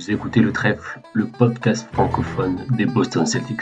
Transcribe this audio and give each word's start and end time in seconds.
Vous 0.00 0.10
écoutez 0.10 0.40
le 0.40 0.50
trèfle, 0.50 0.98
le 1.12 1.26
podcast 1.26 1.86
francophone 1.92 2.64
des 2.70 2.86
Boston 2.86 3.26
Celtics. 3.26 3.60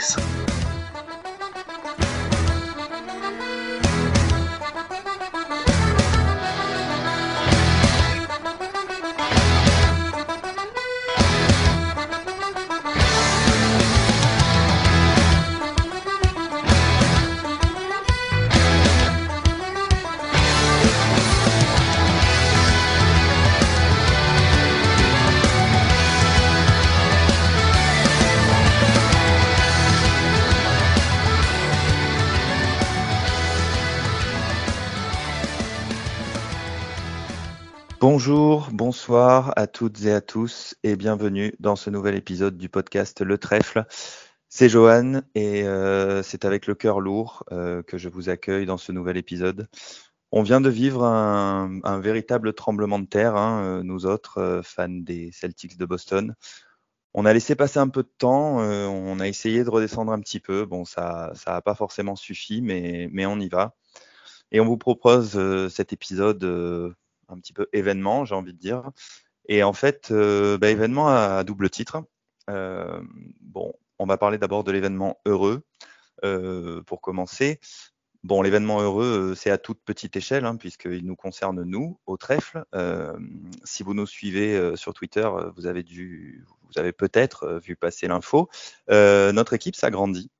À 39.38 39.66
toutes 39.68 40.04
et 40.04 40.12
à 40.12 40.20
tous 40.20 40.74
et 40.82 40.96
bienvenue 40.96 41.54
dans 41.60 41.76
ce 41.76 41.90
nouvel 41.90 42.16
épisode 42.16 42.56
du 42.58 42.68
podcast 42.68 43.20
Le 43.20 43.38
Trèfle. 43.38 43.84
C'est 44.48 44.68
Johan 44.68 45.22
et 45.36 45.62
euh, 45.62 46.24
c'est 46.24 46.44
avec 46.44 46.66
le 46.66 46.74
cœur 46.74 46.98
lourd 46.98 47.44
euh, 47.52 47.82
que 47.84 47.98
je 47.98 48.08
vous 48.08 48.30
accueille 48.30 48.66
dans 48.66 48.78
ce 48.78 48.90
nouvel 48.90 49.16
épisode. 49.16 49.68
On 50.32 50.42
vient 50.42 50.60
de 50.60 50.68
vivre 50.68 51.04
un, 51.04 52.00
véritable 52.00 52.52
tremblement 52.52 52.98
de 52.98 53.06
terre, 53.06 53.36
hein, 53.36 53.62
euh, 53.62 53.82
nous 53.84 54.06
autres 54.06 54.60
fans 54.64 54.88
des 54.88 55.30
Celtics 55.30 55.78
de 55.78 55.86
Boston. 55.86 56.34
On 57.14 57.24
a 57.24 57.32
laissé 57.32 57.54
passer 57.54 57.78
un 57.78 57.88
peu 57.88 58.02
de 58.02 58.12
temps, 58.18 58.56
on 58.58 59.20
a 59.20 59.28
essayé 59.28 59.62
de 59.62 59.70
redescendre 59.70 60.10
un 60.10 60.20
petit 60.20 60.40
peu. 60.40 60.64
Bon, 60.64 60.84
ça 60.84 61.32
n'a 61.46 61.62
pas 61.62 61.74
forcément 61.76 62.16
suffi, 62.16 62.60
mais, 62.60 63.08
mais 63.12 63.24
on 63.24 63.38
y 63.38 63.48
va. 63.48 63.76
Et 64.50 64.60
on 64.60 64.64
vous 64.64 64.78
propose 64.78 65.38
cet 65.70 65.92
épisode 65.92 66.96
un 67.28 67.38
petit 67.38 67.52
peu 67.52 67.68
événement, 67.72 68.24
j'ai 68.24 68.34
envie 68.34 68.52
de 68.52 68.58
dire. 68.58 68.90
Et 69.48 69.62
en 69.62 69.72
fait, 69.72 70.10
euh, 70.10 70.58
bah, 70.58 70.70
événement 70.70 71.08
à, 71.08 71.42
double 71.42 71.70
titre. 71.70 72.04
Euh, 72.50 73.00
bon, 73.40 73.72
on 73.98 74.06
va 74.06 74.18
parler 74.18 74.38
d'abord 74.38 74.62
de 74.62 74.72
l'événement 74.72 75.18
heureux 75.24 75.62
euh, 76.24 76.82
pour 76.82 77.00
commencer. 77.00 77.58
Bon, 78.24 78.42
l'événement 78.42 78.80
heureux, 78.80 79.34
c'est 79.34 79.50
à 79.50 79.58
toute 79.58 79.80
petite 79.84 80.16
échelle, 80.16 80.44
hein, 80.44 80.56
puisqu'il 80.56 81.06
nous 81.06 81.16
concerne 81.16 81.62
nous, 81.62 81.98
au 82.06 82.16
trèfle. 82.16 82.64
si 83.64 83.82
vous 83.82 83.94
nous 83.94 84.06
suivez 84.06 84.76
sur 84.76 84.92
Twitter, 84.92 85.28
vous 85.56 85.66
avez 85.66 85.82
dû, 85.82 86.44
vous 86.66 86.78
avez 86.78 86.92
peut-être 86.92 87.60
vu 87.62 87.76
passer 87.76 88.08
l'info. 88.08 88.50
notre 88.88 89.54
équipe 89.54 89.76
s'agrandit. 89.76 90.30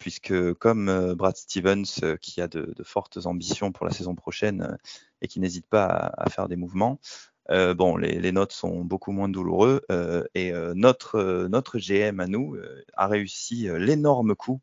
Puisque 0.00 0.52
comme 0.54 1.14
Brad 1.14 1.36
Stevens, 1.36 2.18
qui 2.20 2.40
a 2.40 2.48
de, 2.48 2.74
fortes 2.82 3.24
ambitions 3.24 3.70
pour 3.70 3.86
la 3.86 3.92
saison 3.92 4.16
prochaine 4.16 4.76
et 5.22 5.28
qui 5.28 5.38
n'hésite 5.38 5.68
pas 5.68 6.12
à, 6.18 6.28
faire 6.28 6.48
des 6.48 6.56
mouvements, 6.56 6.98
bon, 7.48 7.96
les, 7.96 8.32
notes 8.32 8.52
sont 8.52 8.84
beaucoup 8.84 9.12
moins 9.12 9.28
douloureux 9.28 9.82
et 10.34 10.52
notre, 10.74 11.46
notre 11.48 11.78
GM 11.78 12.20
à 12.20 12.26
nous 12.26 12.56
a 12.94 13.06
réussi 13.06 13.68
l'énorme 13.78 14.34
coup 14.34 14.60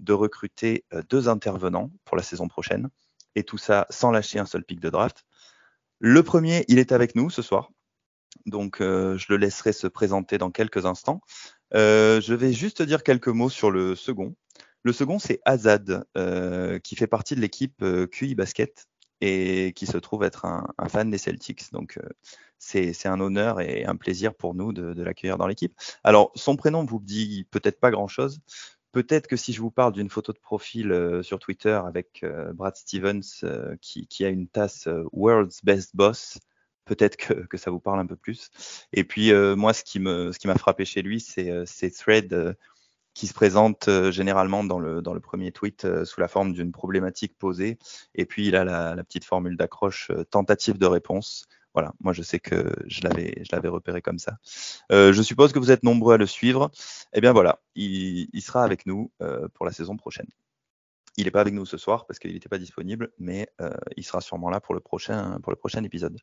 de 0.00 0.12
recruter 0.12 0.84
deux 1.08 1.28
intervenants 1.28 1.90
pour 2.04 2.16
la 2.16 2.22
saison 2.22 2.46
prochaine 2.46 2.88
et 3.34 3.42
tout 3.42 3.58
ça 3.58 3.86
sans 3.90 4.10
lâcher 4.10 4.38
un 4.38 4.46
seul 4.46 4.64
pic 4.64 4.80
de 4.80 4.90
draft. 4.90 5.24
Le 5.98 6.22
premier, 6.22 6.64
il 6.68 6.78
est 6.78 6.92
avec 6.92 7.16
nous 7.16 7.30
ce 7.30 7.42
soir, 7.42 7.70
donc 8.46 8.76
je 8.78 9.24
le 9.28 9.36
laisserai 9.36 9.72
se 9.72 9.88
présenter 9.88 10.38
dans 10.38 10.50
quelques 10.50 10.86
instants. 10.86 11.20
Euh, 11.74 12.20
je 12.20 12.34
vais 12.34 12.52
juste 12.52 12.82
dire 12.82 13.02
quelques 13.02 13.28
mots 13.28 13.50
sur 13.50 13.70
le 13.70 13.94
second. 13.94 14.34
Le 14.82 14.92
second, 14.92 15.18
c'est 15.18 15.40
Azad, 15.44 16.04
euh, 16.16 16.78
qui 16.78 16.96
fait 16.96 17.06
partie 17.06 17.34
de 17.34 17.40
l'équipe 17.40 17.82
euh, 17.82 18.06
QI 18.06 18.34
Basket 18.34 18.88
et 19.20 19.72
qui 19.74 19.86
se 19.86 19.98
trouve 19.98 20.22
être 20.24 20.44
un, 20.44 20.66
fan 20.88 21.10
des 21.10 21.18
Celtics. 21.18 21.72
Donc, 21.72 21.98
c'est 22.58 23.06
un 23.06 23.20
honneur 23.20 23.60
et 23.60 23.84
un 23.84 23.96
plaisir 23.96 24.34
pour 24.34 24.54
nous 24.54 24.72
de, 24.72 25.02
l'accueillir 25.02 25.38
dans 25.38 25.46
l'équipe. 25.46 25.74
Alors, 26.04 26.32
son 26.34 26.56
prénom 26.56 26.84
vous 26.84 27.00
dit 27.00 27.46
peut-être 27.50 27.80
pas 27.80 27.90
grand-chose. 27.90 28.40
Peut-être 28.92 29.26
que 29.26 29.36
si 29.36 29.52
je 29.52 29.60
vous 29.60 29.70
parle 29.70 29.92
d'une 29.92 30.08
photo 30.08 30.32
de 30.32 30.38
profil 30.38 31.20
sur 31.22 31.38
Twitter 31.38 31.80
avec 31.86 32.24
Brad 32.54 32.76
Stevens 32.76 33.20
qui, 33.80 34.06
qui, 34.06 34.24
a 34.24 34.28
une 34.28 34.48
tasse 34.48 34.88
World's 35.12 35.64
Best 35.64 35.94
Boss, 35.94 36.38
peut-être 36.88 37.16
que, 37.16 37.56
ça 37.56 37.70
vous 37.70 37.78
parle 37.80 38.00
un 38.00 38.06
peu 38.06 38.16
plus. 38.16 38.50
Et 38.92 39.04
puis 39.04 39.32
euh, 39.32 39.54
moi, 39.54 39.72
ce 39.72 39.84
qui 39.84 40.00
m'a 40.00 40.54
frappé 40.56 40.84
chez 40.84 41.02
lui, 41.02 41.20
c'est 41.20 41.50
euh, 41.50 41.64
ces 41.66 41.92
threads 41.92 42.32
euh, 42.32 42.54
qui 43.18 43.26
se 43.26 43.34
présentent 43.34 43.90
généralement 44.12 44.62
dans 44.62 44.78
le, 44.78 45.02
dans 45.02 45.12
le 45.12 45.18
premier 45.18 45.50
tweet 45.50 46.04
sous 46.04 46.20
la 46.20 46.28
forme 46.28 46.52
d'une 46.52 46.70
problématique 46.70 47.36
posée. 47.36 47.76
Et 48.14 48.26
puis 48.26 48.46
il 48.46 48.54
a 48.54 48.62
la, 48.64 49.02
petite 49.02 49.24
formule 49.24 49.56
d'accroche 49.56 50.12
tentative 50.30 50.78
de 50.78 50.86
réponse. 50.86 51.46
Voilà, 51.74 51.94
moi 51.98 52.12
je 52.12 52.22
sais 52.22 52.38
que 52.38 52.72
je 52.86 53.00
l'avais, 53.02 53.42
je 53.42 53.48
l'avais 53.50 53.66
repéré 53.66 54.02
comme 54.02 54.20
ça. 54.20 54.38
je 54.90 55.20
suppose 55.20 55.52
que 55.52 55.58
vous 55.58 55.72
êtes 55.72 55.82
nombreux 55.82 56.14
à 56.14 56.16
le 56.16 56.26
suivre. 56.26 56.70
Eh 57.12 57.20
bien 57.20 57.32
voilà, 57.32 57.60
il, 57.74 58.28
il 58.32 58.40
sera 58.40 58.62
avec 58.62 58.86
nous 58.86 59.10
pour 59.52 59.66
la 59.66 59.72
saison 59.72 59.96
prochaine. 59.96 60.28
Il 61.16 61.24
n'est 61.24 61.32
pas 61.32 61.40
avec 61.40 61.54
nous 61.54 61.66
ce 61.66 61.76
soir 61.76 62.06
parce 62.06 62.20
qu'il 62.20 62.32
n'était 62.32 62.48
pas 62.48 62.58
disponible, 62.58 63.10
mais 63.18 63.48
il 63.96 64.04
sera 64.04 64.20
sûrement 64.20 64.48
là 64.48 64.60
pour 64.60 64.74
le 64.74 64.80
prochain, 64.80 65.40
pour 65.42 65.50
le 65.50 65.56
prochain 65.56 65.82
épisode. 65.82 66.16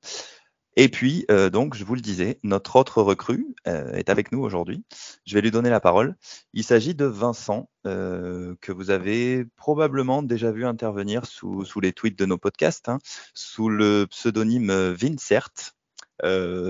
Et 0.78 0.90
puis, 0.90 1.26
euh, 1.32 1.50
donc, 1.50 1.74
je 1.76 1.86
vous 1.86 1.96
le 1.96 2.02
disais, 2.02 2.40
notre 2.44 2.76
autre 2.76 3.02
recrue 3.02 3.56
euh, 3.68 3.94
est 3.94 4.10
avec 4.10 4.32
nous 4.34 4.42
aujourd'hui. 4.42 4.84
Je 5.26 5.34
vais 5.34 5.42
lui 5.42 5.52
donner 5.52 5.70
la 5.70 5.80
parole. 5.80 6.16
Il 6.54 6.66
s'agit 6.66 6.94
de 6.94 7.06
Vincent, 7.06 7.70
euh, 7.88 8.56
que 8.60 8.74
vous 8.74 8.90
avez 8.90 9.46
probablement 9.56 10.22
déjà 10.22 10.52
vu 10.52 10.66
intervenir 10.66 11.26
sous, 11.26 11.64
sous 11.64 11.80
les 11.80 11.94
tweets 11.94 12.20
de 12.20 12.26
nos 12.26 12.38
podcasts, 12.38 12.90
hein, 12.90 13.00
sous 13.34 13.70
le 13.70 14.06
pseudonyme 14.10 14.92
Vincert. 14.92 15.50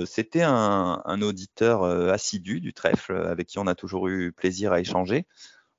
C'était 0.06 0.44
un, 0.44 1.02
un, 1.06 1.22
auditeur 1.22 1.84
assidu 1.84 2.60
du 2.62 2.74
trèfle 2.74 3.16
avec 3.16 3.48
qui 3.48 3.60
on 3.60 3.68
a 3.68 3.76
toujours 3.76 4.08
eu 4.08 4.32
plaisir 4.32 4.72
à 4.72 4.80
échanger. 4.80 5.26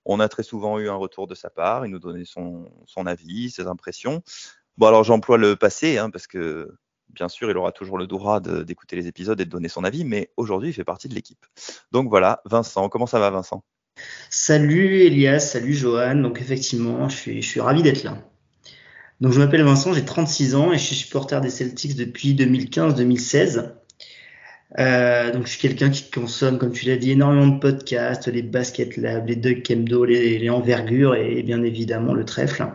On 0.05 0.21
a 0.21 0.29
très 0.29 0.45
souvent 0.45 0.79
eu 0.79 0.89
un 0.89 0.95
retour 0.95 1.27
de 1.27 1.35
sa 1.35 1.51
part, 1.51 1.85
il 1.85 1.91
nous 1.91 1.99
donnait 1.99 2.25
son, 2.25 2.71
son 2.87 3.07
avis, 3.07 3.51
ses 3.51 3.67
impressions. 3.67 4.23
Bon, 4.79 4.87
alors 4.87 5.05
j'emploie 5.05 5.37
le 5.37 5.57
passé, 5.57 5.99
hein, 5.99 6.11
parce 6.11 6.27
que 6.27 6.77
bien 7.11 7.29
sûr, 7.29 7.51
il 7.51 7.57
aura 7.57 7.73
toujours 7.73 7.99
le 7.99 8.07
droit 8.07 8.41
d'écouter 8.41 8.97
les 8.97 9.07
épisodes 9.07 9.41
et 9.41 9.45
de 9.45 9.51
donner 9.51 9.69
son 9.69 9.85
avis, 9.85 10.05
mais 10.05 10.31
aujourd'hui, 10.37 10.71
il 10.71 10.73
fait 10.73 10.85
partie 10.85 11.09
de 11.09 11.15
l'équipe. 11.15 11.45
Donc 11.93 12.09
voilà, 12.09 12.43
Vincent, 12.45 12.89
comment 12.89 13.07
ça 13.07 13.19
va, 13.19 13.31
Vincent? 13.31 13.65
Salut 14.29 15.01
Elias, 15.01 15.41
salut 15.41 15.73
Johan. 15.73 16.17
Donc 16.17 16.41
effectivement, 16.41 17.09
je 17.09 17.41
suis, 17.41 17.61
ravi 17.61 17.83
d'être 17.83 18.05
là. 18.05 18.19
Donc 19.21 19.33
je 19.33 19.39
m'appelle 19.39 19.63
Vincent, 19.63 19.95
j'ai 19.95 20.05
36 20.05 20.55
ans 20.55 20.73
et 20.73 20.79
je 20.79 20.85
suis 20.85 20.97
supporter 20.97 21.41
des 21.41 21.49
Celtics 21.49 21.97
depuis 21.97 22.35
2015-2016. 22.35 23.73
Euh, 24.79 25.33
donc 25.33 25.47
je 25.47 25.53
suis 25.53 25.61
quelqu'un 25.61 25.89
qui 25.89 26.11
consomme, 26.11 26.59
comme 26.59 26.73
tu 26.73 26.87
l'as 26.87 26.97
dit, 26.97 27.13
énormément 27.13 27.47
de 27.47 27.59
podcasts, 27.59 28.27
les 28.27 28.43
Basket 28.43 28.97
Lab, 28.99 29.27
les 29.29 29.37
Doug 29.37 29.63
Kemdo, 29.63 30.05
les 30.05 30.51
envergures 30.51 31.15
et 31.15 31.43
bien 31.43 31.63
évidemment 31.63 32.13
le 32.13 32.27
trèfle. 32.27 32.67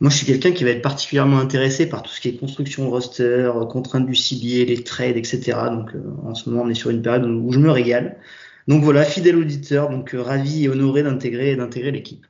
Moi, 0.00 0.10
je 0.10 0.16
suis 0.16 0.26
quelqu'un 0.26 0.52
qui 0.52 0.64
va 0.64 0.70
être 0.70 0.82
particulièrement 0.82 1.38
intéressé 1.38 1.88
par 1.88 2.02
tout 2.02 2.10
ce 2.10 2.20
qui 2.20 2.28
est 2.28 2.36
construction 2.36 2.90
roster, 2.90 3.50
contraintes 3.70 4.06
du 4.06 4.14
CBA, 4.14 4.64
les 4.64 4.82
trades, 4.82 5.16
etc. 5.16 5.52
Donc, 5.70 5.94
euh, 5.94 6.02
en 6.24 6.34
ce 6.34 6.50
moment, 6.50 6.64
on 6.64 6.68
est 6.68 6.74
sur 6.74 6.90
une 6.90 7.02
période 7.02 7.24
où 7.24 7.52
je 7.52 7.60
me 7.60 7.70
régale. 7.70 8.18
Donc 8.66 8.82
voilà, 8.82 9.04
fidèle 9.04 9.36
auditeur, 9.36 9.90
donc 9.90 10.14
euh, 10.14 10.22
ravi 10.22 10.64
et 10.64 10.68
honoré 10.68 11.02
d'intégrer 11.02 11.54
d'intégrer 11.54 11.92
l'équipe. 11.92 12.26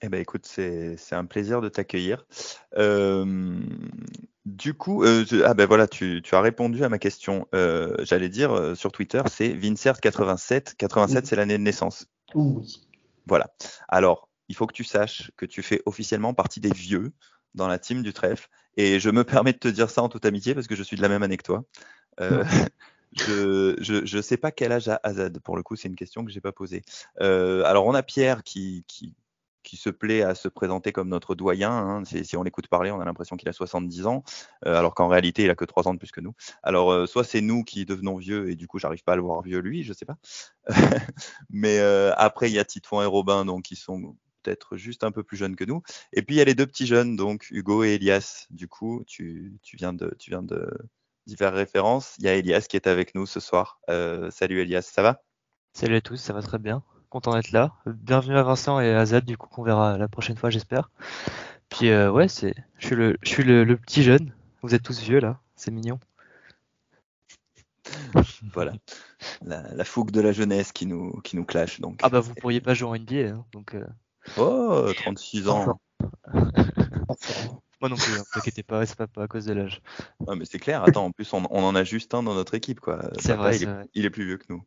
Eh 0.00 0.08
ben 0.08 0.20
écoute, 0.20 0.46
c'est 0.46 0.96
un 1.12 1.24
plaisir 1.26 1.60
de 1.60 1.68
t'accueillir. 1.68 2.26
Euh, 2.76 3.60
du 4.44 4.74
coup, 4.74 5.04
ah 5.04 5.54
ben 5.54 5.66
voilà, 5.66 5.86
tu, 5.86 6.22
tu, 6.24 6.34
as 6.34 6.40
répondu 6.40 6.82
à 6.82 6.88
ma 6.88 6.98
question. 6.98 7.46
J'allais 7.52 8.28
dire 8.28 8.72
sur 8.74 8.90
Twitter, 8.90 9.22
c'est 9.30 9.50
Vincert87. 9.50 10.74
87, 10.76 11.26
c'est 11.26 11.36
l'année 11.36 11.56
de 11.56 11.62
naissance. 11.62 12.08
Oui. 12.34 12.82
Voilà. 13.26 13.54
Alors, 13.88 14.28
il 14.48 14.56
faut 14.56 14.66
que 14.66 14.74
tu 14.74 14.84
saches 14.84 15.30
que 15.36 15.46
tu 15.46 15.62
fais 15.62 15.82
officiellement 15.86 16.34
partie 16.34 16.60
des 16.60 16.72
vieux 16.72 17.12
dans 17.54 17.68
la 17.68 17.78
team 17.78 18.02
du 18.02 18.12
trèfle. 18.12 18.48
Et 18.76 19.00
je 19.00 19.10
me 19.10 19.24
permets 19.24 19.52
de 19.52 19.58
te 19.58 19.68
dire 19.68 19.90
ça 19.90 20.02
en 20.02 20.08
toute 20.08 20.24
amitié 20.24 20.54
parce 20.54 20.66
que 20.66 20.74
je 20.74 20.82
suis 20.82 20.96
de 20.96 21.02
la 21.02 21.08
même 21.08 21.22
année 21.22 21.36
que 21.36 21.42
toi. 21.42 21.64
Euh, 22.20 22.44
je 23.12 24.16
ne 24.16 24.22
sais 24.22 24.36
pas 24.36 24.50
quel 24.50 24.72
âge 24.72 24.88
a 24.88 25.00
Azad. 25.02 25.38
Pour 25.40 25.56
le 25.56 25.62
coup, 25.62 25.76
c'est 25.76 25.88
une 25.88 25.96
question 25.96 26.24
que 26.24 26.30
je 26.30 26.36
n'ai 26.36 26.40
pas 26.40 26.52
posée. 26.52 26.82
Euh, 27.20 27.64
alors, 27.64 27.86
on 27.86 27.94
a 27.94 28.02
Pierre 28.02 28.42
qui, 28.42 28.84
qui, 28.88 29.14
qui, 29.62 29.76
se 29.76 29.90
plaît 29.90 30.22
à 30.22 30.34
se 30.34 30.48
présenter 30.48 30.92
comme 30.92 31.08
notre 31.08 31.34
doyen. 31.34 31.70
Hein. 31.70 32.04
Si 32.04 32.36
on 32.36 32.42
l'écoute 32.42 32.68
parler, 32.68 32.90
on 32.90 33.00
a 33.00 33.04
l'impression 33.04 33.36
qu'il 33.36 33.50
a 33.50 33.52
70 33.52 34.06
ans, 34.06 34.24
euh, 34.66 34.74
alors 34.74 34.94
qu'en 34.94 35.08
réalité, 35.08 35.44
il 35.44 35.50
a 35.50 35.54
que 35.54 35.66
3 35.66 35.88
ans 35.88 35.92
de 35.92 35.98
plus 35.98 36.12
que 36.12 36.22
nous. 36.22 36.34
Alors, 36.62 37.06
soit 37.06 37.24
c'est 37.24 37.42
nous 37.42 37.64
qui 37.64 37.84
devenons 37.84 38.16
vieux 38.16 38.50
et 38.50 38.56
du 38.56 38.66
coup, 38.66 38.78
j'arrive 38.78 39.04
pas 39.04 39.12
à 39.12 39.16
le 39.16 39.22
voir 39.22 39.42
vieux 39.42 39.58
lui, 39.58 39.84
je 39.84 39.92
sais 39.92 40.06
pas. 40.06 40.16
Mais 41.50 41.80
après, 42.16 42.50
il 42.50 42.54
y 42.54 42.58
a 42.58 42.64
Titouan 42.64 43.02
et 43.02 43.06
Robin, 43.06 43.44
donc 43.44 43.64
qui 43.64 43.76
sont 43.76 44.16
peut-être 44.42 44.76
juste 44.76 45.04
un 45.04 45.12
peu 45.12 45.22
plus 45.22 45.36
jeune 45.36 45.56
que 45.56 45.64
nous. 45.64 45.82
Et 46.12 46.22
puis 46.22 46.36
il 46.36 46.38
y 46.38 46.40
a 46.40 46.44
les 46.44 46.54
deux 46.54 46.66
petits 46.66 46.86
jeunes, 46.86 47.16
donc 47.16 47.48
Hugo 47.50 47.84
et 47.84 47.94
Elias. 47.94 48.46
Du 48.50 48.68
coup, 48.68 49.04
tu, 49.06 49.58
viens, 49.74 49.92
de, 49.92 50.14
tu 50.18 50.30
viens 50.30 50.42
de, 50.42 50.68
diverses 51.26 51.54
références. 51.54 52.14
Il 52.18 52.24
y 52.24 52.28
a 52.28 52.34
Elias 52.34 52.66
qui 52.68 52.76
est 52.76 52.86
avec 52.86 53.14
nous 53.14 53.26
ce 53.26 53.40
soir. 53.40 53.80
salut 54.30 54.60
Elias, 54.60 54.82
ça 54.82 55.02
va? 55.02 55.22
Salut 55.72 55.96
à 55.96 56.00
tous, 56.00 56.16
ça 56.16 56.32
va 56.32 56.42
très 56.42 56.58
bien. 56.58 56.82
Content 57.08 57.34
d'être 57.34 57.52
là. 57.52 57.72
Bienvenue 57.86 58.36
à 58.36 58.42
Vincent 58.42 58.80
et 58.80 58.94
à 58.94 59.04
Zad, 59.06 59.24
du 59.24 59.36
coup 59.36 59.48
qu'on 59.48 59.62
verra 59.62 59.98
la 59.98 60.08
prochaine 60.08 60.36
fois, 60.36 60.50
j'espère. 60.50 60.90
Puis 61.68 61.94
ouais, 61.94 62.28
c'est, 62.28 62.54
je 62.78 62.86
suis 62.86 62.96
le, 62.96 63.16
je 63.22 63.28
suis 63.28 63.44
le 63.44 63.76
petit 63.76 64.02
jeune. 64.02 64.32
Vous 64.62 64.74
êtes 64.74 64.82
tous 64.82 65.00
vieux 65.00 65.20
là, 65.20 65.40
c'est 65.56 65.70
mignon. 65.70 65.98
voilà. 68.54 68.72
La, 69.42 69.84
fougue 69.84 70.10
de 70.10 70.20
la 70.20 70.32
jeunesse 70.32 70.72
qui 70.72 70.86
nous, 70.86 71.20
qui 71.22 71.36
nous 71.36 71.44
clash. 71.44 71.80
Donc. 71.80 72.00
Ah 72.02 72.08
bah 72.08 72.20
vous 72.20 72.34
pourriez 72.34 72.60
pas 72.60 72.74
jouer 72.74 72.88
en 72.88 72.96
NBA. 72.96 73.34
Hein, 73.34 73.44
donc, 73.52 73.74
euh. 73.74 73.86
Oh, 74.36 74.90
36 74.94 75.48
ans. 75.48 75.80
Moi 77.80 77.88
non 77.88 77.96
plus, 77.96 78.12
ne 78.12 78.22
t'inquiétez 78.32 78.62
pas, 78.62 78.86
c'est 78.86 78.96
pas, 78.96 79.08
pas, 79.08 79.24
à 79.24 79.26
cause 79.26 79.46
de 79.46 79.54
l'âge. 79.54 79.82
Ah, 80.28 80.36
mais 80.36 80.44
c'est 80.44 80.60
clair, 80.60 80.84
attends, 80.84 81.06
en 81.06 81.10
plus 81.10 81.32
on, 81.32 81.42
on, 81.50 81.64
en 81.64 81.74
a 81.74 81.82
juste 81.82 82.14
un 82.14 82.22
dans 82.22 82.34
notre 82.34 82.54
équipe. 82.54 82.78
quoi. 82.78 83.10
C'est 83.18 83.34
vrai, 83.34 83.58
il, 83.94 84.06
est, 84.06 84.10
plus 84.10 84.24
vieux 84.24 84.38
que 84.38 84.44
nous. 84.50 84.62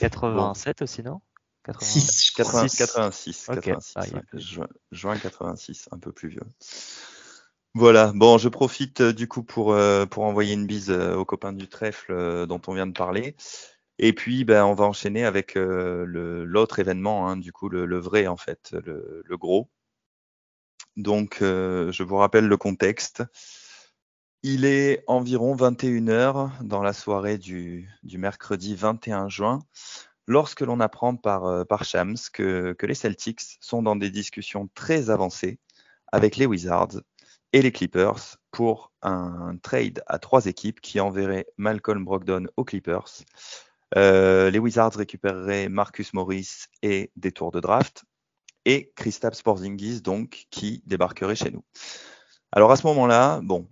87 0.00 0.80
aussi, 0.80 1.02
non? 1.02 1.20
86. 1.64 2.30
86. 2.30 3.46
86, 3.46 4.58
juin 4.92 5.18
86, 5.18 5.88
un 5.92 5.98
peu 5.98 6.12
plus 6.12 6.28
vieux. 6.28 6.40
Voilà, 7.74 8.12
bon, 8.14 8.38
je 8.38 8.48
profite 8.48 9.02
euh, 9.02 9.12
du 9.12 9.28
coup 9.28 9.42
pour, 9.42 9.74
euh, 9.74 10.06
pour 10.06 10.24
envoyer 10.24 10.54
une 10.54 10.66
bise 10.66 10.90
euh, 10.90 11.14
aux 11.14 11.26
copains 11.26 11.52
du 11.52 11.68
trèfle 11.68 12.46
dont 12.46 12.60
on 12.68 12.72
vient 12.72 12.86
de 12.86 12.94
parler. 12.94 13.36
Et 13.98 14.12
puis, 14.12 14.44
ben, 14.44 14.64
on 14.64 14.74
va 14.74 14.84
enchaîner 14.84 15.24
avec 15.24 15.54
l'autre 15.56 16.78
événement, 16.78 17.28
hein, 17.28 17.36
du 17.36 17.52
coup, 17.52 17.68
le, 17.68 17.98
vrai 17.98 18.26
en 18.26 18.36
fait, 18.36 18.72
le, 18.72 19.36
gros. 19.36 19.70
Donc, 20.96 21.38
je 21.40 22.02
vous 22.02 22.16
rappelle 22.16 22.46
le 22.46 22.56
contexte. 22.56 23.22
Il 24.42 24.64
est 24.64 25.02
environ 25.06 25.56
21h 25.56 26.62
dans 26.62 26.82
la 26.82 26.92
soirée 26.92 27.38
du, 27.38 27.88
du 28.02 28.18
mercredi 28.18 28.74
21 28.74 29.28
juin, 29.28 29.60
lorsque 30.26 30.60
l'on 30.60 30.80
apprend 30.80 31.16
par, 31.16 31.66
par 31.66 31.84
Shams 31.84 32.16
que, 32.32 32.74
que 32.74 32.86
les 32.86 32.94
Celtics 32.94 33.58
sont 33.60 33.82
dans 33.82 33.96
des 33.96 34.10
discussions 34.10 34.68
très 34.74 35.10
avancées 35.10 35.58
avec 36.12 36.36
les 36.36 36.46
Wizards 36.46 37.00
et 37.52 37.62
les 37.62 37.72
Clippers 37.72 38.36
pour 38.50 38.92
un 39.02 39.56
trade 39.62 40.02
à 40.06 40.18
trois 40.18 40.46
équipes 40.46 40.80
qui 40.80 41.00
enverrait 41.00 41.46
Malcolm 41.56 42.04
Brogdon 42.04 42.46
aux 42.56 42.64
Clippers. 42.64 43.24
Euh, 43.94 44.50
les 44.50 44.58
Wizards 44.58 44.94
récupéreraient 44.94 45.68
Marcus 45.68 46.12
Morris 46.12 46.64
et 46.82 47.12
des 47.16 47.30
tours 47.30 47.52
de 47.52 47.60
draft 47.60 48.04
et 48.64 48.92
Kristaps 48.96 49.42
Porzingis 49.42 50.00
donc 50.00 50.46
qui 50.50 50.82
débarquerait 50.86 51.36
chez 51.36 51.50
nous. 51.50 51.64
Alors 52.50 52.72
à 52.72 52.76
ce 52.76 52.86
moment-là, 52.88 53.40
bon, 53.42 53.68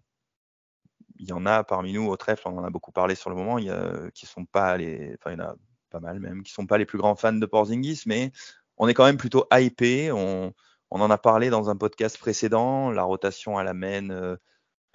il 1.17 1.27
y 1.27 1.33
en 1.33 1.47
a 1.47 1.65
parmi 1.65 1.93
nous 1.93 2.07
au 2.07 2.17
trèfle, 2.17 2.47
on 2.47 2.59
en 2.59 2.65
a 2.65 2.71
beaucoup 2.71 2.93
parlé 2.93 3.15
sur 3.15 3.31
le 3.31 3.37
moment, 3.37 3.59
il 3.59 3.67
y 3.67 4.13
qui 4.13 4.27
sont 4.27 4.45
pas 4.45 4.77
les, 4.77 5.17
enfin 5.19 5.33
il 5.33 5.39
y 5.39 5.43
en 5.43 5.47
a 5.47 5.57
pas 5.91 6.01
mal 6.01 6.21
même, 6.21 6.43
qui 6.43 6.53
sont 6.53 6.67
pas 6.67 6.79
les 6.79 6.87
plus 6.87 6.99
grands 6.99 7.17
fans 7.17 7.33
de 7.33 7.47
Porzingis, 7.47 8.03
mais 8.07 8.31
on 8.77 8.89
est 8.89 8.95
quand 8.95 9.05
même 9.05 9.17
plutôt 9.17 9.47
hypé. 9.53 10.13
On, 10.13 10.53
on 10.91 11.01
en 11.01 11.11
a 11.11 11.19
parlé 11.19 11.51
dans 11.51 11.71
un 11.71 11.77
podcast 11.77 12.19
précédent, 12.19 12.91
la 12.91 13.03
rotation 13.03 13.59
à 13.59 13.65
la 13.65 13.75
main, 13.75 14.11
euh, 14.11 14.37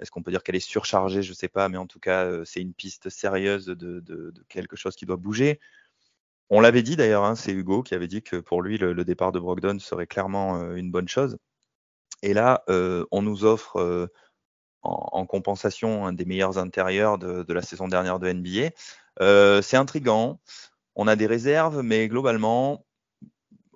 est-ce 0.02 0.12
qu'on 0.12 0.24
peut 0.24 0.32
dire 0.32 0.44
qu'elle 0.44 0.56
est 0.56 0.60
surchargée? 0.60 1.24
Je 1.24 1.32
ne 1.32 1.36
sais 1.36 1.48
pas, 1.48 1.70
mais 1.70 1.78
en 1.78 1.88
tout 1.88 2.00
cas, 2.00 2.26
euh, 2.26 2.46
c'est 2.46 2.62
une 2.62 2.74
piste 2.74 3.10
sérieuse 3.10 3.66
de, 3.66 4.34
quelque 4.50 4.76
chose 4.76 4.96
qui 4.96 5.06
doit 5.06 5.18
bouger. 5.18 5.60
On 6.50 6.62
l'avait 6.62 6.84
dit 6.84 6.96
d'ailleurs, 6.96 7.24
hein, 7.26 7.36
c'est 7.36 7.52
Hugo 7.52 7.84
qui 7.84 7.94
avait 7.96 8.08
dit 8.08 8.24
que 8.24 8.38
pour 8.38 8.62
lui, 8.62 8.78
le, 8.78 8.94
départ 9.06 9.32
de 9.32 9.40
Brogdon 9.40 9.80
serait 9.80 10.08
clairement 10.08 10.58
euh, 10.60 10.76
une 10.76 10.92
bonne 10.92 11.08
chose. 11.08 11.38
Et 12.24 12.34
là, 12.34 12.64
on 12.68 13.22
nous 13.22 13.46
offre 13.46 14.10
en, 14.82 15.26
compensation 15.26 16.06
un 16.06 16.12
des 16.12 16.26
meilleurs 16.26 16.58
intérieurs 16.58 17.18
de, 17.18 17.44
de 17.44 17.54
la 17.54 17.62
saison 17.62 17.88
dernière 17.88 18.20
de 18.20 18.32
NBA. 18.34 19.62
c'est 19.62 19.78
intrigant. 19.78 20.42
On 20.96 21.08
a 21.08 21.16
des 21.16 21.28
réserves, 21.28 21.82
mais 21.82 22.10
globalement, 22.10 22.86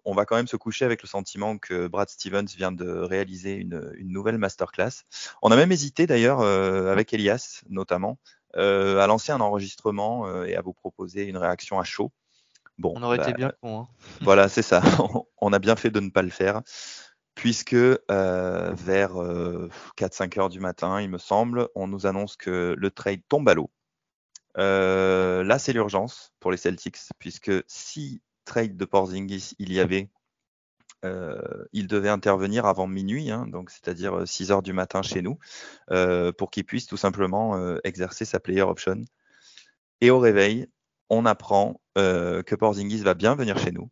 on 0.05 0.13
va 0.13 0.25
quand 0.25 0.35
même 0.35 0.47
se 0.47 0.57
coucher 0.57 0.85
avec 0.85 1.01
le 1.01 1.07
sentiment 1.07 1.57
que 1.57 1.87
Brad 1.87 2.09
Stevens 2.09 2.47
vient 2.55 2.71
de 2.71 2.89
réaliser 2.89 3.53
une, 3.55 3.93
nouvelle 3.99 4.37
masterclass. 4.37 5.03
On 5.41 5.51
a 5.51 5.55
même 5.55 5.71
hésité 5.71 6.07
d'ailleurs 6.07 6.41
euh, 6.41 6.91
avec 6.91 7.13
Elias 7.13 7.61
notamment 7.69 8.19
euh, 8.55 8.99
à 8.99 9.07
lancer 9.07 9.31
un 9.31 9.41
enregistrement 9.41 10.27
euh, 10.27 10.45
et 10.45 10.55
à 10.55 10.61
vous 10.61 10.73
proposer 10.73 11.25
une 11.27 11.37
réaction 11.37 11.79
à 11.79 11.83
chaud. 11.83 12.11
Bon, 12.77 12.93
on 12.95 13.03
aurait 13.03 13.17
été 13.17 13.31
bah, 13.31 13.37
bien 13.37 13.51
con. 13.61 13.81
Hein. 13.81 13.87
Voilà, 14.21 14.49
c'est 14.49 14.61
ça. 14.61 14.81
on 15.41 15.53
a 15.53 15.59
bien 15.59 15.75
fait 15.75 15.91
de 15.91 15.99
ne 15.99 16.09
pas 16.09 16.21
le 16.21 16.29
faire 16.29 16.61
puisque 17.35 17.73
vers 17.73 19.15
4-5 19.97 20.39
heures 20.39 20.49
du 20.49 20.59
matin, 20.59 21.01
il 21.01 21.09
me 21.09 21.17
semble, 21.17 21.67
on 21.73 21.87
nous 21.87 22.05
annonce 22.05 22.35
que 22.35 22.75
le 22.77 22.91
trade 22.91 23.21
tombe 23.27 23.49
à 23.49 23.55
l'eau. 23.55 23.71
là, 24.55 25.57
c'est 25.57 25.73
l'urgence 25.73 26.31
pour 26.39 26.51
les 26.51 26.57
Celtics, 26.57 26.99
puisque 27.17 27.51
si 27.65 28.21
trade 28.45 28.77
de 28.77 28.85
Porzingis 28.85 29.53
il 29.59 29.73
y 29.73 29.79
avait, 29.79 30.09
euh, 31.05 31.65
il 31.73 31.87
devait 31.87 32.09
intervenir 32.09 32.65
avant 32.65 32.87
minuit, 32.87 33.29
hein, 33.29 33.45
donc 33.47 33.69
c'est-à-dire 33.69 34.25
6 34.25 34.51
euh, 34.51 34.53
heures 34.53 34.61
du 34.61 34.73
matin 34.73 35.01
chez 35.01 35.21
nous, 35.21 35.37
euh, 35.91 36.31
pour 36.31 36.49
qu'il 36.49 36.63
puisse 36.63 36.85
tout 36.85 36.97
simplement 36.97 37.77
exercer 37.83 38.25
sa 38.25 38.39
player 38.39 38.61
option. 38.61 39.01
Et 40.01 40.09
au 40.09 40.19
réveil, 40.19 40.67
on 41.09 41.25
apprend 41.25 41.79
que 41.95 42.55
Porzingis 42.55 43.03
va 43.03 43.13
bien 43.13 43.35
venir 43.35 43.57
chez 43.57 43.71
nous, 43.71 43.89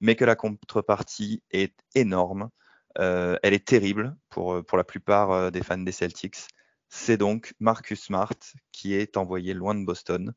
mais 0.00 0.16
que 0.16 0.24
la 0.24 0.36
contrepartie 0.36 1.42
est 1.50 1.74
énorme. 1.94 2.50
elle 2.96 3.54
est 3.54 3.66
terrible 3.66 4.16
pour, 4.28 4.64
pour 4.64 4.78
la 4.78 4.84
plupart 4.84 5.50
des 5.52 5.62
fans 5.62 5.78
des 5.78 5.92
Celtics. 5.92 6.48
C'est 6.90 7.16
donc 7.16 7.54
Marcus 7.60 8.04
Smart 8.04 8.38
qui 8.72 8.94
est 8.94 9.16
envoyé 9.16 9.54
loin 9.54 9.74
de 9.74 9.84
Boston. 9.84 10.34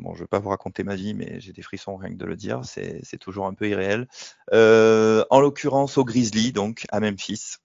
Bon, 0.00 0.12
je 0.14 0.18
ne 0.18 0.24
vais 0.24 0.28
pas 0.28 0.38
vous 0.38 0.48
raconter 0.48 0.82
ma 0.82 0.96
vie, 0.96 1.14
mais 1.14 1.40
j'ai 1.40 1.52
des 1.52 1.62
frissons 1.62 1.96
rien 1.96 2.10
que 2.10 2.16
de 2.16 2.24
le 2.24 2.36
dire. 2.36 2.62
C'est 2.64 3.18
toujours 3.18 3.46
un 3.46 3.54
peu 3.54 3.68
irréel. 3.68 4.08
Euh, 4.52 5.24
en 5.30 5.40
l'occurrence, 5.40 5.98
au 5.98 6.04
Grizzly, 6.04 6.52
donc 6.52 6.84
à 6.90 7.00
Memphis, 7.00 7.56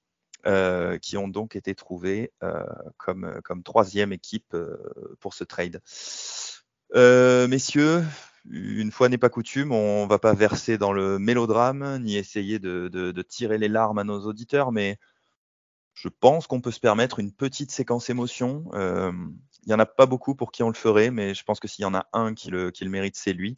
euh, 0.45 0.97
qui 0.97 1.17
ont 1.17 1.27
donc 1.27 1.55
été 1.55 1.75
trouvés 1.75 2.31
euh, 2.43 2.63
comme, 2.97 3.39
comme 3.43 3.63
troisième 3.63 4.13
équipe 4.13 4.55
pour 5.19 5.33
ce 5.33 5.43
trade. 5.43 5.81
messieurs, 6.93 8.03
une 8.49 8.91
fois 8.91 9.09
n'est 9.09 9.17
pas 9.17 9.29
coutume, 9.29 9.71
on 9.71 10.07
va 10.07 10.19
pas 10.19 10.33
verser 10.33 10.77
dans 10.77 10.93
le 10.93 11.19
mélodrame 11.19 11.99
ni 12.01 12.15
essayer 12.15 12.59
de, 12.59 12.87
de 12.87 13.21
tirer 13.21 13.57
les 13.57 13.67
larmes 13.67 13.97
à 13.97 14.03
nos 14.03 14.25
auditeurs, 14.25 14.71
mais 14.71 14.97
je 15.99 16.07
pense 16.07 16.47
qu'on 16.47 16.61
peut 16.61 16.71
se 16.71 16.79
permettre 16.79 17.19
une 17.19 17.33
petite 17.33 17.71
séquence 17.71 18.09
émotion. 18.09 18.63
Euh, 18.73 19.11
il 19.63 19.67
n'y 19.67 19.73
en 19.73 19.79
a 19.79 19.85
pas 19.85 20.05
beaucoup 20.05 20.33
pour 20.33 20.53
qui 20.53 20.63
on 20.63 20.69
le 20.69 20.73
ferait, 20.73 21.11
mais 21.11 21.33
je 21.33 21.43
pense 21.43 21.59
que 21.59 21.67
s'il 21.67 21.83
y 21.83 21.85
en 21.85 21.93
a 21.93 22.07
un 22.13 22.33
qui 22.33 22.49
le, 22.49 22.71
qui 22.71 22.85
le 22.85 22.89
mérite, 22.89 23.17
c'est 23.17 23.33
lui. 23.33 23.57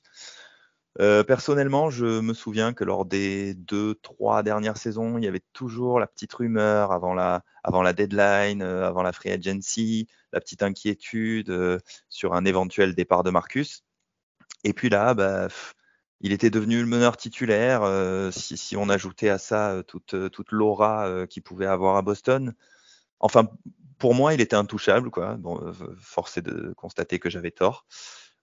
Euh, 0.99 1.23
personnellement, 1.23 1.91
je 1.91 2.19
me 2.19 2.33
souviens 2.33 2.73
que 2.73 2.83
lors 2.83 3.05
des 3.05 3.53
deux, 3.53 3.93
trois 3.93 4.41
dernières 4.41 4.77
saisons, 4.77 5.19
il 5.19 5.23
y 5.23 5.27
avait 5.27 5.43
toujours 5.53 5.99
la 5.99 6.07
petite 6.07 6.33
rumeur 6.33 6.91
avant 6.91 7.13
la, 7.13 7.43
avant 7.63 7.83
la 7.83 7.93
deadline, 7.93 8.63
euh, 8.63 8.87
avant 8.87 9.03
la 9.03 9.13
free 9.13 9.29
agency, 9.29 10.07
la 10.33 10.39
petite 10.39 10.63
inquiétude 10.63 11.79
sur 12.09 12.33
un 12.33 12.43
éventuel 12.45 12.95
départ 12.95 13.21
de 13.21 13.29
Marcus. 13.29 13.83
Et 14.63 14.73
puis 14.73 14.89
là, 14.89 15.13
bah, 15.13 15.47
il 16.21 16.33
était 16.33 16.51
devenu 16.51 16.79
le 16.79 16.87
meneur 16.87 17.17
titulaire. 17.17 17.81
Euh, 17.83 18.31
si, 18.31 18.75
on 18.77 18.89
ajoutait 18.89 19.29
à 19.29 19.37
ça 19.37 19.71
euh, 19.71 19.83
toute, 19.83 20.13
euh, 20.13 20.29
toute 20.29 20.51
l'aura 20.51 21.27
qu'il 21.27 21.43
pouvait 21.43 21.65
avoir 21.65 21.97
à 21.97 22.01
Boston, 22.01 22.53
enfin, 23.19 23.49
pour 23.97 24.15
moi, 24.15 24.33
il 24.33 24.41
était 24.41 24.55
intouchable. 24.55 25.11
Quoi. 25.11 25.35
Bon, 25.37 25.73
force 25.99 26.37
est 26.37 26.41
de 26.41 26.73
constater 26.77 27.19
que 27.19 27.29
j'avais 27.29 27.51
tort. 27.51 27.85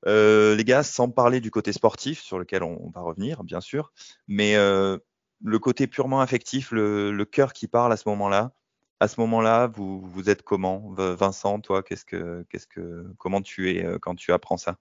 les 0.07 0.65
gars, 0.65 0.83
sans 0.83 1.11
parler 1.11 1.41
du 1.41 1.51
côté 1.51 1.73
sportif, 1.73 2.21
sur 2.21 2.39
lequel 2.39 2.63
on, 2.63 2.91
va 2.91 3.01
revenir, 3.01 3.45
bien 3.45 3.61
sûr, 3.61 3.93
mais 4.29 4.55
le 4.57 5.59
côté 5.61 5.87
purement 5.89 6.21
affectif, 6.21 6.71
le, 6.71 7.25
cœur 7.25 7.53
qui 7.53 7.67
parle 7.67 7.93
à 7.93 7.97
ce 7.97 8.09
moment-là, 8.09 8.53
à 9.01 9.09
ce 9.09 9.21
moment-là, 9.21 9.67
vous, 9.69 10.01
vous 10.01 10.31
êtes 10.31 10.43
comment? 10.43 10.93
Vincent, 10.97 11.61
toi, 11.61 11.83
qu'est-ce 11.83 12.05
que, 12.05 12.47
qu'est-ce 12.51 12.69
que, 12.69 13.13
comment 13.19 13.43
tu 13.43 13.71
es 13.71 13.85
quand 14.01 14.15
tu 14.15 14.33
apprends 14.33 14.59
ça? 14.59 14.79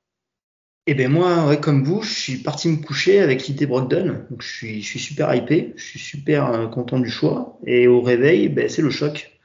Eh 0.90 0.94
bien 0.94 1.10
moi, 1.10 1.58
comme 1.58 1.84
vous, 1.84 2.02
je 2.02 2.14
suis 2.14 2.38
parti 2.38 2.70
me 2.70 2.78
coucher 2.78 3.20
avec 3.20 3.46
l'idée 3.46 3.66
Brogdon. 3.66 4.24
Donc 4.32 4.42
je 4.42 4.48
suis, 4.48 4.82
je 4.82 4.88
suis 4.88 5.00
super 5.00 5.36
hypé, 5.36 5.74
je 5.76 5.84
suis 5.84 6.00
super 6.00 6.50
euh, 6.50 6.68
content 6.68 6.98
du 7.00 7.10
choix. 7.10 7.60
Et 7.66 7.88
au 7.88 8.02
réveil, 8.02 8.48
ben, 8.48 8.70
c'est 8.70 8.82
le 8.82 8.90
choc. 8.90 9.38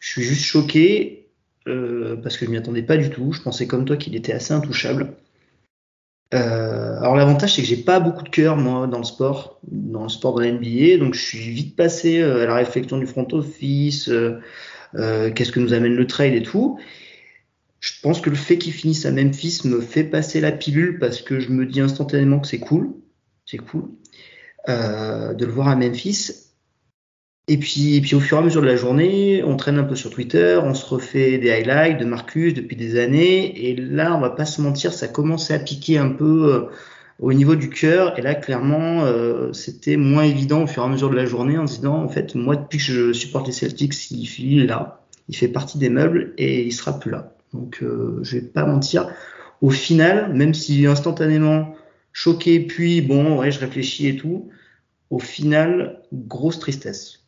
Je 0.00 0.08
suis 0.08 0.22
juste 0.22 0.44
choqué 0.44 1.28
euh, 1.68 2.16
parce 2.16 2.38
que 2.38 2.46
je 2.46 2.50
m'y 2.50 2.56
attendais 2.56 2.82
pas 2.82 2.96
du 2.96 3.10
tout. 3.10 3.32
Je 3.32 3.42
pensais 3.42 3.66
comme 3.66 3.84
toi 3.84 3.98
qu'il 3.98 4.16
était 4.16 4.32
assez 4.32 4.54
intouchable. 4.54 5.12
Euh, 6.34 6.98
alors 6.98 7.14
l'avantage 7.14 7.54
c'est 7.54 7.62
que 7.62 7.68
j'ai 7.68 7.76
pas 7.76 8.00
beaucoup 8.00 8.24
de 8.24 8.28
cœur 8.28 8.56
moi 8.56 8.88
dans 8.88 8.98
le 8.98 9.04
sport, 9.04 9.60
dans 9.70 10.02
le 10.02 10.08
sport 10.08 10.34
de 10.34 10.42
la 10.42 10.50
NBA, 10.50 10.96
donc 10.98 11.14
je 11.14 11.20
suis 11.20 11.38
vite 11.38 11.76
passé 11.76 12.20
à 12.20 12.46
la 12.46 12.54
réflexion 12.56 12.98
du 12.98 13.06
front 13.06 13.28
office, 13.30 14.10
qu'est-ce 14.92 15.52
que 15.52 15.60
nous 15.60 15.72
amène 15.72 15.94
le 15.94 16.06
trade 16.08 16.34
et 16.34 16.42
tout. 16.42 16.80
Je 17.80 17.92
pense 18.02 18.20
que 18.20 18.30
le 18.30 18.36
fait 18.36 18.58
qu'il 18.58 18.72
finisse 18.72 19.06
à 19.06 19.12
Memphis 19.12 19.62
me 19.64 19.80
fait 19.80 20.04
passer 20.04 20.40
la 20.40 20.52
pilule 20.52 20.98
parce 20.98 21.22
que 21.22 21.40
je 21.40 21.50
me 21.50 21.66
dis 21.66 21.80
instantanément 21.80 22.40
que 22.40 22.48
c'est 22.48 22.58
cool. 22.58 22.90
C'est 23.44 23.58
cool. 23.58 23.90
Euh, 24.68 25.34
de 25.34 25.44
le 25.44 25.52
voir 25.52 25.68
à 25.68 25.76
Memphis. 25.76 26.46
Et 27.48 27.58
puis, 27.58 27.94
et 27.94 28.00
puis 28.00 28.16
au 28.16 28.20
fur 28.20 28.38
et 28.38 28.40
à 28.40 28.42
mesure 28.42 28.60
de 28.60 28.66
la 28.66 28.74
journée, 28.74 29.44
on 29.44 29.56
traîne 29.56 29.78
un 29.78 29.84
peu 29.84 29.94
sur 29.94 30.10
Twitter, 30.10 30.58
on 30.60 30.74
se 30.74 30.84
refait 30.84 31.38
des 31.38 31.52
highlights 31.52 31.98
de 31.98 32.04
Marcus 32.04 32.52
depuis 32.54 32.74
des 32.74 32.98
années, 32.98 33.68
et 33.68 33.76
là, 33.76 34.16
on 34.16 34.20
va 34.20 34.30
pas 34.30 34.46
se 34.46 34.60
mentir, 34.60 34.92
ça 34.92 35.06
commençait 35.06 35.54
à 35.54 35.60
piquer 35.60 35.98
un 35.98 36.08
peu 36.08 36.52
euh, 36.52 36.62
au 37.20 37.32
niveau 37.32 37.54
du 37.54 37.70
cœur, 37.70 38.18
et 38.18 38.22
là, 38.22 38.34
clairement, 38.34 39.04
euh, 39.04 39.52
c'était 39.52 39.96
moins 39.96 40.24
évident 40.24 40.64
au 40.64 40.66
fur 40.66 40.82
et 40.82 40.86
à 40.86 40.88
mesure 40.88 41.08
de 41.08 41.14
la 41.14 41.24
journée 41.24 41.56
en 41.56 41.68
se 41.68 41.76
disant, 41.76 42.02
en 42.02 42.08
fait, 42.08 42.34
moi, 42.34 42.56
depuis 42.56 42.78
que 42.78 42.84
je 42.84 43.12
supporte 43.12 43.46
les 43.46 43.52
Celtics, 43.52 44.10
il 44.10 44.62
est 44.62 44.66
là, 44.66 45.06
il 45.28 45.36
fait 45.36 45.46
partie 45.46 45.78
des 45.78 45.88
meubles, 45.88 46.34
et 46.38 46.64
il 46.64 46.72
sera 46.72 46.98
plus 46.98 47.12
là. 47.12 47.35
Donc, 47.56 47.82
euh, 47.82 48.18
je 48.22 48.36
vais 48.36 48.42
pas 48.42 48.64
mentir. 48.64 49.08
Au 49.62 49.70
final, 49.70 50.32
même 50.34 50.54
si 50.54 50.86
instantanément 50.86 51.74
choqué, 52.12 52.60
puis 52.60 53.00
bon, 53.00 53.42
je 53.50 53.58
réfléchis 53.58 54.08
et 54.08 54.16
tout, 54.16 54.50
au 55.10 55.18
final, 55.18 56.02
grosse 56.12 56.58
tristesse 56.58 57.26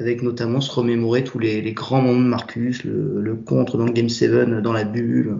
avec 0.00 0.22
notamment 0.22 0.60
se 0.60 0.72
remémorer 0.72 1.22
tous 1.24 1.38
les, 1.38 1.72
grands 1.72 2.00
moments 2.00 2.20
de 2.20 2.26
Marcus, 2.26 2.84
le, 2.84 3.36
contre 3.36 3.76
dans 3.76 3.84
le 3.84 3.92
Game 3.92 4.08
7 4.08 4.30
dans 4.62 4.72
la 4.72 4.84
bulle, 4.84 5.38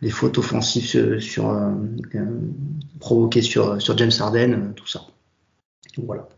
les 0.00 0.10
fautes 0.10 0.38
offensives 0.38 0.96
euh, 0.96 1.20
euh, 2.14 2.40
provoquées 3.00 3.42
sur, 3.42 3.78
James 3.96 4.10
Harden, 4.18 4.72
tout 4.74 4.86
ça. 4.86 5.02
voilà. 5.98 6.28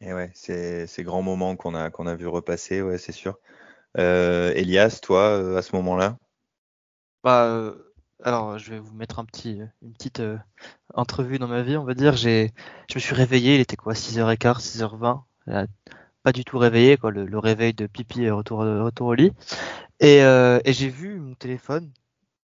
Et 0.00 0.14
ouais, 0.14 0.30
c'est 0.34 0.86
ces 0.86 1.02
grands 1.02 1.22
moments 1.22 1.56
qu'on 1.56 1.74
a 1.74 1.90
qu'on 1.90 2.06
a 2.06 2.14
vu 2.14 2.26
repasser, 2.26 2.80
ouais, 2.80 2.96
c'est 2.96 3.12
sûr. 3.12 3.38
Euh, 3.98 4.52
Elias, 4.54 5.00
toi, 5.02 5.56
à 5.58 5.62
ce 5.62 5.74
moment-là 5.76 6.16
Bah, 7.24 7.74
alors, 8.22 8.58
je 8.58 8.70
vais 8.70 8.78
vous 8.78 8.94
mettre 8.94 9.18
un 9.18 9.24
petit, 9.24 9.60
une 9.82 9.92
petite 9.92 10.22
entrevue 10.94 11.38
dans 11.38 11.48
ma 11.48 11.62
vie, 11.62 11.76
on 11.76 11.84
va 11.84 11.94
dire. 11.94 12.16
J'ai, 12.16 12.52
je 12.88 12.94
me 12.96 13.00
suis 13.00 13.14
réveillé, 13.14 13.54
il 13.56 13.60
était 13.60 13.76
quoi, 13.76 13.94
6h15, 13.94 14.60
6h20 14.60 15.22
pas 16.22 16.32
du 16.32 16.44
tout 16.44 16.58
réveillé, 16.58 16.96
quoi, 16.96 17.10
le, 17.10 17.38
réveil 17.38 17.72
de 17.74 17.86
pipi 17.86 18.22
et 18.22 18.30
retour, 18.30 18.58
retour 18.60 19.08
au 19.08 19.14
lit. 19.14 19.32
Et, 20.00 20.22
euh, 20.22 20.60
et 20.64 20.72
j'ai 20.72 20.88
vu 20.88 21.18
mon 21.20 21.34
téléphone, 21.34 21.90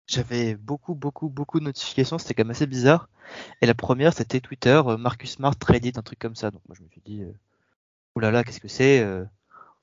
j'avais 0.07 0.55
beaucoup, 0.55 0.95
beaucoup, 0.95 1.29
beaucoup 1.29 1.59
de 1.59 1.65
notifications, 1.65 2.17
c'était 2.17 2.33
quand 2.33 2.43
même 2.43 2.51
assez 2.51 2.67
bizarre. 2.67 3.09
Et 3.61 3.65
la 3.65 3.75
première, 3.75 4.13
c'était 4.13 4.41
Twitter, 4.41 4.81
euh, 4.85 4.97
Marcus 4.97 5.31
Smart 5.33 5.55
traded, 5.55 5.97
un 5.97 6.01
truc 6.01 6.19
comme 6.19 6.35
ça. 6.35 6.51
Donc 6.51 6.61
moi, 6.67 6.75
je 6.77 6.83
me 6.83 6.89
suis 6.89 7.01
dit, 7.05 7.23
euh, 7.23 7.33
oulala, 8.15 8.43
qu'est-ce 8.43 8.61
que 8.61 8.67
c'est 8.67 9.05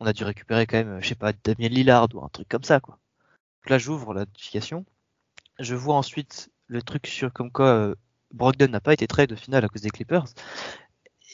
On 0.00 0.06
a 0.06 0.12
dû 0.12 0.24
récupérer 0.24 0.66
quand 0.66 0.76
même, 0.76 1.00
je 1.00 1.08
sais 1.08 1.14
pas, 1.14 1.32
Damien 1.32 1.68
Lillard 1.68 2.08
ou 2.14 2.24
un 2.24 2.28
truc 2.28 2.48
comme 2.48 2.64
ça, 2.64 2.80
quoi. 2.80 2.98
Donc 3.62 3.70
là, 3.70 3.78
j'ouvre 3.78 4.14
la 4.14 4.20
notification. 4.20 4.84
Je 5.58 5.74
vois 5.74 5.96
ensuite 5.96 6.50
le 6.66 6.82
truc 6.82 7.06
sur 7.06 7.32
comme 7.32 7.50
quoi 7.50 7.94
Brogdon 8.32 8.68
n'a 8.68 8.80
pas 8.80 8.92
été 8.92 9.06
trade 9.06 9.32
au 9.32 9.36
final 9.36 9.64
à 9.64 9.68
cause 9.68 9.82
des 9.82 9.90
Clippers 9.90 10.24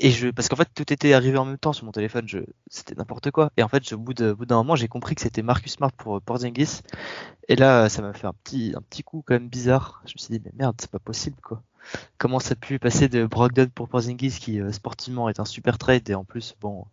et 0.00 0.10
je 0.10 0.30
parce 0.30 0.48
qu'en 0.48 0.56
fait 0.56 0.68
tout 0.74 0.92
était 0.92 1.12
arrivé 1.12 1.36
en 1.36 1.44
même 1.44 1.58
temps 1.58 1.74
sur 1.74 1.84
mon 1.84 1.92
téléphone 1.92 2.26
je 2.26 2.38
c'était 2.70 2.94
n'importe 2.94 3.30
quoi. 3.30 3.52
Et 3.58 3.62
en 3.62 3.68
fait 3.68 3.92
au 3.92 3.98
bout 3.98 4.14
d'un 4.14 4.56
moment 4.56 4.74
j'ai 4.74 4.88
compris 4.88 5.14
que 5.14 5.20
c'était 5.20 5.42
Marcus 5.42 5.72
Smart 5.74 5.92
pour 5.92 6.20
Porzingis. 6.22 6.80
Et 7.48 7.56
là 7.56 7.88
ça 7.90 8.02
m'a 8.02 8.14
fait 8.14 8.26
un 8.26 8.32
petit 8.32 8.72
un 8.76 8.80
petit 8.80 9.02
coup 9.02 9.22
quand 9.26 9.34
même 9.34 9.48
bizarre. 9.48 10.02
Je 10.06 10.12
me 10.14 10.18
suis 10.18 10.38
dit 10.38 10.42
mais 10.44 10.52
merde 10.56 10.76
c'est 10.80 10.90
pas 10.90 10.98
possible 10.98 11.36
quoi. 11.42 11.62
Comment 12.18 12.38
ça 12.40 12.52
a 12.52 12.56
pu 12.56 12.78
passer 12.78 13.08
de 13.08 13.26
Brogdon 13.26 13.68
pour 13.74 13.88
Porzingis 13.88 14.38
qui 14.40 14.60
euh, 14.60 14.72
sportivement 14.72 15.28
est 15.28 15.40
un 15.40 15.44
super 15.44 15.76
trade 15.78 16.08
et 16.08 16.14
en 16.14 16.24
plus 16.24 16.54
bon 16.60 16.86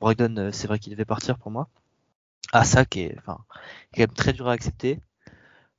Brogdon 0.00 0.36
euh, 0.36 0.52
c'est 0.52 0.66
vrai 0.68 0.78
qu'il 0.78 0.92
devait 0.92 1.04
partir 1.06 1.38
pour 1.38 1.50
moi. 1.50 1.68
À 2.52 2.64
ça 2.64 2.84
qui 2.84 3.02
est 3.02 3.16
enfin 3.18 3.38
quand 3.94 4.00
même 4.02 4.12
très 4.12 4.32
dur 4.34 4.48
à 4.48 4.52
accepter. 4.52 5.00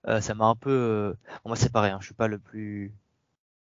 Euh, 0.07 0.19
ça 0.19 0.33
m'a 0.33 0.45
un 0.45 0.55
peu 0.55 1.15
bon 1.43 1.49
moi 1.51 1.55
c'est 1.55 1.71
pareil 1.71 1.91
hein, 1.91 1.99
je 2.01 2.07
suis 2.07 2.15
pas 2.15 2.27
le 2.27 2.39
plus 2.39 2.91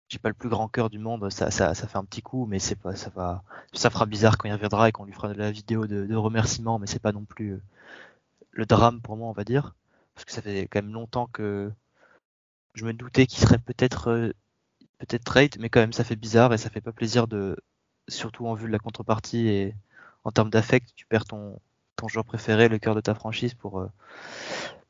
j'ai 0.09 0.19
pas 0.19 0.29
le 0.29 0.35
plus 0.35 0.49
grand 0.49 0.69
cœur 0.69 0.91
du 0.91 0.99
monde, 0.99 1.31
ça, 1.31 1.51
ça, 1.51 1.75
ça 1.75 1.89
fait 1.89 1.99
un 1.99 2.05
petit 2.05 2.23
coup, 2.23 2.47
mais 2.47 2.59
c'est 2.59 2.77
pas, 2.77 2.95
ça 2.97 3.11
va, 3.11 3.43
ça 3.73 3.91
fera 3.91 4.07
bizarre 4.07 4.39
quand 4.39 4.49
il 4.49 4.53
reviendra 4.53 4.89
et 4.89 4.93
qu'on 4.93 5.05
lui 5.05 5.13
fera 5.13 5.29
de 5.29 5.35
la 5.39 5.51
vidéo 5.51 5.87
de, 5.87 6.07
de 6.07 6.17
remerciement, 6.17 6.79
mais 6.79 6.87
c'est 6.87 7.01
pas 7.01 7.13
non 7.13 7.25
plus 7.25 7.53
euh, 7.55 7.63
le 8.53 8.67
drame 8.67 9.01
pour 9.01 9.17
moi, 9.17 9.29
on 9.29 9.33
va 9.33 9.45
dire, 9.45 9.75
parce 10.15 10.25
que 10.25 10.33
ça 10.33 10.43
fait 10.43 10.69
quand 10.69 10.83
même 10.83 10.93
longtemps 10.93 11.27
que 11.27 11.73
je 12.75 12.85
me 12.85 12.93
doutais 12.93 13.27
qu'il 13.27 13.41
serait 13.41 13.59
peut-être, 13.59 14.09
euh, 14.11 14.33
peut-être 14.99 15.25
trade, 15.25 15.57
mais 15.61 15.69
quand 15.71 15.81
même 15.81 15.93
ça 15.93 16.05
fait 16.05 16.17
bizarre 16.17 16.53
et 16.55 16.59
ça 16.59 16.71
fait 16.71 16.81
pas 16.81 16.93
plaisir 16.93 17.27
de, 17.29 17.57
surtout 18.09 18.47
en 18.47 18.55
vue 18.55 18.67
de 18.67 18.73
la 18.73 18.79
contrepartie 18.79 19.49
et 19.49 19.75
en 20.25 20.33
termes 20.33 20.51
d'affect, 20.51 20.91
tu 20.97 21.07
perds 21.07 21.25
ton, 21.27 21.59
ton 21.97 22.09
joueur 22.09 22.25
préféré, 22.25 22.69
le 22.69 22.79
cœur 22.79 22.95
de 22.95 23.01
ta 23.01 23.15
franchise 23.15 23.55
pour, 23.55 23.81
euh, 23.81 23.91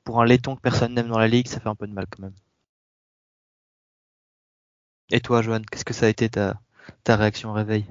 pour 0.05 0.21
un 0.23 0.27
laiton 0.27 0.57
que 0.57 0.61
personne 0.61 0.95
n'aime 0.95 1.09
dans 1.09 1.19
la 1.19 1.29
ligue, 1.29 1.49
ça 1.49 1.61
fait 1.61 1.69
un 1.69 1.75
peu 1.75 1.87
de 1.87 1.93
mal 1.93 2.07
quand 2.11 2.23
même. 2.23 2.35
Et 5.11 5.21
toi, 5.21 5.43
Johan, 5.43 5.61
qu'est-ce 5.71 5.85
que 5.85 5.95
ça 5.95 6.07
a 6.07 6.09
été 6.09 6.29
ta, 6.29 6.61
ta 7.05 7.17
réaction 7.17 7.51
au 7.51 7.53
réveil? 7.53 7.85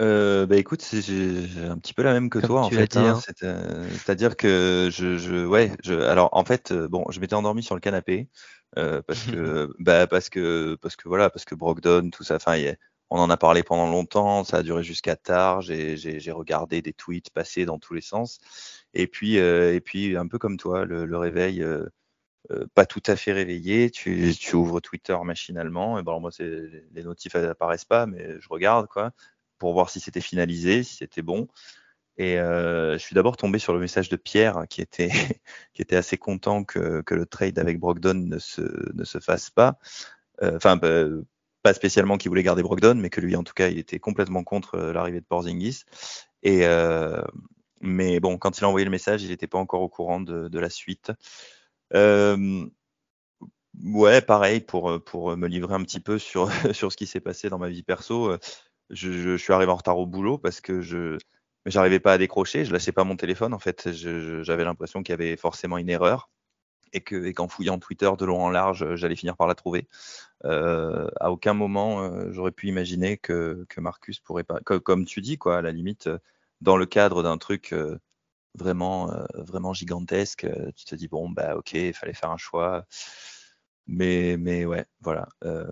Euh, 0.00 0.44
bah 0.46 0.56
écoute, 0.56 0.84
j'ai 0.92 1.46
un 1.68 1.78
petit 1.78 1.94
peu 1.94 2.02
la 2.02 2.12
même 2.12 2.28
que 2.28 2.40
toi 2.40 2.62
en 2.62 2.70
fait. 2.70 2.96
Hein, 2.96 3.16
hein. 3.16 3.32
Euh, 3.44 3.88
c'est-à-dire 3.92 4.36
que 4.36 4.90
je, 4.92 5.18
je, 5.18 5.46
ouais, 5.46 5.70
je, 5.84 5.94
alors 5.94 6.30
en 6.32 6.44
fait, 6.44 6.72
euh, 6.72 6.88
bon, 6.88 7.04
je 7.10 7.20
m'étais 7.20 7.34
endormi 7.34 7.62
sur 7.62 7.76
le 7.76 7.80
canapé 7.80 8.28
euh, 8.76 9.02
parce 9.06 9.22
que, 9.22 9.72
bah 9.78 10.08
parce 10.08 10.30
que, 10.30 10.76
parce 10.82 10.96
que 10.96 11.08
voilà, 11.08 11.30
parce 11.30 11.44
que 11.44 11.54
Brogdon, 11.54 12.10
tout 12.10 12.24
ça, 12.24 12.36
enfin, 12.36 12.60
on 13.10 13.20
en 13.20 13.30
a 13.30 13.36
parlé 13.36 13.62
pendant 13.62 13.86
longtemps, 13.86 14.42
ça 14.42 14.58
a 14.58 14.62
duré 14.64 14.82
jusqu'à 14.82 15.14
tard. 15.14 15.60
J'ai 15.60 16.32
regardé 16.32 16.82
des 16.82 16.92
tweets 16.92 17.30
passer 17.30 17.64
dans 17.64 17.78
tous 17.78 17.94
les 17.94 18.00
sens, 18.00 18.40
et 18.94 19.06
puis, 19.06 19.36
et 19.36 19.80
puis 19.80 20.16
un 20.16 20.26
peu 20.26 20.38
comme 20.38 20.56
toi, 20.56 20.84
le, 20.84 21.04
le 21.04 21.16
réveil 21.16 21.64
euh, 22.50 22.66
pas 22.74 22.86
tout 22.86 23.02
à 23.06 23.16
fait 23.16 23.32
réveillé, 23.32 23.90
tu, 23.90 24.34
tu 24.38 24.56
ouvres 24.56 24.80
Twitter 24.80 25.16
machinalement, 25.24 25.98
et 25.98 26.02
bon, 26.02 26.20
moi, 26.20 26.30
les 26.38 27.02
notifs 27.02 27.34
apparaissent 27.36 27.84
pas, 27.84 28.06
mais 28.06 28.40
je 28.40 28.48
regarde, 28.48 28.86
quoi, 28.88 29.12
pour 29.58 29.72
voir 29.72 29.90
si 29.90 30.00
c'était 30.00 30.20
finalisé, 30.20 30.82
si 30.82 30.96
c'était 30.96 31.22
bon. 31.22 31.48
Et 32.16 32.38
euh, 32.38 32.92
je 32.92 32.98
suis 32.98 33.14
d'abord 33.14 33.36
tombé 33.36 33.58
sur 33.58 33.72
le 33.72 33.80
message 33.80 34.08
de 34.08 34.16
Pierre 34.16 34.66
qui 34.68 34.80
était, 34.80 35.10
qui 35.74 35.82
était 35.82 35.96
assez 35.96 36.16
content 36.16 36.64
que, 36.64 37.02
que 37.02 37.14
le 37.14 37.26
trade 37.26 37.58
avec 37.58 37.78
Brogdon 37.80 38.14
ne 38.14 38.38
se, 38.38 38.62
ne 38.94 39.04
se 39.04 39.18
fasse 39.18 39.50
pas. 39.50 39.78
Euh, 40.42 40.56
enfin, 40.56 40.78
euh, 40.84 41.22
pas 41.62 41.74
spécialement 41.74 42.18
qu'il 42.18 42.28
voulait 42.28 42.42
garder 42.42 42.62
Brogdon, 42.62 42.94
mais 42.96 43.10
que 43.10 43.20
lui, 43.20 43.36
en 43.36 43.42
tout 43.44 43.54
cas, 43.54 43.68
il 43.68 43.78
était 43.78 43.98
complètement 43.98 44.44
contre 44.44 44.76
euh, 44.76 44.92
l'arrivée 44.92 45.20
de 45.20 45.26
Porzingis. 45.26 45.84
Et 46.42 46.66
mais 47.86 48.18
bon, 48.18 48.38
quand 48.38 48.58
il 48.58 48.64
a 48.64 48.68
envoyé 48.68 48.84
le 48.84 48.90
message, 48.90 49.24
il 49.24 49.28
n'était 49.28 49.46
pas 49.46 49.58
encore 49.58 49.82
au 49.82 49.90
courant 49.90 50.20
de, 50.20 50.48
de 50.48 50.58
la 50.58 50.70
suite. 50.70 51.12
Euh, 51.94 52.66
ouais, 53.82 54.22
pareil, 54.22 54.60
pour, 54.60 55.02
pour 55.04 55.36
me 55.36 55.48
livrer 55.48 55.74
un 55.74 55.82
petit 55.82 56.00
peu 56.00 56.18
sur, 56.18 56.50
sur 56.74 56.92
ce 56.92 56.96
qui 56.96 57.06
s'est 57.06 57.20
passé 57.20 57.48
dans 57.48 57.58
ma 57.58 57.68
vie 57.68 57.82
perso, 57.82 58.36
je, 58.90 59.12
je, 59.12 59.36
suis 59.36 59.52
arrivé 59.52 59.72
en 59.72 59.76
retard 59.76 59.98
au 59.98 60.06
boulot 60.06 60.38
parce 60.38 60.60
que 60.60 60.80
je 60.80 61.18
j'arrivais 61.66 62.00
pas 62.00 62.14
à 62.14 62.18
décrocher, 62.18 62.64
je 62.64 62.72
lâchais 62.72 62.92
pas 62.92 63.04
mon 63.04 63.16
téléphone. 63.16 63.54
En 63.54 63.58
fait, 63.58 63.90
j'avais 63.92 64.64
l'impression 64.64 65.02
qu'il 65.02 65.12
y 65.12 65.14
avait 65.14 65.36
forcément 65.36 65.78
une 65.78 65.90
erreur 65.90 66.30
et 66.92 67.00
que 67.00 67.24
et 67.24 67.34
qu'en 67.34 67.48
fouillant 67.48 67.78
Twitter 67.78 68.10
de 68.18 68.24
long 68.24 68.42
en 68.42 68.50
large, 68.50 68.94
j'allais 68.96 69.16
finir 69.16 69.36
par 69.36 69.46
la 69.46 69.54
trouver. 69.54 69.88
Euh, 70.44 71.08
à 71.20 71.32
aucun 71.32 71.54
moment, 71.54 72.02
euh, 72.02 72.30
j'aurais 72.32 72.52
pu 72.52 72.68
imaginer 72.68 73.16
que, 73.18 73.66
que 73.68 73.80
Marcus 73.80 74.20
pourrait 74.20 74.44
pas, 74.44 74.60
comme 74.60 75.04
tu 75.04 75.20
dis, 75.20 75.38
quoi, 75.38 75.58
à 75.58 75.62
la 75.62 75.72
limite, 75.72 76.08
dans 76.60 76.76
le 76.76 76.86
cadre 76.86 77.22
d'un 77.22 77.38
truc 77.38 77.72
euh, 77.72 77.98
vraiment, 78.54 79.12
euh, 79.12 79.24
vraiment 79.34 79.72
gigantesque. 79.74 80.44
Euh, 80.44 80.70
tu 80.76 80.84
te 80.84 80.94
dis, 80.94 81.08
bon, 81.08 81.28
bah 81.30 81.56
ok, 81.56 81.72
il 81.74 81.94
fallait 81.94 82.14
faire 82.14 82.30
un 82.30 82.36
choix. 82.36 82.86
Mais, 83.86 84.36
mais 84.38 84.64
ouais, 84.64 84.86
voilà. 85.00 85.28
Euh, 85.44 85.70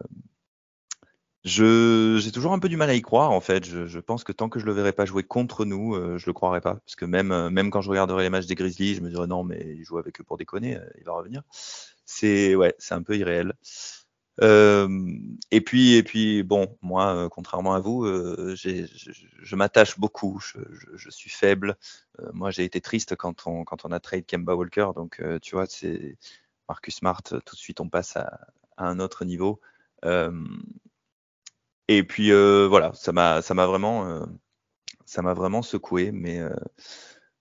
j'ai 1.45 2.31
toujours 2.33 2.53
un 2.53 2.59
peu 2.59 2.69
du 2.69 2.77
mal 2.77 2.91
à 2.91 2.95
y 2.95 3.03
croire 3.03 3.33
en 3.33 3.41
fait. 3.41 3.65
Je, 3.65 3.87
je, 3.87 3.99
pense 3.99 4.23
que 4.23 4.33
tant 4.33 4.49
que 4.49 4.61
je 4.61 4.67
le 4.67 4.73
verrai 4.73 4.93
pas 4.93 5.07
jouer 5.07 5.25
contre 5.25 5.65
nous, 5.65 5.95
je 6.19 6.27
le 6.27 6.33
croirai 6.33 6.61
pas. 6.61 6.77
Parce 6.77 6.95
que 6.95 7.05
même, 7.05 7.49
même 7.51 7.71
quand 7.71 7.81
je 7.81 7.91
regarderai 7.91 8.23
les 8.23 8.31
matchs 8.31 8.47
des 8.47 8.55
Grizzlies, 8.55 8.95
je 8.95 9.01
me 9.01 9.11
dirais 9.11 9.27
non, 9.27 9.43
mais 9.43 9.75
il 9.77 9.85
joue 9.85 9.99
avec 9.99 10.21
eux 10.21 10.25
pour 10.25 10.37
déconner, 10.37 10.79
il 10.99 11.05
va 11.05 11.13
revenir. 11.15 11.43
C'est 12.05 12.55
ouais, 12.55 12.75
c'est 12.79 12.95
un 12.95 13.03
peu 13.03 13.17
irréel. 13.17 13.55
Euh, 14.41 14.89
et 15.51 15.61
puis, 15.61 15.95
et 15.95 16.03
puis, 16.03 16.43
bon, 16.43 16.79
moi, 16.81 17.15
euh, 17.15 17.29
contrairement 17.29 17.75
à 17.75 17.81
vous, 17.81 18.05
euh, 18.05 18.55
je, 18.57 18.87
je 19.43 19.57
m'attache 19.57 19.99
beaucoup. 19.99 20.41
Je, 20.41 20.59
je, 20.95 21.11
suis 21.11 21.31
faible. 21.31 21.77
moi, 22.33 22.51
j'ai 22.51 22.65
été 22.65 22.81
triste 22.81 23.17
quand 23.17 23.47
on, 23.47 23.65
quand 23.65 23.85
on 23.85 23.93
a 23.93 24.01
trade 24.01 24.27
Kemba 24.27 24.55
Walker. 24.55 24.89
Donc, 24.95 25.23
tu 25.43 25.55
vois, 25.55 25.67
c'est 25.67 26.17
Marcus 26.69 26.97
Smart. 26.97 27.23
Tout 27.23 27.39
de 27.39 27.61
suite, 27.61 27.81
on 27.81 27.89
passe 27.89 28.17
à, 28.17 28.41
à 28.77 28.87
un 28.87 29.01
autre 29.01 29.25
niveau. 29.25 29.61
et 31.89 32.03
puis, 32.05 32.31
voilà, 32.31 32.93
ça 32.95 33.13
m'a, 33.13 33.43
ça 33.43 33.55
m'a 33.55 33.67
vraiment, 33.67 34.27
ça 35.05 35.23
m'a 35.23 35.35
vraiment 35.35 35.63
secoué. 35.63 36.11
Mais, 36.13 36.41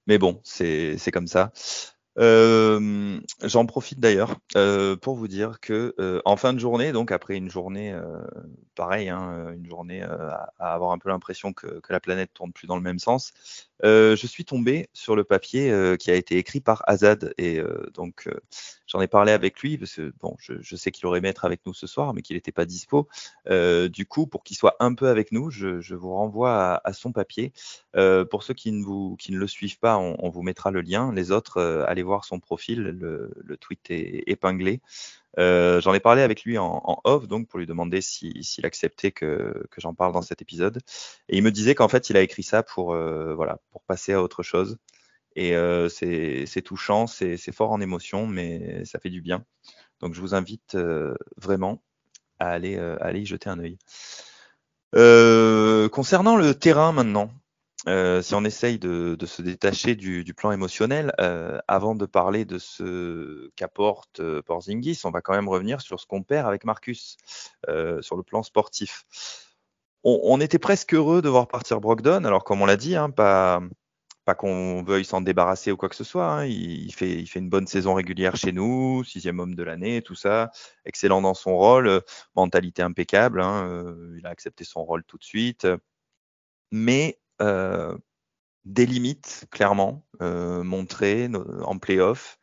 mais 0.07 0.17
bon, 0.17 0.41
c'est, 0.43 0.98
c'est 0.98 1.12
comme 1.12 1.27
ça. 1.27 1.51
Euh, 2.18 3.20
J'en 3.41 3.65
profite 3.65 4.00
d'ailleurs 4.00 4.36
euh, 4.58 4.98
pour 4.98 5.15
vous 5.15 5.30
dire 5.30 5.60
que 5.62 5.96
euh, 6.00 6.22
en 6.25 6.36
fin 6.36 6.53
de 6.53 6.60
journée, 6.60 6.91
donc 6.91 7.12
après 7.12 7.38
une 7.38 7.50
journée 7.50 7.94
euh, 7.94 8.22
pareil, 8.75 9.10
hein, 9.10 9.53
une 9.56 9.65
journée 9.65 10.01
à, 10.01 10.51
à, 10.60 10.74
avoir 10.74 10.91
un 10.91 10.98
peu 10.98 11.10
l'impression 11.10 11.53
que, 11.53 11.80
que, 11.80 11.94
la 11.94 12.01
planète 12.01 12.32
tourne 12.34 12.51
plus 12.51 12.68
dans 12.68 12.75
le 12.75 12.82
même 12.82 13.00
sens, 13.00 13.32
je 13.83 14.27
suis 14.27 14.45
tombé 14.45 14.89
sur 14.93 15.15
le 15.15 15.23
papier 15.23 15.95
qui 16.00 16.11
a 16.11 16.15
été 16.15 16.38
écrit 16.38 16.61
par 16.61 16.83
Azad 16.88 17.33
et 17.38 17.61
donc 17.93 18.29
j'en 18.88 19.01
ai 19.01 19.07
parlé 19.07 19.31
avec 19.31 19.59
lui 19.59 19.77
parce 19.77 19.95
que 19.95 20.13
bon, 20.19 20.35
je, 20.39 20.75
sais 20.75 20.91
qu'il 20.91 21.05
aurait 21.05 21.19
aimé 21.19 21.29
être 21.29 21.45
avec 21.45 21.61
nous 21.65 21.73
ce 21.73 21.88
soir, 21.88 22.13
mais 22.13 22.21
qu'il 22.21 22.35
n'était 22.35 22.51
pas 22.51 22.65
dispo. 22.65 23.07
du 23.47 24.05
coup, 24.05 24.27
pour 24.27 24.43
qu'il 24.43 24.57
soit 24.57 24.75
un 24.79 24.93
peu 24.93 25.07
avec 25.07 25.31
nous, 25.31 25.50
je, 25.50 25.95
vous 25.95 26.13
renvoie 26.13 26.81
à, 26.83 26.93
son 26.93 27.11
papier. 27.11 27.53
pour 27.93 28.43
ceux 28.43 28.53
qui 28.53 28.71
ne, 28.71 28.83
vous, 28.83 29.15
qui 29.17 29.31
ne 29.31 29.38
le 29.38 29.47
suivent 29.47 29.79
pas, 29.79 29.97
on, 29.97 30.29
vous 30.29 30.43
mettra 30.43 30.71
le 30.71 30.81
lien. 30.81 31.11
Les 31.13 31.31
autres, 31.31 31.61
allez 31.88 32.03
voir 32.03 32.25
son 32.25 32.39
profil. 32.39 32.81
Le, 32.81 33.31
le 33.35 33.57
tweet 33.57 33.89
est 33.89 34.23
épinglé. 34.27 34.81
Euh, 35.39 35.79
j'en 35.81 35.93
ai 35.93 36.00
parlé 36.00 36.21
avec 36.21 36.43
lui 36.43 36.57
en, 36.57 37.01
off, 37.03 37.27
donc 37.27 37.47
pour 37.47 37.59
lui 37.59 37.65
demander 37.65 38.01
s'il 38.01 38.65
acceptait 38.65 39.11
que, 39.11 39.65
que 39.69 39.81
j'en 39.81 39.93
parle 39.93 40.13
dans 40.13 40.21
cet 40.21 40.41
épisode. 40.41 40.81
Et 41.29 41.38
il 41.38 41.43
me 41.43 41.51
disait 41.51 41.75
qu'en 41.75 41.88
fait, 41.88 42.09
il 42.09 42.17
a 42.17 42.21
écrit 42.21 42.43
ça 42.43 42.63
pour, 42.63 42.93
euh, 42.93 43.33
voilà, 43.35 43.59
pour 43.71 43.81
passer 43.83 44.13
à 44.13 44.21
autre 44.21 44.43
chose. 44.43 44.77
Et 45.35 45.55
euh, 45.55 45.88
c'est 45.89 46.61
touchant, 46.63 47.07
c'est 47.07 47.38
fort 47.53 47.71
en 47.71 47.81
émotion, 47.81 48.27
mais 48.27 48.83
ça 48.85 49.00
fait 49.00 49.09
du 49.09 49.21
bien. 49.21 49.45
Donc 50.01 50.13
je 50.13 50.21
vous 50.21 50.35
invite 50.35 50.75
vraiment 51.38 51.81
à 52.39 52.50
aller, 52.50 52.77
à 52.77 52.95
aller 52.95 53.21
y 53.21 53.25
jeter 53.25 53.50
un 53.50 53.59
œil. 53.59 53.77
concernant 55.89 56.35
le 56.35 56.53
terrain 56.53 56.91
maintenant, 56.91 57.31
euh, 57.88 58.21
si 58.21 58.35
on 58.35 58.43
essaye 58.43 58.77
de, 58.77 59.17
se 59.25 59.41
détacher 59.41 59.95
du, 59.95 60.33
plan 60.35 60.51
émotionnel, 60.51 61.13
euh, 61.19 61.59
avant 61.67 61.95
de 61.95 62.05
parler 62.05 62.45
de 62.45 62.59
ce 62.59 63.50
qu'apporte 63.55 64.19
euh, 64.19 64.41
Porzingis, 64.43 65.01
on 65.03 65.09
va 65.09 65.21
quand 65.21 65.33
même 65.33 65.50
revenir 65.50 65.81
sur 65.81 66.00
ce 66.00 66.05
qu'on 66.05 66.21
perd 66.21 66.47
avec 66.47 66.63
Marcus 66.63 67.17
sur 68.01 68.15
le 68.15 68.23
plan 68.23 68.43
sportif. 68.43 69.05
On, 70.03 70.41
était 70.41 70.59
presque 70.59 70.95
heureux 70.95 71.21
de 71.21 71.29
voir 71.29 71.47
partir 71.47 71.79
Brogdon, 71.79 72.23
alors 72.23 72.43
comme 72.43 72.61
on 72.61 72.65
l'a 72.65 72.77
dit, 72.77 72.95
hein, 72.95 73.11
pas, 73.11 73.61
pas 74.25 74.33
qu'on 74.33 74.81
veuille 74.83 75.05
s'en 75.05 75.21
débarrasser 75.21 75.71
ou 75.71 75.77
quoi 75.77 75.89
que 75.89 75.95
ce 75.95 76.03
soit. 76.03 76.27
Hein, 76.27 76.45
il, 76.45 76.91
fait, 76.91 77.11
il 77.11 77.27
fait 77.27 77.38
une 77.38 77.50
bonne 77.50 77.67
saison 77.67 77.93
régulière 77.93 78.35
chez 78.35 78.51
nous, 78.51 79.03
sixième 79.03 79.39
homme 79.39 79.53
de 79.53 79.61
l'année, 79.61 80.01
tout 80.01 80.15
ça, 80.15 80.50
excellent 80.85 81.21
dans 81.21 81.35
son 81.35 81.55
rôle, 81.55 82.01
mentalité 82.35 82.81
impeccable. 82.81 83.41
Hein, 83.41 83.95
il 84.17 84.25
a 84.25 84.29
accepté 84.29 84.63
son 84.63 84.83
rôle 84.83 85.03
tout 85.03 85.17
de 85.17 85.23
suite, 85.23 85.67
mais 86.71 87.19
euh, 87.41 87.98
des 88.65 88.86
limites 88.86 89.45
clairement 89.50 90.05
euh, 90.21 90.63
montrées 90.63 91.29
en 91.63 91.79
playoff. 91.79 92.38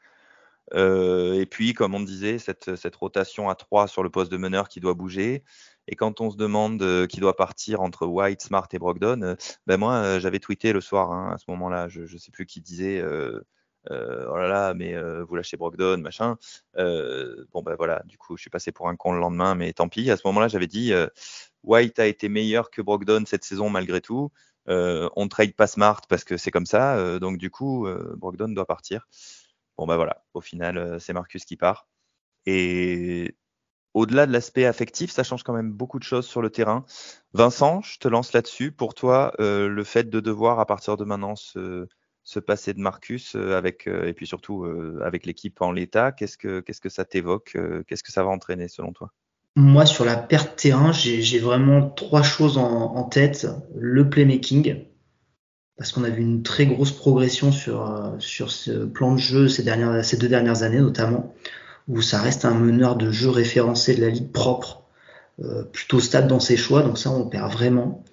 Euh, 0.74 1.34
et 1.34 1.46
puis, 1.46 1.74
comme 1.74 1.94
on 1.94 2.00
disait, 2.00 2.38
cette, 2.38 2.96
rotation 2.96 3.48
à 3.48 3.54
3 3.54 3.86
sur 3.86 4.02
le 4.02 4.10
poste 4.10 4.32
de 4.32 4.36
meneur 4.36 4.68
qui 4.68 4.80
doit 4.80 4.94
bouger. 4.94 5.44
Et 5.86 5.94
quand 5.94 6.20
on 6.20 6.30
se 6.30 6.36
demande 6.36 7.06
qui 7.06 7.20
doit 7.20 7.36
partir 7.36 7.80
entre 7.80 8.04
White, 8.06 8.42
Smart 8.42 8.66
et 8.72 8.78
Brogdon, 8.78 9.36
ben 9.66 9.76
moi, 9.76 10.18
j'avais 10.18 10.40
tweeté 10.40 10.72
le 10.72 10.80
soir 10.80 11.12
hein, 11.12 11.30
à 11.32 11.38
ce 11.38 11.44
moment-là. 11.48 11.88
Je 11.88 12.00
ne 12.02 12.18
sais 12.18 12.32
plus 12.32 12.44
qui 12.44 12.60
disait 12.60 13.02
oh 13.88 14.36
là 14.36 14.48
là, 14.48 14.74
mais 14.74 15.00
vous 15.22 15.36
lâchez 15.36 15.56
Brogdon, 15.56 15.98
machin. 15.98 16.36
bon, 16.74 17.62
ben 17.62 17.76
voilà, 17.76 18.02
du 18.06 18.18
coup, 18.18 18.36
je 18.36 18.42
suis 18.42 18.50
passé 18.50 18.72
pour 18.72 18.88
un 18.88 18.96
con 18.96 19.12
le 19.12 19.20
lendemain, 19.20 19.54
mais 19.54 19.72
tant 19.72 19.88
pis. 19.88 20.10
À 20.10 20.16
ce 20.16 20.26
moment-là, 20.26 20.48
j'avais 20.48 20.66
dit 20.66 20.92
White 21.62 21.98
a 21.98 22.06
été 22.06 22.28
meilleur 22.28 22.70
que 22.70 22.82
Brogdon 22.82 23.24
cette 23.26 23.44
saison 23.44 23.70
malgré 23.70 24.00
tout. 24.00 24.30
Euh, 24.68 25.08
on 25.16 25.28
trade 25.28 25.54
pas 25.54 25.66
Smart 25.66 26.02
parce 26.08 26.24
que 26.24 26.36
c'est 26.36 26.50
comme 26.50 26.66
ça. 26.66 26.96
Euh, 26.96 27.18
donc 27.18 27.38
du 27.38 27.50
coup, 27.50 27.86
euh, 27.86 28.14
Brogdon 28.16 28.48
doit 28.48 28.66
partir. 28.66 29.06
Bon 29.78 29.86
bah 29.86 29.96
voilà, 29.96 30.24
au 30.34 30.40
final, 30.40 31.00
c'est 31.00 31.12
Marcus 31.12 31.44
qui 31.44 31.56
part. 31.56 31.88
Et 32.46 33.36
au-delà 33.94 34.26
de 34.26 34.32
l'aspect 34.32 34.66
affectif, 34.66 35.10
ça 35.12 35.24
change 35.24 35.44
quand 35.44 35.54
même 35.54 35.72
beaucoup 35.72 35.98
de 35.98 36.04
choses 36.04 36.26
sur 36.26 36.42
le 36.42 36.50
terrain. 36.50 36.84
Vincent, 37.34 37.82
je 37.82 37.98
te 37.98 38.08
lance 38.08 38.32
là-dessus. 38.32 38.72
Pour 38.72 38.94
toi, 38.94 39.34
le 39.38 39.84
fait 39.84 40.10
de 40.10 40.20
devoir 40.20 40.60
à 40.60 40.66
partir 40.66 40.96
de 40.96 41.04
maintenant 41.04 41.36
se, 41.36 41.86
passer 42.46 42.74
de 42.74 42.80
Marcus 42.80 43.36
avec 43.36 43.86
et 43.88 44.14
puis 44.14 44.26
surtout 44.26 44.64
avec 45.02 45.26
l'équipe 45.26 45.60
en 45.62 45.72
l'état, 45.72 46.12
qu'est-ce 46.12 46.38
que 46.38 46.60
qu'est-ce 46.60 46.80
que 46.80 46.90
ça 46.90 47.04
t'évoque 47.04 47.56
Qu'est-ce 47.86 48.02
que 48.02 48.12
ça 48.12 48.24
va 48.24 48.30
entraîner 48.30 48.68
selon 48.68 48.92
toi? 48.92 49.12
Moi, 49.58 49.86
sur 49.86 50.04
la 50.04 50.16
perte 50.16 50.54
terrain, 50.54 50.92
j'ai 50.92 51.38
vraiment 51.40 51.90
trois 51.90 52.22
choses 52.22 52.58
en, 52.58 53.02
tête. 53.02 53.48
Le 53.76 54.08
playmaking, 54.08 54.84
parce 55.76 55.90
qu'on 55.90 56.04
a 56.04 56.10
vu 56.10 56.22
une 56.22 56.44
très 56.44 56.66
grosse 56.66 56.92
progression 56.92 57.50
sur, 57.50 57.90
euh, 57.90 58.10
sur 58.20 58.52
ce 58.52 58.84
plan 58.84 59.12
de 59.12 59.18
jeu 59.18 59.48
ces, 59.48 59.64
dernières, 59.64 60.04
ces 60.04 60.16
deux 60.16 60.28
dernières 60.28 60.62
années 60.62 60.78
notamment, 60.78 61.34
où 61.88 62.02
ça 62.02 62.20
reste 62.20 62.44
un 62.44 62.54
meneur 62.54 62.94
de 62.94 63.10
jeu 63.10 63.30
référencé 63.30 63.96
de 63.96 64.00
la 64.00 64.10
ligue 64.10 64.30
propre, 64.30 64.84
euh, 65.42 65.64
plutôt 65.64 65.98
stable 65.98 66.28
dans 66.28 66.40
ses 66.40 66.56
choix, 66.56 66.82
donc 66.82 66.96
ça 66.96 67.10
on 67.10 67.28
perd 67.28 67.52
vraiment. 67.52 68.04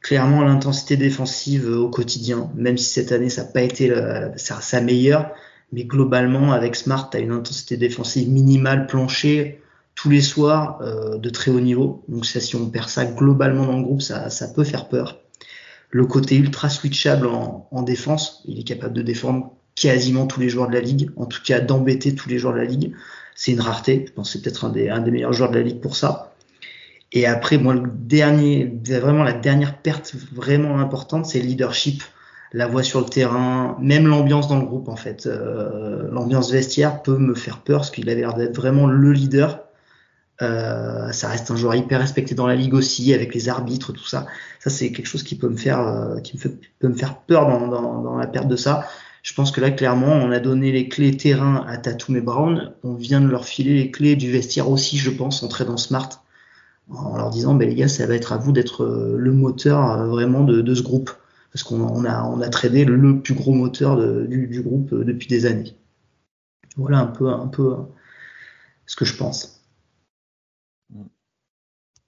Clairement 0.00 0.42
l'intensité 0.42 0.96
défensive 0.96 1.68
au 1.68 1.90
quotidien, 1.90 2.50
même 2.54 2.78
si 2.78 2.86
cette 2.86 3.12
année 3.12 3.28
ça 3.28 3.42
n'a 3.42 3.48
pas 3.48 3.62
été 3.62 3.92
sa, 4.36 4.80
meilleure, 4.80 5.32
mais 5.70 5.84
globalement 5.84 6.52
avec 6.52 6.76
Smart, 6.76 7.10
tu 7.10 7.18
as 7.18 7.20
une 7.20 7.32
intensité 7.32 7.76
défensive 7.76 8.30
minimale 8.30 8.86
plancher 8.86 9.60
tous 9.94 10.10
les 10.10 10.20
soirs 10.20 10.78
euh, 10.82 11.18
de 11.18 11.30
très 11.30 11.50
haut 11.50 11.60
niveau. 11.60 12.04
Donc 12.08 12.26
ça, 12.26 12.40
si 12.40 12.56
on 12.56 12.68
perd 12.68 12.88
ça 12.88 13.04
globalement 13.04 13.66
dans 13.66 13.78
le 13.78 13.84
groupe, 13.84 14.02
ça, 14.02 14.30
ça 14.30 14.48
peut 14.48 14.64
faire 14.64 14.88
peur. 14.88 15.20
Le 15.90 16.06
côté 16.06 16.36
ultra 16.36 16.68
switchable 16.68 17.26
en, 17.26 17.68
en, 17.70 17.82
défense, 17.82 18.42
il 18.46 18.58
est 18.58 18.64
capable 18.64 18.94
de 18.94 19.02
défendre 19.02 19.52
quasiment 19.76 20.26
tous 20.26 20.40
les 20.40 20.48
joueurs 20.48 20.68
de 20.68 20.74
la 20.74 20.80
ligue, 20.80 21.10
en 21.16 21.26
tout 21.26 21.40
cas 21.44 21.60
d'embêter 21.60 22.14
tous 22.14 22.28
les 22.28 22.38
joueurs 22.38 22.54
de 22.54 22.58
la 22.58 22.64
ligue. 22.64 22.92
C'est 23.34 23.52
une 23.52 23.60
rareté. 23.60 24.04
Je 24.08 24.12
pense 24.12 24.32
c'est 24.32 24.42
peut-être 24.42 24.64
un 24.64 24.70
des, 24.70 24.88
un 24.88 25.00
des 25.00 25.10
meilleurs 25.10 25.32
joueurs 25.32 25.50
de 25.50 25.56
la 25.56 25.62
ligue 25.62 25.80
pour 25.80 25.96
ça. 25.96 26.34
Et 27.12 27.26
après, 27.26 27.58
moi, 27.58 27.74
le 27.74 27.88
dernier, 27.94 28.76
vraiment 28.84 29.22
la 29.22 29.32
dernière 29.32 29.78
perte 29.78 30.14
vraiment 30.32 30.80
importante, 30.80 31.26
c'est 31.26 31.40
le 31.40 31.46
leadership, 31.46 32.02
la 32.52 32.66
voix 32.66 32.82
sur 32.82 33.00
le 33.00 33.06
terrain, 33.06 33.76
même 33.80 34.08
l'ambiance 34.08 34.48
dans 34.48 34.58
le 34.58 34.66
groupe 34.66 34.88
en 34.88 34.96
fait. 34.96 35.26
Euh, 35.26 36.08
l'ambiance 36.10 36.50
vestiaire 36.50 37.02
peut 37.02 37.16
me 37.16 37.34
faire 37.34 37.60
peur 37.60 37.80
parce 37.80 37.90
qu'il 37.90 38.10
avait 38.10 38.20
l'air 38.20 38.34
d'être 38.34 38.56
vraiment 38.56 38.86
le 38.86 39.12
leader 39.12 39.63
euh, 40.42 41.12
ça 41.12 41.28
reste 41.28 41.50
un 41.50 41.56
joueur 41.56 41.74
hyper 41.74 42.00
respecté 42.00 42.34
dans 42.34 42.46
la 42.46 42.56
ligue 42.56 42.74
aussi, 42.74 43.12
avec 43.14 43.34
les 43.34 43.48
arbitres, 43.48 43.92
tout 43.92 44.06
ça. 44.06 44.26
Ça, 44.58 44.70
c'est 44.70 44.90
quelque 44.92 45.06
chose 45.06 45.22
qui 45.22 45.36
peut 45.36 45.48
me 45.48 45.56
faire, 45.56 45.80
euh, 45.80 46.20
qui 46.20 46.36
peut 46.36 46.88
me 46.88 46.94
faire 46.94 47.18
peur 47.18 47.46
dans, 47.46 47.68
dans, 47.68 48.02
dans, 48.02 48.16
la 48.16 48.26
perte 48.26 48.48
de 48.48 48.56
ça. 48.56 48.86
Je 49.22 49.32
pense 49.34 49.52
que 49.52 49.60
là, 49.60 49.70
clairement, 49.70 50.12
on 50.12 50.30
a 50.32 50.40
donné 50.40 50.72
les 50.72 50.88
clés 50.88 51.16
terrain 51.16 51.64
à 51.68 51.78
Tatum 51.78 52.16
et 52.16 52.20
Brown. 52.20 52.74
On 52.82 52.94
vient 52.94 53.20
de 53.20 53.28
leur 53.28 53.44
filer 53.44 53.74
les 53.74 53.90
clés 53.90 54.16
du 54.16 54.30
vestiaire 54.30 54.68
aussi, 54.68 54.98
je 54.98 55.10
pense, 55.10 55.42
entrer 55.42 55.64
dans 55.64 55.76
Smart, 55.76 56.10
en 56.90 57.16
leur 57.16 57.30
disant, 57.30 57.54
ben 57.54 57.68
les 57.68 57.74
gars, 57.74 57.88
ça 57.88 58.06
va 58.06 58.14
être 58.14 58.32
à 58.32 58.36
vous 58.36 58.52
d'être 58.52 58.84
euh, 58.84 59.16
le 59.16 59.32
moteur 59.32 60.06
vraiment 60.08 60.44
de, 60.44 60.60
de, 60.60 60.74
ce 60.74 60.82
groupe, 60.82 61.10
parce 61.52 61.62
qu'on 61.62 61.80
on 61.80 62.04
a, 62.04 62.24
on 62.24 62.40
a 62.40 62.46
le 62.46 63.20
plus 63.20 63.34
gros 63.34 63.54
moteur 63.54 63.96
du, 64.26 64.48
du, 64.48 64.62
groupe 64.62 64.92
depuis 64.94 65.28
des 65.28 65.46
années. 65.46 65.76
Voilà 66.76 66.98
un 66.98 67.06
peu, 67.06 67.28
un 67.28 67.46
peu 67.46 67.76
ce 68.86 68.96
que 68.96 69.04
je 69.04 69.16
pense. 69.16 69.53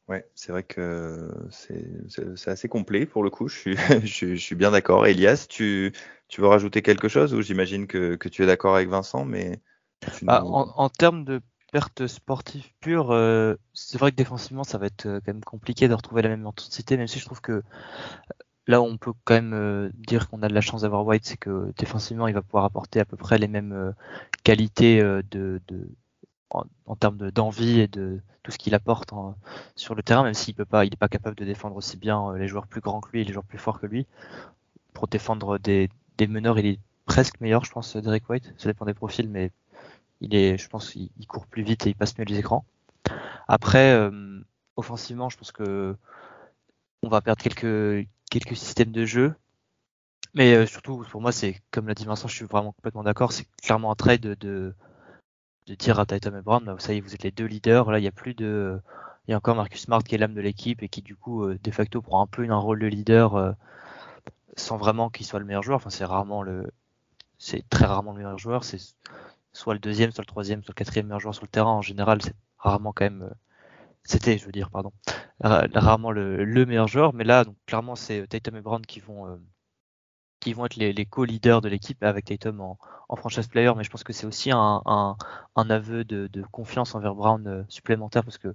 Ouais, 0.08 0.28
c'est 0.34 0.52
vrai 0.52 0.62
que 0.62 1.28
c'est 1.50 2.48
assez 2.48 2.68
complet 2.68 3.06
pour 3.06 3.24
le 3.24 3.30
coup. 3.30 3.48
Je 3.48 3.56
suis, 3.56 3.76
je, 4.04 4.34
suis 4.36 4.54
bien 4.54 4.70
d'accord. 4.70 5.06
Elias, 5.06 5.46
tu, 5.48 5.92
tu 6.28 6.40
veux 6.40 6.46
rajouter 6.46 6.82
quelque 6.82 7.08
chose 7.08 7.34
ou 7.34 7.42
j'imagine 7.42 7.86
que, 7.86 8.14
que, 8.14 8.28
tu 8.28 8.42
es 8.44 8.46
d'accord 8.46 8.76
avec 8.76 8.88
Vincent, 8.88 9.24
mais 9.24 9.60
bah, 10.22 10.44
en, 10.44 10.68
en, 10.76 10.88
termes 10.88 11.24
de 11.24 11.40
perte 11.72 12.06
sportive 12.06 12.66
pure, 12.80 13.10
euh, 13.10 13.54
c'est 13.72 13.98
vrai 13.98 14.12
que 14.12 14.16
défensivement, 14.16 14.64
ça 14.64 14.78
va 14.78 14.86
être 14.86 15.06
euh, 15.06 15.20
quand 15.24 15.32
même 15.32 15.44
compliqué 15.44 15.88
de 15.88 15.94
retrouver 15.94 16.22
la 16.22 16.28
même 16.28 16.46
intensité, 16.46 16.96
même 16.96 17.08
si 17.08 17.18
je 17.18 17.24
trouve 17.24 17.40
que 17.40 17.52
euh, 17.52 17.62
là, 18.66 18.80
on 18.80 18.96
peut 18.96 19.12
quand 19.24 19.34
même 19.34 19.90
dire 19.94 20.28
qu'on 20.28 20.42
a 20.42 20.48
de 20.48 20.54
la 20.54 20.60
chance 20.60 20.82
d'avoir 20.82 21.04
White, 21.04 21.24
c'est 21.24 21.36
que 21.36 21.72
défensivement, 21.78 22.28
il 22.28 22.34
va 22.34 22.42
pouvoir 22.42 22.64
apporter 22.64 23.00
à 23.00 23.04
peu 23.04 23.16
près 23.16 23.38
les 23.38 23.48
mêmes 23.48 23.94
qualités 24.44 25.00
de, 25.00 25.60
de 25.68 25.88
en, 26.50 26.96
termes 26.96 27.30
d'envie 27.30 27.80
et 27.80 27.88
de 27.88 28.20
tout 28.42 28.50
ce 28.52 28.58
qu'il 28.58 28.74
apporte 28.74 29.12
sur 29.74 29.94
le 29.94 30.02
terrain, 30.02 30.22
même 30.22 30.34
s'il 30.34 30.54
peut 30.54 30.64
pas, 30.64 30.84
il 30.84 30.90
n'est 30.90 30.96
pas 30.96 31.08
capable 31.08 31.36
de 31.36 31.44
défendre 31.44 31.76
aussi 31.76 31.96
bien 31.96 32.30
euh, 32.30 32.38
les 32.38 32.48
joueurs 32.48 32.66
plus 32.66 32.80
grands 32.80 33.00
que 33.00 33.10
lui 33.10 33.22
et 33.22 33.24
les 33.24 33.32
joueurs 33.32 33.44
plus 33.44 33.58
forts 33.58 33.80
que 33.80 33.86
lui. 33.86 34.06
Pour 34.92 35.08
défendre 35.08 35.58
des, 35.58 35.90
des 36.16 36.26
meneurs, 36.26 36.58
il 36.58 36.66
est 36.66 36.78
presque 37.04 37.40
meilleur, 37.40 37.64
je 37.64 37.70
pense, 37.72 37.96
Derek 37.96 38.28
White. 38.28 38.54
Ça 38.58 38.68
dépend 38.68 38.84
des 38.84 38.94
profils, 38.94 39.28
mais 39.28 39.50
il 40.20 40.34
est, 40.34 40.58
je 40.58 40.68
pense, 40.68 40.94
il, 40.94 41.26
court 41.26 41.46
plus 41.46 41.62
vite 41.62 41.86
et 41.86 41.90
il 41.90 41.94
passe 41.94 42.16
mieux 42.18 42.24
les 42.24 42.38
écrans. 42.38 42.64
Après, 43.48 43.92
euh, 43.92 44.40
offensivement, 44.76 45.28
je 45.28 45.36
pense 45.36 45.52
que 45.52 45.96
on 47.02 47.08
va 47.08 47.20
perdre 47.20 47.42
quelques 47.42 48.08
quelques 48.30 48.56
systèmes 48.56 48.92
de 48.92 49.04
jeu. 49.04 49.34
Mais 50.34 50.54
euh, 50.54 50.66
surtout, 50.66 51.04
pour 51.10 51.20
moi, 51.20 51.32
c'est 51.32 51.62
comme 51.70 51.88
l'a 51.88 51.94
dit 51.94 52.04
Vincent, 52.04 52.28
je 52.28 52.34
suis 52.34 52.44
vraiment 52.44 52.72
complètement 52.72 53.04
d'accord. 53.04 53.32
C'est 53.32 53.46
clairement 53.62 53.90
un 53.90 53.94
trade 53.94 54.20
de, 54.20 54.34
de 54.34 54.74
dire 55.74 55.98
à 55.98 56.06
Tatum 56.06 56.36
et 56.36 56.42
Brown, 56.42 56.64
bah, 56.64 56.76
est, 56.88 57.00
vous 57.00 57.14
êtes 57.14 57.22
les 57.22 57.30
deux 57.30 57.46
leaders. 57.46 57.90
Là, 57.90 57.98
il 57.98 58.04
y 58.04 58.08
a 58.08 58.12
plus 58.12 58.34
de, 58.34 58.80
il 59.26 59.32
y 59.32 59.34
a 59.34 59.36
encore 59.36 59.56
Marcus 59.56 59.82
Smart 59.82 60.02
qui 60.02 60.14
est 60.14 60.18
l'âme 60.18 60.34
de 60.34 60.40
l'équipe 60.40 60.82
et 60.82 60.88
qui 60.88 61.02
du 61.02 61.16
coup, 61.16 61.44
euh, 61.44 61.58
de 61.62 61.70
facto, 61.70 62.02
prend 62.02 62.22
un 62.22 62.26
peu 62.26 62.48
un 62.48 62.56
rôle 62.56 62.80
de 62.80 62.86
leader 62.86 63.34
euh, 63.34 63.52
sans 64.56 64.76
vraiment 64.76 65.10
qu'il 65.10 65.26
soit 65.26 65.40
le 65.40 65.46
meilleur 65.46 65.62
joueur. 65.62 65.76
Enfin, 65.76 65.90
c'est 65.90 66.04
rarement 66.04 66.42
le, 66.42 66.70
c'est 67.38 67.68
très 67.68 67.86
rarement 67.86 68.12
le 68.12 68.18
meilleur 68.18 68.38
joueur. 68.38 68.64
C'est 68.64 68.78
soit 69.52 69.74
le 69.74 69.80
deuxième, 69.80 70.12
soit 70.12 70.22
le 70.22 70.26
troisième, 70.26 70.62
soit 70.62 70.72
le 70.72 70.76
quatrième 70.76 71.06
meilleur 71.06 71.20
joueur 71.20 71.34
sur 71.34 71.44
le 71.44 71.50
terrain. 71.50 71.72
En 71.72 71.82
général, 71.82 72.22
c'est 72.22 72.34
rarement 72.58 72.92
quand 72.92 73.04
même, 73.04 73.22
euh, 73.22 73.34
c'était, 74.04 74.38
je 74.38 74.46
veux 74.46 74.52
dire, 74.52 74.70
pardon, 74.70 74.92
rarement 75.40 76.12
le, 76.12 76.44
le, 76.44 76.66
meilleur 76.66 76.88
joueur. 76.88 77.14
Mais 77.14 77.24
là, 77.24 77.44
donc 77.44 77.56
clairement, 77.66 77.96
c'est 77.96 78.26
Tatum 78.28 78.56
et 78.56 78.60
Brown 78.60 78.84
qui 78.86 79.00
vont 79.00 79.38
qui 80.46 80.52
vont 80.52 80.64
être 80.66 80.76
les, 80.76 81.06
co-leaders 81.06 81.60
de 81.60 81.68
l'équipe 81.68 82.04
avec 82.04 82.26
Tatum 82.26 82.60
en, 82.60 83.16
franchise 83.16 83.48
player, 83.48 83.72
mais 83.76 83.82
je 83.82 83.90
pense 83.90 84.04
que 84.04 84.12
c'est 84.12 84.26
aussi 84.26 84.52
un, 84.52 85.16
aveu 85.56 86.04
de, 86.04 86.42
confiance 86.52 86.94
envers 86.94 87.16
Brown 87.16 87.46
euh, 87.48 87.62
supplémentaire 87.68 88.22
parce 88.22 88.38
que 88.38 88.54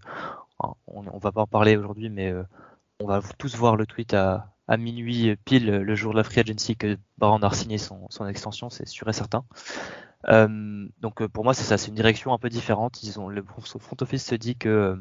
on, 0.60 0.74
on, 0.88 1.18
va 1.18 1.34
pas 1.34 1.42
en 1.42 1.48
parler 1.48 1.76
aujourd'hui, 1.76 2.10
mais 2.10 2.34
on 3.02 3.08
va 3.08 3.22
tous 3.38 3.56
voir 3.58 3.76
le 3.76 3.86
tweet 3.86 4.14
à, 4.14 4.48
minuit 4.78 5.36
pile 5.44 5.70
le 5.70 5.96
jour 5.96 6.14
de 6.14 6.18
la 6.18 6.24
free 6.24 6.40
agency 6.40 6.78
que 6.78 6.98
Brown 7.18 7.44
a 7.44 7.52
signé 7.52 7.78
son, 7.78 8.08
extension, 8.26 8.70
c'est 8.70 8.88
sûr 8.88 9.10
et 9.10 9.14
certain. 9.14 9.44
donc 11.02 11.28
pour 11.28 11.44
moi 11.44 11.54
c'est 11.54 11.66
ça, 11.66 11.78
c'est 11.78 11.90
une 11.90 11.96
direction 11.96 12.32
un 12.32 12.38
peu 12.38 12.48
différente. 12.48 13.04
Ils 13.04 13.20
ont 13.20 13.28
le 13.28 13.44
front 13.44 13.98
office 14.00 14.26
se 14.26 14.36
dit 14.36 14.56
que 14.56 14.98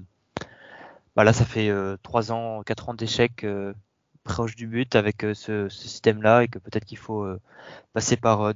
bah 1.17 1.25
là, 1.25 1.33
ça 1.33 1.45
fait 1.45 1.69
euh, 1.69 1.97
trois 2.03 2.23
3 2.23 2.33
ans, 2.33 2.63
4 2.63 2.89
ans 2.89 2.95
d'échecs 2.95 3.45
euh, 3.45 3.75
proche 4.33 4.57
du 4.57 4.67
but 4.67 4.95
avec 4.97 5.25
euh, 5.25 5.35
ce, 5.35 5.69
système-là 5.69 6.45
et 6.45 6.49
que 6.49 6.59
peut-être 6.59 6.85
qu'il 6.85 6.99
faut 6.99 7.27
passer 7.93 8.17
par 8.17 8.55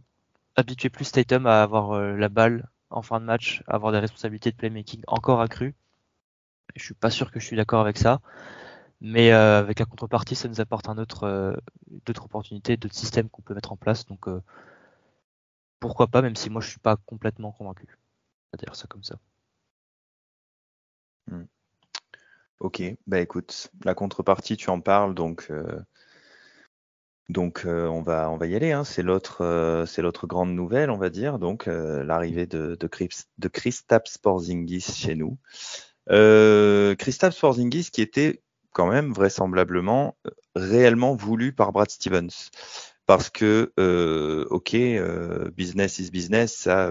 habituer 0.56 0.90
plus 0.90 1.10
Tatum 1.12 1.46
à 1.46 1.62
avoir 1.62 2.00
la 2.00 2.28
balle 2.28 2.68
en 2.90 3.02
fin 3.02 3.20
de 3.20 3.24
match, 3.26 3.62
avoir 3.66 3.92
des 3.92 3.98
responsabilités 3.98 4.50
de 4.52 4.56
playmaking 4.56 5.02
encore 5.06 5.40
accrues. 5.40 5.74
Je 6.76 6.84
suis 6.84 6.94
pas 6.94 7.10
sûr 7.10 7.30
que 7.30 7.40
je 7.40 7.46
suis 7.46 7.56
d'accord 7.56 7.80
avec 7.80 7.98
ça, 7.98 8.20
mais 9.00 9.32
avec 9.32 9.78
la 9.80 9.86
contrepartie, 9.86 10.36
ça 10.36 10.48
nous 10.48 10.60
apporte 10.60 10.88
un 10.88 10.98
autre, 10.98 11.56
d'autres 12.06 12.24
opportunités, 12.24 12.76
d'autres 12.76 12.94
systèmes 12.94 13.28
qu'on 13.28 13.42
peut 13.42 13.54
mettre 13.54 13.72
en 13.72 13.76
place. 13.76 14.06
Donc 14.06 14.28
pourquoi 15.80 16.06
pas, 16.06 16.22
même 16.22 16.36
si 16.36 16.50
moi 16.50 16.62
je 16.62 16.70
suis 16.70 16.78
pas 16.80 16.96
complètement 16.96 17.52
convaincu. 17.52 17.86
On 18.52 18.56
va 18.56 18.64
dire 18.64 18.74
ça 18.74 18.86
comme 18.86 19.04
ça. 19.04 19.16
Hmm. 21.30 21.44
Ok, 22.60 22.82
bah 23.06 23.20
écoute, 23.20 23.70
la 23.84 23.94
contrepartie, 23.94 24.56
tu 24.56 24.70
en 24.70 24.80
parles, 24.80 25.14
donc 25.14 25.48
euh, 25.50 25.80
donc 27.28 27.64
euh, 27.64 27.86
on 27.88 28.02
va 28.02 28.30
on 28.30 28.36
va 28.36 28.46
y 28.46 28.54
aller. 28.54 28.72
Hein. 28.72 28.84
C'est 28.84 29.02
l'autre 29.02 29.42
euh, 29.42 30.26
grande 30.26 30.54
nouvelle, 30.54 30.90
on 30.90 30.98
va 30.98 31.10
dire. 31.10 31.38
Donc 31.38 31.66
l'arrivée 31.66 32.46
de 32.46 32.76
de, 32.78 32.86
Chris, 32.86 33.10
chez 34.80 35.14
nous. 35.14 35.38
Euh, 36.10 36.94
Kristaps 36.96 37.38
Porzingis 37.38 37.90
qui 37.90 38.02
était 38.02 38.42
quand 38.72 38.86
même 38.86 39.12
vraisemblablement 39.12 40.16
réellement 40.54 41.14
voulu 41.14 41.52
par 41.52 41.72
Brad 41.72 41.90
Stevens, 41.90 42.50
parce 43.06 43.30
que 43.30 43.72
ok, 44.50 44.76
business 45.54 45.98
is 45.98 46.10
business, 46.10 46.54
ça 46.54 46.90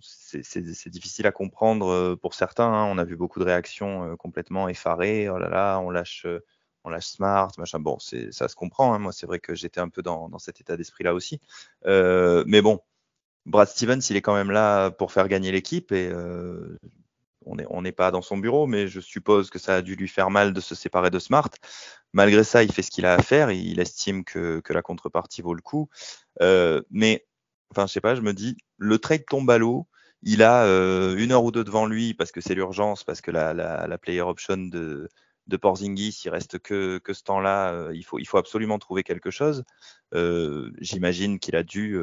c'est 0.00 0.90
difficile 0.90 1.26
à 1.26 1.32
comprendre 1.32 1.88
euh, 1.88 2.16
pour 2.16 2.34
certains. 2.34 2.72
Hein. 2.72 2.84
On 2.86 2.98
a 2.98 3.04
vu 3.04 3.16
beaucoup 3.16 3.40
de 3.40 3.44
réactions 3.44 4.12
euh, 4.12 4.16
complètement 4.16 4.68
effarées. 4.68 5.28
Oh 5.28 5.38
là 5.38 5.48
là, 5.48 5.78
on 5.80 5.90
lâche, 5.90 6.24
euh, 6.26 6.44
on 6.84 6.90
lâche 6.90 7.06
Smart, 7.06 7.50
machin. 7.58 7.78
Bon, 7.78 7.98
ça 7.98 8.48
se 8.48 8.54
comprend. 8.54 8.94
Hein. 8.94 8.98
Moi, 8.98 9.12
c'est 9.12 9.26
vrai 9.26 9.38
que 9.38 9.54
j'étais 9.54 9.80
un 9.80 9.88
peu 9.88 10.02
dans, 10.02 10.38
cet 10.38 10.60
état 10.60 10.76
d'esprit-là 10.76 11.14
aussi. 11.14 11.40
mais 11.84 12.62
bon, 12.62 12.80
Brad 13.46 13.68
Stevens, 13.68 14.00
il 14.10 14.16
est 14.16 14.22
quand 14.22 14.34
même 14.34 14.50
là 14.50 14.90
pour 14.90 15.12
faire 15.12 15.28
gagner 15.28 15.52
l'équipe 15.52 15.92
et 15.92 16.12
on 17.44 17.82
n'est 17.82 17.92
pas 17.92 18.10
dans 18.10 18.22
son 18.22 18.38
bureau, 18.38 18.66
mais 18.66 18.88
je 18.88 19.00
suppose 19.00 19.50
que 19.50 19.58
ça 19.58 19.76
a 19.76 19.82
dû 19.82 19.94
lui 19.94 20.08
faire 20.08 20.30
mal 20.30 20.52
de 20.52 20.60
se 20.60 20.74
séparer 20.74 21.10
de 21.10 21.20
Smart. 21.20 21.50
Malgré 22.12 22.44
ça, 22.44 22.62
il 22.64 22.72
fait 22.72 22.82
ce 22.82 22.90
qu'il 22.90 23.06
a 23.06 23.14
à 23.14 23.22
faire. 23.22 23.50
Il 23.50 23.78
estime 23.78 24.24
que, 24.24 24.60
que 24.60 24.72
la 24.72 24.82
contrepartie 24.82 25.42
vaut 25.42 25.54
le 25.54 25.62
coup. 25.62 25.88
mais 26.90 27.24
enfin, 27.70 27.86
je 27.86 27.92
sais 27.92 28.00
pas, 28.00 28.14
je 28.14 28.20
me 28.20 28.32
dis, 28.32 28.56
le 28.78 28.98
trade 28.98 29.24
tombe 29.26 29.50
à 29.50 29.58
l'eau. 29.58 29.86
Il 30.22 30.42
a 30.42 30.64
euh, 30.64 31.16
une 31.16 31.32
heure 31.32 31.44
ou 31.44 31.52
deux 31.52 31.64
devant 31.64 31.86
lui 31.86 32.14
parce 32.14 32.32
que 32.32 32.40
c'est 32.40 32.54
l'urgence, 32.54 33.04
parce 33.04 33.20
que 33.20 33.30
la, 33.30 33.54
la, 33.54 33.86
la, 33.86 33.98
player 33.98 34.22
option 34.22 34.56
de, 34.56 35.08
de 35.46 35.56
Porzingis, 35.56 36.22
il 36.24 36.30
reste 36.30 36.58
que, 36.58 37.00
ce 37.06 37.22
temps-là. 37.22 37.72
Euh, 37.72 37.94
il, 37.94 38.04
faut, 38.04 38.38
absolument 38.38 38.78
trouver 38.78 39.04
quelque 39.04 39.30
chose. 39.30 39.64
Euh, 40.14 40.72
J'imagine 40.80 41.38
qu'il 41.38 41.56
a 41.56 41.62
dû 41.62 42.00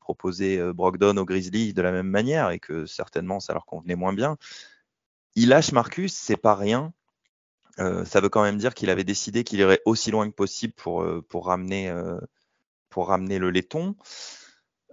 proposer 0.00 0.60
Brogdon 0.72 1.16
aux 1.16 1.24
Grizzlies 1.24 1.72
de 1.72 1.82
la 1.82 1.92
même 1.92 2.08
manière 2.08 2.50
et 2.50 2.60
que 2.60 2.86
certainement 2.86 3.40
ça 3.40 3.52
leur 3.52 3.66
convenait 3.66 3.96
moins 3.96 4.12
bien. 4.12 4.36
Il 5.34 5.48
lâche 5.48 5.72
Marcus, 5.72 6.12
c'est 6.14 6.36
pas 6.36 6.54
rien. 6.54 6.92
ça 7.78 8.20
veut 8.20 8.28
quand 8.28 8.42
même 8.42 8.58
dire 8.58 8.74
qu'il 8.74 8.90
avait 8.90 9.04
décidé 9.04 9.44
qu'il 9.44 9.60
irait 9.60 9.82
aussi 9.86 10.10
loin 10.10 10.28
que 10.28 10.34
possible 10.34 10.72
pour, 10.74 11.04
pour, 11.28 11.46
ramener, 11.46 11.92
pour 12.90 13.08
ramener 13.08 13.38
le 13.38 13.50
laiton. 13.50 13.96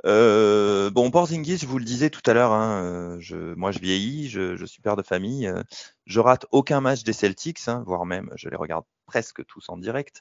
Euh, 0.06 0.90
bon, 0.90 1.12
Porzingis, 1.12 1.60
je 1.60 1.66
vous 1.66 1.80
le 1.80 1.86
disais 1.86 2.10
tout 2.10 2.22
à 2.26 2.34
l'heure, 2.34 2.52
hein, 2.52 3.18
euh, 3.22 3.56
moi 3.56 3.72
je 3.72 3.80
vieillis, 3.80 4.28
je, 4.28 4.66
suis 4.66 4.82
père 4.82 4.98
de 4.98 5.02
famille, 5.02 5.48
euh, 5.48 5.64
je 6.06 6.20
rate 6.20 6.46
aucun 6.52 6.82
match 6.82 7.04
des 7.04 7.14
Celtics, 7.14 7.68
hein, 7.68 7.84
voire 7.88 8.06
même 8.06 8.30
je 8.36 8.50
les 8.50 8.58
regarde 8.58 8.84
presque 9.06 9.46
tous 9.46 9.70
en 9.70 9.78
direct. 9.78 10.20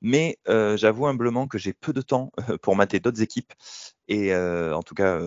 Mais 0.00 0.38
j'avoue 0.46 1.06
humblement 1.06 1.48
que 1.48 1.58
j'ai 1.58 1.72
peu 1.72 1.92
de 1.92 2.02
temps 2.02 2.30
pour 2.62 2.76
mater 2.76 3.00
d'autres 3.00 3.22
équipes 3.22 3.52
et 4.08 4.34
en 4.34 4.82
tout 4.82 4.94
cas 4.94 5.20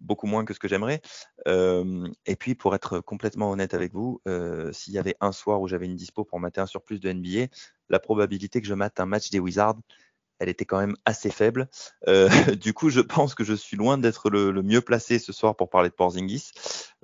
beaucoup 0.00 0.26
moins 0.26 0.44
que 0.44 0.54
ce 0.54 0.58
que 0.58 0.68
j'aimerais. 0.68 1.00
et 1.46 2.36
puis 2.36 2.54
pour 2.54 2.74
être 2.74 3.00
complètement 3.00 3.50
honnête 3.50 3.74
avec 3.74 3.92
vous, 3.92 4.20
s'il 4.72 4.94
y 4.94 4.98
avait 4.98 5.16
un 5.20 5.32
soir 5.32 5.60
où 5.60 5.68
j'avais 5.68 5.86
une 5.86 5.96
dispo 5.96 6.24
pour 6.24 6.40
mater 6.40 6.60
un 6.60 6.66
surplus 6.66 7.00
de 7.00 7.12
NBA, 7.12 7.46
la 7.88 7.98
probabilité 7.98 8.60
que 8.60 8.66
je 8.66 8.74
mate 8.74 9.00
un 9.00 9.06
match 9.06 9.30
des 9.30 9.38
Wizards 9.38 9.78
elle 10.38 10.48
était 10.48 10.64
quand 10.64 10.78
même 10.78 10.96
assez 11.04 11.30
faible. 11.30 11.68
Euh, 12.06 12.28
du 12.56 12.72
coup, 12.72 12.90
je 12.90 13.00
pense 13.00 13.34
que 13.34 13.44
je 13.44 13.54
suis 13.54 13.76
loin 13.76 13.98
d'être 13.98 14.30
le, 14.30 14.62
mieux 14.62 14.80
placé 14.80 15.18
ce 15.18 15.32
soir 15.32 15.56
pour 15.56 15.70
parler 15.70 15.88
de 15.88 15.94
Porzingis. 15.94 16.50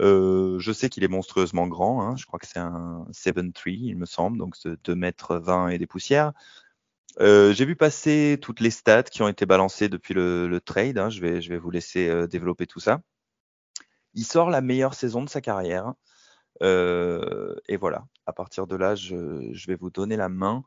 Euh, 0.01 0.59
je 0.59 0.73
sais 0.73 0.88
qu'il 0.88 1.05
est 1.05 1.09
monstrueusement 1.09 1.66
grand. 1.66 2.03
Hein. 2.03 2.16
Je 2.16 2.27
crois 2.27 2.38
que 2.38 2.47
c'est 2.47 2.59
un 2.59 3.07
7-3, 3.12 3.53
il 3.66 3.97
me 3.97 4.07
semble, 4.07 4.38
donc 4.38 4.55
2 4.64 4.94
mètres 4.94 5.37
20 5.37 5.68
et 5.68 5.79
des 5.79 5.87
poussières. 5.87 6.33
Euh, 7.20 7.53
j'ai 7.53 7.64
vu 7.64 7.77
passer 7.77 8.38
toutes 8.40 8.61
les 8.61 8.70
stats 8.70 9.05
qui 9.05 9.23
ont 9.23 9.29
été 9.29 9.47
balancées 9.47 9.88
depuis 9.88 10.14
le, 10.14 10.61
trade. 10.64 10.99
Hein. 10.99 11.11
Je, 11.11 11.20
vais, 11.20 11.59
vous 11.59 11.70
laisser 11.70 12.27
développer 12.29 12.66
tout 12.66 12.81
ça. 12.81 13.01
Il 14.14 14.25
sort 14.25 14.51
la 14.51 14.61
meilleure 14.61 14.94
saison 14.94 15.23
de 15.23 15.29
sa 15.29 15.40
carrière. 15.40 15.94
et 16.61 17.77
voilà, 17.77 18.07
à 18.27 18.33
partir 18.33 18.66
de 18.66 18.77
là, 18.77 18.94
je 18.94 19.66
vais 19.66 19.77
vous 19.77 19.90
donner 19.90 20.16
la 20.16 20.29
main. 20.29 20.64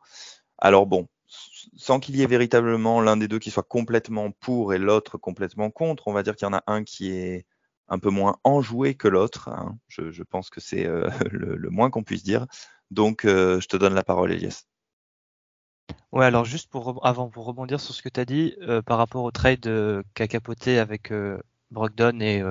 Alors 0.57 0.87
bon, 0.87 1.07
sans 1.75 1.99
qu'il 1.99 2.15
y 2.15 2.23
ait 2.23 2.27
véritablement 2.27 3.01
l'un 3.01 3.17
des 3.17 3.27
deux 3.27 3.39
qui 3.39 3.51
soit 3.51 3.63
complètement 3.63 4.31
pour 4.31 4.73
et 4.73 4.77
l'autre 4.77 5.17
complètement 5.17 5.69
contre, 5.69 6.07
on 6.07 6.13
va 6.13 6.23
dire 6.23 6.35
qu'il 6.35 6.47
y 6.47 6.49
en 6.49 6.53
a 6.57 6.63
un 6.67 6.83
qui 6.83 7.11
est 7.11 7.45
un 7.89 7.99
peu 7.99 8.09
moins 8.09 8.37
enjoué 8.43 8.95
que 8.95 9.07
l'autre. 9.07 9.49
Hein. 9.49 9.77
Je, 9.87 10.23
pense 10.23 10.49
que 10.49 10.59
c'est 10.59 10.85
euh, 10.85 11.09
le, 11.31 11.69
moins 11.69 11.89
qu'on 11.89 12.03
puisse 12.03 12.23
dire. 12.23 12.45
Donc, 12.91 13.25
euh, 13.25 13.59
je 13.59 13.67
te 13.67 13.77
donne 13.77 13.93
la 13.93 14.03
parole, 14.03 14.31
Elias. 14.31 14.65
Ouais, 16.11 16.25
alors 16.25 16.45
juste 16.45 16.69
pour 16.69 17.05
avant 17.05 17.29
pour 17.29 17.45
rebondir 17.45 17.79
sur 17.79 17.93
ce 17.93 18.01
que 18.01 18.09
tu 18.09 18.19
as 18.19 18.25
dit 18.25 18.55
euh, 18.61 18.81
par 18.81 18.97
rapport 18.97 19.23
au 19.23 19.31
trade 19.31 20.03
qu'a 20.13 20.27
capoté 20.27 20.79
avec 20.79 21.13
Brogdon 21.71 22.19
et 22.21 22.41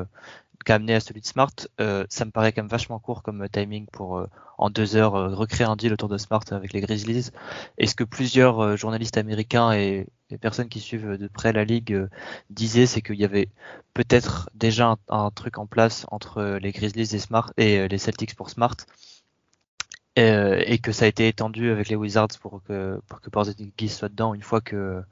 qu'a 0.66 0.74
amené 0.74 0.94
à 0.94 1.00
celui 1.00 1.22
de 1.22 1.26
Smart, 1.26 1.52
ça 1.78 2.24
me 2.26 2.30
paraît 2.30 2.52
quand 2.52 2.62
même 2.62 2.68
vachement 2.68 2.98
court 2.98 3.22
comme 3.22 3.48
timing 3.48 3.86
pour 3.86 4.26
en 4.58 4.70
deux 4.70 4.96
heures 4.96 5.14
euh, 5.14 5.34
recréer 5.34 5.66
un 5.66 5.76
deal 5.76 5.92
autour 5.92 6.08
de 6.08 6.18
Smart 6.18 6.42
avec 6.50 6.72
les 6.72 6.80
Grizzlies. 6.80 7.30
Et 7.78 7.86
ce 7.86 7.94
que 7.94 8.04
plusieurs 8.04 8.60
euh, 8.60 8.76
journalistes 8.76 9.18
américains 9.18 9.72
et, 9.72 10.06
personnes 10.40 10.68
qui 10.68 10.80
suivent 10.80 11.16
de 11.16 11.28
près 11.28 11.52
la 11.52 11.64
ligue 11.64 11.92
euh, 11.92 12.08
disaient, 12.50 12.86
c'est 12.86 13.02
qu'il 13.02 13.16
y 13.16 13.24
avait 13.24 13.48
peut-être 13.94 14.50
déjà 14.54 14.96
un, 15.08 15.30
truc 15.30 15.58
en 15.58 15.66
place 15.66 16.06
entre 16.10 16.58
les 16.60 16.72
Grizzlies 16.72 17.14
et, 17.14 17.18
Smart, 17.18 17.52
et 17.56 17.88
les 17.88 17.98
Celtics 17.98 18.34
pour 18.34 18.50
Smart. 18.50 18.76
Et, 20.16 20.78
que 20.78 20.92
ça 20.92 21.04
a 21.04 21.08
été 21.08 21.28
étendu 21.28 21.70
avec 21.70 21.90
les 21.90 21.96
Wizards 21.96 22.38
pour 22.40 22.62
que 22.62 22.98
pour 23.06 23.20
que 23.20 23.28
Porzingis 23.28 23.90
soit 23.90 24.08
dedans 24.08 24.32
une 24.32 24.42
fois 24.42 24.62
que 24.62 25.02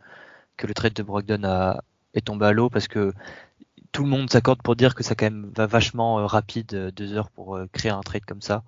que 0.57 0.67
le 0.67 0.73
trade 0.73 0.95
de 0.95 1.03
Brogdon 1.03 1.45
a, 1.45 1.83
est 2.15 2.23
tombé 2.25 2.47
à 2.47 2.53
l'eau? 2.53 2.71
Parce 2.71 2.89
que 2.89 3.13
tout 3.95 4.03
le 4.03 4.11
monde 4.11 4.29
s'accorde 4.29 4.61
pour 4.61 4.77
dire 4.77 4.95
que 4.95 5.03
ça 5.03 5.15
quand 5.15 5.27
même 5.27 5.51
va 5.57 5.67
vachement 5.67 6.27
rapide 6.27 6.93
deux 6.95 7.15
heures 7.15 7.31
pour 7.31 7.59
créer 7.73 7.93
un 7.93 8.03
trade 8.03 8.27
comme 8.27 8.43
ça. 8.43 8.63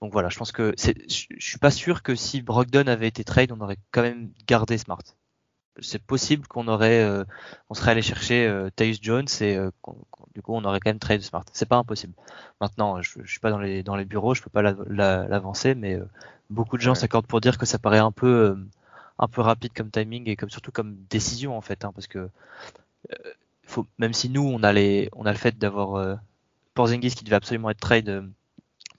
Donc 0.00 0.12
voilà, 0.12 0.28
je 0.28 0.38
pense 0.38 0.52
que 0.52 0.74
c'est, 0.76 0.94
je, 1.10 1.26
suis 1.38 1.58
pas 1.58 1.70
sûr 1.70 2.02
que 2.02 2.14
si 2.14 2.40
Brogdon 2.40 2.86
avait 2.86 3.08
été 3.08 3.24
trade, 3.24 3.52
on 3.52 3.60
aurait 3.60 3.78
quand 3.90 4.02
même 4.02 4.30
gardé 4.46 4.78
Smart. 4.78 5.02
C'est 5.80 6.02
possible 6.02 6.46
qu'on 6.46 6.66
aurait, 6.68 7.02
euh, 7.02 7.24
on 7.68 7.74
serait 7.74 7.92
allé 7.92 8.02
chercher 8.02 8.46
euh, 8.46 8.70
Jones 9.00 9.26
et 9.40 9.56
euh, 9.56 9.70
du 10.34 10.42
coup 10.42 10.54
on 10.54 10.64
aurait 10.64 10.80
quand 10.80 10.90
même 10.90 10.98
trade 10.98 11.22
Smart. 11.22 11.44
C'est 11.52 11.68
pas 11.68 11.76
impossible. 11.76 12.14
Maintenant, 12.60 13.00
je, 13.02 13.20
je 13.22 13.30
suis 13.30 13.40
pas 13.40 13.50
dans 13.50 13.58
les 13.58 13.82
dans 13.82 13.96
les 13.96 14.04
bureaux, 14.04 14.34
je 14.34 14.42
peux 14.42 14.50
pas 14.50 14.62
l'avancer, 14.62 15.74
mais 15.74 15.94
euh, 15.94 16.08
beaucoup 16.50 16.76
de 16.76 16.82
gens 16.82 16.94
s'accordent 16.94 17.26
pour 17.26 17.40
dire 17.40 17.58
que 17.58 17.66
ça 17.66 17.78
paraît 17.78 17.98
un 17.98 18.12
peu 18.12 18.56
un 19.18 19.28
peu 19.28 19.40
rapide 19.40 19.72
comme 19.74 19.90
timing 19.90 20.28
et 20.28 20.36
comme 20.36 20.50
surtout 20.50 20.72
comme 20.72 20.96
décision 21.10 21.56
en 21.56 21.60
fait, 21.60 21.84
hein, 21.84 21.92
parce 21.94 22.06
que 22.06 22.28
faut, 23.68 23.86
même 23.98 24.12
si 24.12 24.28
nous 24.28 24.42
on 24.42 24.62
a 24.62 24.72
les, 24.72 25.08
on 25.12 25.26
a 25.26 25.32
le 25.32 25.38
fait 25.38 25.58
d'avoir 25.58 26.18
Porzingis 26.74 27.14
qui 27.14 27.24
devait 27.24 27.36
absolument 27.36 27.70
être 27.70 27.80
trade 27.80 28.30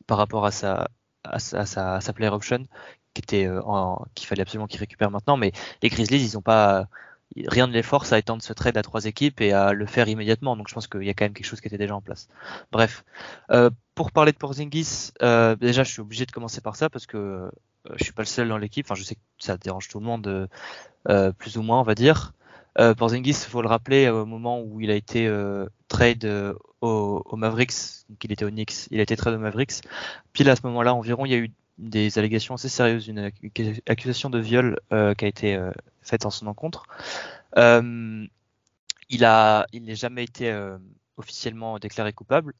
par 0.05 0.17
rapport 0.17 0.45
à 0.45 0.51
sa, 0.51 0.89
à 1.23 1.39
sa, 1.39 1.95
à 1.95 2.01
sa, 2.01 2.13
player 2.13 2.31
option 2.31 2.65
qui 3.13 3.21
était 3.21 3.47
euh, 3.47 3.61
qu'il 4.15 4.27
fallait 4.27 4.41
absolument 4.41 4.67
qu'il 4.67 4.79
récupère 4.79 5.11
maintenant. 5.11 5.37
Mais 5.37 5.51
les 5.81 5.89
Grizzlies, 5.89 6.21
ils 6.21 6.37
ont 6.37 6.41
pas 6.41 6.87
rien 7.47 7.67
ne 7.67 7.73
les 7.73 7.83
force 7.83 8.11
à 8.11 8.17
étendre 8.17 8.41
ce 8.41 8.53
trade 8.53 8.75
à 8.75 8.81
trois 8.81 9.05
équipes 9.05 9.39
et 9.39 9.53
à 9.53 9.71
le 9.71 9.85
faire 9.85 10.07
immédiatement. 10.07 10.57
Donc 10.57 10.67
je 10.67 10.73
pense 10.73 10.87
qu'il 10.87 11.03
y 11.03 11.09
a 11.09 11.13
quand 11.13 11.25
même 11.25 11.33
quelque 11.33 11.45
chose 11.45 11.61
qui 11.61 11.67
était 11.67 11.77
déjà 11.77 11.95
en 11.95 12.01
place. 12.01 12.27
Bref, 12.71 13.03
euh, 13.51 13.69
pour 13.95 14.11
parler 14.11 14.31
de 14.31 14.37
Porzingis, 14.37 15.11
euh, 15.21 15.55
déjà 15.55 15.83
je 15.83 15.91
suis 15.91 16.01
obligé 16.01 16.25
de 16.25 16.31
commencer 16.31 16.61
par 16.61 16.75
ça 16.75 16.89
parce 16.89 17.05
que 17.05 17.51
je 17.95 18.03
suis 18.03 18.13
pas 18.13 18.23
le 18.23 18.27
seul 18.27 18.49
dans 18.49 18.57
l'équipe. 18.57 18.85
Enfin, 18.85 18.95
je 18.95 19.03
sais 19.03 19.15
que 19.15 19.21
ça 19.37 19.57
dérange 19.57 19.87
tout 19.87 19.99
le 19.99 20.05
monde, 20.05 20.49
plus 21.37 21.57
ou 21.57 21.61
moins, 21.61 21.79
on 21.79 21.83
va 21.83 21.95
dire. 21.95 22.33
Porzingis, 22.97 23.31
il 23.31 23.49
faut 23.49 23.61
le 23.61 23.67
rappeler, 23.67 24.09
au 24.09 24.25
moment 24.25 24.61
où 24.61 24.79
il 24.79 24.89
a 24.89 24.95
été 24.95 25.29
trade 25.87 26.25
au, 26.81 27.23
au, 27.25 27.35
Mavericks, 27.35 27.73
donc 28.09 28.23
il 28.23 28.31
était 28.31 28.45
au 28.45 28.49
Knicks, 28.49 28.87
il 28.91 28.99
a 28.99 29.03
été 29.03 29.15
trade 29.15 29.35
au 29.35 29.39
Mavericks. 29.39 29.81
Puis 30.33 30.43
là, 30.43 30.53
à 30.53 30.55
ce 30.55 30.61
moment-là, 30.67 30.93
environ, 30.93 31.25
il 31.25 31.31
y 31.31 31.35
a 31.35 31.37
eu 31.37 31.51
des 31.79 32.19
allégations 32.19 32.55
assez 32.55 32.69
sérieuses, 32.69 33.07
une 33.07 33.31
accusation 33.87 34.29
de 34.29 34.37
viol 34.37 34.79
euh, 34.91 35.13
qui 35.13 35.25
a 35.25 35.27
été 35.27 35.55
euh, 35.55 35.71
faite 36.01 36.25
en 36.25 36.29
son 36.29 36.47
encontre. 36.47 36.83
Euh, 37.57 38.25
il 39.09 39.25
a, 39.25 39.65
il 39.71 39.83
n'est 39.83 39.95
jamais 39.95 40.23
été 40.23 40.55
officiellement 41.17 41.79
déclaré 41.79 42.13
coupable. 42.13 42.53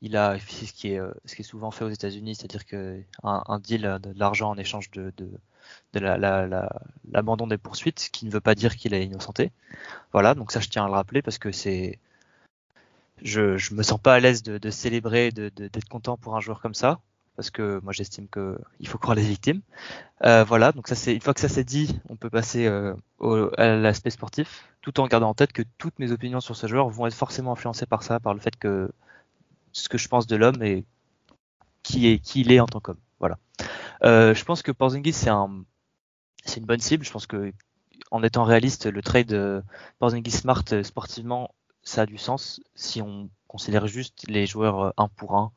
Il 0.00 0.16
a 0.16 0.36
fait 0.38 0.66
ce 0.66 0.72
qui 0.72 0.88
est, 0.88 1.42
souvent 1.42 1.70
fait 1.70 1.84
aux 1.84 1.90
États-Unis, 1.90 2.34
c'est-à-dire 2.34 2.66
que 2.66 3.00
un, 3.22 3.58
deal 3.60 3.98
de, 4.02 4.12
l'argent 4.16 4.50
en 4.50 4.58
échange 4.58 4.90
de, 4.90 5.12
de 5.92 6.00
l'abandon 6.00 7.46
des 7.46 7.58
poursuites, 7.58 8.10
qui 8.12 8.26
ne 8.26 8.30
veut 8.30 8.40
pas 8.40 8.54
dire 8.54 8.76
qu'il 8.76 8.94
est 8.94 9.04
innocenté. 9.04 9.52
Voilà, 10.12 10.34
donc 10.34 10.52
ça 10.52 10.60
je 10.60 10.68
tiens 10.68 10.84
à 10.84 10.88
le 10.88 10.94
rappeler 10.94 11.22
parce 11.22 11.38
que 11.38 11.52
c'est, 11.52 11.98
je, 13.22 13.56
je 13.56 13.74
me 13.74 13.82
sens 13.82 14.00
pas 14.00 14.14
à 14.14 14.20
l'aise 14.20 14.42
de, 14.42 14.58
de 14.58 14.70
célébrer, 14.70 15.30
d'être 15.30 15.88
content 15.88 16.16
pour 16.16 16.36
un 16.36 16.40
joueur 16.40 16.60
comme 16.60 16.74
ça 16.74 17.00
parce 17.36 17.50
que 17.50 17.80
moi 17.82 17.92
j'estime 17.92 18.28
qu'il 18.28 18.88
faut 18.88 18.98
croire 18.98 19.14
les 19.16 19.22
victimes. 19.22 19.60
Euh, 20.24 20.44
voilà, 20.44 20.72
donc 20.72 20.88
ça 20.88 20.94
c'est 20.94 21.14
une 21.14 21.20
fois 21.20 21.34
que 21.34 21.40
ça 21.40 21.48
c'est 21.48 21.64
dit, 21.64 21.98
on 22.08 22.16
peut 22.16 22.30
passer 22.30 22.66
euh, 22.66 22.94
à 23.56 23.76
l'aspect 23.76 24.10
sportif, 24.10 24.68
tout 24.82 25.00
en 25.00 25.06
gardant 25.06 25.30
en 25.30 25.34
tête 25.34 25.52
que 25.52 25.62
toutes 25.78 25.98
mes 25.98 26.12
opinions 26.12 26.40
sur 26.40 26.56
ce 26.56 26.66
joueur 26.66 26.88
vont 26.88 27.06
être 27.06 27.14
forcément 27.14 27.52
influencées 27.52 27.86
par 27.86 28.02
ça, 28.02 28.20
par 28.20 28.34
le 28.34 28.40
fait 28.40 28.56
que 28.56 28.90
ce 29.72 29.88
que 29.88 29.98
je 29.98 30.08
pense 30.08 30.26
de 30.26 30.36
l'homme 30.36 30.62
et 30.62 30.84
qui 31.82 32.06
est 32.08 32.18
qui 32.18 32.42
il 32.42 32.52
est 32.52 32.60
en 32.60 32.66
tant 32.66 32.80
qu'homme. 32.80 32.98
Euh, 34.04 34.34
je 34.34 34.44
pense 34.44 34.62
que 34.62 34.72
Porzingis 34.72 35.12
c'est 35.12 35.30
un 35.30 35.64
c'est 36.44 36.60
une 36.60 36.66
bonne 36.66 36.80
cible. 36.80 37.04
Je 37.04 37.10
pense 37.10 37.26
que 37.26 37.52
en 38.10 38.22
étant 38.22 38.44
réaliste, 38.44 38.86
le 38.86 39.02
trade 39.02 39.64
Porzingis 39.98 40.30
Smart 40.30 40.64
sportivement 40.82 41.54
ça 41.82 42.02
a 42.02 42.06
du 42.06 42.18
sens 42.18 42.60
si 42.74 43.02
on 43.02 43.28
considère 43.48 43.86
juste 43.86 44.24
les 44.28 44.46
joueurs 44.46 44.92
un 44.96 45.08
pour 45.08 45.36
un 45.36 45.52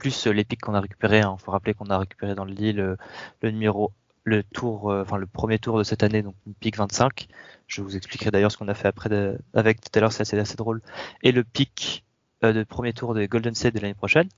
plus 0.00 0.26
euh, 0.26 0.32
les 0.32 0.44
pics 0.44 0.60
qu'on 0.60 0.74
a 0.74 0.80
récupéré. 0.80 1.18
Il 1.18 1.22
hein. 1.22 1.36
faut 1.38 1.52
rappeler 1.52 1.74
qu'on 1.74 1.90
a 1.90 1.98
récupéré 1.98 2.34
dans 2.34 2.44
le 2.44 2.52
lit 2.52 2.72
le, 2.72 2.96
numéro, 3.44 3.92
le 4.24 4.42
tour, 4.42 4.90
euh, 4.90 5.02
enfin 5.02 5.16
le 5.18 5.26
premier 5.26 5.60
tour 5.60 5.78
de 5.78 5.84
cette 5.84 6.02
année, 6.02 6.22
donc 6.22 6.34
une 6.46 6.54
pic 6.54 6.76
25. 6.76 7.28
Je 7.68 7.82
vous 7.82 7.96
expliquerai 7.96 8.32
d'ailleurs 8.32 8.50
ce 8.50 8.56
qu'on 8.56 8.68
a 8.68 8.74
fait 8.74 8.88
après 8.88 9.08
avec 9.54 9.80
tout 9.80 9.90
à 9.94 10.00
l'heure, 10.00 10.12
c'est 10.12 10.22
assez, 10.22 10.38
assez, 10.38 10.56
drôle. 10.56 10.82
Et 11.22 11.30
le 11.30 11.44
pic 11.44 12.04
euh, 12.44 12.52
de 12.52 12.62
premier 12.64 12.92
tour 12.92 13.14
de 13.14 13.24
Golden 13.26 13.54
State 13.54 13.74
de 13.74 13.80
l'année 13.80 13.94
prochaine. 13.94 14.28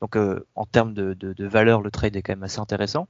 Donc 0.00 0.16
en 0.16 0.64
termes 0.66 0.94
de, 0.94 1.14
de, 1.14 1.46
valeur, 1.46 1.82
le 1.82 1.90
trade 1.90 2.16
est 2.16 2.22
quand 2.22 2.32
même 2.32 2.42
assez 2.42 2.60
intéressant. 2.60 3.08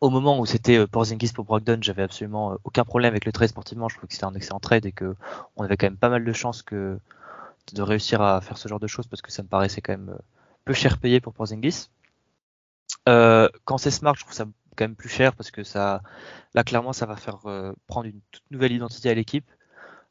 Au 0.00 0.08
moment 0.08 0.38
où 0.38 0.46
c'était 0.46 0.86
Porzingis 0.86 1.32
pour 1.34 1.44
Brogdon, 1.44 1.78
j'avais 1.82 2.02
absolument 2.02 2.56
aucun 2.64 2.84
problème 2.84 3.12
avec 3.12 3.26
le 3.26 3.32
trade 3.32 3.50
sportivement. 3.50 3.88
Je 3.88 3.96
trouvais 3.96 4.08
que 4.08 4.14
c'était 4.14 4.24
un 4.24 4.34
excellent 4.34 4.60
trade 4.60 4.86
et 4.86 4.92
que 4.92 5.14
on 5.56 5.64
avait 5.64 5.76
quand 5.76 5.86
même 5.86 5.98
pas 5.98 6.08
mal 6.08 6.24
de 6.24 6.32
chances 6.32 6.62
que 6.62 6.98
de 7.74 7.82
réussir 7.82 8.22
à 8.22 8.40
faire 8.40 8.56
ce 8.56 8.66
genre 8.66 8.80
de 8.80 8.86
choses 8.86 9.06
parce 9.06 9.20
que 9.20 9.30
ça 9.30 9.42
me 9.42 9.48
paraissait 9.48 9.82
quand 9.82 9.92
même 9.92 10.16
peu 10.64 10.72
cher 10.72 10.98
payé 10.98 11.20
pour 11.20 11.34
Porzingis. 11.34 11.88
Euh, 13.08 13.48
quand 13.64 13.78
c'est 13.78 13.90
smart, 13.90 14.14
je 14.14 14.22
trouve 14.22 14.34
ça 14.34 14.44
quand 14.76 14.84
même 14.84 14.96
plus 14.96 15.08
cher 15.08 15.34
parce 15.34 15.50
que 15.50 15.64
ça, 15.64 16.02
là 16.54 16.64
clairement, 16.64 16.92
ça 16.92 17.06
va 17.06 17.16
faire 17.16 17.38
euh, 17.46 17.72
prendre 17.86 18.06
une 18.06 18.20
toute 18.30 18.44
nouvelle 18.50 18.72
identité 18.72 19.10
à 19.10 19.14
l'équipe. 19.14 19.48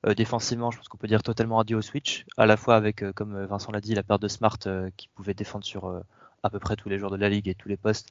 Euh, 0.05 0.13
défensivement, 0.13 0.71
je 0.71 0.77
pense 0.77 0.87
qu'on 0.87 0.97
peut 0.97 1.07
dire 1.07 1.23
totalement 1.23 1.59
adieu 1.59 1.77
au 1.77 1.81
switch, 1.81 2.25
à 2.37 2.45
la 2.45 2.57
fois 2.57 2.75
avec, 2.75 3.03
comme 3.13 3.45
Vincent 3.45 3.71
l'a 3.71 3.81
dit, 3.81 3.93
la 3.95 4.03
perte 4.03 4.21
de 4.21 4.27
Smart 4.27 4.57
qui 4.97 5.09
pouvait 5.09 5.33
défendre 5.33 5.65
sur 5.65 6.01
à 6.43 6.49
peu 6.49 6.59
près 6.59 6.75
tous 6.75 6.89
les 6.89 6.97
joueurs 6.97 7.11
de 7.11 7.17
la 7.17 7.29
ligue 7.29 7.47
et 7.49 7.55
tous 7.55 7.67
les 7.67 7.77
postes, 7.77 8.09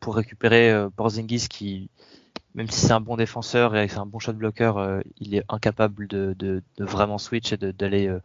pour 0.00 0.16
récupérer 0.16 0.86
Porzingis 0.96 1.48
qui, 1.48 1.88
même 2.54 2.68
si 2.68 2.80
c'est 2.80 2.92
un 2.92 3.00
bon 3.00 3.16
défenseur 3.16 3.74
et 3.74 3.88
c'est 3.88 3.98
un 3.98 4.06
bon 4.06 4.18
shot 4.18 4.34
blocker, 4.34 5.00
il 5.18 5.34
est 5.34 5.44
incapable 5.48 6.08
de, 6.08 6.34
de, 6.38 6.62
de 6.76 6.84
vraiment 6.84 7.16
switch 7.18 7.52
et 7.52 7.56
d'aller 7.56 8.20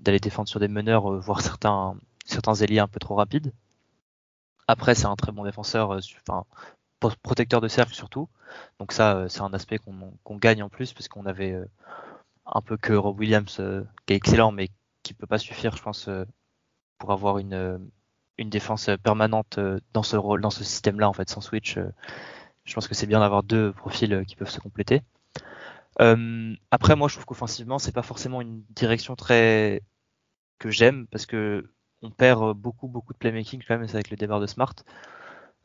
défendre 0.00 0.48
sur 0.48 0.60
des 0.60 0.68
meneurs, 0.68 1.20
voire 1.20 1.42
certains 1.42 1.96
certains 2.24 2.54
ailiers 2.54 2.78
un 2.78 2.88
peu 2.88 3.00
trop 3.00 3.14
rapides. 3.14 3.52
Après, 4.68 4.94
c'est 4.94 5.06
un 5.06 5.16
très 5.16 5.32
bon 5.32 5.44
défenseur, 5.44 5.92
euh, 5.92 6.00
enfin, 6.26 6.44
protecteur 7.22 7.60
de 7.60 7.68
cercle 7.68 7.94
surtout. 7.94 8.28
Donc 8.78 8.92
ça, 8.92 9.16
euh, 9.16 9.28
c'est 9.28 9.40
un 9.40 9.52
aspect 9.54 9.78
qu'on 9.78 10.36
gagne 10.36 10.62
en 10.62 10.68
plus, 10.68 10.92
parce 10.92 11.08
qu'on 11.08 11.26
avait 11.26 11.52
euh, 11.52 11.64
un 12.46 12.60
peu 12.60 12.76
que 12.76 12.92
Rob 12.92 13.18
Williams, 13.18 13.60
qui 14.06 14.12
est 14.12 14.16
excellent, 14.16 14.52
mais 14.52 14.68
qui 15.02 15.14
peut 15.14 15.26
pas 15.26 15.38
suffire, 15.38 15.76
je 15.76 15.82
pense, 15.82 16.08
pour 16.98 17.12
avoir 17.12 17.38
une, 17.38 17.80
une 18.38 18.50
défense 18.50 18.90
permanente 19.02 19.58
dans 19.92 20.02
ce 20.02 20.16
rôle, 20.16 20.40
dans 20.40 20.50
ce 20.50 20.64
système-là, 20.64 21.08
en 21.08 21.12
fait, 21.12 21.28
sans 21.28 21.40
switch. 21.40 21.78
Je 22.64 22.74
pense 22.74 22.88
que 22.88 22.94
c'est 22.94 23.06
bien 23.06 23.20
d'avoir 23.20 23.42
deux 23.42 23.72
profils 23.72 24.24
qui 24.26 24.36
peuvent 24.36 24.50
se 24.50 24.60
compléter. 24.60 25.02
après, 25.98 26.96
moi, 26.96 27.08
je 27.08 27.14
trouve 27.14 27.26
qu'offensivement, 27.26 27.78
c'est 27.78 27.92
pas 27.92 28.02
forcément 28.02 28.40
une 28.40 28.62
direction 28.70 29.16
très 29.16 29.82
que 30.58 30.70
j'aime 30.70 31.06
parce 31.08 31.26
que 31.26 31.68
on 32.02 32.10
perd 32.10 32.42
euh, 32.42 32.54
beaucoup, 32.54 32.88
beaucoup 32.88 33.12
de 33.12 33.18
playmaking 33.18 33.62
quand 33.66 33.78
même, 33.78 33.88
avec 33.88 34.10
le 34.10 34.16
départ 34.16 34.40
de 34.40 34.46
Smart. 34.46 34.74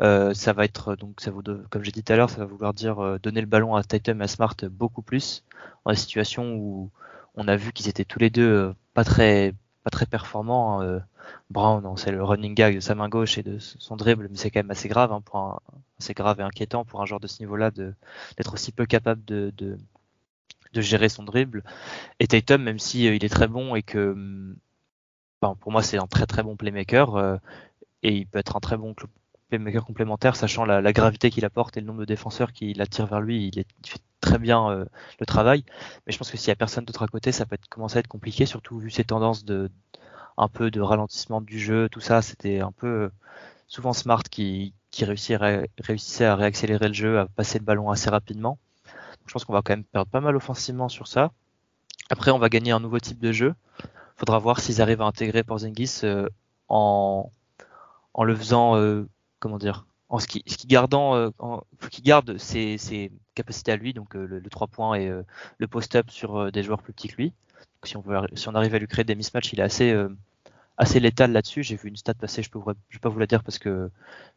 Euh, 0.02 0.34
ça 0.34 0.54
va 0.54 0.66
être 0.66 0.96
donc 0.96 1.22
ça 1.22 1.32
vous 1.32 1.42
comme 1.70 1.84
j'ai 1.84 1.92
dit 1.92 2.04
tout 2.04 2.14
à 2.14 2.16
l'heure, 2.18 2.30
ça 2.30 2.38
va 2.38 2.46
vouloir 2.46 2.74
dire 2.74 3.00
euh, 3.00 3.18
donner 3.20 3.42
le 3.42 3.48
ballon 3.48 3.76
à 3.76 3.84
Tatum 3.84 4.22
et 4.22 4.26
à 4.26 4.28
Smart 4.28 4.56
beaucoup 4.70 5.02
plus 5.02 5.44
dans 5.86 5.92
des 5.92 5.98
situations 5.98 6.56
où 6.56 6.92
on 7.36 7.48
a 7.48 7.56
vu 7.56 7.74
qu'ils 7.74 7.90
étaient 7.90 8.06
tous 8.06 8.20
les 8.20 8.30
deux 8.30 8.74
pas 8.94 9.04
très 9.04 9.54
pas 9.84 9.90
très 9.90 10.06
performants. 10.06 10.82
Hein, 10.82 11.02
Brown, 11.50 11.98
c'est 11.98 12.12
le 12.12 12.24
running 12.24 12.54
gag 12.56 12.76
de 12.76 12.80
sa 12.80 12.96
main 12.96 13.10
gauche 13.10 13.38
et 13.38 13.44
de 13.44 13.58
son 13.60 13.96
dribble, 13.98 14.28
mais 14.30 14.38
c'est 14.38 14.52
quand 14.52 14.60
même 14.60 14.72
assez 14.72 14.88
grave 14.90 15.12
hein, 15.12 15.22
pour 15.22 15.62
assez 16.00 16.14
grave 16.14 16.40
et 16.40 16.44
inquiétant 16.44 16.86
pour 16.86 17.02
un 17.02 17.06
joueur 17.06 17.20
de 17.20 17.28
ce 17.28 17.40
niveau-là 17.42 17.72
d'être 17.72 18.54
aussi 18.54 18.72
peu 18.72 18.86
capable 18.86 19.24
de, 19.26 19.54
de, 19.58 19.78
de 20.74 20.82
gérer 20.82 21.10
son 21.10 21.24
dribble. 21.24 21.64
Et 22.20 22.28
Tatum, 22.28 22.64
même 22.64 22.80
si 22.80 23.06
il 23.06 23.24
est 23.24 23.30
très 23.30 23.48
bon 23.48 23.76
et 23.76 23.84
que 23.84 24.12
hum, 24.12 24.56
pour 25.40 25.72
moi, 25.72 25.84
c'est 25.84 25.98
un 25.98 26.08
très 26.08 26.26
très 26.26 26.44
bon 26.44 26.56
playmaker 26.56 27.16
euh, 27.16 27.38
et 28.04 28.14
il 28.16 28.28
peut 28.28 28.40
être 28.40 28.56
un 28.56 28.60
très 28.60 28.78
bon 28.78 28.94
playmaker 29.50 29.86
complémentaire, 29.86 30.36
sachant 30.36 30.66
la, 30.66 30.94
gravité 30.94 31.30
qu'il 31.30 31.46
apporte 31.46 31.78
et 31.78 31.82
le 31.82 31.88
nombre 31.88 32.00
de 32.02 32.06
défenseurs 32.06 32.52
qui 32.52 32.80
attire 32.80 33.06
vers 33.08 33.22
lui. 33.22 33.48
Il, 33.54 33.66
fait 33.86 34.00
très 34.22 34.40
bien 34.40 34.70
euh, 34.70 34.86
le 35.20 35.26
travail. 35.26 35.64
Mais 36.06 36.14
je 36.14 36.18
pense 36.18 36.32
que 36.32 36.38
s'il 36.38 36.50
y 36.50 36.52
a 36.52 36.56
personne 36.56 36.86
d'autre 36.86 37.04
à 37.04 37.08
côté, 37.08 37.32
ça 37.32 37.46
peut 37.46 37.58
commencer 37.70 37.98
à 37.98 38.00
être 38.00 38.08
compliqué, 38.08 38.46
surtout 38.46 38.80
vu 38.80 38.90
ces 38.90 39.04
tendances 39.04 39.46
de 39.46 39.70
un 40.40 40.48
peu 40.50 40.70
de 40.70 40.82
ralentissement 40.82 41.42
du 41.42 41.60
jeu, 41.60 41.90
tout 41.90 42.02
ça. 42.02 42.22
C'était 42.22 42.60
un 42.60 42.72
peu 42.72 42.88
euh, 42.88 43.10
souvent 43.68 43.94
Smart 43.94 44.24
qui, 44.24 44.74
qui 44.92 45.06
réussissait 45.06 46.26
à 46.26 46.36
réaccélérer 46.36 46.88
le 46.88 46.94
jeu, 46.94 47.20
à 47.20 47.28
passer 47.28 47.60
le 47.60 47.66
ballon 47.66 47.90
assez 47.90 48.10
rapidement. 48.10 48.60
je 49.26 49.34
pense 49.34 49.46
qu'on 49.46 49.54
va 49.54 49.62
quand 49.64 49.74
même 49.74 49.84
perdre 49.84 50.12
pas 50.12 50.22
mal 50.22 50.36
offensivement 50.36 50.90
sur 50.90 51.08
ça. 51.08 51.32
Après, 52.10 52.32
on 52.32 52.40
va 52.40 52.50
gagner 52.50 52.72
un 52.72 52.80
nouveau 52.80 53.00
type 53.00 53.20
de 53.20 53.32
jeu 53.32 53.56
faudra 54.18 54.40
voir 54.40 54.60
s'ils 54.60 54.82
arrivent 54.82 55.02
à 55.02 55.06
intégrer 55.06 55.44
Porzingis 55.44 56.02
euh, 56.04 56.28
en, 56.68 57.32
en 58.14 58.24
le 58.24 58.36
faisant, 58.36 58.76
euh, 58.76 59.08
comment 59.39 59.58
dire, 59.58 59.86
en 60.10 60.19
ce 60.19 60.28
qui, 60.28 60.43
qui 60.43 60.67
gardant, 60.67 61.15
euh, 61.15 61.30
qu'il 61.91 62.04
garde 62.04 62.38
ses, 62.38 62.78
ses, 62.78 63.12
capacités 63.36 63.71
à 63.71 63.76
lui, 63.76 63.93
donc 63.93 64.15
le, 64.15 64.39
le 64.39 64.50
3 64.50 64.67
points 64.67 64.95
et 64.95 65.12
le 65.58 65.67
post-up 65.67 66.10
sur 66.10 66.52
des 66.52 66.63
joueurs 66.63 66.82
plus 66.82 66.93
petits 66.93 67.08
que 67.10 67.17
lui. 67.17 67.34
si 67.84 67.97
on 67.97 68.02
veut, 68.02 68.17
si 68.34 68.50
on 68.50 68.56
arrive 68.56 68.73
à 68.73 68.80
lui 68.80 68.88
créer 68.88 69.06
des 69.06 69.13
mismatchs, 69.13 69.54
il 69.54 69.60
est 69.60 69.63
assez, 69.63 69.95
assez 70.78 71.00
létal 71.00 71.32
là-dessus. 71.32 71.62
J'ai 71.62 71.76
vu 71.76 71.89
une 71.89 71.97
stat 71.97 72.15
passer, 72.15 72.41
je 72.41 72.50
je 72.52 72.95
vais 72.97 73.00
pas 73.00 73.10
vous 73.10 73.19
la 73.19 73.28
dire 73.28 73.43
parce 73.43 73.60
que 73.60 73.91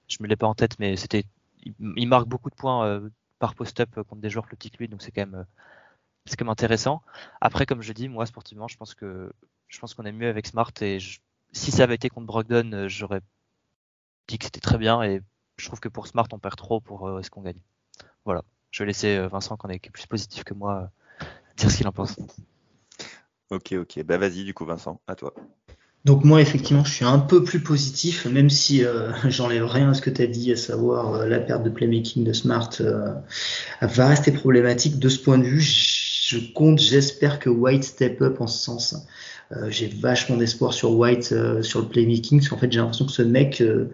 je 0.06 0.18
me 0.20 0.28
l'ai 0.28 0.36
pas 0.36 0.46
en 0.46 0.54
tête, 0.54 0.78
mais 0.78 0.96
c'était, 0.96 1.24
il, 1.62 2.08
marque 2.08 2.28
beaucoup 2.28 2.50
de 2.50 2.54
points 2.54 3.00
par 3.38 3.54
post-up 3.54 3.88
contre 3.94 4.20
des 4.20 4.28
joueurs 4.28 4.46
plus 4.46 4.56
petits 4.56 4.70
que 4.70 4.78
lui, 4.78 4.88
donc 4.88 5.00
c'est 5.00 5.12
quand 5.12 5.26
même, 5.26 5.46
c'est 6.26 6.36
quand 6.36 6.44
même 6.44 6.52
intéressant. 6.52 7.00
Après, 7.40 7.64
comme 7.64 7.80
je 7.80 7.94
dis, 7.94 8.08
moi 8.08 8.26
sportivement, 8.26 8.68
je 8.68 8.76
pense 8.76 8.94
que 8.94 9.32
je 9.70 9.78
pense 9.78 9.94
qu'on 9.94 10.04
est 10.04 10.12
mieux 10.12 10.28
avec 10.28 10.46
Smart 10.46 10.72
et 10.82 10.98
si 11.52 11.70
ça 11.70 11.84
avait 11.84 11.94
été 11.94 12.08
contre 12.08 12.26
Brogdon, 12.26 12.72
euh, 12.72 12.88
j'aurais 12.88 13.20
dit 14.28 14.38
que 14.38 14.44
c'était 14.44 14.60
très 14.60 14.78
bien 14.78 15.02
et 15.02 15.20
je 15.56 15.66
trouve 15.66 15.80
que 15.80 15.88
pour 15.88 16.06
Smart, 16.06 16.26
on 16.32 16.38
perd 16.38 16.56
trop 16.56 16.80
pour 16.80 17.08
euh, 17.08 17.22
ce 17.22 17.30
qu'on 17.30 17.42
gagne. 17.42 17.60
Voilà. 18.24 18.42
Je 18.70 18.82
vais 18.82 18.88
laisser 18.88 19.16
euh, 19.16 19.28
Vincent, 19.28 19.56
qui 19.56 19.72
est 19.72 19.90
plus 19.90 20.06
positif 20.06 20.44
que 20.44 20.54
moi, 20.54 20.90
dire 21.56 21.70
ce 21.70 21.76
qu'il 21.76 21.88
en 21.88 21.92
pense. 21.92 22.16
Ok, 23.50 23.72
ok. 23.72 24.02
Bah 24.04 24.16
vas-y, 24.16 24.44
du 24.44 24.54
coup, 24.54 24.64
Vincent, 24.64 25.00
à 25.06 25.14
toi. 25.14 25.34
Donc 26.04 26.24
moi, 26.24 26.40
effectivement, 26.40 26.84
je 26.84 26.94
suis 26.94 27.04
un 27.04 27.18
peu 27.18 27.44
plus 27.44 27.60
positif, 27.60 28.26
même 28.26 28.48
si 28.48 28.84
j'enlève 29.28 29.66
rien 29.66 29.90
à 29.90 29.94
ce 29.94 30.00
que 30.00 30.10
tu 30.10 30.22
as 30.22 30.26
dit, 30.26 30.52
à 30.52 30.56
savoir 30.56 31.26
la 31.26 31.40
perte 31.40 31.62
de 31.62 31.70
playmaking 31.70 32.24
de 32.24 32.32
Smart 32.32 32.70
va 33.82 34.06
rester 34.06 34.32
problématique. 34.32 34.98
De 34.98 35.08
ce 35.08 35.18
point 35.18 35.36
de 35.36 35.44
vue, 35.44 35.60
je 35.60 36.52
compte, 36.52 36.78
j'espère 36.78 37.40
que 37.40 37.50
White 37.50 37.84
step 37.84 38.22
up 38.22 38.40
en 38.40 38.46
ce 38.46 38.64
sens. 38.64 38.94
Euh, 39.52 39.68
j'ai 39.70 39.88
vachement 39.88 40.36
d'espoir 40.36 40.72
sur 40.72 40.92
White, 40.92 41.30
euh, 41.32 41.62
sur 41.62 41.80
le 41.80 41.88
playmaking, 41.88 42.38
parce 42.38 42.48
qu'en 42.48 42.56
fait, 42.58 42.70
j'ai 42.70 42.78
l'impression 42.78 43.06
que 43.06 43.12
ce 43.12 43.22
mec 43.22 43.60
euh, 43.60 43.90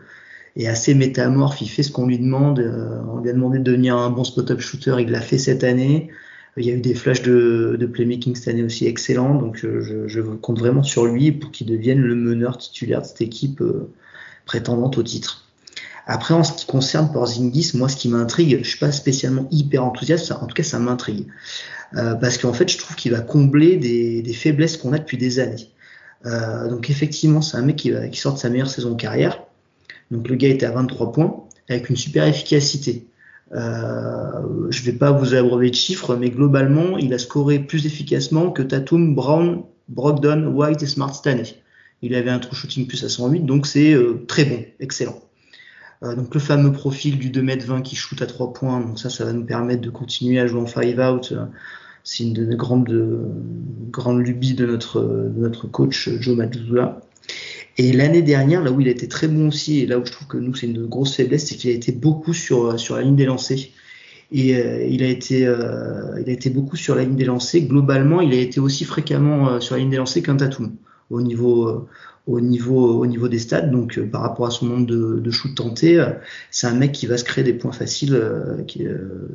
est 0.57 0.67
assez 0.67 0.95
métamorphe. 0.95 1.63
Il 1.63 1.69
fait 1.69 1.83
ce 1.83 1.91
qu'on 1.91 2.07
lui 2.07 2.19
demande. 2.19 2.61
on 3.09 3.21
lui 3.21 3.31
a 3.31 3.33
demandé 3.33 3.59
de 3.59 3.65
devenir 3.65 3.97
un 3.97 4.11
bon 4.11 4.25
spot-up 4.25 4.61
shooter. 4.61 4.97
Il 5.01 5.11
l'a 5.11 5.21
fait 5.21 5.39
cette 5.39 5.65
année. 5.65 6.11
Il 6.59 6.65
y 6.65 6.71
a 6.71 6.75
eu 6.75 6.81
des 6.81 6.95
flashs 6.95 7.23
de, 7.23 7.89
playmaking 7.93 8.35
cette 8.35 8.49
année 8.49 8.63
aussi 8.63 8.87
excellents. 8.87 9.35
Donc, 9.35 9.59
je, 9.59 10.21
compte 10.21 10.59
vraiment 10.59 10.83
sur 10.83 11.07
lui 11.07 11.33
pour 11.33 11.51
qu'il 11.51 11.67
devienne 11.67 12.01
le 12.01 12.15
meneur 12.15 12.59
titulaire 12.59 13.03
de 13.03 13.07
cette 13.07 13.21
équipe 13.21 13.63
prétendante 14.47 14.97
au 14.99 15.03
titre. 15.03 15.46
Après, 16.07 16.35
en 16.35 16.45
ce 16.45 16.53
qui 16.53 16.67
concerne 16.67 17.13
Porzingis, 17.13 17.73
moi, 17.75 17.89
ce 17.89 17.97
qui 17.97 18.09
m'intrigue, 18.09 18.59
je 18.63 18.69
suis 18.69 18.79
pas 18.79 18.93
spécialement 18.93 19.49
hyper 19.51 19.85
enthousiaste, 19.85 20.33
en 20.33 20.47
tout 20.47 20.55
cas, 20.55 20.63
ça 20.63 20.79
m'intrigue. 20.79 21.27
Euh, 21.95 22.15
parce 22.15 22.39
qu'en 22.39 22.53
fait, 22.53 22.71
je 22.71 22.79
trouve 22.79 22.97
qu'il 22.97 23.13
va 23.13 23.21
combler 23.21 23.77
des, 23.77 24.33
faiblesses 24.33 24.77
qu'on 24.77 24.93
a 24.93 24.99
depuis 24.99 25.19
des 25.19 25.41
années. 25.41 25.69
Euh, 26.25 26.69
donc, 26.69 26.91
effectivement, 26.91 27.43
c'est 27.43 27.57
un 27.57 27.63
mec 27.63 27.77
qui, 27.77 27.93
qui 28.13 28.21
sort 28.21 28.35
de 28.35 28.39
sa 28.39 28.51
meilleure 28.51 28.71
saison 28.71 28.91
de 28.91 29.01
carrière. 29.01 29.43
Donc, 30.11 30.29
le 30.29 30.37
gars 30.37 30.49
était 30.49 30.67
à 30.67 30.71
23 30.71 31.13
points, 31.13 31.45
avec 31.69 31.91
une 31.91 31.97
super 31.97 32.27
efficacité. 32.27 33.07
Euh, 33.53 34.71
je 34.71 34.83
vais 34.83 34.93
pas 34.93 35.13
vous 35.13 35.35
abreuver 35.35 35.71
de 35.71 35.75
chiffres, 35.75 36.17
mais 36.17 36.31
globalement, 36.31 36.99
il 36.99 37.13
a 37.15 37.19
scoré 37.19 37.61
plus 37.61 37.87
efficacement 37.87 38.51
que 38.51 38.63
Tatum, 38.63 39.15
Brown, 39.15 39.63
Brogdon, 39.89 40.47
White 40.49 40.83
et 40.83 40.87
Smart 40.87 41.15
cette 41.15 41.27
année. 41.27 41.63
Il 42.03 42.15
avait 42.15 42.31
un 42.31 42.39
true 42.39 42.57
shooting 42.57 42.87
plus 42.87 43.05
à 43.05 43.09
108, 43.09 43.41
donc 43.47 43.67
c'est 43.67 43.93
euh, 43.93 44.25
très 44.27 44.45
bon, 44.45 44.65
excellent. 44.81 45.19
Euh, 46.03 46.15
donc 46.15 46.35
le 46.35 46.41
fameux 46.41 46.73
profil 46.73 47.19
du 47.19 47.31
2m20 47.31 47.83
qui 47.83 47.97
shoot 47.97 48.21
à 48.23 48.27
3 48.27 48.53
points, 48.53 48.81
donc 48.81 48.99
ça, 48.99 49.11
ça 49.11 49.25
va 49.25 49.33
nous 49.33 49.45
permettre 49.45 49.83
de 49.83 49.91
continuer 49.91 50.39
à 50.39 50.47
jouer 50.47 50.61
en 50.61 50.67
5 50.67 50.99
out. 50.99 51.35
C'est 52.05 52.23
une 52.23 52.35
de 52.35 52.55
grandes, 52.55 53.29
grandes 53.91 54.21
lubies 54.21 54.55
de 54.55 54.67
notre, 54.67 55.03
de 55.03 55.41
notre 55.41 55.67
coach 55.67 56.09
Joe 56.21 56.37
Mazzulla. 56.37 57.01
Et 57.79 57.93
l'année 57.93 58.23
dernière, 58.23 58.63
là 58.63 58.71
où 58.71 58.81
il 58.81 58.89
a 58.89 58.91
été 58.91 59.09
très 59.09 59.29
bon 59.29 59.49
aussi, 59.49 59.81
et 59.81 59.87
là 59.87 59.99
où 59.99 60.07
je 60.07 60.13
trouve 60.13 60.29
que 60.29 60.39
nous 60.39 60.55
c'est 60.55 60.67
une 60.67 60.87
grosse 60.87 61.15
faiblesse, 61.15 61.47
c'est 61.47 61.57
qu'il 61.57 61.71
a 61.71 61.75
été 61.75 61.93
beaucoup 61.93 62.33
sur, 62.33 62.79
sur 62.79 62.97
la 62.97 63.03
ligne 63.03 63.17
des 63.17 63.27
lancers. 63.27 63.59
Et 64.33 64.57
euh, 64.57 64.87
il 64.87 65.03
a 65.03 65.09
été, 65.09 65.47
euh, 65.47 66.21
il 66.21 66.29
a 66.29 66.33
été 66.33 66.51
beaucoup 66.51 66.77
sur 66.77 66.95
la 66.95 67.05
ligne 67.05 67.17
des 67.17 67.25
lancers. 67.25 67.63
Globalement, 67.63 68.21
il 68.21 68.33
a 68.33 68.39
été 68.39 68.61
aussi 68.61 68.85
fréquemment 68.85 69.49
euh, 69.49 69.61
sur 69.61 69.75
la 69.75 69.81
ligne 69.81 69.91
des 69.91 69.99
lancers 69.99 70.23
qu'un 70.23 70.37
Tatum 70.37 70.77
au 71.11 71.23
niveau, 71.23 71.89
au 72.27 72.41
niveau, 72.41 73.01
au 73.01 73.07
niveau 73.07 73.29
des 73.29 73.39
stades. 73.39 73.71
Donc, 73.71 74.01
par 74.11 74.23
rapport 74.23 74.47
à 74.47 74.51
son 74.51 74.67
nombre 74.67 74.87
de, 74.87 75.21
de 75.21 75.31
shoots 75.31 75.55
tentés, 75.55 76.05
c'est 76.51 76.67
un 76.67 76.75
mec 76.75 76.93
qui 76.93 77.07
va 77.07 77.17
se 77.17 77.25
créer 77.25 77.45
des 77.45 77.53
points 77.55 77.73
faciles 77.73 78.21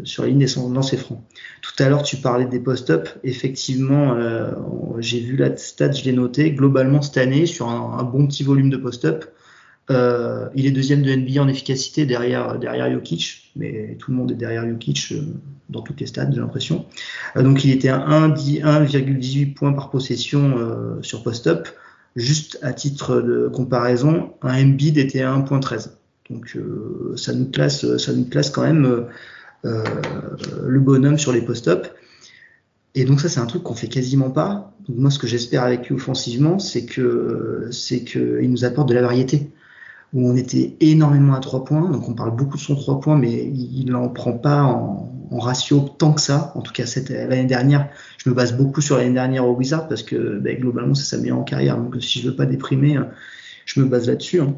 sur 0.03 0.23
la 0.23 0.29
ligne 0.29 0.39
des 0.39 0.53
lancers 0.55 0.99
francs. 0.99 1.21
Tout 1.61 1.83
à 1.83 1.89
l'heure, 1.89 2.03
tu 2.03 2.17
parlais 2.17 2.45
des 2.45 2.59
post-up. 2.59 3.09
Effectivement, 3.23 4.17
j'ai 4.99 5.19
vu 5.19 5.35
la 5.37 5.55
stat, 5.57 5.91
je 5.91 6.03
l'ai 6.03 6.13
noté. 6.13 6.51
Globalement, 6.51 7.01
cette 7.01 7.17
année, 7.17 7.45
sur 7.45 7.69
un, 7.69 8.03
bon 8.03 8.27
petit 8.27 8.43
volume 8.43 8.69
de 8.69 8.77
post-up, 8.77 9.25
euh, 9.91 10.47
il 10.55 10.65
est 10.65 10.71
deuxième 10.71 11.01
de 11.01 11.13
NBA 11.13 11.41
en 11.41 11.47
efficacité 11.47 12.05
derrière, 12.05 12.57
derrière 12.59 12.91
Jokic, 12.91 13.40
mais 13.55 13.97
tout 13.99 14.11
le 14.11 14.17
monde 14.17 14.31
est 14.31 14.35
derrière 14.35 14.67
Jokic 14.67 15.11
euh, 15.11 15.21
dans 15.69 15.81
toutes 15.81 15.99
les 15.99 16.07
stades, 16.07 16.33
j'ai 16.33 16.39
l'impression. 16.39 16.85
Euh, 17.35 17.43
donc 17.43 17.63
il 17.63 17.71
était 17.71 17.89
à 17.89 17.99
1,18 17.99 19.53
points 19.53 19.73
par 19.73 19.89
possession 19.89 20.57
euh, 20.57 21.01
sur 21.01 21.23
post-up. 21.23 21.67
Juste 22.15 22.59
à 22.61 22.73
titre 22.73 23.21
de 23.21 23.47
comparaison, 23.47 24.33
un 24.41 24.61
Embiid 24.61 24.97
était 24.97 25.21
à 25.21 25.33
1,13. 25.33 25.91
Donc 26.29 26.57
ça 27.17 27.33
nous 27.33 27.49
classe, 27.49 27.97
ça 27.97 28.13
nous 28.13 28.25
quand 28.53 28.63
même 28.63 29.05
le 29.63 30.79
bonhomme 30.79 31.17
sur 31.17 31.31
les 31.31 31.41
post-up. 31.41 31.87
Et 32.95 33.05
donc 33.05 33.21
ça 33.21 33.29
c'est 33.29 33.39
un 33.39 33.45
truc 33.45 33.63
qu'on 33.63 33.75
fait 33.75 33.87
quasiment 33.87 34.29
pas. 34.29 34.73
Moi 34.89 35.09
ce 35.09 35.19
que 35.19 35.27
j'espère 35.27 35.63
avec 35.63 35.87
lui 35.87 35.95
offensivement, 35.95 36.59
c'est 36.59 36.85
que 36.85 37.69
c'est 37.71 38.03
que 38.03 38.39
il 38.41 38.51
nous 38.51 38.65
apporte 38.65 38.89
de 38.89 38.93
la 38.93 39.01
variété 39.01 39.49
où 40.13 40.27
on 40.29 40.35
était 40.35 40.75
énormément 40.79 41.33
à 41.33 41.39
trois 41.39 41.63
points. 41.63 41.89
Donc 41.89 42.07
on 42.09 42.13
parle 42.13 42.35
beaucoup 42.35 42.57
de 42.57 42.61
son 42.61 42.75
trois 42.75 42.99
points, 42.99 43.17
mais 43.17 43.31
il 43.31 43.85
n'en 43.85 44.09
prend 44.09 44.33
pas 44.33 44.63
en, 44.63 45.07
ratio 45.31 45.79
tant 45.79 46.11
que 46.11 46.19
ça. 46.19 46.51
En 46.55 46.61
tout 46.61 46.73
cas, 46.73 46.83
l'année 47.09 47.45
dernière, 47.45 47.89
je 48.17 48.29
me 48.29 48.35
base 48.35 48.57
beaucoup 48.57 48.81
sur 48.81 48.97
l'année 48.97 49.13
dernière 49.13 49.47
au 49.47 49.55
Wizard 49.55 49.87
parce 49.87 50.03
que 50.03 50.37
ben, 50.39 50.59
globalement, 50.59 50.93
c'est 50.93 51.15
sa 51.15 51.21
meilleure 51.21 51.45
carrière. 51.45 51.77
Donc 51.77 51.95
si 52.03 52.19
je 52.19 52.29
veux 52.29 52.35
pas 52.35 52.45
déprimer, 52.45 52.99
je 53.65 53.79
me 53.79 53.85
base 53.85 54.07
là-dessus. 54.07 54.41
Hein. 54.41 54.55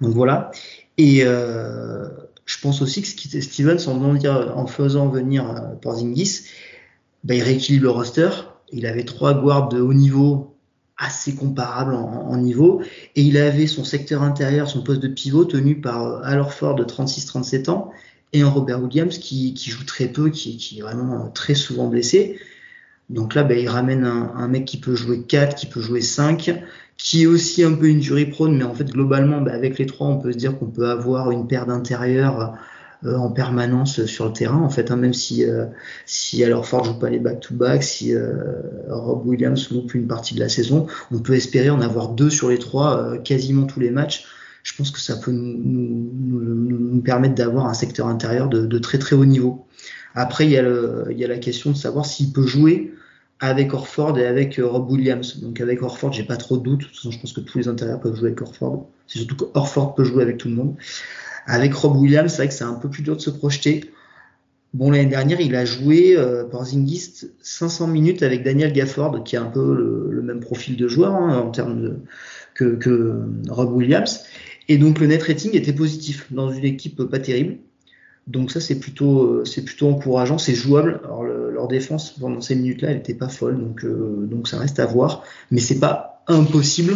Donc 0.00 0.14
voilà. 0.14 0.50
Et 0.98 1.20
euh, 1.22 2.08
je 2.44 2.60
pense 2.60 2.82
aussi 2.82 3.02
que 3.02 3.08
Stevens, 3.40 3.86
en, 3.86 4.02
en 4.02 4.66
faisant 4.66 5.08
venir 5.08 5.48
euh, 5.48 5.74
Porzingis, 5.80 6.46
ben, 7.22 7.36
il 7.36 7.42
rééquilibre 7.42 7.84
le 7.84 7.90
roster. 7.90 8.30
Il 8.72 8.86
avait 8.86 9.04
trois 9.04 9.34
guards 9.40 9.68
de 9.68 9.80
haut 9.80 9.94
niveau 9.94 10.55
assez 10.98 11.34
comparable 11.34 11.94
en, 11.94 12.36
niveau. 12.36 12.82
Et 13.14 13.22
il 13.22 13.36
avait 13.36 13.66
son 13.66 13.84
secteur 13.84 14.22
intérieur, 14.22 14.68
son 14.68 14.82
poste 14.82 15.00
de 15.00 15.08
pivot 15.08 15.44
tenu 15.44 15.80
par 15.80 16.06
euh, 16.06 16.20
Al 16.24 16.44
Ford 16.48 16.74
de 16.74 16.84
36-37 16.84 17.70
ans 17.70 17.90
et 18.32 18.42
un 18.42 18.48
Robert 18.48 18.82
Williams 18.82 19.18
qui, 19.18 19.54
joue 19.56 19.84
très 19.84 20.08
peu, 20.08 20.30
qui, 20.30 20.76
est 20.78 20.82
vraiment 20.82 21.28
très 21.30 21.54
souvent 21.54 21.88
blessé. 21.88 22.38
Donc 23.08 23.34
là, 23.34 23.44
ben, 23.44 23.58
il 23.58 23.68
ramène 23.68 24.04
un, 24.04 24.32
un, 24.34 24.48
mec 24.48 24.64
qui 24.64 24.78
peut 24.78 24.96
jouer 24.96 25.22
4, 25.22 25.54
qui 25.54 25.66
peut 25.66 25.80
jouer 25.80 26.00
5, 26.00 26.62
qui 26.96 27.22
est 27.22 27.26
aussi 27.26 27.62
un 27.62 27.74
peu 27.74 27.86
injury 27.86 28.26
prone, 28.26 28.56
mais 28.56 28.64
en 28.64 28.74
fait, 28.74 28.90
globalement, 28.90 29.40
ben, 29.40 29.54
avec 29.54 29.78
les 29.78 29.86
trois, 29.86 30.08
on 30.08 30.18
peut 30.18 30.32
se 30.32 30.38
dire 30.38 30.58
qu'on 30.58 30.66
peut 30.66 30.88
avoir 30.88 31.30
une 31.30 31.46
paire 31.46 31.66
d'intérieur 31.66 32.56
euh, 33.04 33.14
en 33.16 33.30
permanence 33.30 34.06
sur 34.06 34.24
le 34.24 34.32
terrain 34.32 34.56
en 34.56 34.70
fait 34.70 34.90
hein, 34.90 34.96
même 34.96 35.12
si 35.12 35.44
euh, 35.44 35.66
si 36.06 36.42
alors 36.42 36.64
Ford 36.64 36.82
joue 36.82 36.98
pas 36.98 37.10
les 37.10 37.18
back 37.18 37.40
to 37.40 37.54
back 37.54 37.82
si 37.82 38.14
euh, 38.14 38.32
Rob 38.88 39.26
Williams 39.26 39.70
loupe 39.70 39.94
une 39.94 40.06
partie 40.06 40.34
de 40.34 40.40
la 40.40 40.48
saison 40.48 40.86
on 41.12 41.18
peut 41.18 41.34
espérer 41.34 41.68
en 41.68 41.82
avoir 41.82 42.08
deux 42.08 42.30
sur 42.30 42.48
les 42.48 42.58
trois 42.58 43.18
quasiment 43.18 43.66
tous 43.66 43.80
les 43.80 43.90
matchs 43.90 44.24
je 44.62 44.74
pense 44.74 44.90
que 44.90 44.98
ça 44.98 45.16
peut 45.16 45.30
nous, 45.30 47.02
permettre 47.04 47.34
d'avoir 47.34 47.66
un 47.66 47.74
secteur 47.74 48.06
intérieur 48.06 48.48
de, 48.48 48.78
très 48.78 48.98
très 48.98 49.14
haut 49.14 49.26
niveau 49.26 49.66
après 50.14 50.46
il 50.46 50.52
y 50.52 50.56
a 50.56 51.28
la 51.28 51.38
question 51.38 51.72
de 51.72 51.76
savoir 51.76 52.06
s'il 52.06 52.32
peut 52.32 52.46
jouer 52.46 52.94
avec 53.40 53.74
Orford 53.74 54.18
et 54.18 54.26
avec 54.26 54.58
Rob 54.62 54.90
Williams. 54.90 55.40
Donc 55.40 55.60
avec 55.60 55.82
Orford, 55.82 56.12
j'ai 56.14 56.22
pas 56.22 56.38
trop 56.38 56.56
de 56.56 56.62
doutes. 56.62 56.80
De 56.80 56.84
toute 56.86 56.96
façon, 56.96 57.10
je 57.10 57.20
pense 57.20 57.34
que 57.34 57.40
tous 57.40 57.58
les 57.58 57.68
intérieurs 57.68 58.00
peuvent 58.00 58.16
jouer 58.16 58.28
avec 58.28 58.40
Orford. 58.40 58.86
C'est 59.06 59.18
surtout 59.18 59.36
qu'Orford 59.36 59.94
peut 59.94 60.04
jouer 60.04 60.22
avec 60.22 60.38
tout 60.38 60.48
le 60.48 60.54
monde. 60.54 60.74
Avec 61.46 61.74
Rob 61.74 61.96
Williams, 61.96 62.30
c'est 62.30 62.38
vrai 62.38 62.48
que 62.48 62.54
c'est 62.54 62.64
un 62.64 62.74
peu 62.74 62.88
plus 62.88 63.02
dur 63.02 63.16
de 63.16 63.20
se 63.20 63.30
projeter. 63.30 63.90
Bon, 64.74 64.90
l'année 64.90 65.06
dernière, 65.06 65.40
il 65.40 65.54
a 65.54 65.64
joué 65.64 66.16
euh, 66.16 66.44
Zingist 66.64 67.30
500 67.40 67.86
minutes 67.86 68.22
avec 68.22 68.42
Daniel 68.42 68.72
Gafford, 68.72 69.24
qui 69.24 69.36
a 69.36 69.42
un 69.42 69.46
peu 69.46 69.74
le, 70.10 70.22
même 70.22 70.40
profil 70.40 70.76
de 70.76 70.88
joueur 70.88 71.14
hein, 71.14 71.38
en 71.38 71.50
termes 71.50 71.80
de, 71.80 71.96
que, 72.54 72.74
que 72.74 73.22
Rob 73.48 73.72
Williams. 73.72 74.24
Et 74.68 74.78
donc 74.78 74.98
le 74.98 75.06
net 75.06 75.22
rating 75.22 75.54
était 75.54 75.72
positif 75.72 76.26
dans 76.32 76.50
une 76.50 76.64
équipe 76.64 77.02
pas 77.04 77.20
terrible. 77.20 77.58
Donc 78.26 78.50
ça 78.50 78.60
c'est 78.60 78.80
plutôt 78.80 79.44
c'est 79.44 79.64
plutôt 79.64 79.88
encourageant, 79.88 80.38
c'est 80.38 80.54
jouable. 80.54 81.00
Alors 81.04 81.22
leur 81.24 81.68
défense 81.68 82.10
pendant 82.18 82.40
ces 82.40 82.56
minutes-là, 82.56 82.90
elle 82.90 82.96
n'était 82.96 83.14
pas 83.14 83.28
folle, 83.28 83.58
donc 83.60 83.84
euh, 83.84 84.26
donc 84.28 84.48
ça 84.48 84.58
reste 84.58 84.80
à 84.80 84.86
voir. 84.86 85.22
Mais 85.50 85.60
c'est 85.60 85.78
pas 85.78 86.24
impossible. 86.26 86.94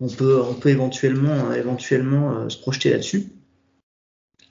On 0.00 0.08
peut 0.08 0.40
on 0.42 0.54
peut 0.54 0.70
éventuellement 0.70 1.52
éventuellement 1.52 2.32
euh, 2.32 2.48
se 2.48 2.58
projeter 2.58 2.90
là-dessus. 2.90 3.28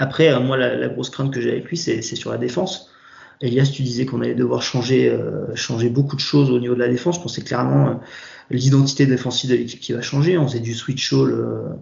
Après, 0.02 0.34
euh, 0.34 0.40
moi, 0.40 0.58
la, 0.58 0.88
grosse 0.88 1.12
crainte 1.12 1.32
que 1.32 1.40
j'ai 1.40 1.52
avec 1.52 1.66
lui, 1.66 1.78
c'est 1.78 2.02
sur 2.02 2.32
la 2.32 2.40
défense. 2.40 2.90
Elias, 3.40 3.70
tu 3.72 3.84
disais 3.84 4.08
qu'on 4.08 4.22
allait 4.22 4.34
devoir 4.34 4.64
changer, 4.64 5.08
euh, 5.08 5.90
beaucoup 5.92 6.16
de 6.16 6.22
choses 6.22 6.50
au 6.50 6.60
niveau 6.60 6.74
de 6.74 6.80
la 6.80 6.88
défense. 6.88 7.18
Je 7.18 7.22
pensais 7.22 7.44
clairement 7.44 7.88
euh, 7.88 7.94
l'identité 8.50 9.06
défensive 9.06 9.52
de 9.52 9.56
l'équipe 9.56 9.80
qui 9.80 9.94
va 9.94 10.02
changer. 10.02 10.40
On 10.40 10.48
faisait 10.48 10.60
du 10.60 10.74
switch 10.74 11.14
all 11.14 11.78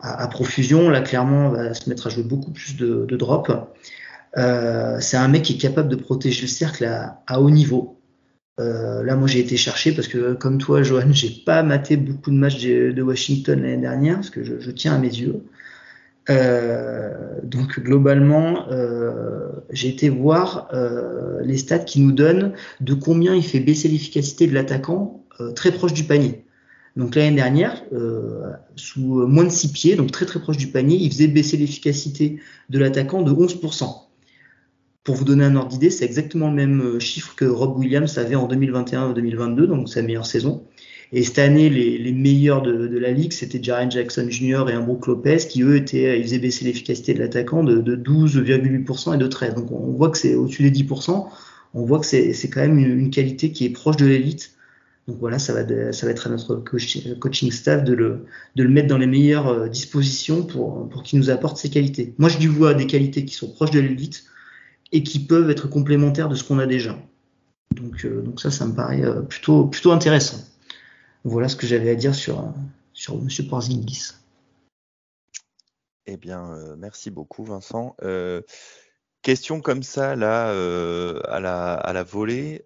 à, 0.00 0.26
profusion. 0.28 0.88
Là, 0.88 1.02
clairement, 1.02 1.48
on 1.48 1.50
va 1.50 1.74
se 1.74 1.90
mettre 1.90 2.06
à 2.06 2.10
jouer 2.10 2.22
beaucoup 2.22 2.52
plus 2.52 2.76
de, 2.76 3.04
de 3.06 3.16
drop. 3.18 3.52
c'est 4.34 5.16
un 5.18 5.28
mec 5.28 5.42
qui 5.42 5.54
est 5.54 5.58
capable 5.58 5.90
de 5.90 5.96
protéger 5.96 6.40
le 6.40 6.48
cercle 6.48 6.86
à, 6.86 7.40
haut 7.40 7.50
niveau. 7.50 8.00
là, 8.56 9.14
moi, 9.14 9.28
j'ai 9.28 9.40
été 9.40 9.58
chercher 9.58 9.92
parce 9.92 10.08
que, 10.08 10.32
comme 10.32 10.56
toi, 10.56 10.82
Johan, 10.82 11.12
j'ai 11.12 11.42
pas 11.44 11.62
maté 11.62 11.98
beaucoup 11.98 12.30
de 12.30 12.36
matchs 12.36 12.62
de, 12.64 13.02
Washington 13.02 13.60
l'année 13.60 13.76
dernière 13.76 14.14
parce 14.14 14.30
que 14.30 14.42
je, 14.42 14.70
tiens 14.70 14.94
à 14.94 14.98
mes 14.98 15.08
yeux. 15.08 15.44
Euh, 16.30 17.40
donc 17.42 17.80
globalement, 17.80 18.68
euh, 18.70 19.48
j'ai 19.70 19.88
été 19.88 20.08
voir 20.08 20.68
euh, 20.72 21.40
les 21.42 21.56
stats 21.56 21.80
qui 21.80 22.00
nous 22.00 22.12
donnent 22.12 22.52
de 22.80 22.94
combien 22.94 23.34
il 23.34 23.42
fait 23.42 23.60
baisser 23.60 23.88
l'efficacité 23.88 24.46
de 24.46 24.54
l'attaquant 24.54 25.24
très 25.56 25.72
proche 25.72 25.94
du 25.94 26.04
panier. 26.04 26.44
Donc 26.96 27.14
l'année 27.14 27.34
dernière, 27.34 27.82
sous 28.76 29.26
moins 29.26 29.44
de 29.44 29.48
6 29.48 29.72
pieds, 29.72 29.96
donc 29.96 30.10
très 30.10 30.26
très 30.26 30.38
proche 30.38 30.58
du 30.58 30.66
panier, 30.66 30.98
il 31.00 31.10
faisait 31.10 31.28
baisser 31.28 31.56
l'efficacité 31.56 32.40
de 32.68 32.78
l'attaquant 32.78 33.22
de 33.22 33.32
11%. 33.32 33.86
Pour 35.02 35.14
vous 35.14 35.24
donner 35.24 35.44
un 35.44 35.56
ordre 35.56 35.70
d'idée, 35.70 35.88
c'est 35.88 36.04
exactement 36.04 36.48
le 36.48 36.54
même 36.54 37.00
chiffre 37.00 37.34
que 37.36 37.46
Rob 37.46 37.78
Williams 37.78 38.18
avait 38.18 38.34
en 38.34 38.46
2021-2022, 38.48 39.64
donc 39.64 39.88
sa 39.88 40.02
meilleure 40.02 40.26
saison. 40.26 40.66
Et 41.12 41.24
cette 41.24 41.40
année, 41.40 41.68
les, 41.70 41.98
les 41.98 42.12
meilleurs 42.12 42.62
de, 42.62 42.86
de, 42.86 42.98
la 42.98 43.10
ligue, 43.10 43.32
c'était 43.32 43.60
Jaren 43.60 43.90
Jackson 43.90 44.26
Jr. 44.28 44.66
et 44.68 44.72
un 44.72 44.80
Brook 44.80 45.08
Lopez, 45.08 45.38
qui 45.48 45.62
eux 45.62 45.74
étaient, 45.74 46.18
ils 46.18 46.22
faisaient 46.22 46.38
baisser 46.38 46.64
l'efficacité 46.64 47.14
de 47.14 47.18
l'attaquant 47.18 47.64
de, 47.64 47.78
de 47.80 47.96
12,8% 47.96 49.14
et 49.14 49.18
de 49.18 49.26
13. 49.26 49.54
Donc 49.56 49.72
on 49.72 49.92
voit 49.92 50.10
que 50.10 50.18
c'est 50.18 50.36
au-dessus 50.36 50.70
des 50.70 50.84
10%. 50.84 51.26
On 51.74 51.84
voit 51.84 51.98
que 51.98 52.06
c'est 52.06 52.50
quand 52.50 52.60
même 52.60 52.78
une, 52.78 52.98
une, 52.98 53.10
qualité 53.10 53.50
qui 53.50 53.64
est 53.64 53.70
proche 53.70 53.96
de 53.96 54.06
l'élite. 54.06 54.52
Donc 55.08 55.18
voilà, 55.18 55.40
ça 55.40 55.52
va, 55.52 55.92
ça 55.92 56.06
va 56.06 56.12
être 56.12 56.28
à 56.28 56.30
notre 56.30 56.54
coaching 56.54 57.50
staff 57.50 57.82
de 57.82 57.92
le, 57.92 58.26
de 58.54 58.62
le 58.62 58.68
mettre 58.68 58.86
dans 58.86 58.98
les 58.98 59.06
meilleures 59.06 59.48
euh, 59.48 59.68
dispositions 59.68 60.44
pour, 60.44 60.88
pour 60.88 61.02
qu'il 61.02 61.18
nous 61.18 61.30
apporte 61.30 61.56
ses 61.56 61.70
qualités. 61.70 62.14
Moi, 62.18 62.28
je 62.28 62.38
lui 62.38 62.46
vois 62.46 62.74
des 62.74 62.86
qualités 62.86 63.24
qui 63.24 63.34
sont 63.34 63.50
proches 63.50 63.72
de 63.72 63.80
l'élite 63.80 64.24
et 64.92 65.02
qui 65.02 65.18
peuvent 65.18 65.50
être 65.50 65.68
complémentaires 65.68 66.28
de 66.28 66.36
ce 66.36 66.44
qu'on 66.44 66.60
a 66.60 66.66
déjà. 66.66 66.96
Donc, 67.74 68.04
euh, 68.04 68.22
donc 68.22 68.40
ça, 68.40 68.50
ça 68.52 68.66
me 68.66 68.74
paraît 68.74 69.04
euh, 69.04 69.22
plutôt, 69.22 69.66
plutôt 69.66 69.90
intéressant. 69.90 70.38
Voilà 71.24 71.48
ce 71.48 71.56
que 71.56 71.66
j'avais 71.66 71.90
à 71.90 71.94
dire 71.94 72.14
sur, 72.14 72.52
sur 72.92 73.14
M. 73.14 73.28
Porzingis. 73.48 74.12
Eh 76.06 76.16
bien, 76.16 76.52
euh, 76.54 76.76
merci 76.76 77.10
beaucoup, 77.10 77.44
Vincent. 77.44 77.94
Euh, 78.02 78.40
question 79.22 79.60
comme 79.60 79.82
ça, 79.82 80.16
là, 80.16 80.50
euh, 80.50 81.20
à, 81.28 81.40
la, 81.40 82.02
volée. 82.02 82.64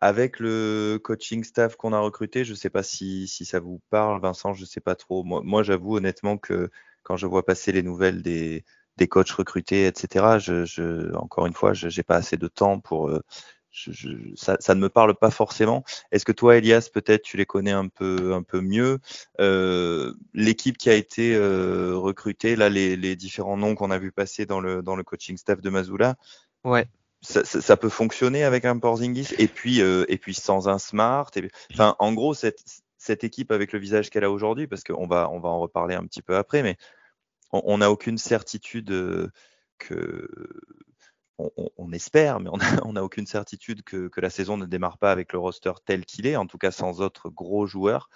avec 0.00 0.38
le 0.38 0.98
coaching 1.02 1.42
staff 1.44 1.76
qu'on 1.76 1.92
a 1.92 1.98
recruté, 1.98 2.44
je 2.44 2.52
ne 2.52 2.56
sais 2.56 2.70
pas 2.70 2.82
si, 2.82 3.26
ça 3.26 3.58
vous 3.58 3.80
parle, 3.90 4.20
Vincent, 4.20 4.54
je 4.54 4.62
ne 4.62 4.66
sais 4.66 4.80
pas 4.80 4.94
trop. 4.94 5.24
Moi, 5.24 5.62
j'avoue 5.62 5.96
honnêtement 5.96 6.38
que 6.38 6.70
quand 7.02 7.16
je 7.16 7.26
vois 7.26 7.44
passer 7.44 7.72
les 7.72 7.82
nouvelles 7.82 8.22
des, 8.22 8.64
des 8.96 9.08
coachs 9.08 9.30
recrutés, 9.30 9.86
etc., 9.86 10.38
je, 10.38 10.64
je, 10.64 11.12
encore 11.16 11.46
une 11.46 11.54
fois, 11.54 11.72
je 11.72 11.88
n'ai 11.88 12.02
pas 12.04 12.16
assez 12.16 12.36
de 12.36 12.48
temps 12.48 12.78
pour 12.80 13.10
je, 13.74 14.08
ça, 14.36 14.56
ça, 14.60 14.74
ne 14.74 14.80
me 14.80 14.88
parle 14.88 15.14
pas 15.16 15.30
forcément. 15.30 15.84
Est-ce 16.12 16.24
que 16.24 16.32
toi, 16.32 16.56
Elias, 16.56 16.88
peut-être 16.92 17.22
tu 17.22 17.36
les 17.36 17.44
connais 17.44 17.72
un 17.72 17.88
peu, 17.88 18.32
un 18.32 18.42
peu 18.42 18.60
mieux? 18.60 19.00
Euh, 19.40 20.14
L'équipe 20.32 20.78
qui 20.78 20.88
a 20.90 20.94
été 20.94 21.34
euh, 21.34 21.96
recrutée, 21.96 22.54
là, 22.54 22.68
les, 22.68 22.96
les, 22.96 23.16
différents 23.16 23.56
noms 23.56 23.74
qu'on 23.74 23.90
a 23.90 23.98
vu 23.98 24.12
passer 24.12 24.46
dans 24.46 24.60
le, 24.60 24.80
dans 24.80 24.94
le 24.94 25.02
coaching 25.02 25.36
staff 25.36 25.60
de 25.60 25.70
Mazula, 25.70 26.14
ouais. 26.64 26.86
Ça, 27.20 27.42
ça, 27.42 27.62
ça 27.62 27.76
peut 27.78 27.88
fonctionner 27.88 28.44
avec 28.44 28.66
un 28.66 28.78
Porzingis? 28.78 29.34
Et 29.38 29.48
puis, 29.48 29.80
euh, 29.80 30.04
et 30.08 30.18
puis 30.18 30.34
sans 30.34 30.68
un 30.68 30.78
Smart? 30.78 31.30
Et, 31.36 31.50
enfin, 31.72 31.96
en 31.98 32.12
gros, 32.12 32.34
cette, 32.34 32.62
cette 32.98 33.24
équipe 33.24 33.50
avec 33.50 33.72
le 33.72 33.78
visage 33.78 34.10
qu'elle 34.10 34.24
a 34.24 34.30
aujourd'hui, 34.30 34.66
parce 34.66 34.84
qu'on 34.84 35.06
va, 35.06 35.30
on 35.30 35.40
va 35.40 35.48
en 35.48 35.58
reparler 35.58 35.94
un 35.94 36.04
petit 36.04 36.22
peu 36.22 36.36
après, 36.36 36.62
mais 36.62 36.76
on 37.50 37.78
n'a 37.78 37.90
aucune 37.90 38.18
certitude 38.18 39.30
que 39.78 40.28
on, 41.38 41.92
espère, 41.92 42.40
mais 42.40 42.50
on 42.84 42.92
n'a 42.92 43.04
aucune 43.04 43.26
certitude 43.26 43.82
que, 43.82 44.10
la 44.20 44.30
saison 44.30 44.56
ne 44.56 44.66
démarre 44.66 44.98
pas 44.98 45.12
avec 45.12 45.32
le 45.32 45.38
roster 45.38 45.72
tel 45.84 46.04
qu'il 46.04 46.26
est, 46.26 46.36
en 46.36 46.46
tout 46.46 46.58
cas 46.58 46.70
sans 46.70 47.00
autres 47.00 47.28
gros 47.28 47.66
joueurs. 47.66 48.08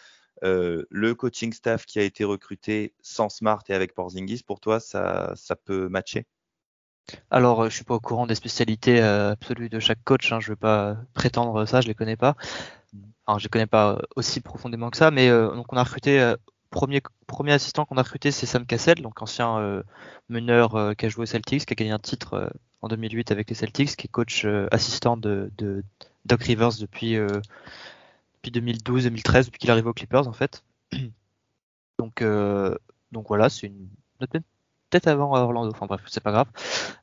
Euh, 0.44 0.84
le 0.90 1.14
coaching 1.16 1.52
staff 1.52 1.84
qui 1.84 1.98
a 1.98 2.02
été 2.02 2.22
recruté 2.22 2.94
sans 3.00 3.28
Smart 3.28 3.62
et 3.68 3.74
avec 3.74 3.94
Porzingis, 3.94 4.42
pour 4.46 4.60
toi, 4.60 4.78
ça, 4.78 5.34
peut 5.64 5.88
matcher? 5.88 6.26
Alors, 7.30 7.64
je 7.64 7.74
suis 7.74 7.84
pas 7.84 7.94
au 7.94 8.00
courant 8.00 8.26
des 8.26 8.34
spécialités 8.34 9.02
euh, 9.02 9.32
absolues 9.32 9.68
de 9.68 9.80
chaque 9.80 10.04
coach. 10.04 10.30
Hein, 10.32 10.40
je 10.40 10.50
ne 10.50 10.52
vais 10.54 10.60
pas 10.60 10.96
prétendre 11.14 11.64
ça, 11.66 11.80
je 11.80 11.88
les 11.88 11.94
connais 11.94 12.16
pas. 12.16 12.36
Enfin, 13.26 13.38
je 13.38 13.44
les 13.44 13.48
connais 13.48 13.66
pas 13.66 14.00
aussi 14.14 14.40
profondément 14.40 14.90
que 14.90 14.96
ça. 14.96 15.10
Mais 15.10 15.28
euh, 15.28 15.54
donc, 15.54 15.72
on 15.72 15.76
a 15.76 15.82
recruté 15.82 16.34
premier 16.70 17.00
premier 17.26 17.52
assistant 17.52 17.86
qu'on 17.86 17.96
a 17.96 18.02
recruté, 18.02 18.30
c'est 18.30 18.46
Sam 18.46 18.66
Cassell, 18.66 19.00
donc 19.00 19.22
ancien 19.22 19.82
meneur 20.28 20.94
qui 20.96 21.06
a 21.06 21.08
joué 21.08 21.22
au 21.22 21.26
Celtics, 21.26 21.64
qui 21.64 21.72
a 21.72 21.76
gagné 21.76 21.92
un 21.92 21.98
titre 21.98 22.50
en 22.82 22.88
2008 22.88 23.32
avec 23.32 23.48
les 23.48 23.54
Celtics, 23.54 23.96
qui 23.96 24.06
est 24.06 24.10
coach 24.10 24.44
euh, 24.44 24.68
assistant 24.70 25.16
de, 25.16 25.50
Doc 26.24 26.42
Rivers 26.42 26.76
depuis, 26.78 27.16
euh, 27.16 27.40
depuis 28.42 28.60
2012-2013, 28.60 29.46
depuis 29.46 29.58
qu'il 29.58 29.70
arrive 29.70 29.86
aux 29.86 29.92
Clippers 29.92 30.28
en 30.28 30.32
fait. 30.32 30.62
Donc, 31.98 32.22
euh, 32.22 32.76
donc 33.10 33.26
voilà, 33.26 33.48
c'est 33.48 33.66
une 33.66 33.88
peut-être 34.20 35.08
avant 35.08 35.34
Orlando, 35.34 35.72
enfin 35.72 35.86
bref, 35.86 36.00
c'est 36.06 36.22
pas 36.22 36.30
grave. 36.30 36.46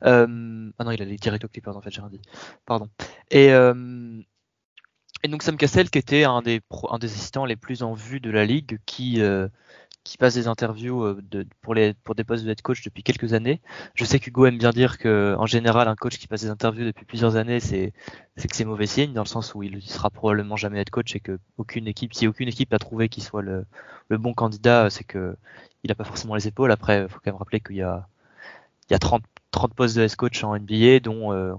ah 0.00 0.26
non, 0.26 0.90
il 0.90 1.02
allait 1.02 1.16
direct 1.16 1.44
aux 1.44 1.48
Clippers 1.48 1.76
en 1.76 1.82
fait, 1.82 1.90
j'ai 1.90 2.00
rien 2.00 2.08
dit. 2.08 2.22
Pardon. 2.64 2.88
Et, 3.30 3.50
donc 5.28 5.42
Sam 5.42 5.58
Cassell, 5.58 5.90
qui 5.90 5.98
était 5.98 6.24
un 6.24 6.40
des 6.40 6.62
assistants 7.02 7.44
les 7.44 7.56
plus 7.56 7.82
en 7.82 7.92
vue 7.92 8.20
de 8.20 8.30
la 8.30 8.46
ligue, 8.46 8.78
qui 8.86 9.20
qui 10.06 10.18
passe 10.18 10.34
des 10.34 10.46
interviews 10.48 11.04
euh, 11.04 11.22
de, 11.30 11.46
pour, 11.62 11.74
les, 11.74 11.94
pour 11.94 12.14
des 12.14 12.24
postes 12.24 12.44
de 12.44 12.50
head 12.50 12.62
coach 12.62 12.82
depuis 12.84 13.02
quelques 13.02 13.32
années. 13.32 13.60
Je 13.94 14.04
sais 14.04 14.20
qu'Hugo 14.20 14.46
aime 14.46 14.58
bien 14.58 14.70
dire 14.70 14.98
que 14.98 15.34
en 15.38 15.46
général, 15.46 15.88
un 15.88 15.96
coach 15.96 16.18
qui 16.18 16.28
passe 16.28 16.42
des 16.42 16.50
interviews 16.50 16.84
depuis 16.84 17.04
plusieurs 17.04 17.36
années, 17.36 17.60
c'est 17.60 17.92
que 18.36 18.56
c'est 18.56 18.64
mauvais 18.64 18.86
signe, 18.86 19.12
dans 19.12 19.22
le 19.22 19.28
sens 19.28 19.54
où 19.54 19.62
il 19.62 19.82
sera 19.82 20.10
probablement 20.10 20.56
jamais 20.56 20.80
head 20.80 20.90
coach 20.90 21.16
et 21.16 21.20
que 21.20 21.38
aucune 21.58 21.88
équipe, 21.88 22.14
si 22.14 22.28
aucune 22.28 22.48
équipe 22.48 22.72
a 22.72 22.78
trouvé 22.78 23.08
qu'il 23.08 23.22
soit 23.22 23.42
le, 23.42 23.66
le, 24.08 24.18
bon 24.18 24.32
candidat, 24.32 24.90
c'est 24.90 25.04
que 25.04 25.36
il 25.82 25.88
n'a 25.88 25.96
pas 25.96 26.04
forcément 26.04 26.36
les 26.36 26.46
épaules. 26.46 26.70
Après, 26.70 27.02
il 27.02 27.08
faut 27.08 27.18
quand 27.22 27.32
même 27.32 27.36
rappeler 27.36 27.60
qu'il 27.60 27.76
y 27.76 27.82
a, 27.82 28.08
il 28.88 28.92
y 28.92 28.96
a 28.96 28.98
30, 28.98 29.22
30 29.50 29.74
postes 29.74 29.96
de 29.96 30.02
head 30.02 30.14
coach 30.16 30.44
en 30.44 30.56
NBA, 30.56 31.00
dont 31.00 31.32
euh, 31.32 31.54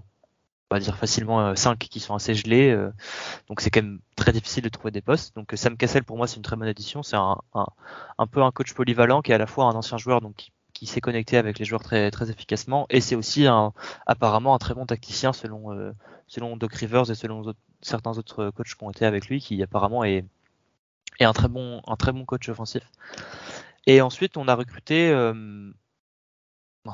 on 0.69 0.75
va 0.75 0.79
dire 0.79 0.97
facilement 0.97 1.55
5 1.55 1.71
euh, 1.71 1.75
qui 1.87 1.99
sont 1.99 2.15
assez 2.15 2.35
gelés. 2.35 2.69
Euh, 2.69 2.91
donc 3.47 3.61
c'est 3.61 3.69
quand 3.69 3.81
même 3.81 3.99
très 4.15 4.31
difficile 4.33 4.63
de 4.63 4.69
trouver 4.69 4.91
des 4.91 5.01
postes. 5.01 5.35
Donc 5.35 5.53
Sam 5.55 5.77
Cassell 5.77 6.03
pour 6.03 6.17
moi 6.17 6.27
c'est 6.27 6.35
une 6.35 6.41
très 6.41 6.55
bonne 6.55 6.67
addition. 6.67 7.03
C'est 7.03 7.15
un, 7.15 7.37
un, 7.53 8.27
peu 8.27 8.41
un 8.43 8.51
coach 8.51 8.73
polyvalent 8.73 9.21
qui 9.21 9.31
est 9.31 9.35
à 9.35 9.37
la 9.37 9.47
fois 9.47 9.65
un 9.65 9.75
ancien 9.75 9.97
joueur 9.97 10.21
donc 10.21 10.49
qui, 10.73 10.85
s'est 10.85 11.01
connecté 11.01 11.37
avec 11.37 11.57
les 11.57 11.65
joueurs 11.65 11.81
très 11.81 12.11
très 12.11 12.29
efficacement 12.29 12.85
et 12.91 13.01
c'est 13.01 13.15
aussi 13.15 13.47
un, 13.47 13.73
apparemment 14.05 14.53
un 14.53 14.59
très 14.59 14.75
bon 14.75 14.85
tacticien 14.85 15.33
selon 15.33 15.73
euh, 15.73 15.91
selon 16.27 16.55
Doc 16.55 16.73
Rivers 16.75 17.09
et 17.09 17.15
selon 17.15 17.51
certains 17.81 18.15
autres 18.17 18.51
coachs 18.51 18.75
qui 18.75 18.83
ont 18.83 18.91
été 18.91 19.05
avec 19.05 19.27
lui 19.27 19.39
qui 19.41 19.63
apparemment 19.63 20.03
est, 20.03 20.23
est 21.19 21.25
un 21.25 21.33
très 21.33 21.47
bon 21.47 21.81
un 21.87 21.95
très 21.95 22.11
bon 22.11 22.25
coach 22.25 22.47
offensif. 22.49 22.83
Et 23.87 24.01
ensuite 24.01 24.37
on 24.37 24.47
a 24.47 24.53
recruté 24.53 25.11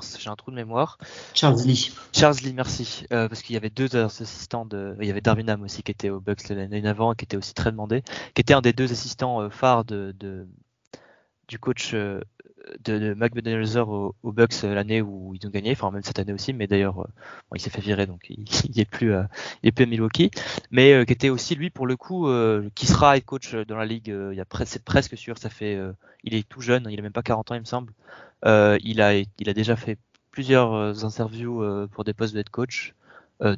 j'ai 0.01 0.29
un 0.29 0.35
trou 0.35 0.51
de 0.51 0.55
mémoire. 0.55 0.97
Charles 1.33 1.61
Lee. 1.65 1.91
Charles 2.13 2.37
Lee, 2.43 2.53
merci. 2.53 3.05
Euh, 3.11 3.27
parce 3.27 3.41
qu'il 3.41 3.53
y 3.53 3.57
avait 3.57 3.69
deux 3.69 3.95
assistants 3.95 4.65
de. 4.65 4.95
Il 4.99 5.07
y 5.07 5.11
avait 5.11 5.21
Darwin 5.21 5.49
Ham 5.49 5.63
aussi 5.63 5.83
qui 5.83 5.91
était 5.91 6.09
au 6.09 6.19
Bucks 6.19 6.49
l'année 6.49 6.85
avant, 6.87 7.13
qui 7.13 7.25
était 7.25 7.37
aussi 7.37 7.53
très 7.53 7.71
demandé, 7.71 8.01
qui 8.33 8.41
était 8.41 8.53
un 8.53 8.61
des 8.61 8.73
deux 8.73 8.91
assistants 8.91 9.41
euh, 9.41 9.49
phares 9.49 9.85
de, 9.85 10.15
du 11.47 11.59
coach 11.59 11.91
euh, 11.93 12.21
de, 12.83 12.97
de 12.97 13.13
Mac 13.13 13.33
au, 13.35 14.15
au, 14.23 14.31
Bucks 14.31 14.63
l'année 14.63 15.01
où 15.01 15.33
ils 15.35 15.45
ont 15.45 15.49
gagné, 15.49 15.71
enfin 15.71 15.91
même 15.91 16.03
cette 16.03 16.19
année 16.19 16.33
aussi, 16.33 16.53
mais 16.53 16.65
d'ailleurs 16.65 17.07
il 17.53 17.59
s'est 17.59 17.69
fait 17.69 17.81
virer 17.81 18.07
donc 18.07 18.29
il, 18.29 18.45
il 18.69 18.79
est 18.79 18.85
plus 18.85 19.13
il 19.61 19.67
est 19.67 19.71
plus 19.71 19.83
à 19.83 19.87
Milwaukee, 19.87 20.31
mais 20.71 21.05
qui 21.05 21.11
était 21.11 21.29
aussi 21.29 21.55
lui 21.55 21.69
pour 21.69 21.87
le 21.87 21.97
coup 21.97 22.27
qui 22.73 22.87
sera 22.87 23.17
head 23.17 23.25
coach 23.25 23.53
dans 23.53 23.75
la 23.75 23.85
ligue. 23.85 24.07
il 24.07 24.37
y 24.37 24.41
a 24.41 24.45
c'est 24.65 24.83
presque 24.83 25.17
sûr, 25.17 25.37
ça 25.37 25.49
fait 25.49 25.77
il 26.23 26.35
est 26.35 26.47
tout 26.47 26.61
jeune, 26.61 26.87
il 26.89 26.97
a 26.97 27.01
même 27.01 27.11
pas 27.11 27.23
40 27.23 27.51
ans 27.51 27.55
il 27.55 27.61
me 27.61 27.65
semble. 27.65 27.91
Euh, 28.45 28.77
il, 28.83 29.01
a, 29.01 29.23
déjà 29.53 29.75
fait 29.75 29.97
plusieurs 30.31 30.73
euh, 30.73 30.93
interviews 31.03 31.63
euh, 31.63 31.87
pour 31.87 32.03
des 32.03 32.13
postes 32.13 32.33
de 32.33 32.39
head 32.39 32.49
coach, 32.49 32.93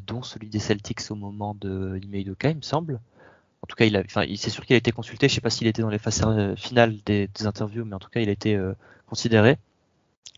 dont 0.08 0.24
celui 0.24 0.50
des 0.50 0.58
Celtics 0.58 1.12
au 1.12 1.16
moment 1.16 1.54
de 1.54 2.00
Ime 2.02 2.16
il 2.16 2.56
me 2.56 2.62
semble. 2.62 3.00
En 3.62 3.68
tout 3.68 3.76
cas, 3.76 3.86
il 3.86 3.96
enfin, 3.98 4.26
c'est 4.36 4.50
sûr 4.50 4.66
qu'il 4.66 4.74
a 4.74 4.78
été 4.78 4.92
consulté. 4.92 5.30
Je 5.30 5.36
sais 5.36 5.42
pas 5.42 5.52
s'il 5.52 5.68
était 5.68 5.84
dans 5.84 5.90
les 5.90 6.00
phases 6.00 6.26
finales 6.56 6.96
des, 7.06 7.30
interviews, 7.42 7.86
mais 7.86 7.94
en 7.94 8.00
tout 8.00 8.10
cas, 8.10 8.20
il 8.20 8.30
a 8.30 8.32
été 8.32 8.60
considéré. 9.08 9.60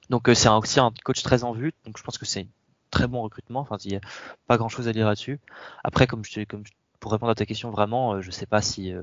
Donc, 0.09 0.29
c'est 0.33 0.49
aussi 0.49 0.81
un 0.81 0.91
coach 1.05 1.23
très 1.23 1.45
en 1.45 1.53
vue. 1.53 1.73
Donc, 1.85 1.97
je 1.97 2.03
pense 2.03 2.17
que 2.17 2.25
c'est 2.25 2.41
un 2.41 2.47
très 2.91 3.07
bon 3.07 3.21
recrutement. 3.21 3.61
Enfin, 3.61 3.77
il 3.85 3.91
n'y 3.91 3.95
a 3.95 4.01
pas 4.47 4.57
grand 4.57 4.67
chose 4.67 4.89
à 4.89 4.91
dire 4.91 5.07
là-dessus. 5.07 5.39
Après, 5.85 6.07
comme 6.07 6.25
je, 6.25 6.43
comme 6.43 6.63
pour 6.99 7.13
répondre 7.13 7.31
à 7.31 7.35
ta 7.35 7.45
question, 7.45 7.71
vraiment, 7.71 8.19
je 8.19 8.31
sais 8.31 8.47
pas 8.47 8.61
si 8.61 8.93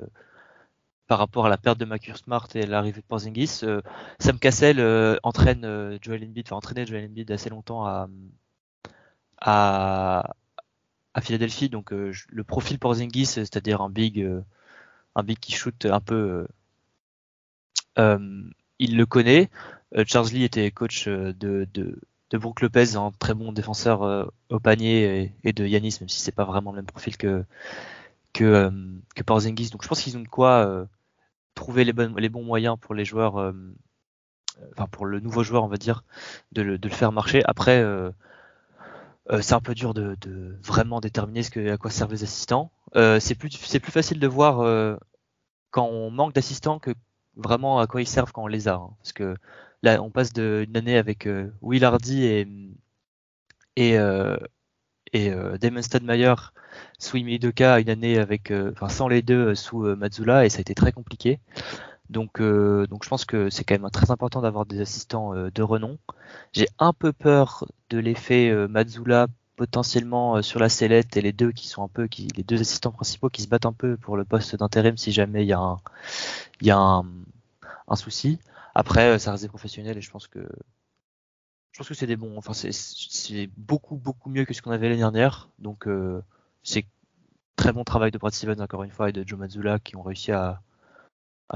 par 1.07 1.19
rapport 1.19 1.47
à 1.47 1.49
la 1.49 1.59
perte 1.59 1.79
de 1.79 1.85
Marcus 1.85 2.17
Smart 2.17 2.49
et 2.55 2.67
l'arrivée 2.67 3.01
de 3.01 3.07
Porzingis. 3.07 3.61
Euh, 3.63 3.83
Sam 4.19 4.39
Cassell 4.39 4.81
euh, 4.81 5.17
entraîne 5.23 5.65
euh, 5.65 5.99
Joel 6.01 6.25
Embiid, 6.25 6.47
enfin 6.47 6.57
entraîné 6.57 6.87
Joel 6.87 7.07
Embiid 7.07 7.31
assez 7.31 7.51
longtemps 7.51 7.87
à, 9.41 10.25
Philadelphie. 11.21 11.69
Donc 11.69 11.91
le 11.93 12.45
profil 12.45 12.79
Porzingis, 12.79 13.27
c'est-à-dire 13.27 13.81
un 13.83 13.91
big, 13.91 14.27
qui 15.41 15.53
shoot 15.53 15.87
un 15.87 16.01
peu, 16.01 16.47
il 17.97 18.97
le 18.97 19.07
connaît. 19.07 19.51
Charles 20.07 20.31
Lee 20.31 20.45
était 20.45 20.71
coach 20.71 21.07
de, 21.07 21.69
de, 21.73 22.01
Lopez, 22.33 22.97
un 22.97 23.13
très 23.13 23.35
bon 23.35 23.53
défenseur 23.53 24.33
au 24.49 24.59
panier, 24.61 25.33
et, 25.45 25.53
de 25.53 25.67
Yanis, 25.67 25.99
même 26.01 26.09
si 26.09 26.21
c'est 26.21 26.33
pas 26.33 26.45
vraiment 26.45 26.73
le 26.73 26.77
même 26.77 26.87
profil 26.87 27.17
que 27.17 27.45
que, 28.33 28.73
que 29.15 29.23
Porzingis. 29.23 29.71
Donc 29.71 29.83
je 29.85 29.89
pense 29.89 30.03
qu'ils 30.03 30.17
ont 30.17 30.23
de 30.23 30.29
quoi 30.29 30.89
trouver 31.55 31.85
les, 31.85 31.93
les 32.17 32.29
bons 32.29 32.43
moyens 32.43 32.77
pour 32.81 32.95
les 32.95 33.05
joueurs, 33.05 33.39
euh, 33.39 33.53
enfin 34.73 34.87
pour 34.89 35.07
le 35.07 35.21
nouveau 35.21 35.43
joueur, 35.43 35.65
on 35.65 35.69
va 35.69 35.77
dire, 35.77 36.05
de 36.53 36.63
le, 36.63 36.79
faire 36.89 37.13
marcher. 37.13 37.43
Après, 37.45 37.81
euh, 37.81 38.11
euh, 39.31 39.41
c'est 39.41 39.55
un 39.55 39.61
peu 39.61 39.75
dur 39.75 39.95
de, 39.95 40.17
vraiment 40.63 41.01
déterminer 41.01 41.43
ce 41.43 41.51
que, 41.51 41.71
à 41.71 41.77
quoi 41.77 41.91
servent 41.91 42.13
les 42.13 42.25
assistants. 42.25 42.71
c'est 42.95 43.35
plus, 43.35 43.51
plus 43.51 43.93
facile 43.93 44.21
de 44.21 44.27
voir 44.27 44.99
quand 45.71 45.87
on 45.87 46.11
manque 46.11 46.35
d'assistants 46.35 46.79
que 46.79 46.93
vraiment 47.37 47.81
à 47.81 47.87
quoi 47.87 48.01
ils 48.03 48.07
servent 48.07 48.33
quand 48.33 48.45
on 48.45 48.49
les 48.49 48.69
a. 48.69 48.75
Hein. 48.75 48.91
Parce 48.99 49.13
que 49.13 49.37
là, 49.83 50.01
on 50.03 50.11
passe 50.11 50.33
d'une 50.33 50.77
année 50.77 50.99
avec 50.99 51.29
Will 51.63 51.85
Hardy 51.85 52.25
et, 53.77 53.99
et 55.15 55.31
euh, 55.31 55.57
Damon 55.57 55.81
Stadmeyer 55.81 56.35
sous 56.99 57.17
Imedoka 57.17 57.81
une 57.81 57.89
année 57.89 58.19
avec, 58.19 58.51
euh, 58.51 58.73
enfin 58.73 58.89
sans 58.89 59.09
les 59.09 59.23
deux 59.23 59.51
euh, 59.51 59.55
sous 59.55 59.79
Mazzula 59.97 60.45
et 60.45 60.51
ça 60.51 60.59
a 60.59 60.61
été 60.61 60.75
très 60.75 60.93
compliqué. 60.93 61.41
Donc, 62.11 62.41
donc 62.41 63.03
je 63.03 63.09
pense 63.09 63.25
que 63.25 63.49
c'est 63.49 63.65
quand 63.65 63.79
même 63.79 63.91
très 63.91 64.11
important 64.11 64.43
d'avoir 64.43 64.67
des 64.67 64.79
assistants 64.83 65.33
de 65.33 65.63
renom. 65.63 65.99
J'ai 66.53 66.69
un 66.79 66.93
peu 66.93 67.15
peur 67.15 67.67
de 67.89 67.99
l'effet 67.99 68.53
Mazzula 68.69 69.27
potentiellement 69.57 70.43
sur 70.43 70.61
la 70.61 70.69
sellette 70.69 71.17
et 71.17 71.23
les 71.23 71.33
deux 71.33 71.51
qui 71.51 71.67
sont 71.67 71.83
un 71.83 71.89
peu 71.89 72.07
qui 72.07 72.29
les 72.37 72.43
deux 72.43 72.61
assistants 72.61 72.91
principaux 72.93 73.31
qui 73.31 73.41
se 73.41 73.49
battent 73.49 73.65
un 73.65 73.73
peu 73.73 73.97
pour 73.97 74.19
le 74.19 74.27
poste 74.27 74.55
d'intérim 74.55 74.99
si 74.99 75.13
jamais 75.13 75.45
il 75.45 75.49
y 75.49 75.55
a 75.55 75.59
un 75.59 75.81
y 76.61 76.71
a 76.71 76.79
un, 76.79 77.07
un 77.89 77.97
souci. 77.97 78.39
Après 78.75 79.19
ça 79.19 79.31
reste 79.31 79.45
des 79.45 79.49
professionnels 79.49 79.97
et 79.97 80.03
je 80.03 80.11
pense 80.11 80.27
que 80.27 80.47
je 81.75 81.79
pense 81.79 81.89
que 81.89 81.95
c'est 81.95 82.07
des 82.07 82.17
bons. 82.17 82.37
Enfin, 82.37 82.53
c'est 82.55 83.49
beaucoup 83.57 83.97
beaucoup 83.97 84.31
mieux 84.31 84.45
que 84.45 84.55
ce 84.55 84.63
qu'on 84.63 84.71
avait 84.71 84.89
l'année 84.89 85.01
dernière. 85.01 85.51
Donc 85.59 85.89
euh, 85.89 86.23
c'est 86.63 86.87
très 87.57 87.73
bon 87.73 87.83
travail 87.83 88.13
de 88.13 88.19
Brad 88.19 88.33
Stevens 88.33 88.61
encore 88.61 88.85
une 88.85 88.93
fois 88.93 89.09
et 89.09 89.13
de 89.13 89.27
Joe 89.27 89.41
Mazzulla 89.41 89.81
qui 89.81 89.97
ont 89.97 90.03
réussi 90.03 90.31
à, 90.31 90.63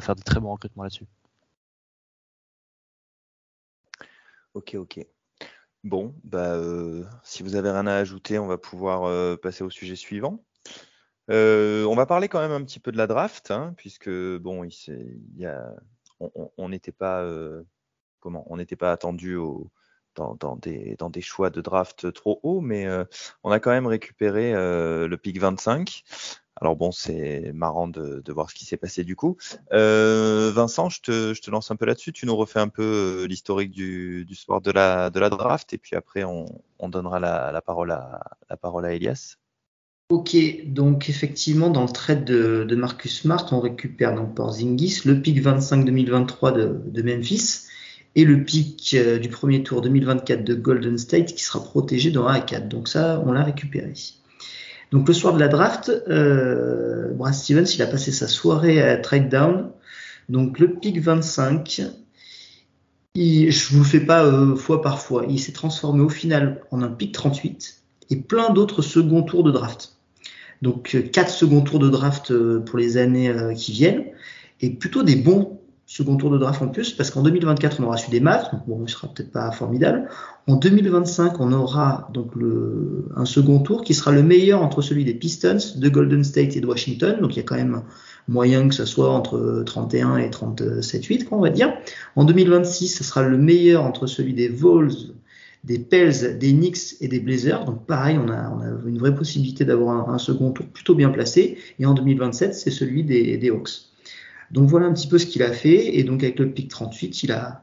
faire 0.00 0.16
de 0.16 0.22
très 0.22 0.40
bons 0.40 0.50
recrutements 0.50 0.82
là-dessus. 0.82 1.06
Ok, 4.54 4.74
ok. 4.74 5.06
Bon, 5.84 6.12
bah, 6.24 6.54
euh, 6.54 7.04
si 7.22 7.44
vous 7.44 7.54
avez 7.54 7.70
rien 7.70 7.86
à 7.86 7.94
ajouter, 7.94 8.40
on 8.40 8.48
va 8.48 8.58
pouvoir 8.58 9.04
euh, 9.04 9.36
passer 9.36 9.62
au 9.62 9.70
sujet 9.70 9.94
suivant. 9.94 10.44
On 11.28 11.94
va 11.94 12.06
parler 12.06 12.28
quand 12.28 12.40
même 12.40 12.50
un 12.50 12.64
petit 12.64 12.80
peu 12.80 12.90
de 12.90 12.96
la 12.96 13.06
draft, 13.06 13.52
hein, 13.52 13.72
puisque 13.76 14.10
bon, 14.10 14.68
on 16.18 16.68
n'était 16.68 16.92
pas, 16.92 17.24
comment, 18.18 18.44
on 18.52 18.56
n'était 18.56 18.74
pas 18.74 18.90
attendu 18.90 19.36
au, 19.36 19.70
dans, 20.18 20.56
des, 20.56 20.96
dans, 20.98 21.10
des, 21.10 21.20
choix 21.20 21.50
de 21.50 21.60
draft 21.60 22.12
trop 22.12 22.40
hauts, 22.42 22.60
mais 22.60 22.86
on 23.42 23.50
a 23.50 23.60
quand 23.60 23.70
même 23.70 23.86
récupéré 23.86 24.52
le 24.52 25.16
pick 25.16 25.40
25. 25.40 26.04
Alors 26.60 26.76
bon, 26.76 26.90
c'est 26.90 27.52
marrant 27.52 27.86
de, 27.86 28.20
de, 28.24 28.32
voir 28.32 28.50
ce 28.50 28.54
qui 28.54 28.64
s'est 28.64 28.76
passé 28.76 29.04
du 29.04 29.14
coup. 29.14 29.36
Euh, 29.72 30.50
Vincent, 30.52 30.88
je 30.88 31.00
te, 31.00 31.34
je 31.34 31.40
te, 31.40 31.50
lance 31.50 31.70
un 31.70 31.76
peu 31.76 31.86
là-dessus. 31.86 32.12
Tu 32.12 32.26
nous 32.26 32.36
refais 32.36 32.58
un 32.58 32.68
peu 32.68 32.82
euh, 32.82 33.26
l'historique 33.26 33.70
du, 33.70 34.24
du, 34.24 34.34
sport 34.34 34.60
de 34.60 34.72
la, 34.72 35.10
de 35.10 35.20
la 35.20 35.30
draft 35.30 35.72
et 35.72 35.78
puis 35.78 35.94
après 35.94 36.24
on, 36.24 36.46
on 36.80 36.88
donnera 36.88 37.20
la, 37.20 37.52
la, 37.52 37.62
parole 37.62 37.92
à, 37.92 38.20
la 38.50 38.56
parole 38.56 38.86
à 38.86 38.92
Elias. 38.92 39.36
Ok, 40.10 40.36
donc 40.66 41.08
effectivement 41.08 41.70
dans 41.70 41.82
le 41.82 41.90
trade 41.90 42.24
de, 42.24 42.74
Marcus 42.74 43.20
Smart, 43.20 43.46
on 43.52 43.60
récupère 43.60 44.14
donc 44.14 44.34
par 44.34 44.52
Zingis 44.52 45.02
le 45.04 45.20
pick 45.20 45.40
25 45.40 45.84
2023 45.84 46.52
de, 46.52 46.80
de 46.86 47.02
Memphis 47.02 47.66
et 48.14 48.24
le 48.24 48.44
pick 48.44 48.94
euh, 48.94 49.18
du 49.18 49.28
premier 49.28 49.62
tour 49.62 49.80
2024 49.80 50.44
de 50.44 50.54
Golden 50.54 50.98
State 50.98 51.34
qui 51.34 51.42
sera 51.42 51.62
protégé 51.62 52.10
dans 52.10 52.26
1 52.26 52.34
à 52.34 52.40
4. 52.40 52.68
Donc 52.68 52.88
ça, 52.88 53.22
on 53.24 53.32
l'a 53.32 53.44
récupéré. 53.44 53.92
Donc 54.90 55.06
le 55.06 55.14
soir 55.14 55.34
de 55.34 55.40
la 55.40 55.48
draft, 55.48 55.90
euh, 56.08 57.12
Brad 57.12 57.34
Stevens, 57.34 57.66
il 57.74 57.82
a 57.82 57.86
passé 57.86 58.10
sa 58.10 58.26
soirée 58.26 58.82
à 58.82 58.96
trade 58.96 59.28
down. 59.28 59.70
Donc 60.28 60.58
le 60.58 60.74
pick 60.74 61.00
25, 61.00 61.82
il, 63.14 63.50
je 63.50 63.72
vous 63.72 63.80
le 63.80 63.84
fais 63.84 64.00
pas 64.00 64.24
euh, 64.24 64.56
fois 64.56 64.82
par 64.82 65.00
fois, 65.00 65.24
il 65.28 65.38
s'est 65.38 65.52
transformé 65.52 66.02
au 66.02 66.08
final 66.08 66.62
en 66.70 66.82
un 66.82 66.88
pick 66.88 67.12
38 67.12 67.82
et 68.10 68.16
plein 68.16 68.50
d'autres 68.50 68.82
second 68.82 69.22
tours 69.22 69.44
de 69.44 69.52
draft. 69.52 69.96
Donc 70.62 70.96
quatre 71.12 71.30
second 71.30 71.60
tours 71.60 71.78
de 71.78 71.88
draft 71.88 72.32
pour 72.60 72.78
les 72.78 72.96
années 72.96 73.32
qui 73.54 73.70
viennent 73.70 74.06
et 74.60 74.70
plutôt 74.70 75.04
des 75.04 75.14
bons 75.14 75.57
second 75.88 76.18
tour 76.18 76.30
de 76.30 76.36
draft 76.36 76.60
en 76.60 76.68
plus, 76.68 76.92
parce 76.92 77.10
qu'en 77.10 77.22
2024, 77.22 77.80
on 77.80 77.84
aura 77.84 77.96
su 77.96 78.10
des 78.10 78.20
maths, 78.20 78.52
donc 78.52 78.60
bon, 78.66 78.84
il 78.86 78.90
sera 78.90 79.08
peut-être 79.08 79.32
pas 79.32 79.50
formidable. 79.52 80.06
En 80.46 80.56
2025, 80.56 81.40
on 81.40 81.50
aura 81.50 82.10
donc 82.12 82.32
un 83.16 83.24
second 83.24 83.60
tour 83.60 83.82
qui 83.82 83.94
sera 83.94 84.12
le 84.12 84.22
meilleur 84.22 84.62
entre 84.62 84.82
celui 84.82 85.06
des 85.06 85.14
Pistons, 85.14 85.56
de 85.76 85.88
Golden 85.88 86.22
State 86.22 86.56
et 86.56 86.60
de 86.60 86.66
Washington, 86.66 87.16
donc 87.22 87.34
il 87.34 87.38
y 87.38 87.40
a 87.40 87.42
quand 87.42 87.56
même 87.56 87.82
moyen 88.28 88.68
que 88.68 88.74
ce 88.74 88.84
soit 88.84 89.10
entre 89.10 89.62
31 89.64 90.18
et 90.18 90.28
37-8, 90.28 91.28
on 91.30 91.40
va 91.40 91.48
dire. 91.48 91.72
En 92.16 92.24
2026, 92.24 92.88
ce 92.88 93.02
sera 93.02 93.22
le 93.22 93.38
meilleur 93.38 93.82
entre 93.82 94.06
celui 94.06 94.34
des 94.34 94.48
Vols, 94.48 94.92
des 95.64 95.78
Pels, 95.78 96.38
des 96.38 96.52
Knicks 96.52 97.00
et 97.00 97.08
des 97.08 97.18
Blazers. 97.18 97.64
Donc 97.64 97.86
pareil, 97.86 98.18
on 98.22 98.28
a, 98.28 98.52
une 98.86 98.98
vraie 98.98 99.14
possibilité 99.14 99.64
d'avoir 99.64 100.10
un, 100.10 100.18
second 100.18 100.50
tour 100.50 100.66
plutôt 100.66 100.94
bien 100.94 101.08
placé. 101.08 101.56
Et 101.78 101.86
en 101.86 101.94
2027, 101.94 102.54
c'est 102.54 102.70
celui 102.70 103.04
des 103.04 103.48
Hawks. 103.48 103.87
Donc 104.50 104.68
voilà 104.68 104.86
un 104.86 104.92
petit 104.92 105.08
peu 105.08 105.18
ce 105.18 105.26
qu'il 105.26 105.42
a 105.42 105.52
fait. 105.52 105.96
Et 105.96 106.04
donc 106.04 106.22
avec 106.22 106.38
le 106.38 106.50
pick 106.50 106.68
38, 106.68 107.22
il 107.22 107.32
a, 107.32 107.62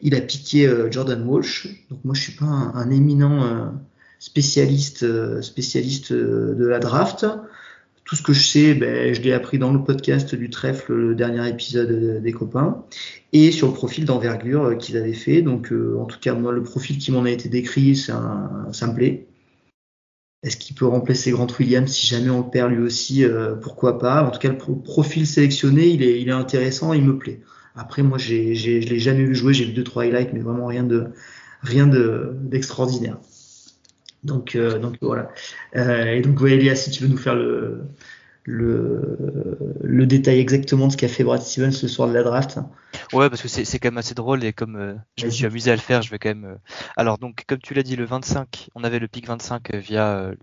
il 0.00 0.14
a 0.14 0.20
piqué 0.20 0.66
euh, 0.66 0.90
Jordan 0.90 1.22
Walsh. 1.26 1.68
Donc 1.90 2.04
moi 2.04 2.14
je 2.14 2.22
suis 2.22 2.32
pas 2.32 2.44
un, 2.44 2.90
éminent 2.90 3.44
euh, 3.44 3.66
spécialiste, 4.18 5.02
euh, 5.02 5.42
spécialiste 5.42 6.12
de 6.12 6.66
la 6.66 6.78
draft. 6.78 7.26
Tout 8.04 8.14
ce 8.14 8.22
que 8.22 8.32
je 8.32 8.46
sais, 8.46 8.74
ben, 8.74 9.12
je 9.12 9.20
l'ai 9.20 9.32
appris 9.32 9.58
dans 9.58 9.72
le 9.72 9.82
podcast 9.82 10.32
du 10.36 10.48
trèfle, 10.48 10.94
le 10.94 11.14
dernier 11.16 11.48
épisode 11.48 12.22
des 12.22 12.32
copains, 12.32 12.84
et 13.32 13.50
sur 13.50 13.66
le 13.66 13.72
profil 13.72 14.04
d'envergure 14.04 14.78
qu'ils 14.78 14.96
avaient 14.96 15.12
fait. 15.12 15.42
Donc, 15.42 15.72
en 15.72 16.04
tout 16.04 16.20
cas, 16.20 16.34
moi, 16.34 16.52
le 16.52 16.62
profil 16.62 16.98
qui 16.98 17.10
m'en 17.10 17.24
a 17.24 17.30
été 17.30 17.48
décrit, 17.48 17.96
ça 17.96 18.14
me 18.14 18.94
plaît. 18.94 19.25
Est-ce 20.46 20.56
qu'il 20.56 20.76
peut 20.76 20.86
remplacer 20.86 21.32
Grant 21.32 21.48
Williams 21.58 21.90
si 21.90 22.06
jamais 22.06 22.30
on 22.30 22.44
le 22.44 22.48
perd 22.48 22.70
lui 22.70 22.78
aussi 22.78 23.24
euh, 23.24 23.56
Pourquoi 23.56 23.98
pas? 23.98 24.22
En 24.22 24.30
tout 24.30 24.38
cas, 24.38 24.48
le 24.48 24.56
profil 24.56 25.26
sélectionné, 25.26 25.88
il 25.88 26.04
est, 26.04 26.30
intéressant, 26.30 26.92
il 26.92 27.02
me 27.02 27.18
plaît. 27.18 27.40
Après, 27.74 28.04
moi, 28.04 28.16
j'ai, 28.16 28.54
j'ai, 28.54 28.80
je 28.80 28.88
l'ai 28.88 29.00
jamais 29.00 29.24
vu 29.24 29.34
jouer. 29.34 29.54
J'ai 29.54 29.64
vu 29.64 29.72
deux 29.72 29.82
trois 29.82 30.04
highlights, 30.04 30.32
mais 30.32 30.38
vraiment 30.38 30.66
rien 30.66 30.84
de 30.84 31.08
rien 31.62 31.88
de 31.88 32.30
d'extraordinaire. 32.42 33.18
Donc, 34.22 34.54
euh, 34.54 34.78
voilà. 35.02 35.30
Euh, 35.74 36.12
et 36.12 36.20
donc, 36.20 36.40
ouais, 36.40 36.52
Elia, 36.52 36.76
si 36.76 36.92
tu 36.92 37.02
veux 37.02 37.08
nous 37.08 37.18
faire 37.18 37.34
le 37.34 37.80
le, 38.46 39.58
le 39.82 40.06
détail 40.06 40.38
exactement 40.38 40.86
de 40.86 40.92
ce 40.92 40.96
qu'a 40.96 41.08
fait 41.08 41.24
Brad 41.24 41.42
Stevens 41.42 41.72
ce 41.72 41.88
soir 41.88 42.08
de 42.08 42.14
la 42.14 42.22
draft. 42.22 42.60
Ouais, 43.12 43.28
parce 43.28 43.42
que 43.42 43.48
c'est 43.48 43.78
quand 43.78 43.88
même 43.88 43.98
assez 43.98 44.14
drôle 44.14 44.44
et 44.44 44.52
comme 44.52 44.76
euh, 44.76 44.94
je 45.16 45.26
me 45.26 45.30
suis 45.30 45.46
amusé 45.46 45.72
à 45.72 45.74
le 45.74 45.80
faire, 45.80 46.02
je 46.02 46.10
vais 46.10 46.18
quand 46.18 46.28
même. 46.28 46.44
Euh... 46.44 46.56
Alors 46.96 47.18
donc, 47.18 47.44
comme 47.46 47.58
tu 47.58 47.74
l'as 47.74 47.82
dit, 47.82 47.96
le 47.96 48.04
25, 48.04 48.70
on 48.76 48.84
avait 48.84 49.00
le 49.00 49.08
pic 49.08 49.26
25 49.26 49.74
via, 49.74 50.18
euh, 50.18 50.34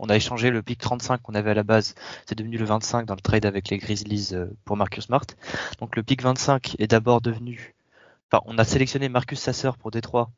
on 0.00 0.08
a 0.08 0.16
échangé 0.16 0.50
le 0.50 0.62
pic 0.62 0.80
35 0.80 1.22
qu'on 1.22 1.34
avait 1.34 1.52
à 1.52 1.54
la 1.54 1.62
base, 1.62 1.94
c'est 2.26 2.36
devenu 2.36 2.58
le 2.58 2.64
25 2.64 3.06
dans 3.06 3.14
le 3.14 3.20
trade 3.20 3.46
avec 3.46 3.70
les 3.70 3.78
Grizzlies 3.78 4.34
pour 4.64 4.76
Marcus 4.76 5.04
Smart. 5.04 5.26
Donc 5.78 5.94
le 5.94 6.02
pic 6.02 6.22
25 6.22 6.74
est 6.80 6.88
d'abord 6.88 7.20
devenu, 7.20 7.74
enfin, 8.30 8.42
on 8.46 8.58
a 8.58 8.64
sélectionné 8.64 9.08
Marcus 9.08 9.38
Sasser 9.38 9.70
pour 9.78 9.92
Détroit. 9.92 10.30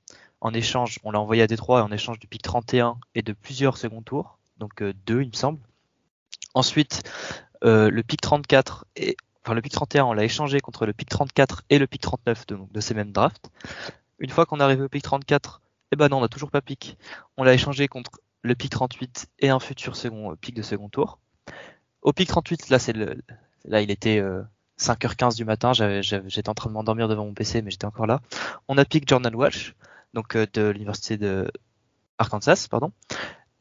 En 0.43 0.53
échange, 0.53 0.99
on 1.03 1.13
l'a 1.13 1.21
envoyé 1.21 1.43
à 1.43 1.47
Détroit 1.47 1.83
en 1.83 1.91
échange 1.91 2.19
du 2.19 2.27
pic 2.27 2.43
31 2.43 2.99
et 3.15 3.23
de 3.23 3.33
plusieurs 3.33 3.79
second 3.79 4.03
tours, 4.03 4.39
donc 4.59 4.83
deux, 5.07 5.23
il 5.23 5.29
me 5.29 5.37
semble. 5.37 5.59
Ensuite, 6.55 7.03
euh, 7.65 7.91
le 7.91 8.03
pic 8.03 8.21
34 8.21 8.87
et 8.97 9.17
enfin 9.45 9.55
le 9.55 9.63
pic 9.63 9.73
31, 9.73 10.05
on 10.05 10.13
l'a 10.13 10.25
échangé 10.25 10.61
contre 10.61 10.87
le 10.87 10.93
pic 10.93 11.09
34 11.09 11.65
et 11.71 11.79
le 11.79 11.87
pic 11.87 12.01
39 12.01 12.47
de, 12.47 12.81
ces 12.81 12.95
mêmes 12.95 13.13
drafts. 13.13 13.51
Une 14.19 14.31
fois 14.31 14.47
qu'on 14.47 14.61
est 14.61 14.63
arrivé 14.63 14.83
au 14.83 14.89
pic 14.89 15.03
34, 15.03 15.61
eh 15.93 15.97
ben 15.97 16.09
non, 16.09 16.19
on 16.19 16.21
n'a 16.21 16.29
toujours 16.29 16.51
pas 16.51 16.63
pic. 16.63 16.97
On 17.37 17.45
l'a 17.45 17.53
échangé 17.53 17.89
contre 17.89 18.21
le 18.43 18.55
pic 18.55 18.71
38 18.71 19.27
et 19.41 19.51
un 19.51 19.61
futur 19.61 19.97
second 19.97 20.33
euh, 20.33 20.37
pic 20.37 20.55
de 20.55 20.63
second 20.63 20.89
tour. 20.89 21.19
Au 22.03 22.13
pic 22.13 22.29
38, 22.29 22.69
là 22.71 22.79
c'est 22.79 22.95
là 23.65 23.81
il 23.81 23.91
était 23.91 24.19
euh, 24.19 24.43
5h15 24.79 25.37
du 25.37 25.45
matin, 25.45 25.73
j'étais 25.73 26.49
en 26.49 26.55
train 26.55 26.69
de 26.69 26.75
m'endormir 26.75 27.09
devant 27.09 27.25
mon 27.25 27.35
PC 27.35 27.63
mais 27.63 27.71
j'étais 27.71 27.87
encore 27.87 28.07
là. 28.07 28.21
On 28.69 28.79
a 28.79 28.85
pic 28.85 29.09
Jordan 29.09 29.35
Walsh, 29.35 29.75
donc 30.13 30.37
euh, 30.37 30.47
de 30.53 30.69
l'université 30.69 31.17
de 31.17 31.51
Arkansas, 32.19 32.67
pardon. 32.71 32.93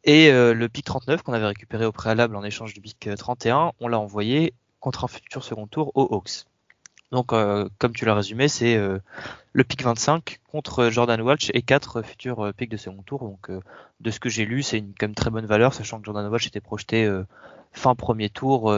Et 0.04 0.32
euh, 0.32 0.54
le 0.54 0.68
pic 0.68 0.86
39 0.86 1.24
qu'on 1.24 1.34
avait 1.34 1.46
récupéré 1.46 1.86
au 1.86 1.92
préalable 1.92 2.36
en 2.36 2.44
échange 2.44 2.74
du 2.74 2.82
pic 2.82 3.10
31, 3.18 3.72
on 3.80 3.88
l'a 3.88 4.00
envoyé 4.00 4.54
contre 4.80 5.06
un 5.06 5.08
futur 5.08 5.44
second 5.44 5.66
tour 5.68 5.92
aux 5.96 6.14
Hawks. 6.14 6.46
Donc, 7.12 7.32
euh, 7.32 7.70
comme 7.78 7.94
tu 7.94 8.06
l'as 8.06 8.16
résumé, 8.16 8.48
c'est 8.48 8.76
euh, 8.76 9.00
le 9.54 9.64
pic 9.64 9.82
25 9.82 10.40
contre 10.52 10.90
Jordan 10.90 11.22
Walsh 11.22 11.52
et 11.54 11.62
quatre 11.62 12.02
futurs 12.02 12.54
pics 12.58 12.70
de 12.70 12.78
second 12.78 13.04
tour. 13.04 13.22
Donc, 13.22 13.50
de 14.00 14.12
ce 14.12 14.20
que 14.20 14.30
j'ai 14.30 14.46
lu, 14.46 14.62
c'est 14.62 14.80
une 14.80 14.94
quand 15.00 15.08
même 15.08 15.16
très 15.16 15.30
bonne 15.30 15.46
valeur, 15.46 15.74
sachant 15.74 16.00
que 16.00 16.06
Jordan 16.06 16.28
Walsh 16.28 16.48
était 16.48 16.60
projeté 16.60 17.10
fin 17.72 17.96
premier 17.96 18.30
tour 18.30 18.76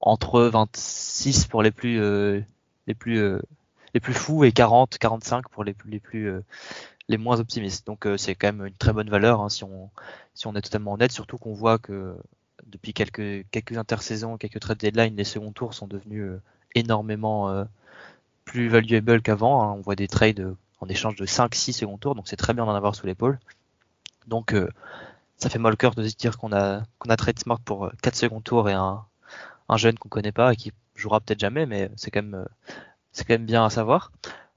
entre 0.00 0.40
26 0.42 1.46
pour 1.46 1.62
les 1.62 1.72
plus 1.72 2.00
les 2.86 2.94
plus 2.94 3.38
les 3.92 4.00
plus 4.00 4.14
fous 4.14 4.44
et 4.44 4.52
40 4.52 4.96
45 4.98 5.48
pour 5.48 5.64
les 5.64 5.74
plus 5.74 5.90
les 5.90 6.00
plus 6.00 6.42
les 7.08 7.18
moins 7.18 7.40
optimistes. 7.40 7.86
Donc 7.86 8.06
euh, 8.06 8.16
c'est 8.16 8.34
quand 8.34 8.48
même 8.48 8.66
une 8.66 8.74
très 8.74 8.92
bonne 8.92 9.10
valeur 9.10 9.40
hein, 9.40 9.48
si 9.48 9.64
on 9.64 9.90
si 10.34 10.46
on 10.46 10.54
est 10.54 10.62
totalement 10.62 10.92
honnête, 10.94 11.12
surtout 11.12 11.38
qu'on 11.38 11.54
voit 11.54 11.78
que 11.78 12.16
depuis 12.66 12.92
quelques 12.92 13.46
quelques 13.50 13.76
intersaisons, 13.78 14.36
quelques 14.38 14.60
trade 14.60 14.78
deadline, 14.78 15.16
les 15.16 15.24
seconds 15.24 15.52
tours 15.52 15.74
sont 15.74 15.86
devenus 15.86 16.24
euh, 16.24 16.42
énormément 16.74 17.50
euh, 17.50 17.64
plus 18.44 18.68
valuable 18.68 19.22
qu'avant. 19.22 19.62
Hein. 19.62 19.72
On 19.78 19.80
voit 19.80 19.96
des 19.96 20.08
trades 20.08 20.54
en 20.80 20.88
échange 20.88 21.16
de 21.16 21.26
5-6 21.26 21.72
seconds 21.72 21.98
tours, 21.98 22.14
donc 22.14 22.28
c'est 22.28 22.36
très 22.36 22.54
bien 22.54 22.66
d'en 22.66 22.74
avoir 22.74 22.94
sous 22.94 23.06
l'épaule. 23.06 23.38
Donc 24.26 24.54
ça 25.38 25.48
fait 25.50 25.58
mal 25.58 25.76
cœur 25.76 25.94
de 25.94 26.06
se 26.06 26.16
dire 26.16 26.38
qu'on 26.38 26.52
a 26.52 26.82
qu'on 26.98 27.10
a 27.10 27.16
trade 27.16 27.38
smart 27.38 27.60
pour 27.60 27.90
4 28.02 28.16
seconds 28.16 28.40
tours 28.40 28.68
et 28.68 28.74
un, 28.74 29.04
un 29.68 29.76
jeune 29.76 29.98
qu'on 29.98 30.08
connaît 30.08 30.32
pas 30.32 30.52
et 30.52 30.56
qui 30.56 30.72
jouera 30.96 31.20
peut-être 31.20 31.40
jamais, 31.40 31.66
mais 31.66 31.90
c'est 31.96 32.10
quand 32.10 32.22
même 32.22 32.46
c'est 33.16 33.24
quand 33.24 33.34
même 33.34 33.46
bien 33.46 33.64
à 33.64 33.70
savoir. 33.70 34.12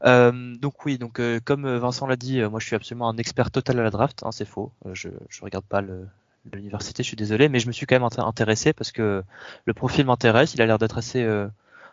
Euh, 0.06 0.56
donc 0.56 0.86
oui, 0.86 0.98
donc 0.98 1.20
euh, 1.20 1.40
comme 1.44 1.66
euh, 1.66 1.80
Vincent 1.80 2.08
l'a 2.08 2.18
dit, 2.18 2.42
moi 2.44 2.60
je 2.60 2.66
suis 2.68 2.76
absolument 2.76 3.10
un 3.10 3.18
expert 3.18 3.52
total 3.52 3.80
à 3.80 3.84
la 3.84 3.90
draft. 3.90 4.22
Hein, 4.24 4.32
c'est 4.32 4.46
faux. 4.46 4.72
je 4.94 5.10
je 5.30 5.42
regarde 5.42 5.66
pas 5.66 5.82
l'université, 6.54 7.04
je 7.04 7.08
suis 7.08 7.18
désolé, 7.18 7.48
mais 7.50 7.60
je 7.60 7.68
me 7.68 7.72
suis 7.72 7.86
quand 7.86 7.96
même 7.96 8.10
intéressé 8.18 8.74
parce 8.74 8.92
que 8.92 9.24
le 9.66 9.74
profil 9.74 10.06
m'intéresse. 10.06 10.54
Il 10.54 10.62
a 10.62 10.66
l'air 10.66 10.78
d'être 10.78 10.98
assez 10.98 11.26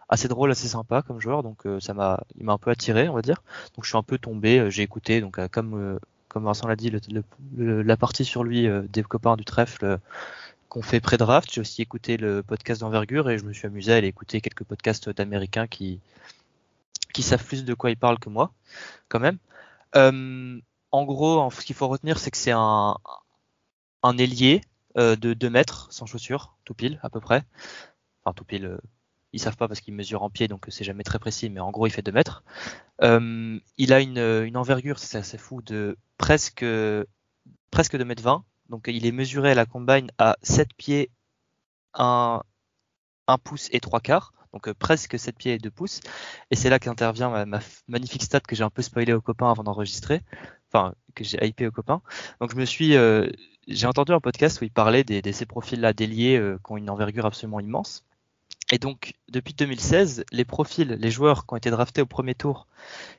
assez 0.09 0.29
drôle, 0.29 0.51
assez 0.51 0.69
sympa 0.69 1.03
comme 1.03 1.21
joueur, 1.21 1.43
donc 1.43 1.63
ça 1.81 1.95
m'a 1.95 2.21
il 2.39 2.45
m'a 2.45 2.53
un 2.55 2.59
peu 2.59 2.71
attiré, 2.71 3.09
on 3.09 3.15
va 3.15 3.23
dire. 3.23 3.43
Donc 3.77 3.85
je 3.85 3.91
suis 3.91 3.99
un 3.99 4.03
peu 4.03 4.19
tombé. 4.19 4.69
J'ai 4.71 4.83
écouté 4.83 5.21
donc 5.21 5.39
comme 5.51 5.99
comme 6.29 6.45
Vincent 6.45 6.69
l'a 6.69 6.77
dit, 6.77 6.91
le, 7.57 7.83
la 7.83 7.97
partie 7.97 8.25
sur 8.25 8.45
lui 8.45 8.69
des 8.93 9.03
copains 9.03 9.37
du 9.37 9.45
trèfle 9.45 9.99
qu'on 10.69 10.83
fait 10.83 11.01
pré-draft. 11.01 11.53
J'ai 11.53 11.61
aussi 11.61 11.83
écouté 11.83 12.17
le 12.17 12.43
podcast 12.43 12.81
d'envergure 12.81 13.31
et 13.31 13.39
je 13.39 13.45
me 13.45 13.53
suis 13.53 13.67
amusé 13.67 13.93
à 13.93 13.97
aller 13.97 14.09
écouter 14.09 14.41
quelques 14.41 14.65
podcasts 14.65 15.09
d'américains 15.11 15.67
qui 15.67 16.01
qui 17.17 17.23
savent 17.23 17.45
plus 17.45 17.65
de 17.65 17.73
quoi 17.73 17.91
ils 17.91 17.97
parlent 17.97 18.19
que 18.19 18.29
moi, 18.29 18.53
quand 19.09 19.21
même. 19.21 19.39
Euh, 19.97 20.61
en 20.91 21.05
gros, 21.05 21.51
ce 21.51 21.65
qu'il 21.65 21.75
faut 21.75 21.89
retenir, 21.89 22.19
c'est 22.19 22.31
que 22.31 22.37
c'est 22.37 22.53
un, 22.53 22.95
un 24.03 24.19
ailier 24.19 24.61
euh, 24.99 25.17
de 25.17 25.33
2 25.33 25.49
mètres, 25.49 25.89
sans 25.91 26.05
chaussures, 26.05 26.59
tout 26.67 26.75
pile, 26.75 27.01
à 27.03 27.09
peu 27.09 27.21
près. 27.21 27.43
Enfin, 28.23 28.35
tout 28.35 28.45
pile. 28.45 28.67
Euh, 28.67 28.79
ils 29.33 29.41
savent 29.41 29.57
pas 29.57 29.67
parce 29.67 29.81
qu'il 29.81 29.95
mesure 29.95 30.23
en 30.23 30.29
pied, 30.29 30.47
donc 30.47 30.67
c'est 30.69 30.85
jamais 30.85 31.05
très 31.05 31.19
précis, 31.19 31.49
mais 31.49 31.61
en 31.61 31.71
gros, 31.71 31.87
il 31.87 31.91
fait 31.91 32.03
2 32.03 32.13
mètres. 32.13 32.45
Euh, 33.03 33.59
il 33.79 33.95
a 33.95 34.01
une, 34.01 34.19
une 34.19 34.59
envergure, 34.59 34.99
c'est 34.99 35.17
assez 35.17 35.39
fou, 35.39 35.63
de 35.63 35.97
presque, 36.19 36.67
presque 37.71 37.97
2 37.97 38.05
mètres 38.05 38.23
20. 38.23 38.45
Donc 38.69 38.89
il 38.89 39.07
est 39.07 39.13
mesuré 39.13 39.53
à 39.53 39.55
la 39.55 39.65
combine 39.65 40.11
à 40.19 40.37
7 40.43 40.69
pieds, 40.75 41.11
1, 41.95 42.43
1 43.27 43.39
pouce 43.39 43.71
et 43.73 43.81
3 43.81 44.01
quarts. 44.01 44.35
Donc 44.57 44.73
presque 44.73 45.19
7 45.19 45.37
pieds 45.37 45.53
et 45.55 45.59
2 45.59 45.71
pouces. 45.71 46.01
Et 46.51 46.57
c'est 46.57 46.71
là 46.71 46.79
qu'intervient 46.79 47.29
ma, 47.29 47.45
ma, 47.45 47.61
magnifique 47.89 48.23
stat 48.23 48.41
que 48.41 48.57
j'ai 48.57 48.65
un 48.65 48.71
peu 48.71 48.81
spoilé 48.81 49.13
aux 49.13 49.21
copains 49.21 49.51
avant 49.51 49.65
d'enregistrer. 49.65 50.23
Enfin, 50.73 50.95
que 51.15 51.25
j'ai 51.25 51.45
hypé 51.47 51.67
aux 51.67 51.71
copains. 51.71 52.01
Donc 52.41 52.53
je 52.53 52.57
me 52.57 52.65
suis, 52.65 52.97
euh, 52.97 53.29
j'ai 53.69 53.87
entendu 53.87 54.13
un 54.13 54.21
podcast 54.21 54.61
où 54.61 54.65
il 54.65 54.71
parlait 54.71 55.05
de 55.05 55.33
ces 55.33 55.45
profils-là 55.45 55.93
déliés 55.93 56.39
euh, 56.39 56.59
qui 56.65 56.73
ont 56.73 56.79
une 56.79 56.89
envergure 56.89 57.27
absolument 57.27 57.61
immense. 57.61 58.03
Et 58.73 58.79
donc, 58.79 59.13
depuis 59.29 59.53
2016, 59.53 60.25
les 60.33 60.45
profils, 60.47 60.89
les 60.89 61.11
joueurs 61.11 61.47
qui 61.47 61.53
ont 61.55 61.57
été 61.57 61.71
draftés 61.71 62.01
au 62.01 62.07
premier 62.07 62.35
tour, 62.35 62.67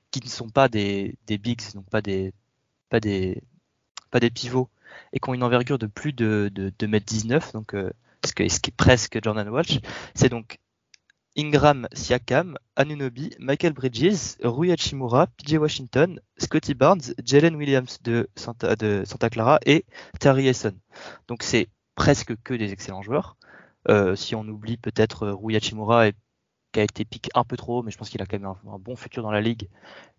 qui 0.10 0.22
ne 0.22 0.30
sont 0.30 0.50
pas 0.50 0.70
des, 0.70 1.16
des 1.28 1.38
bigs, 1.38 1.62
donc 1.76 1.86
pas 1.90 2.02
des, 2.02 2.34
pas 2.90 3.00
des, 3.00 3.44
pas 4.10 4.20
des 4.20 4.32
pivots, 4.32 4.70
et 5.14 5.20
qui 5.20 5.30
ont 5.30 5.36
une 5.36 5.44
envergure 5.44 5.78
de 5.78 5.88
plus 5.88 6.14
de, 6.14 6.52
de, 6.54 6.74
de 6.78 6.88
2m19, 6.88 7.54
donc 7.54 7.76
euh, 7.76 7.92
ce, 8.26 8.32
ce 8.32 8.60
qui 8.60 8.72
est 8.72 8.76
presque 8.76 9.20
Jordan 9.24 9.48
Walsh, 9.50 9.80
c'est 10.16 10.30
donc 10.30 10.60
Ingram 11.38 11.88
Siakam, 11.94 12.58
Anunobi, 12.76 13.30
Michael 13.38 13.74
Bridges, 13.74 14.38
Rui 14.44 14.72
Hachimura, 14.72 15.28
PJ 15.28 15.58
Washington, 15.60 16.20
Scotty 16.40 16.74
Barnes, 16.74 17.14
Jalen 17.24 17.56
Williams 17.56 18.02
de 18.02 18.28
Santa, 18.36 18.76
Clara 19.30 19.60
et 19.64 19.86
Terry 20.20 20.48
Essen. 20.48 20.76
Donc 21.28 21.44
c'est 21.44 21.70
presque 21.94 22.36
que 22.44 22.56
des 22.56 22.72
excellents 22.72 23.04
joueurs. 23.04 23.38
Euh, 23.88 24.16
si 24.16 24.34
on 24.34 24.48
oublie 24.48 24.78
peut-être 24.78 25.30
Rui 25.30 25.56
Hachimura 25.56 26.10
qui 26.72 26.80
a 26.80 26.84
été 26.84 27.06
piqué 27.06 27.30
un 27.36 27.44
peu 27.44 27.56
trop, 27.56 27.84
mais 27.84 27.92
je 27.92 27.98
pense 28.00 28.10
qu'il 28.10 28.22
a 28.24 28.26
quand 28.26 28.40
même 28.40 28.52
un, 28.68 28.80
bon 28.80 28.96
futur 28.96 29.22
dans 29.22 29.32
la 29.32 29.42
ligue. 29.42 29.70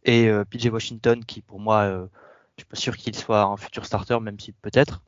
Et 0.05 0.29
euh, 0.29 0.45
PJ 0.45 0.67
Washington 0.67 1.25
qui 1.25 1.41
pour 1.43 1.59
moi, 1.59 1.83
euh, 1.83 2.07
je 2.57 2.63
suis 2.63 2.69
pas 2.69 2.77
sûr 2.77 2.97
qu'il 2.97 3.17
soit 3.17 3.43
un 3.43 3.57
futur 3.57 3.85
starter, 3.87 4.21
même 4.21 4.39
si 4.39 4.53
peut-être 4.53 5.03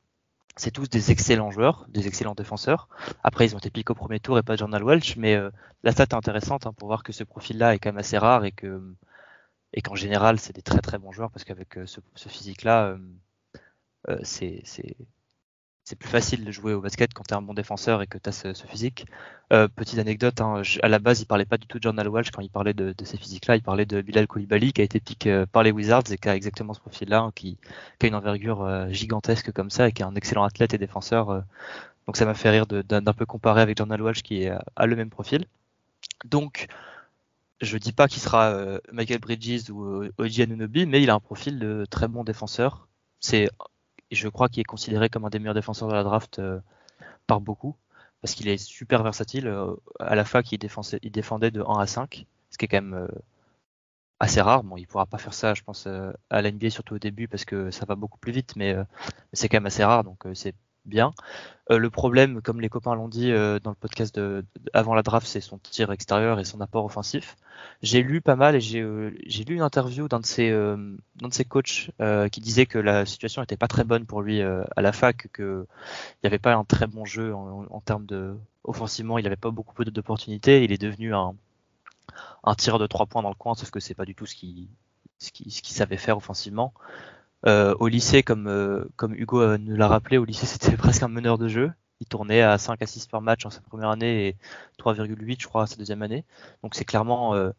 c'est 0.61 0.71
tous 0.71 0.91
des 0.91 1.11
excellents 1.11 1.51
joueurs, 1.51 1.87
des 1.89 2.07
excellents 2.07 2.35
défenseurs. 2.35 2.89
Après, 3.25 3.47
ils 3.47 3.55
ont 3.55 3.59
été 3.59 3.71
piqués 3.71 3.93
au 3.93 3.95
premier 3.95 4.21
tour 4.21 4.39
et 4.39 4.43
pas 4.43 4.57
Jordan 4.57 4.85
Welch, 4.85 5.17
mais 5.17 5.35
euh, 5.35 5.51
la 5.85 5.93
stat 5.93 6.05
est 6.05 6.15
intéressante 6.15 6.67
hein, 6.67 6.75
pour 6.75 6.89
voir 6.89 7.03
que 7.03 7.13
ce 7.13 7.25
profil-là 7.25 7.75
est 7.75 7.79
quand 7.79 7.89
même 7.89 7.99
assez 7.99 8.19
rare 8.19 8.45
et 8.45 8.53
que 8.53 8.83
et 9.73 9.83
qu'en 9.83 9.95
général, 9.95 10.39
c'est 10.39 10.55
des 10.55 10.63
très 10.63 10.81
très 10.81 10.99
bons 10.99 11.13
joueurs 11.13 11.31
parce 11.31 11.45
qu'avec 11.45 11.79
euh, 11.79 11.87
ce, 11.87 12.29
physique-là, 12.29 12.99
euh, 14.09 14.19
c'est 14.23 14.63
c'est 15.91 15.97
plus 15.97 16.09
facile 16.09 16.45
de 16.45 16.53
jouer 16.53 16.72
au 16.72 16.80
basket 16.80 17.12
quand 17.12 17.24
tu 17.26 17.34
es 17.34 17.36
un 17.36 17.43
bon 17.43 17.53
défenseur 17.53 18.01
et 18.01 18.07
que 18.07 18.16
tu 18.16 18.28
as 18.28 18.32
ce, 18.32 18.64
physique. 18.64 19.07
Euh, 19.53 19.66
petite 19.66 19.99
anecdote, 19.99 20.41
hein, 20.41 20.62
à 20.84 20.88
la 20.88 21.01
base, 21.01 21.20
il 21.20 21.26
parlait 21.26 21.45
pas 21.45 21.59
du 21.59 21.66
tout 21.66 21.78
de 21.78 21.82
Jordan 21.82 22.07
Walsh 22.07 22.30
quand 22.30 22.43
il 22.43 22.49
parlait 22.49 22.74
de, 22.74 22.95
ces 23.03 23.16
physiques-là. 23.16 23.57
Il 23.57 23.62
parlait 23.62 23.86
de 23.86 24.01
Bilal 24.01 24.28
Koulibaly 24.28 24.72
qui 24.72 24.82
a 24.82 24.84
été 24.84 25.01
piqué 25.01 25.32
euh, 25.32 25.47
par 25.47 25.64
les 25.64 25.72
Wizards 25.72 26.05
et 26.12 26.16
qui 26.16 26.28
a 26.28 26.36
exactement 26.36 26.74
ce 26.74 26.80
profil-là, 26.80 27.22
hein, 27.22 27.32
qui, 27.34 27.59
a 28.01 28.07
une 28.07 28.14
envergure 28.14 28.62
euh, 28.62 28.88
gigantesque 28.93 29.51
comme 29.51 29.68
ça 29.68 29.88
et 29.88 29.93
qui 29.93 30.03
est 30.03 30.05
un 30.05 30.14
excellent 30.14 30.45
athlète 30.45 30.74
et 30.74 30.78
défenseur. 30.78 31.43
Donc 32.07 32.16
ça 32.16 32.24
m'a 32.24 32.34
fait 32.34 32.51
rire 32.51 32.66
d'un 32.68 33.12
peu 33.12 33.26
comparer 33.26 33.61
avec 33.61 33.76
Jordan 33.76 34.01
Walsh 34.01 34.22
qui 34.22 34.47
a 34.47 34.86
le 34.86 34.95
même 34.95 35.11
profil. 35.11 35.45
Donc 36.24 36.68
je 37.61 37.76
dis 37.78 37.93
pas 37.93 38.07
qu'il 38.07 38.22
sera 38.22 38.55
Michael 38.93 39.18
Bridges 39.18 39.70
ou 39.70 40.05
Oji 40.18 40.43
Anunobi, 40.43 40.86
mais 40.86 41.03
il 41.03 41.11
a 41.11 41.14
un 41.14 41.20
profil 41.20 41.59
de 41.59 41.84
très 41.91 42.07
bon 42.07 42.22
défenseur. 42.22 42.86
C'est 43.18 43.49
je 44.11 44.29
crois 44.29 44.49
qu'il 44.49 44.61
est 44.61 44.65
considéré 44.65 45.09
comme 45.09 45.25
un 45.25 45.31
des 45.31 45.39
meilleurs 45.39 45.55
défenseurs 45.55 45.89
de 45.89 45.95
la 45.95 46.03
draft 46.03 46.39
euh, 46.39 46.61
par 47.27 47.41
beaucoup, 47.41 47.77
parce 48.21 48.35
qu'il 48.35 48.49
est 48.49 48.59
super 48.59 49.03
versatile. 49.03 49.47
Euh, 49.49 49.75
à 50.01 50.15
la 50.15 50.25
fac, 50.25 50.51
il, 50.53 50.59
défendait, 50.59 51.51
de 51.51 51.63
1 51.63 51.79
à 51.79 51.87
5, 51.87 52.27
ce 52.51 52.59
qui 52.59 52.65
est 52.65 52.69
quand 52.69 52.83
même 52.83 52.95
euh, 52.95 53.09
assez 54.21 54.41
rare. 54.41 54.65
Bon, 54.65 54.77
il 54.77 54.87
pourra 54.87 55.07
pas 55.07 55.19
faire 55.19 55.35
ça, 55.35 55.55
je 55.55 55.63
pense, 55.63 55.87
à 55.87 56.43
l'NBA, 56.43 56.71
surtout 56.71 56.95
au 56.95 56.99
début, 56.99 57.29
parce 57.29 57.45
que 57.45 57.71
ça 57.71 57.87
va 57.87 57.95
beaucoup 57.95 58.19
plus 58.19 58.33
vite, 58.33 58.57
mais 58.57 58.77
c'est 59.33 59.49
quand 59.49 59.59
même 59.59 59.67
assez 59.67 59.85
rare, 59.85 60.05
donc 60.05 60.25
c'est 60.35 60.55
Euh, 61.70 61.78
le 61.78 61.91
problème, 61.91 62.43
comme 62.43 62.61
les 62.61 62.68
copains 62.68 62.95
l'ont 62.95 63.09
dit 63.09 63.30
euh, 63.30 63.61
dans 63.61 63.70
le 63.70 63.76
podcast 63.76 64.20
avant 64.72 64.95
la 64.95 65.03
draft, 65.03 65.26
c'est 65.26 65.41
son 65.41 65.59
tir 65.59 65.93
extérieur 65.93 66.41
et 66.41 66.45
son 66.45 66.61
apport 66.61 66.84
offensif. 66.84 67.36
J'ai 67.82 68.03
lu 68.03 68.20
pas 68.20 68.36
mal 68.36 68.57
et 68.57 68.61
j'ai 68.61 68.80
euh, 68.80 69.11
lu 69.11 69.55
une 69.55 69.62
interview 69.62 70.09
d'un 70.09 70.20
de 70.20 70.26
ses 70.26 70.51
d'un 70.51 71.45
coachs 71.49 71.91
qui 72.32 72.41
disait 72.41 72.66
que 72.66 72.78
la 72.78 73.07
situation 73.07 73.43
était 73.43 73.57
pas 73.57 73.68
très 73.68 73.84
bonne 73.84 74.07
pour 74.07 74.22
lui 74.22 74.43
à 74.43 74.82
la 74.82 74.93
fac, 74.93 75.28
que 75.32 75.66
il 76.14 76.18
n'y 76.24 76.28
avait 76.28 76.38
pas 76.38 76.55
un 76.55 76.64
très 76.64 76.86
bon 76.86 77.05
jeu 77.05 77.34
en, 77.34 77.80
termes 77.80 78.07
de 78.07 78.36
offensivement, 78.64 79.18
il 79.18 79.24
n'avait 79.24 79.36
pas 79.36 79.51
beaucoup 79.51 79.84
d'opportunités. 79.84 80.64
Il 80.64 80.72
est 80.72 80.80
devenu 80.80 81.14
un 81.14 81.34
un 82.43 82.55
tireur 82.55 82.78
de 82.78 82.86
trois 82.86 83.07
points 83.07 83.22
dans 83.22 83.28
le 83.28 83.34
coin, 83.34 83.55
sauf 83.55 83.70
que 83.70 83.80
c'est 83.80 83.95
pas 83.95 84.05
du 84.05 84.14
tout 84.14 84.26
ce 84.26 84.34
qu'il 84.34 84.68
qu'il 85.20 85.53
savait 85.53 85.97
faire 85.97 86.16
offensivement. 86.16 86.72
Euh, 87.47 87.74
au 87.80 87.88
lycée, 87.88 88.22
comme, 88.22 88.47
euh, 88.49 88.84
comme 88.97 89.14
Hugo 89.14 89.41
euh, 89.41 89.57
nous 89.59 89.74
l'a 89.76 89.88
rappelé, 89.88 90.18
au 90.18 90.24
lycée 90.24 90.47
c'était 90.47 90.76
presque 90.76 91.03
un 91.03 91.09
meneur 91.09 91.38
de 91.38 91.49
jeu. 91.49 91.72
Il 92.01 92.07
tournait 92.07 92.43
à 92.43 92.57
5 92.59 92.80
à 92.82 92.86
6 92.86 93.07
par 93.09 93.20
match 93.22 93.45
en 93.47 93.51
sa 93.51 93.61
première 93.61 93.91
année 93.91 94.28
et 94.28 94.36
3,8 94.78 95.41
je 95.41 95.47
crois 95.47 95.66
sa 95.66 95.76
deuxième 95.76 96.03
année. 96.03 96.24
Donc 96.62 96.74
c'est 96.74 96.84
clairement, 96.84 97.34
euh, 97.34 97.51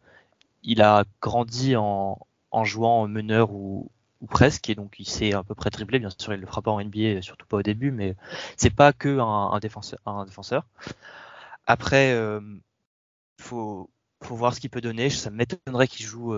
il 0.62 0.82
a 0.82 1.04
grandi 1.20 1.76
en, 1.76 2.18
en 2.50 2.64
jouant 2.64 3.06
meneur 3.08 3.52
ou, 3.52 3.90
ou, 4.20 4.26
presque 4.26 4.68
et 4.70 4.74
donc 4.74 4.96
il 4.98 5.06
sait 5.08 5.32
à 5.34 5.42
peu 5.44 5.54
près 5.54 5.70
dribbler. 5.70 5.98
Bien 5.98 6.10
sûr 6.10 6.34
il 6.34 6.40
le 6.40 6.46
fera 6.46 6.62
pas 6.62 6.70
en 6.72 6.82
NBA, 6.82 7.22
surtout 7.22 7.46
pas 7.46 7.58
au 7.58 7.62
début, 7.62 7.92
mais 7.92 8.16
c'est 8.56 8.70
pas 8.74 8.92
que 8.92 9.18
un, 9.18 9.52
un, 9.52 9.58
défenseur, 9.60 10.00
un 10.06 10.24
défenseur. 10.24 10.66
Après, 11.66 12.12
euh, 12.14 12.40
faut, 13.40 13.90
faut 14.22 14.36
voir 14.36 14.54
ce 14.54 14.60
qu'il 14.60 14.70
peut 14.70 14.80
donner. 14.80 15.10
Ça 15.10 15.30
m'étonnerait 15.30 15.88
qu'il 15.88 16.06
joue 16.06 16.34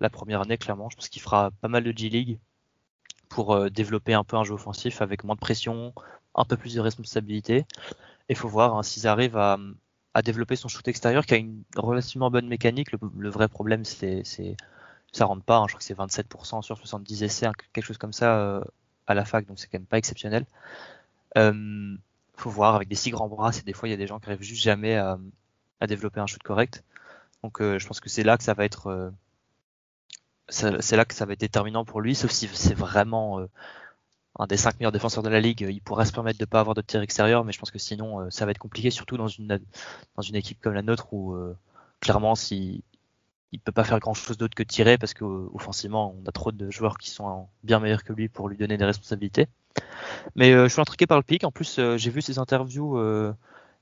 la 0.00 0.10
première 0.10 0.42
année 0.42 0.58
clairement. 0.58 0.90
Je 0.90 0.96
pense 0.96 1.08
qu'il 1.08 1.22
fera 1.22 1.50
pas 1.60 1.68
mal 1.68 1.84
de 1.84 1.96
G 1.96 2.08
League 2.08 2.38
pour 3.30 3.54
euh, 3.54 3.70
développer 3.70 4.12
un 4.12 4.24
peu 4.24 4.36
un 4.36 4.44
jeu 4.44 4.52
offensif 4.52 5.00
avec 5.00 5.24
moins 5.24 5.36
de 5.36 5.40
pression, 5.40 5.94
un 6.34 6.44
peu 6.44 6.58
plus 6.58 6.74
de 6.74 6.80
responsabilité. 6.80 7.64
Il 8.28 8.36
faut 8.36 8.48
voir 8.48 8.76
hein, 8.76 8.82
s'ils 8.82 9.06
arrivent 9.06 9.38
à, 9.38 9.56
développer 10.22 10.56
son 10.56 10.68
shoot 10.68 10.86
extérieur 10.88 11.24
qui 11.24 11.34
a 11.34 11.36
une 11.38 11.62
relativement 11.76 12.30
bonne 12.30 12.48
mécanique. 12.48 12.88
Le, 12.92 13.30
vrai 13.30 13.48
problème, 13.48 13.86
c'est 13.86 14.22
ça 15.12 15.24
rentre 15.24 15.44
pas. 15.44 15.56
Hein, 15.56 15.66
je 15.68 15.74
crois 15.74 15.78
que 15.78 15.84
c'est 15.84 15.96
27% 15.96 16.62
sur 16.62 16.76
70 16.76 17.22
essais, 17.22 17.48
quelque 17.72 17.84
chose 17.84 17.98
comme 17.98 18.12
ça 18.12 18.38
euh, 18.38 18.60
à 19.06 19.14
la 19.14 19.24
fac, 19.24 19.46
donc 19.46 19.58
c'est 19.58 19.66
quand 19.68 19.78
même 19.78 19.86
pas 19.86 19.98
exceptionnel. 19.98 20.44
Euh, 21.38 21.96
faut 22.36 22.50
voir 22.50 22.74
avec 22.74 22.88
des 22.88 22.94
si 22.94 23.10
grands 23.10 23.28
bras, 23.28 23.52
c'est 23.52 23.64
des 23.64 23.72
fois 23.72 23.88
il 23.88 23.92
y 23.92 23.94
a 23.94 23.96
des 23.96 24.06
gens 24.06 24.18
qui 24.18 24.26
arrivent 24.28 24.42
juste 24.42 24.62
jamais 24.62 24.96
à, 24.96 25.18
développer 25.86 26.20
un 26.20 26.26
shoot 26.26 26.42
correct. 26.42 26.84
Donc 27.42 27.60
euh, 27.60 27.78
je 27.78 27.86
pense 27.86 28.00
que 28.00 28.08
c'est 28.08 28.22
là 28.22 28.36
que 28.36 28.44
ça 28.44 28.54
va 28.54 28.64
être 28.64 29.12
c'est 30.50 30.96
là 30.96 31.04
que 31.04 31.14
ça 31.14 31.26
va 31.26 31.32
être 31.32 31.40
déterminant 31.40 31.84
pour 31.84 32.00
lui, 32.00 32.14
sauf 32.14 32.30
si 32.30 32.48
c'est 32.52 32.74
vraiment 32.74 33.40
euh, 33.40 33.48
un 34.38 34.46
des 34.46 34.56
cinq 34.56 34.78
meilleurs 34.78 34.92
défenseurs 34.92 35.22
de 35.22 35.28
la 35.28 35.40
ligue, 35.40 35.66
il 35.68 35.80
pourrait 35.80 36.06
se 36.06 36.12
permettre 36.12 36.38
de 36.38 36.44
pas 36.44 36.60
avoir 36.60 36.74
de 36.74 36.82
tir 36.82 37.00
extérieur, 37.00 37.44
mais 37.44 37.52
je 37.52 37.58
pense 37.58 37.70
que 37.70 37.78
sinon 37.78 38.20
euh, 38.20 38.30
ça 38.30 38.44
va 38.44 38.50
être 38.50 38.58
compliqué, 38.58 38.90
surtout 38.90 39.16
dans 39.16 39.28
une 39.28 39.60
dans 40.16 40.22
une 40.22 40.36
équipe 40.36 40.60
comme 40.60 40.74
la 40.74 40.82
nôtre 40.82 41.12
où 41.12 41.34
euh, 41.34 41.56
clairement 42.00 42.34
si 42.34 42.82
il 43.52 43.60
peut 43.60 43.72
pas 43.72 43.84
faire 43.84 43.98
grand 43.98 44.14
chose 44.14 44.38
d'autre 44.38 44.54
que 44.54 44.62
tirer 44.62 44.98
parce 44.98 45.14
que 45.14 45.24
offensivement 45.24 46.14
on 46.16 46.28
a 46.28 46.32
trop 46.32 46.52
de 46.52 46.70
joueurs 46.70 46.98
qui 46.98 47.10
sont 47.10 47.48
bien 47.64 47.80
meilleurs 47.80 48.04
que 48.04 48.12
lui 48.12 48.28
pour 48.28 48.48
lui 48.48 48.56
donner 48.56 48.76
des 48.76 48.84
responsabilités. 48.84 49.48
Mais 50.36 50.52
je 50.52 50.68
suis 50.68 50.80
intrigué 50.80 51.06
par 51.06 51.18
le 51.18 51.24
pic. 51.24 51.42
En 51.44 51.50
plus 51.50 51.80
j'ai 51.96 52.10
vu 52.10 52.22
ses 52.22 52.38
interviews, 52.38 52.96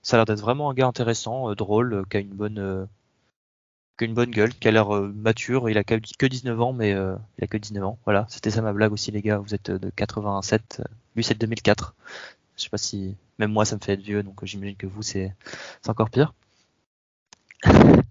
ça 0.02 0.16
a 0.16 0.18
l'air 0.18 0.24
d'être 0.24 0.40
vraiment 0.40 0.70
un 0.70 0.74
gars 0.74 0.86
intéressant, 0.86 1.52
drôle, 1.54 2.04
qui 2.10 2.16
a 2.16 2.20
une 2.20 2.34
bonne 2.34 2.88
une 4.04 4.14
bonne 4.14 4.30
gueule, 4.30 4.54
qui 4.54 4.68
a 4.68 4.70
l'air 4.70 4.94
euh, 4.94 5.12
mature. 5.14 5.68
Il 5.70 5.78
a 5.78 5.84
que 5.84 6.26
19 6.26 6.60
ans, 6.60 6.72
mais 6.72 6.92
euh, 6.92 7.16
il 7.38 7.44
a 7.44 7.46
que 7.46 7.56
19 7.56 7.84
ans. 7.84 7.98
Voilà, 8.04 8.26
c'était 8.28 8.50
ça 8.50 8.62
ma 8.62 8.72
blague 8.72 8.92
aussi, 8.92 9.10
les 9.10 9.22
gars. 9.22 9.38
Vous 9.38 9.54
êtes 9.54 9.70
de 9.70 9.90
87, 9.90 10.82
lui 11.16 11.24
c'est 11.24 11.34
de 11.34 11.40
2004. 11.40 11.94
Je 12.56 12.62
sais 12.64 12.70
pas 12.70 12.78
si, 12.78 13.16
même 13.38 13.52
moi 13.52 13.64
ça 13.64 13.76
me 13.76 13.80
fait 13.80 13.92
être 13.92 14.02
vieux, 14.02 14.22
donc 14.22 14.44
j'imagine 14.44 14.76
que 14.76 14.86
vous 14.86 15.02
c'est 15.02 15.34
encore 15.86 16.10
pire. 16.10 16.34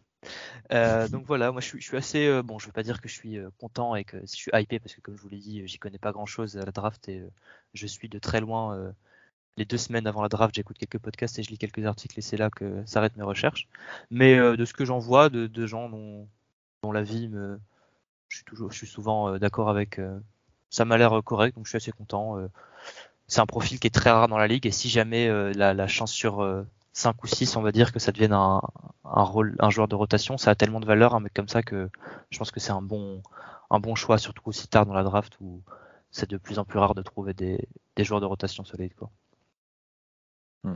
Euh, 0.73 1.07
donc 1.07 1.25
voilà, 1.25 1.51
moi 1.51 1.61
je 1.61 1.77
suis, 1.77 1.97
assez 1.97 2.27
euh, 2.27 2.43
bon. 2.43 2.59
Je 2.59 2.65
vais 2.65 2.71
pas 2.71 2.83
dire 2.83 3.01
que 3.01 3.07
je 3.07 3.13
suis 3.13 3.37
euh, 3.37 3.49
content 3.59 3.95
et 3.95 4.03
que 4.03 4.19
je 4.21 4.25
suis 4.35 4.51
hypé 4.53 4.79
parce 4.79 4.93
que 4.95 5.01
comme 5.01 5.15
je 5.15 5.21
vous 5.21 5.29
l'ai 5.29 5.37
dit, 5.37 5.65
j'y 5.67 5.79
connais 5.79 5.97
pas 5.97 6.11
grand 6.11 6.25
chose 6.25 6.57
à 6.57 6.65
la 6.65 6.71
draft 6.71 7.07
et 7.09 7.23
je 7.73 7.87
suis 7.87 8.09
de 8.09 8.19
très 8.19 8.41
loin 8.41 8.93
les 9.57 9.65
deux 9.65 9.77
semaines 9.77 10.07
avant 10.07 10.21
la 10.21 10.29
draft, 10.29 10.55
j'écoute 10.55 10.77
quelques 10.77 10.99
podcasts 10.99 11.37
et 11.39 11.43
je 11.43 11.49
lis 11.49 11.57
quelques 11.57 11.85
articles 11.85 12.17
et 12.17 12.21
c'est 12.21 12.37
là 12.37 12.49
que 12.49 12.83
s'arrêtent 12.85 13.17
mes 13.17 13.23
recherches. 13.23 13.67
Mais 14.11 14.37
euh, 14.37 14.55
de 14.55 14.65
ce 14.65 14.73
que 14.73 14.85
j'en 14.85 14.99
vois, 14.99 15.29
de, 15.29 15.65
gens 15.65 15.89
dont, 15.89 16.27
la 16.91 17.03
vie 17.03 17.27
me, 17.27 17.59
je 18.29 18.37
suis 18.37 18.45
toujours, 18.45 18.71
je 18.71 18.77
suis 18.77 18.87
souvent 18.87 19.29
euh, 19.29 19.39
d'accord 19.39 19.69
avec. 19.69 19.99
Euh, 19.99 20.19
ça 20.69 20.85
m'a 20.85 20.97
l'air 20.97 21.21
correct, 21.23 21.55
donc 21.55 21.65
je 21.65 21.69
suis 21.69 21.77
assez 21.77 21.91
content. 21.91 22.37
c'est 23.27 23.39
un 23.39 23.45
profil 23.45 23.79
qui 23.79 23.87
est 23.87 23.93
très 23.93 24.11
rare 24.11 24.27
dans 24.27 24.37
la 24.37 24.47
ligue 24.47 24.65
et 24.65 24.71
si 24.71 24.89
jamais 24.89 25.29
la, 25.53 25.87
chance 25.87 26.11
sur 26.11 26.45
5 26.91 27.23
ou 27.23 27.27
6, 27.27 27.55
on 27.55 27.61
va 27.61 27.71
dire 27.71 27.93
que 27.93 27.99
ça 27.99 28.11
devienne 28.11 28.33
un, 28.33 28.61
un 29.05 29.23
rôle, 29.23 29.55
un 29.59 29.69
joueur 29.69 29.87
de 29.87 29.95
rotation, 29.95 30.37
ça 30.37 30.51
a 30.51 30.55
tellement 30.55 30.81
de 30.81 30.85
valeur 30.85 31.15
un 31.15 31.21
mec 31.21 31.33
comme 31.33 31.47
ça 31.47 31.63
que 31.63 31.89
je 32.31 32.37
pense 32.37 32.51
que 32.51 32.59
c'est 32.59 32.73
un 32.73 32.81
bon, 32.81 33.23
un 33.69 33.79
bon 33.79 33.95
choix, 33.95 34.17
surtout 34.17 34.43
aussi 34.49 34.67
tard 34.67 34.85
dans 34.85 34.93
la 34.93 35.03
draft 35.03 35.37
où 35.39 35.61
c'est 36.11 36.29
de 36.29 36.37
plus 36.37 36.59
en 36.59 36.65
plus 36.65 36.79
rare 36.79 36.93
de 36.93 37.01
trouver 37.01 37.33
des, 37.33 37.65
des 37.95 38.03
joueurs 38.03 38.19
de 38.19 38.25
rotation 38.25 38.65
solides. 38.65 38.93
Hmm. 40.63 40.75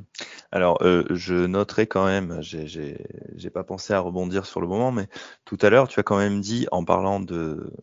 Alors, 0.51 0.81
euh, 0.81 1.05
je 1.09 1.45
noterai 1.45 1.87
quand 1.87 2.05
même, 2.05 2.39
j'ai 2.41 3.49
pas 3.53 3.63
pensé 3.63 3.93
à 3.93 3.99
rebondir 3.99 4.45
sur 4.45 4.61
le 4.61 4.67
moment, 4.67 4.91
mais 4.91 5.07
tout 5.45 5.57
à 5.61 5.69
l'heure, 5.69 5.87
tu 5.87 5.99
as 5.99 6.03
quand 6.03 6.17
même 6.17 6.41
dit, 6.41 6.67
en 6.71 6.83
parlant 6.83 7.19
de, 7.19 7.73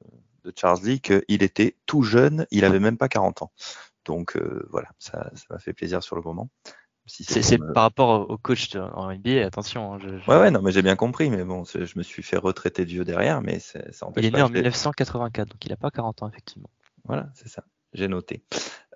Charles 0.56 0.80
Lee, 0.84 1.00
qu'il 1.00 1.42
était 1.42 1.76
tout 1.86 2.02
jeune, 2.02 2.46
il 2.50 2.64
avait 2.64 2.80
même 2.80 2.96
pas 2.96 3.08
40 3.08 3.42
ans. 3.42 3.52
Donc 4.04 4.36
euh, 4.36 4.66
voilà, 4.70 4.88
ça 4.98 5.30
m'a 5.50 5.58
fait 5.58 5.74
plaisir 5.74 6.02
sur 6.02 6.16
le 6.16 6.22
moment. 6.22 6.48
c'est 7.06 7.58
par 7.58 7.82
rapport 7.82 8.30
au 8.30 8.38
coach 8.38 8.74
en 8.76 9.12
NBA, 9.12 9.44
attention. 9.44 9.94
Hein, 9.94 9.98
ouais, 10.26 10.38
ouais, 10.38 10.50
non, 10.50 10.62
mais 10.62 10.72
j'ai 10.72 10.82
bien 10.82 10.96
compris, 10.96 11.28
mais 11.28 11.44
bon, 11.44 11.64
je 11.64 11.98
me 11.98 12.02
suis 12.02 12.22
fait 12.22 12.38
retraiter 12.38 12.84
de 12.86 12.90
vieux 12.90 13.04
derrière, 13.04 13.42
mais 13.42 13.58
ça 13.58 13.80
empêche 14.02 14.24
Il 14.24 14.28
est 14.28 14.36
né 14.36 14.42
en 14.42 14.48
1984, 14.48 15.48
donc 15.48 15.64
il 15.64 15.70
n'a 15.70 15.76
pas 15.76 15.90
40 15.90 16.22
ans, 16.22 16.28
effectivement. 16.28 16.70
Voilà, 17.04 17.30
c'est 17.34 17.48
ça 17.48 17.64
j'ai 17.92 18.08
noté. 18.08 18.42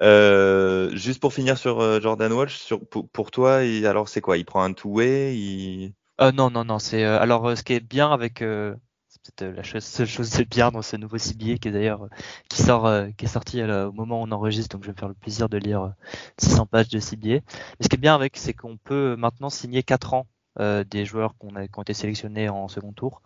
Euh, 0.02 0.94
juste 0.96 1.20
pour 1.20 1.32
finir 1.32 1.56
sur 1.56 1.80
euh, 1.80 2.00
Jordan 2.00 2.32
Walsh, 2.32 2.56
sur, 2.56 2.80
pour, 2.80 3.30
toi, 3.30 3.58
alors 3.84 4.08
c'est 4.08 4.20
quoi? 4.20 4.36
Il 4.36 4.44
prend 4.44 4.62
un 4.62 4.72
two-way 4.72 5.36
il... 5.36 5.92
Euh, 6.20 6.32
non, 6.32 6.50
non, 6.50 6.64
non. 6.64 6.78
C'est 6.78 7.04
alors 7.04 7.56
ce 7.56 7.62
qui 7.62 7.74
est 7.74 7.80
bien 7.80 8.12
avec, 8.12 8.38
c'est 8.38 9.34
peut-être 9.36 9.56
la 9.56 9.80
seule 9.80 10.06
chose 10.06 10.30
de 10.30 10.44
bien 10.44 10.70
dans 10.70 10.82
ce 10.82 10.96
nouveau 10.96 11.18
CBA 11.18 11.56
qui 11.56 11.68
est 11.68 11.72
d'ailleurs 11.72 12.08
qui 12.48 12.62
sort, 12.62 12.90
qui 13.16 13.24
est 13.24 13.28
sorti 13.28 13.62
au 13.62 13.92
moment 13.92 14.20
où 14.20 14.26
on 14.26 14.32
enregistre. 14.32 14.76
Donc 14.76 14.82
je 14.82 14.88
vais 14.88 14.92
me 14.92 14.98
faire 14.98 15.08
le 15.08 15.14
plaisir 15.14 15.48
de 15.48 15.56
lire 15.56 15.94
600 16.38 16.66
pages 16.66 16.88
de 16.88 16.98
CBA. 16.98 17.28
Mais 17.28 17.42
ce 17.80 17.88
qui 17.88 17.96
est 17.96 18.00
bien 18.00 18.14
avec, 18.14 18.36
c'est 18.36 18.52
qu'on 18.52 18.76
peut 18.76 19.16
maintenant 19.16 19.50
signer 19.50 19.82
4 19.82 20.14
ans 20.14 20.26
des 20.58 21.04
joueurs 21.04 21.34
qu'on 21.38 21.56
a, 21.56 21.66
qui 21.66 21.78
ont 21.78 21.82
été 21.82 21.94
sélectionnés 21.94 22.48
en 22.48 22.68
second 22.68 22.92
tour. 22.92 23.22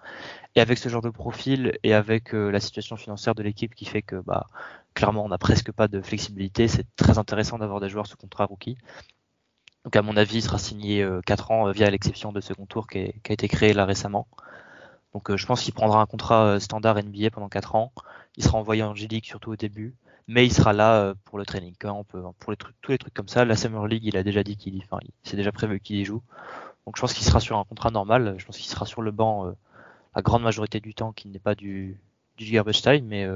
Et 0.54 0.60
avec 0.60 0.78
ce 0.78 0.88
genre 0.88 1.02
de 1.02 1.10
profil 1.10 1.78
et 1.82 1.92
avec 1.92 2.32
la 2.32 2.60
situation 2.60 2.96
financière 2.96 3.34
de 3.34 3.42
l'équipe 3.42 3.74
qui 3.74 3.84
fait 3.84 4.02
que 4.02 4.16
bah, 4.16 4.46
clairement, 4.96 5.24
on 5.24 5.28
n'a 5.28 5.38
presque 5.38 5.70
pas 5.70 5.86
de 5.86 6.00
flexibilité. 6.00 6.66
C'est 6.66 6.86
très 6.96 7.18
intéressant 7.18 7.58
d'avoir 7.58 7.80
des 7.80 7.88
joueurs 7.88 8.06
sous 8.08 8.16
contrat 8.16 8.46
rookie. 8.46 8.76
Donc, 9.84 9.94
à 9.94 10.02
mon 10.02 10.16
avis, 10.16 10.38
il 10.38 10.42
sera 10.42 10.58
signé 10.58 11.06
4 11.26 11.50
euh, 11.50 11.54
ans 11.54 11.68
euh, 11.68 11.72
via 11.72 11.88
l'exception 11.88 12.32
de 12.32 12.40
second 12.40 12.66
tour 12.66 12.88
qui, 12.88 12.98
a 12.98 13.32
été 13.32 13.46
créé 13.46 13.72
là 13.72 13.84
récemment. 13.84 14.26
Donc, 15.14 15.30
euh, 15.30 15.36
je 15.36 15.46
pense 15.46 15.62
qu'il 15.62 15.74
prendra 15.74 16.00
un 16.00 16.06
contrat 16.06 16.58
standard 16.58 16.96
NBA 16.96 17.30
pendant 17.30 17.48
4 17.48 17.76
ans. 17.76 17.92
Il 18.36 18.42
sera 18.42 18.58
envoyé 18.58 18.82
en 18.82 18.96
G-League 18.96 19.24
surtout 19.24 19.52
au 19.52 19.56
début, 19.56 19.94
mais 20.26 20.44
il 20.44 20.52
sera 20.52 20.72
là 20.72 21.14
pour 21.24 21.38
le 21.38 21.46
training 21.46 21.74
camp, 21.78 22.04
pour 22.04 22.50
les 22.50 22.56
trucs, 22.56 22.74
tous 22.82 22.90
les 22.90 22.98
trucs 22.98 23.14
comme 23.14 23.28
ça. 23.28 23.44
La 23.44 23.54
Summer 23.54 23.86
League, 23.86 24.04
il 24.04 24.16
a 24.16 24.24
déjà 24.24 24.42
dit 24.42 24.56
qu'il, 24.56 24.82
enfin, 24.82 24.98
c'est 25.22 25.36
déjà 25.36 25.52
prévu 25.52 25.78
qu'il 25.78 25.96
y 25.96 26.04
joue. 26.04 26.20
Donc, 26.86 26.96
je 26.96 27.00
pense 27.00 27.12
qu'il 27.12 27.24
sera 27.24 27.40
sur 27.40 27.58
un 27.58 27.64
contrat 27.64 27.90
normal. 27.90 28.36
Je 28.38 28.46
pense 28.46 28.56
qu'il 28.56 28.70
sera 28.70 28.86
sur 28.86 29.02
le 29.02 29.10
banc 29.10 29.52
la 30.14 30.22
grande 30.22 30.42
majorité 30.42 30.80
du 30.80 30.94
temps, 30.94 31.12
qui 31.12 31.28
n'est 31.28 31.38
pas 31.38 31.54
du, 31.54 31.98
du 32.36 32.50
garbage 32.50 32.82
mais 33.02 33.26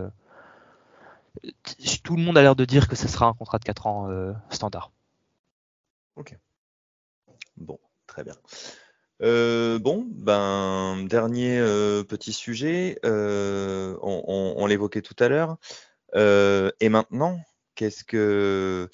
tout 2.02 2.16
le 2.16 2.22
monde 2.22 2.38
a 2.38 2.42
l'air 2.42 2.56
de 2.56 2.64
dire 2.64 2.88
que 2.88 2.96
ce 2.96 3.08
sera 3.08 3.26
un 3.26 3.34
contrat 3.34 3.58
de 3.58 3.64
4 3.64 3.86
ans 3.86 4.10
euh, 4.10 4.32
standard. 4.50 4.90
Ok. 6.16 6.36
Bon, 7.56 7.78
très 8.06 8.24
bien. 8.24 8.34
Euh, 9.22 9.78
bon, 9.78 10.06
ben 10.08 11.04
dernier 11.08 11.58
euh, 11.58 12.02
petit 12.02 12.32
sujet, 12.32 12.98
on, 13.04 14.66
l'évoquait 14.66 15.02
tout 15.02 15.16
à 15.18 15.28
l'heure. 15.28 15.56
et 16.14 16.88
maintenant, 16.88 17.40
qu'est-ce 17.74 18.04
que 18.04 18.88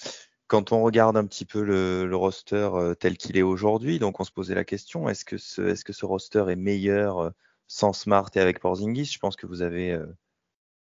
quand 0.46 0.72
on 0.72 0.82
regarde 0.82 1.16
un 1.16 1.26
petit 1.26 1.44
peu 1.44 1.62
le, 1.62 2.08
roster 2.16 2.68
tel 3.00 3.16
qu'il 3.16 3.36
est 3.36 3.42
aujourd'hui, 3.42 3.98
donc 3.98 4.20
on 4.20 4.24
se 4.24 4.32
posait 4.32 4.54
la 4.54 4.64
question 4.64 5.08
est-ce 5.08 5.24
que 5.24 5.38
ce, 5.38 5.62
est-ce 5.62 5.84
que 5.84 5.92
ce 5.92 6.06
roster 6.06 6.44
est 6.48 6.56
meilleur 6.56 7.32
sans 7.66 7.92
Smart 7.92 8.30
et 8.34 8.40
avec 8.40 8.60
Porzingis? 8.60 9.06
Je 9.06 9.18
pense 9.18 9.36
que 9.36 9.46
vous 9.46 9.62
avez 9.62 9.98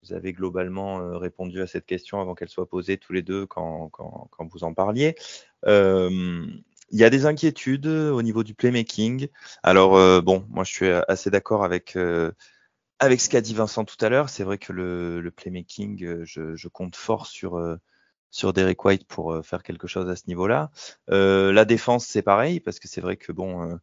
vous 0.06 0.12
avez 0.12 0.32
globalement 0.32 1.00
euh, 1.00 1.18
répondu 1.18 1.60
à 1.60 1.66
cette 1.66 1.86
question 1.86 2.20
avant 2.20 2.34
qu'elle 2.34 2.48
soit 2.48 2.68
posée 2.68 2.96
tous 2.96 3.12
les 3.12 3.22
deux 3.22 3.46
quand, 3.46 3.88
quand, 3.90 4.28
quand 4.30 4.46
vous 4.46 4.64
en 4.64 4.72
parliez. 4.72 5.16
Euh, 5.66 6.46
il 6.90 6.98
y 7.00 7.04
a 7.04 7.10
des 7.10 7.26
inquiétudes 7.26 7.86
au 7.86 8.22
niveau 8.22 8.44
du 8.44 8.54
playmaking. 8.54 9.28
Alors 9.64 9.96
euh, 9.96 10.20
bon, 10.20 10.46
moi 10.48 10.62
je 10.62 10.72
suis 10.72 10.88
assez 11.08 11.30
d'accord 11.30 11.64
avec 11.64 11.98
avec 12.98 13.20
ce 13.20 13.28
qu'a 13.28 13.40
dit 13.40 13.54
Vincent 13.54 13.84
tout 13.84 14.02
à 14.04 14.08
l'heure. 14.08 14.28
C'est 14.28 14.44
vrai 14.44 14.58
que 14.58 14.72
le, 14.72 15.20
le 15.20 15.30
playmaking, 15.30 16.24
je, 16.24 16.54
je, 16.54 16.68
compte 16.68 16.94
fort 16.94 17.26
sur 17.26 17.58
sur 18.36 18.52
Derek 18.52 18.84
White 18.84 19.06
pour 19.06 19.44
faire 19.44 19.62
quelque 19.62 19.86
chose 19.86 20.08
à 20.08 20.16
ce 20.16 20.24
niveau-là. 20.28 20.70
la 21.08 21.64
défense, 21.64 22.06
c'est 22.06 22.22
pareil 22.22 22.60
parce 22.60 22.78
que 22.78 22.88
c'est 22.88 23.00
vrai 23.00 23.16
que 23.16 23.32
bon, 23.32 23.78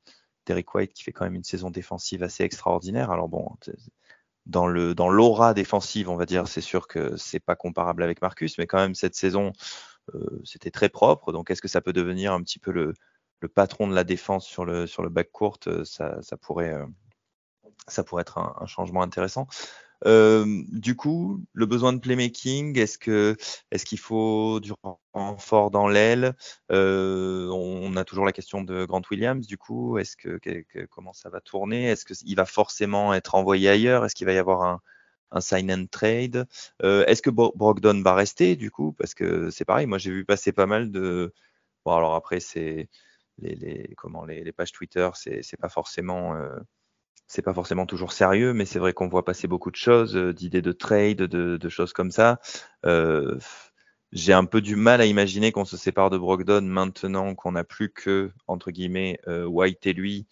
Derek 0.46 0.74
White 0.74 0.94
qui 0.94 1.04
fait 1.04 1.12
quand 1.12 1.26
même 1.26 1.36
une 1.36 1.44
saison 1.44 1.70
défensive 1.70 2.24
assez 2.24 2.44
extraordinaire. 2.44 3.12
Alors 3.12 3.30
bon, 3.30 3.50
dans 4.46 4.68
le 4.68 4.94
dans 4.96 5.10
l'aura 5.10 5.54
défensive, 5.54 6.10
on 6.10 6.16
va 6.16 6.26
dire, 6.26 6.48
c'est 6.48 6.62
sûr 6.62 6.88
que 6.88 7.16
c'est 7.18 7.40
pas 7.40 7.56
comparable 7.56 8.04
avec 8.04 8.22
Marcus, 8.22 8.58
mais 8.58 8.68
quand 8.68 8.80
même 8.80 8.96
cette 8.96 9.16
saison, 9.16 9.54
euh, 10.16 10.42
c'était 10.44 10.72
très 10.72 10.90
propre. 10.90 11.32
Donc, 11.32 11.50
est-ce 11.50 11.62
que 11.62 11.68
ça 11.68 11.82
peut 11.82 11.94
devenir 11.94 12.34
un 12.34 12.42
petit 12.42 12.60
peu 12.60 12.72
le, 12.72 12.94
le 13.40 13.48
patron 13.48 13.88
de 13.88 13.96
la 13.96 14.04
défense 14.04 14.46
sur 14.46 14.66
le 14.66 14.88
sur 14.88 15.04
le 15.04 15.10
back 15.10 15.32
court? 15.32 15.60
Ça, 15.86 16.22
ça 16.22 16.38
pourrait 16.38 16.74
euh, 16.74 16.86
ça 17.88 18.04
pourrait 18.04 18.22
être 18.22 18.38
un, 18.38 18.56
un 18.60 18.66
changement 18.66 19.02
intéressant. 19.02 19.48
Euh, 20.06 20.46
du 20.70 20.96
coup, 20.96 21.44
le 21.54 21.66
besoin 21.66 21.94
de 21.94 22.00
playmaking, 22.00 22.78
est-ce 22.78 22.98
que 22.98 23.36
est-ce 23.72 23.86
qu'il 23.86 24.00
faut 24.00 24.60
du 24.60 24.74
renfort 25.14 25.72
dans 25.72 25.88
l'aile? 25.88 26.36
Euh, 26.72 27.48
On 27.50 27.96
a 27.96 28.04
toujours 28.06 28.26
la 28.26 28.32
question 28.34 28.62
de 28.64 28.86
Grant 28.86 29.02
Williams. 29.12 29.48
Du 29.48 29.58
coup, 29.58 29.98
est-ce 29.98 30.18
que, 30.18 30.40
comment 30.90 31.14
ça 31.14 31.30
va 31.30 31.42
tourner? 31.42 31.86
Est-ce 31.86 32.06
qu'il 32.06 32.36
va 32.36 32.46
forcément 32.46 33.14
être 33.14 33.36
envoyé 33.36 33.70
ailleurs? 33.70 34.06
Est-ce 34.06 34.16
qu'il 34.16 34.26
va 34.28 34.34
y 34.34 34.38
avoir 34.38 34.64
un, 34.64 34.82
un 35.32 35.42
sign 35.42 35.72
and 35.72 35.86
trade? 35.92 36.46
Euh, 36.84 37.06
Est-ce 37.06 37.22
que 37.22 37.30
Brogdon 37.30 38.02
va 38.02 38.16
rester 38.16 38.56
du 38.56 38.72
coup? 38.72 38.94
Parce 38.94 39.14
que 39.14 39.50
c'est 39.52 39.66
pareil. 39.66 39.88
Moi, 39.88 39.98
j'ai 40.00 40.12
vu 40.12 40.26
passer 40.26 40.52
pas 40.52 40.66
mal 40.66 40.92
de. 40.92 41.34
Bon, 41.86 41.94
alors 41.94 42.16
après, 42.16 42.40
c'est 42.40 42.90
les, 43.40 43.56
les, 43.56 43.94
comment 43.98 44.26
les, 44.26 44.44
les 44.44 44.52
pages 44.52 44.72
Twitter, 44.72 45.10
c'est 45.16 45.58
pas 45.60 45.70
forcément 45.70 46.36
c'est 47.28 47.42
pas 47.42 47.54
forcément 47.54 47.86
toujours 47.86 48.14
sérieux, 48.14 48.54
mais 48.54 48.66
c'est 48.66 48.80
vrai 48.80 48.94
qu'on 48.94 49.08
voit 49.08 49.26
passer 49.26 49.48
beaucoup 49.48 49.72
de 49.72 49.76
choses, 49.76 50.16
euh, 50.16 50.34
d'idées 50.34 50.62
de 50.62 50.72
trade, 50.72 51.18
de, 51.18 51.70
choses 51.70 51.94
comme 51.94 52.12
ça. 52.12 52.40
Euh, 52.86 53.38
j'ai 54.12 54.34
un 54.34 54.46
peu 54.46 54.62
du 54.62 54.76
mal 54.76 55.02
à 55.02 55.06
imaginer 55.06 55.52
qu'on 55.52 55.66
se 55.66 55.78
sépare 55.78 56.10
de 56.10 56.18
Brogdon 56.18 56.62
maintenant 56.62 57.34
qu'on 57.36 57.54
n'a 57.54 57.64
plus 57.64 57.90
que 57.92 58.32
entre 58.48 58.72
guillemets 58.72 59.20
euh, 59.28 59.46
White 59.46 59.88
et 59.88 59.94
lui. 59.94 60.28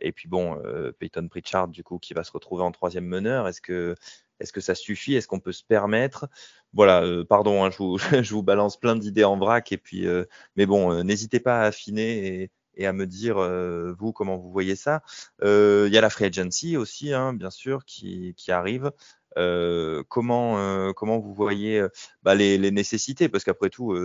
et 0.00 0.12
puis 0.12 0.28
bon, 0.28 0.60
Peyton 0.98 1.28
Pritchard 1.28 1.68
du 1.68 1.84
coup 1.84 1.98
qui 1.98 2.14
va 2.14 2.24
se 2.24 2.32
retrouver 2.32 2.62
en 2.64 2.72
troisième 2.72 3.06
meneur. 3.06 3.48
Est-ce 3.48 3.60
que 3.60 3.94
est-ce 4.40 4.52
que 4.52 4.60
ça 4.60 4.74
suffit? 4.74 5.14
Est-ce 5.14 5.28
qu'on 5.28 5.40
peut 5.40 5.52
se 5.52 5.64
permettre? 5.64 6.28
Voilà, 6.72 7.04
pardon, 7.28 7.64
hein, 7.64 7.70
je, 7.70 7.78
vous, 7.78 7.98
je, 8.22 8.34
vous, 8.34 8.42
balance 8.42 8.78
plein 8.78 8.96
d'idées 8.96 9.24
en 9.24 9.38
vrac 9.38 9.70
et 9.72 9.78
puis, 9.78 10.06
mais 10.56 10.66
bon, 10.66 11.02
n'hésitez 11.04 11.40
pas 11.40 11.60
à 11.62 11.66
affiner 11.66 12.42
et, 12.42 12.50
et 12.74 12.86
à 12.86 12.92
me 12.92 13.06
dire 13.06 13.38
euh, 13.38 13.94
vous 13.98 14.12
comment 14.12 14.36
vous 14.36 14.50
voyez 14.50 14.76
ça. 14.76 15.02
Euh, 15.42 15.84
il 15.88 15.94
y 15.94 15.98
a 15.98 16.00
la 16.00 16.10
free 16.10 16.26
agency 16.26 16.76
aussi, 16.76 17.12
hein, 17.12 17.32
bien 17.32 17.50
sûr, 17.50 17.84
qui, 17.84 18.34
qui 18.36 18.52
arrive. 18.52 18.92
Euh, 19.38 20.02
comment 20.08 20.92
comment 20.94 21.18
vous 21.18 21.34
voyez 21.34 21.84
bah, 22.22 22.34
les, 22.34 22.58
les, 22.58 22.70
nécessités? 22.70 23.28
Parce 23.28 23.44
qu'après 23.44 23.70
tout, 23.70 23.96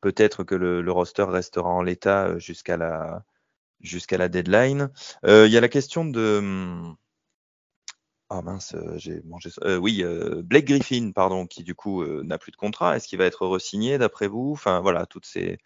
peut-être 0.00 0.44
que 0.44 0.54
le, 0.54 0.82
le, 0.82 0.92
roster 0.92 1.24
restera 1.24 1.68
en 1.70 1.82
l'état 1.82 2.38
jusqu'à 2.38 2.76
la 2.76 3.24
jusqu'à 3.80 4.18
la 4.18 4.28
deadline. 4.28 4.90
Il 5.24 5.48
y 5.48 5.56
a 5.56 5.60
la 5.60 5.68
question 5.68 6.04
de 6.04 6.94
ah 8.30 8.42
mince, 8.42 8.74
j'ai 8.96 9.22
mangé. 9.24 9.50
Euh, 9.62 9.76
oui, 9.76 10.02
Blake 10.42 10.64
Griffin, 10.66 11.12
pardon, 11.14 11.46
qui 11.46 11.62
du 11.62 11.74
coup 11.74 12.04
n'a 12.04 12.38
plus 12.38 12.52
de 12.52 12.56
contrat. 12.56 12.96
Est-ce 12.96 13.06
qu'il 13.08 13.18
va 13.18 13.26
être 13.26 13.46
resigné 13.46 13.98
d'après 13.98 14.26
vous? 14.28 14.52
Enfin 14.52 14.80
voilà, 14.80 15.06
toutes 15.06 15.26
ces 15.26 15.58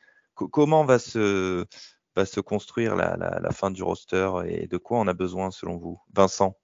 comment 0.47 0.84
va 0.84 0.99
se, 0.99 1.64
va 2.16 2.26
se 2.26 2.41
construire 2.41 2.97
la, 2.97 3.51
fin 3.53 3.70
du 3.70 3.82
roster 3.82 4.30
et 4.47 4.66
de 4.66 4.76
quoi 4.76 4.99
on 4.99 5.07
a 5.07 5.14
besoin 5.14 5.51
selon 5.51 5.76
vous 5.76 5.99
Vincent? 6.14 6.57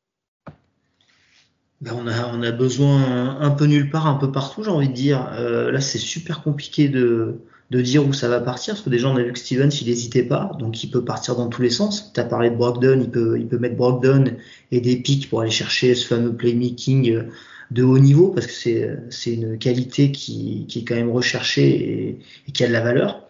Ben 1.80 1.92
on, 1.94 2.06
a, 2.06 2.28
on 2.32 2.42
a 2.42 2.50
besoin 2.50 3.38
un 3.40 3.50
peu 3.50 3.66
nulle 3.66 3.90
part, 3.90 4.06
un 4.06 4.14
peu 4.14 4.32
partout, 4.32 4.62
j'ai 4.62 4.70
envie 4.70 4.88
de 4.88 4.94
dire. 4.94 5.28
Euh, 5.34 5.70
là, 5.70 5.80
c'est 5.80 5.98
super 5.98 6.42
compliqué 6.42 6.88
de, 6.88 7.40
dire 7.70 8.06
où 8.06 8.12
ça 8.12 8.28
va 8.28 8.40
partir, 8.40 8.74
parce 8.74 8.84
que 8.84 8.90
déjà, 8.90 9.08
on 9.08 9.16
a 9.16 9.22
vu 9.22 9.32
que 9.32 9.38
Stevens, 9.38 9.70
il 9.80 9.88
n'hésitait 9.88 10.22
pas, 10.22 10.52
donc 10.58 10.82
il 10.84 10.90
peut 10.90 11.04
partir 11.04 11.34
dans 11.34 11.48
tous 11.48 11.60
les 11.60 11.70
sens. 11.70 12.12
Tu 12.14 12.20
as 12.20 12.24
parlé 12.24 12.50
de 12.50 12.54
Brogdon, 12.54 13.00
il 13.00 13.10
peut, 13.10 13.58
mettre 13.58 13.76
Brogdon 13.76 14.36
et 14.70 14.80
des 14.80 14.96
pics 14.96 15.28
pour 15.28 15.40
aller 15.40 15.50
chercher 15.50 15.94
ce 15.94 16.06
fameux 16.06 16.34
playmaking 16.34 17.24
de 17.70 17.82
haut 17.82 17.98
niveau, 17.98 18.28
parce 18.28 18.46
que 18.46 18.98
c'est 19.10 19.32
une 19.34 19.58
qualité 19.58 20.12
qui, 20.12 20.66
est 20.74 20.84
quand 20.84 20.94
même 20.94 21.10
recherchée 21.10 22.20
et 22.46 22.52
qui 22.52 22.64
a 22.64 22.68
de 22.68 22.72
la 22.72 22.80
valeur. 22.80 23.23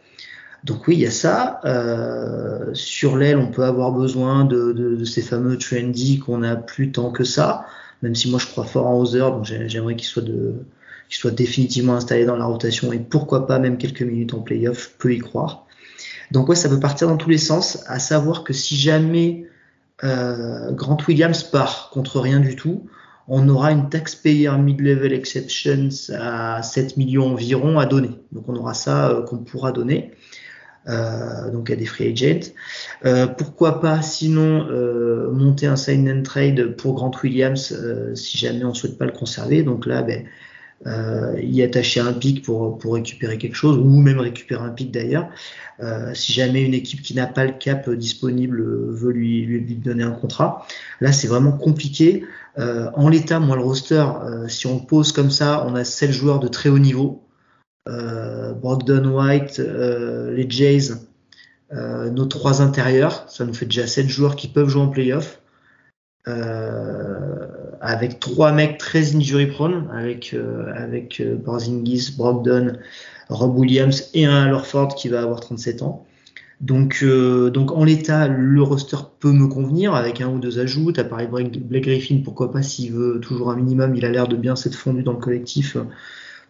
Donc 0.65 0.89
oui, 0.89 0.95
il 0.95 1.01
y 1.01 1.07
a 1.07 1.11
ça. 1.11 1.61
Euh, 1.67 2.71
sur 2.73 3.17
l'aile, 3.17 3.37
on 3.37 3.49
peut 3.49 3.65
avoir 3.65 3.93
besoin 3.93 4.45
de, 4.47 5.05
ces 5.05 5.21
fameux 5.21 5.59
trendy 5.59 6.19
qu'on 6.19 6.43
a 6.43 6.57
plus 6.57 6.91
tant 6.91 7.11
que 7.11 7.23
ça, 7.23 7.67
même 8.03 8.15
si 8.15 8.31
moi 8.31 8.39
je 8.39 8.47
crois 8.47 8.65
fort 8.65 8.87
en 8.87 8.99
Hauser, 8.99 9.21
donc 9.21 9.45
j'aimerais 9.45 9.95
qu'il 9.95 10.07
soit, 10.07 10.23
soit 11.11 11.31
définitivement 11.31 11.95
installé 11.95 12.25
dans 12.25 12.37
la 12.37 12.47
rotation 12.47 12.93
et 12.93 12.99
pourquoi 12.99 13.47
pas 13.47 13.59
même 13.59 13.77
quelques 13.77 14.03
minutes 14.03 14.33
en 14.33 14.41
playoff, 14.41 14.85
je 14.85 14.99
peux 14.99 15.13
y 15.13 15.19
croire. 15.19 15.67
Donc 16.31 16.49
ouais, 16.49 16.57
ça 16.57 16.71
peut 16.71 16.81
partir 16.81 17.09
dans 17.09 17.19
tous 17.19 17.29
les 17.29 17.39
sens, 17.39 17.85
à 17.87 17.99
savoir 17.99 18.43
que 18.43 18.55
si 18.55 18.77
jamais 18.77 19.47
euh, 20.03 20.73
Grant 20.73 20.97
Williams 21.07 21.43
part 21.45 21.91
contre 21.93 22.21
rien 22.21 22.41
du 22.41 22.57
tout, 22.57 22.87
on 23.29 23.49
aura 23.49 23.73
une 23.73 23.89
taxpayer 23.89 24.51
mid-level 24.59 25.13
exceptions 25.13 25.89
à 26.19 26.63
7 26.63 26.97
millions 26.97 27.33
environ 27.33 27.79
à 27.79 27.87
donner. 27.87 28.11
Donc 28.33 28.49
on 28.49 28.57
aura 28.57 28.75
ça 28.75 29.11
euh, 29.11 29.23
qu'on 29.23 29.39
pourra 29.39 29.73
donner. 29.73 30.13
Euh, 30.89 31.51
donc 31.51 31.71
à 31.71 31.77
des 31.77 31.87
free 31.87 32.13
agents. 32.13 32.51
Euh, 33.05 33.27
pourquoi 33.27 33.81
pas 33.81 34.03
sinon 34.03 34.67
euh, 34.71 35.31
monter 35.31 35.67
un 35.67 35.77
sign 35.77 36.11
and 36.11 36.23
trade 36.23 36.77
pour 36.77 36.95
Grant 36.95 37.13
Williams 37.23 37.73
euh, 37.73 38.15
si 38.15 38.37
jamais 38.37 38.65
on 38.65 38.75
souhaite 38.75 38.99
pas 38.99 39.07
le 39.07 39.13
conserver. 39.13 39.63
Donc 39.63 39.87
là, 39.87 40.03
ben, 40.03 40.25
euh, 40.87 41.41
y 41.43 41.63
attacher 41.63 42.01
un 42.01 42.13
pic 42.13 42.45
pour, 42.45 42.77
pour 42.77 42.95
récupérer 42.95 43.39
quelque 43.39 43.55
chose 43.55 43.79
ou 43.79 43.85
même 43.85 44.21
récupérer 44.21 44.63
un 44.63 44.71
pic 44.71 44.91
d'ailleurs. 44.91 45.31
si 46.13 46.33
jamais 46.33 46.63
une 46.63 46.75
équipe 46.75 47.01
qui 47.01 47.15
n'a 47.15 47.27
pas 47.27 47.47
le 47.47 47.53
cap 47.53 47.89
disponible 47.91 48.63
veut 48.91 49.13
lui, 49.13 49.47
lui, 49.47 49.75
donner 49.77 50.03
un 50.03 50.11
contrat, 50.11 50.67
là 51.01 51.13
c'est 51.13 51.29
vraiment 51.29 51.53
compliqué. 51.53 52.25
en 52.59 53.09
l'état, 53.09 53.41
moi 53.41 53.57
le 53.57 53.63
roster, 53.63 54.05
si 54.49 54.67
on 54.67 54.79
pose 54.79 55.13
comme 55.13 55.31
ça, 55.31 55.65
on 55.67 55.75
a 55.75 55.85
7 55.85 56.13
joueurs 56.13 56.39
de 56.39 56.49
très 56.49 56.69
haut 56.69 56.79
niveau 56.79 57.24
euh, 57.24 57.24
Brogdon 57.87 59.05
White, 59.07 59.61
euh, 59.61 60.33
les 60.35 60.49
Jays, 60.49 60.93
euh, 61.73 62.11
nos 62.11 62.27
trois 62.27 62.63
intérieurs. 62.63 63.29
Ça 63.29 63.45
nous 63.45 63.55
fait 63.55 63.67
déjà 63.67 63.87
sept 63.87 64.09
joueurs 64.09 64.37
qui 64.37 64.49
peuvent 64.49 64.69
jouer 64.69 64.83
en 64.83 64.89
playoff. 64.89 65.41
Euh, 66.27 67.47
avec 67.83 68.19
trois 68.19 68.53
mecs 68.53 68.79
très 68.79 69.15
injury 69.15 69.47
prone, 69.47 69.91
avec 69.93 70.33
euh, 70.33 70.73
avec 70.75 71.21
euh, 71.21 71.37
Brogdon, 71.37 72.79
Rob 73.29 73.59
Williams 73.59 74.09
et 74.15 74.25
un 74.25 74.49
Lorford 74.49 74.95
qui 74.95 75.09
va 75.11 75.21
avoir 75.21 75.41
37 75.41 75.83
ans. 75.83 76.07
Donc, 76.63 77.01
euh, 77.03 77.51
donc 77.51 77.73
en 77.73 77.85
l'état, 77.85 78.29
le 78.29 78.63
roster 78.63 78.97
peut 79.21 79.33
me 79.33 79.49
convenir 79.49 79.95
avec 79.95 80.23
un 80.23 80.29
ou 80.29 80.39
deux 80.39 80.59
ajouts. 80.61 80.93
T'as 80.93 81.05
parlé 81.05 81.27
de 81.27 81.59
Blake 81.59 81.85
Griffin, 81.85 82.23
pourquoi 82.25 82.51
pas 82.51 82.63
s'il 82.63 82.93
veut 82.93 83.21
toujours 83.21 83.51
un 83.51 83.57
minimum. 83.57 83.95
Il 83.95 84.07
a 84.07 84.09
l'air 84.09 84.29
de 84.29 84.37
bien 84.37 84.57
s'être 84.57 84.77
fondu 84.77 85.03
dans 85.03 85.13
le 85.13 85.19
collectif 85.19 85.77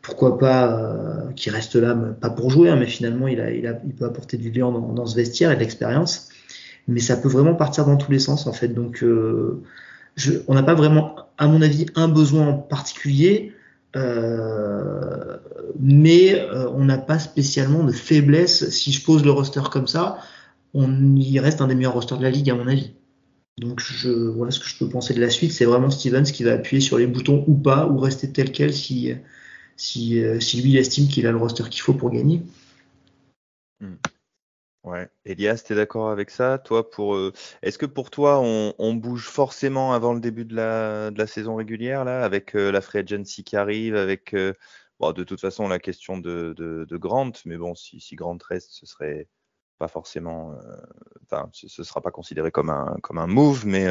pourquoi 0.04 0.38
pas 0.38 0.70
euh, 0.70 1.32
qu'il 1.32 1.50
reste 1.50 1.76
là, 1.76 1.94
pas 1.94 2.28
pour 2.28 2.50
jouer, 2.50 2.68
hein, 2.68 2.76
mais 2.76 2.86
finalement 2.86 3.26
il, 3.26 3.40
a, 3.40 3.50
il, 3.50 3.94
peut 3.94 4.04
apporter 4.04 4.36
du 4.36 4.50
lien 4.50 4.70
dans, 4.70 5.06
ce 5.06 5.16
vestiaire 5.16 5.50
et 5.50 5.56
de 5.56 5.60
l'expérience. 5.60 6.28
Mais 6.86 7.00
ça 7.00 7.16
peut 7.16 7.28
vraiment 7.28 7.54
partir 7.54 7.86
dans 7.86 7.96
tous 7.96 8.12
les 8.12 8.18
sens 8.18 8.46
en 8.46 8.52
fait. 8.52 8.68
Donc 8.68 9.02
euh, 9.02 9.62
on 10.46 10.54
n'a 10.54 10.62
pas 10.62 10.74
vraiment, 10.74 11.16
à 11.38 11.48
mon 11.48 11.62
avis, 11.62 11.86
un 11.96 12.08
besoin 12.08 12.48
en 12.48 12.52
particulier, 12.52 13.54
euh, 13.96 15.38
mais 15.80 16.46
on 16.74 16.84
n'a 16.84 16.98
pas 16.98 17.18
spécialement 17.18 17.82
de 17.82 17.92
faiblesse. 17.92 18.68
Si 18.68 18.92
je 18.92 19.02
pose 19.02 19.24
le 19.24 19.30
roster 19.30 19.62
comme 19.72 19.86
ça, 19.86 20.18
on 20.74 21.16
y 21.16 21.40
reste 21.40 21.62
un 21.62 21.68
des 21.68 21.74
meilleurs 21.74 21.94
rosters 21.94 22.18
de 22.18 22.24
la 22.24 22.30
ligue 22.30 22.50
à 22.50 22.54
mon 22.54 22.68
avis. 22.68 22.92
Donc 23.56 23.80
voilà 24.36 24.50
ce 24.50 24.60
que 24.60 24.66
je 24.66 24.76
peux 24.76 24.88
penser 24.88 25.14
de 25.14 25.20
la 25.22 25.30
suite. 25.30 25.52
C'est 25.52 25.64
vraiment 25.64 25.88
Stevens 25.88 26.24
qui 26.24 26.44
va 26.44 26.52
appuyer 26.52 26.82
sur 26.82 26.98
les 26.98 27.06
boutons 27.06 27.42
ou 27.46 27.54
pas, 27.54 27.86
ou 27.86 27.98
rester 27.98 28.30
tel 28.30 28.52
quel 28.52 28.74
si 28.74 29.14
si, 29.76 30.22
euh, 30.22 30.40
si 30.40 30.60
lui 30.62 30.70
il 30.70 30.76
estime 30.78 31.08
qu'il 31.08 31.26
a 31.26 31.30
le 31.30 31.36
roster 31.36 31.64
qu'il 31.68 31.82
faut 31.82 31.94
pour 31.94 32.10
gagner. 32.10 32.42
Hmm. 33.80 33.96
Ouais. 34.84 35.08
Elias, 35.24 35.62
tu 35.66 35.72
es 35.72 35.76
d'accord 35.76 36.10
avec 36.10 36.30
ça? 36.30 36.58
Toi, 36.58 36.90
pour 36.90 37.14
euh, 37.14 37.32
est-ce 37.62 37.78
que 37.78 37.86
pour 37.86 38.10
toi, 38.10 38.40
on, 38.40 38.94
bouge 38.94 39.28
forcément 39.28 39.94
avant 39.94 40.12
le 40.12 40.20
début 40.20 40.44
de 40.44 40.54
la, 40.54 41.26
saison 41.26 41.56
régulière 41.56 42.04
là, 42.04 42.22
avec 42.22 42.54
euh, 42.54 42.70
la 42.70 42.82
free 42.82 42.98
agency 42.98 43.44
qui 43.44 43.56
arrive, 43.56 43.96
avec 43.96 44.34
de 44.34 45.24
toute 45.24 45.40
façon 45.40 45.68
la 45.68 45.78
question 45.78 46.18
de, 46.18 46.86
Grant, 46.92 47.32
mais 47.46 47.56
bon, 47.56 47.74
si, 47.74 48.14
Grant 48.14 48.38
reste, 48.46 48.72
ce 48.72 48.86
serait 48.86 49.28
pas 49.78 49.88
forcément, 49.88 50.54
enfin, 51.24 51.48
ce, 51.52 51.66
ce 51.68 51.82
sera 51.82 52.00
pas 52.00 52.10
considéré 52.10 52.50
comme 52.50 52.70
un 52.70 52.96
comme 53.02 53.18
un 53.18 53.26
move, 53.26 53.66
mais 53.66 53.86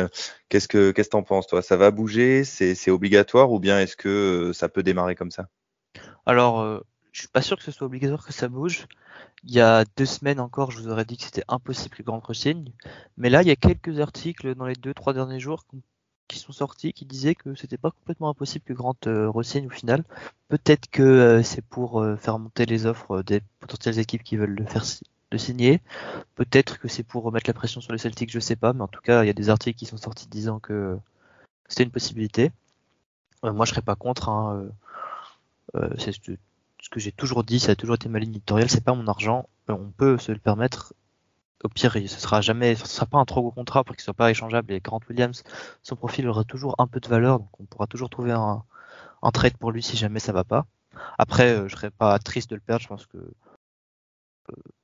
qu'est-ce 0.49 0.67
que 0.67 0.91
qu'est-ce 0.91 1.09
que 1.09 1.11
t'en 1.11 1.23
penses 1.23 1.47
toi? 1.47 1.61
Ça 1.61 1.75
va 1.75 1.91
bouger? 1.91 2.43
C'est 2.43 2.91
obligatoire? 2.91 3.51
Ou 3.51 3.59
bien 3.59 3.79
est-ce 3.79 3.97
que 3.97 4.51
ça 4.53 4.69
peut 4.69 4.83
démarrer 4.83 5.15
comme 5.15 5.31
ça? 5.31 5.49
Alors, 6.25 6.61
euh, 6.61 6.79
je 7.13 7.19
suis 7.21 7.27
pas 7.27 7.41
sûr 7.41 7.57
que 7.57 7.63
ce 7.63 7.71
soit 7.71 7.87
obligatoire 7.87 8.25
que 8.25 8.33
ça 8.33 8.49
bouge. 8.49 8.87
Il 9.43 9.51
y 9.53 9.61
a 9.61 9.85
deux 9.97 10.05
semaines 10.05 10.39
encore, 10.39 10.71
je 10.71 10.79
vous 10.79 10.89
aurais 10.89 11.05
dit 11.05 11.17
que 11.17 11.23
c'était 11.23 11.43
impossible 11.47 11.95
que 11.95 12.03
Grant 12.03 12.19
re-signe. 12.19 12.71
Mais 13.17 13.29
là, 13.29 13.41
il 13.41 13.47
y 13.47 13.51
a 13.51 13.55
quelques 13.55 13.99
articles 13.99 14.55
dans 14.55 14.65
les 14.65 14.75
deux, 14.75 14.93
trois 14.93 15.13
derniers 15.13 15.39
jours 15.39 15.65
qui 16.27 16.39
sont 16.39 16.53
sortis 16.53 16.93
qui 16.93 17.05
disaient 17.05 17.35
que 17.35 17.53
c'était 17.55 17.77
pas 17.77 17.91
complètement 17.91 18.29
impossible 18.29 18.65
que 18.65 18.73
Grant 18.73 18.95
euh, 19.05 19.29
re-signe 19.29 19.67
au 19.67 19.69
final. 19.69 20.03
Peut-être 20.47 20.89
que 20.89 21.03
euh, 21.03 21.43
c'est 21.43 21.61
pour 21.63 22.01
euh, 22.01 22.15
faire 22.15 22.39
monter 22.39 22.65
les 22.65 22.85
offres 22.85 23.21
des 23.21 23.41
potentielles 23.59 23.99
équipes 23.99 24.23
qui 24.23 24.37
veulent 24.37 24.55
le 24.55 24.65
faire 24.65 24.85
le 25.31 25.37
signer. 25.37 25.81
Peut-être 26.35 26.79
que 26.79 26.87
c'est 26.87 27.03
pour 27.03 27.23
remettre 27.23 27.49
la 27.49 27.53
pression 27.53 27.81
sur 27.81 27.91
les 27.91 27.97
Celtics, 27.97 28.31
je 28.31 28.39
sais 28.39 28.55
pas. 28.55 28.73
Mais 28.73 28.81
en 28.81 28.87
tout 28.87 29.01
cas, 29.01 29.23
il 29.23 29.27
y 29.27 29.29
a 29.29 29.33
des 29.33 29.49
articles 29.49 29.77
qui 29.77 29.85
sont 29.85 29.97
sortis 29.97 30.27
disant 30.27 30.59
que 30.59 30.97
c'était 31.67 31.83
une 31.83 31.91
possibilité. 31.91 32.51
Moi, 33.43 33.65
je 33.65 33.71
serais 33.71 33.81
pas 33.81 33.95
contre. 33.95 34.29
Hein, 34.29 34.69
c'est 35.97 36.11
ce 36.83 36.89
que 36.89 36.99
j'ai 36.99 37.13
toujours 37.13 37.45
dit, 37.45 37.59
ça 37.59 37.71
a 37.71 37.75
toujours 37.75 37.95
été 37.95 38.09
ma 38.09 38.19
ligne 38.19 38.31
éditoriale, 38.31 38.69
c'est 38.69 38.83
pas 38.83 38.93
mon 38.93 39.07
argent, 39.07 39.47
euh, 39.69 39.73
on 39.73 39.89
peut 39.91 40.17
se 40.17 40.33
le 40.33 40.37
permettre. 40.37 40.93
Au 41.63 41.69
pire, 41.69 41.93
ce 41.93 42.19
sera 42.19 42.41
jamais, 42.41 42.75
ce 42.75 42.85
sera 42.85 43.05
pas 43.05 43.17
un 43.19 43.23
trop 43.23 43.41
gros 43.41 43.51
contrat 43.51 43.85
pour 43.85 43.95
qu'il 43.95 44.03
soit 44.03 44.13
pas 44.13 44.29
échangeable. 44.29 44.73
Et 44.73 44.81
Grant 44.81 44.99
Williams, 45.09 45.43
son 45.81 45.95
profil 45.95 46.27
aura 46.27 46.43
toujours 46.43 46.75
un 46.77 46.87
peu 46.87 46.99
de 46.99 47.07
valeur, 47.07 47.39
donc 47.39 47.47
on 47.57 47.63
pourra 47.63 47.87
toujours 47.87 48.09
trouver 48.09 48.33
un, 48.33 48.63
trade 49.31 49.55
pour 49.55 49.71
lui 49.71 49.81
si 49.81 49.95
jamais 49.95 50.19
ça 50.19 50.33
va 50.33 50.43
pas. 50.43 50.65
Après, 51.17 51.55
euh, 51.55 51.69
je 51.69 51.75
serais 51.75 51.89
pas 51.89 52.19
triste 52.19 52.49
de 52.49 52.55
le 52.55 52.61
perdre. 52.61 52.81
Je 52.81 52.89
pense 52.89 53.05
que 53.05 53.17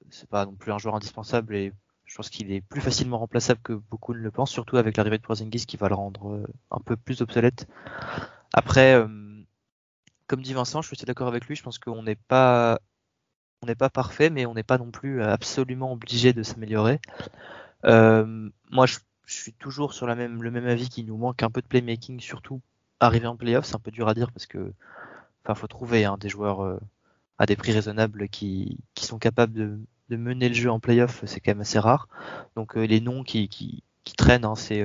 c'est 0.10 0.30
pas 0.30 0.46
non 0.46 0.54
plus 0.54 0.72
un 0.72 0.78
joueur 0.78 0.96
indispensable 0.96 1.54
et 1.54 1.74
je 2.06 2.16
pense 2.16 2.30
qu'il 2.30 2.50
est 2.54 2.62
plus 2.62 2.80
facilement 2.80 3.18
remplaçable 3.20 3.60
que 3.62 3.74
beaucoup 3.74 4.14
ne 4.14 4.20
le 4.20 4.32
pensent, 4.32 4.52
surtout 4.52 4.78
avec 4.78 4.96
l'arrivée 4.96 5.18
de 5.18 5.22
Porzingis 5.24 5.66
qui 5.66 5.76
va 5.76 5.90
le 5.90 5.96
rendre 5.96 6.42
un 6.72 6.80
peu 6.80 6.96
plus 6.96 7.22
obsolète. 7.22 7.68
Après, 8.54 9.06
comme 10.30 10.44
dit 10.44 10.54
Vincent, 10.54 10.82
je 10.82 10.88
suis 10.88 10.96
assez 10.96 11.08
d'accord 11.08 11.28
avec 11.28 11.48
lui. 11.48 11.56
Je 11.56 11.64
pense 11.64 11.80
qu'on 11.80 12.04
n'est 12.04 12.16
pas, 12.16 12.80
on 13.64 13.66
n'est 13.66 13.76
pas 13.76 13.90
parfait, 13.90 14.30
mais 14.30 14.46
on 14.46 14.54
n'est 14.54 14.64
pas 14.64 14.78
non 14.78 14.92
plus 14.92 15.24
absolument 15.24 15.92
obligé 15.92 16.32
de 16.34 16.44
s'améliorer. 16.44 17.02
Euh, 17.86 18.50
moi, 18.70 18.86
je, 18.86 19.00
suis 19.26 19.54
toujours 19.54 19.94
sur 19.94 20.08
même, 20.16 20.42
le 20.42 20.52
même 20.52 20.68
avis 20.68 20.88
qu'il 20.88 21.08
nous 21.08 21.18
manque 21.18 21.44
un 21.44 21.50
peu 21.50 21.62
de 21.62 21.68
playmaking, 21.68 22.20
surtout 22.20 22.62
arriver 23.00 23.28
en 23.28 23.36
playoff. 23.36 23.66
C'est 23.66 23.76
un 23.76 23.80
peu 23.80 23.92
dur 23.92 24.08
à 24.08 24.14
dire 24.14 24.32
parce 24.32 24.46
que, 24.46 24.72
enfin, 25.44 25.56
faut 25.56 25.68
trouver 25.68 26.06
hein, 26.06 26.18
des 26.20 26.30
joueurs 26.30 26.64
euh, 26.64 26.80
à 27.40 27.48
des 27.48 27.56
prix 27.56 27.72
raisonnables 27.72 28.30
qui, 28.30 28.78
qui 28.94 29.06
sont 29.06 29.18
capables 29.18 29.54
de, 29.54 29.80
mener 30.16 30.48
le 30.48 30.56
jeu 30.56 30.70
en 30.70 30.80
playoff. 30.80 31.24
C'est 31.26 31.40
quand 31.40 31.52
même 31.52 31.62
assez 31.62 31.80
rare. 31.80 32.08
Donc, 32.56 32.78
euh, 32.78 32.86
les 32.86 33.02
noms 33.02 33.24
qui, 33.24 33.50
qui, 33.50 33.84
traînent, 34.16 34.46
hein, 34.46 34.56
c'est 34.56 34.84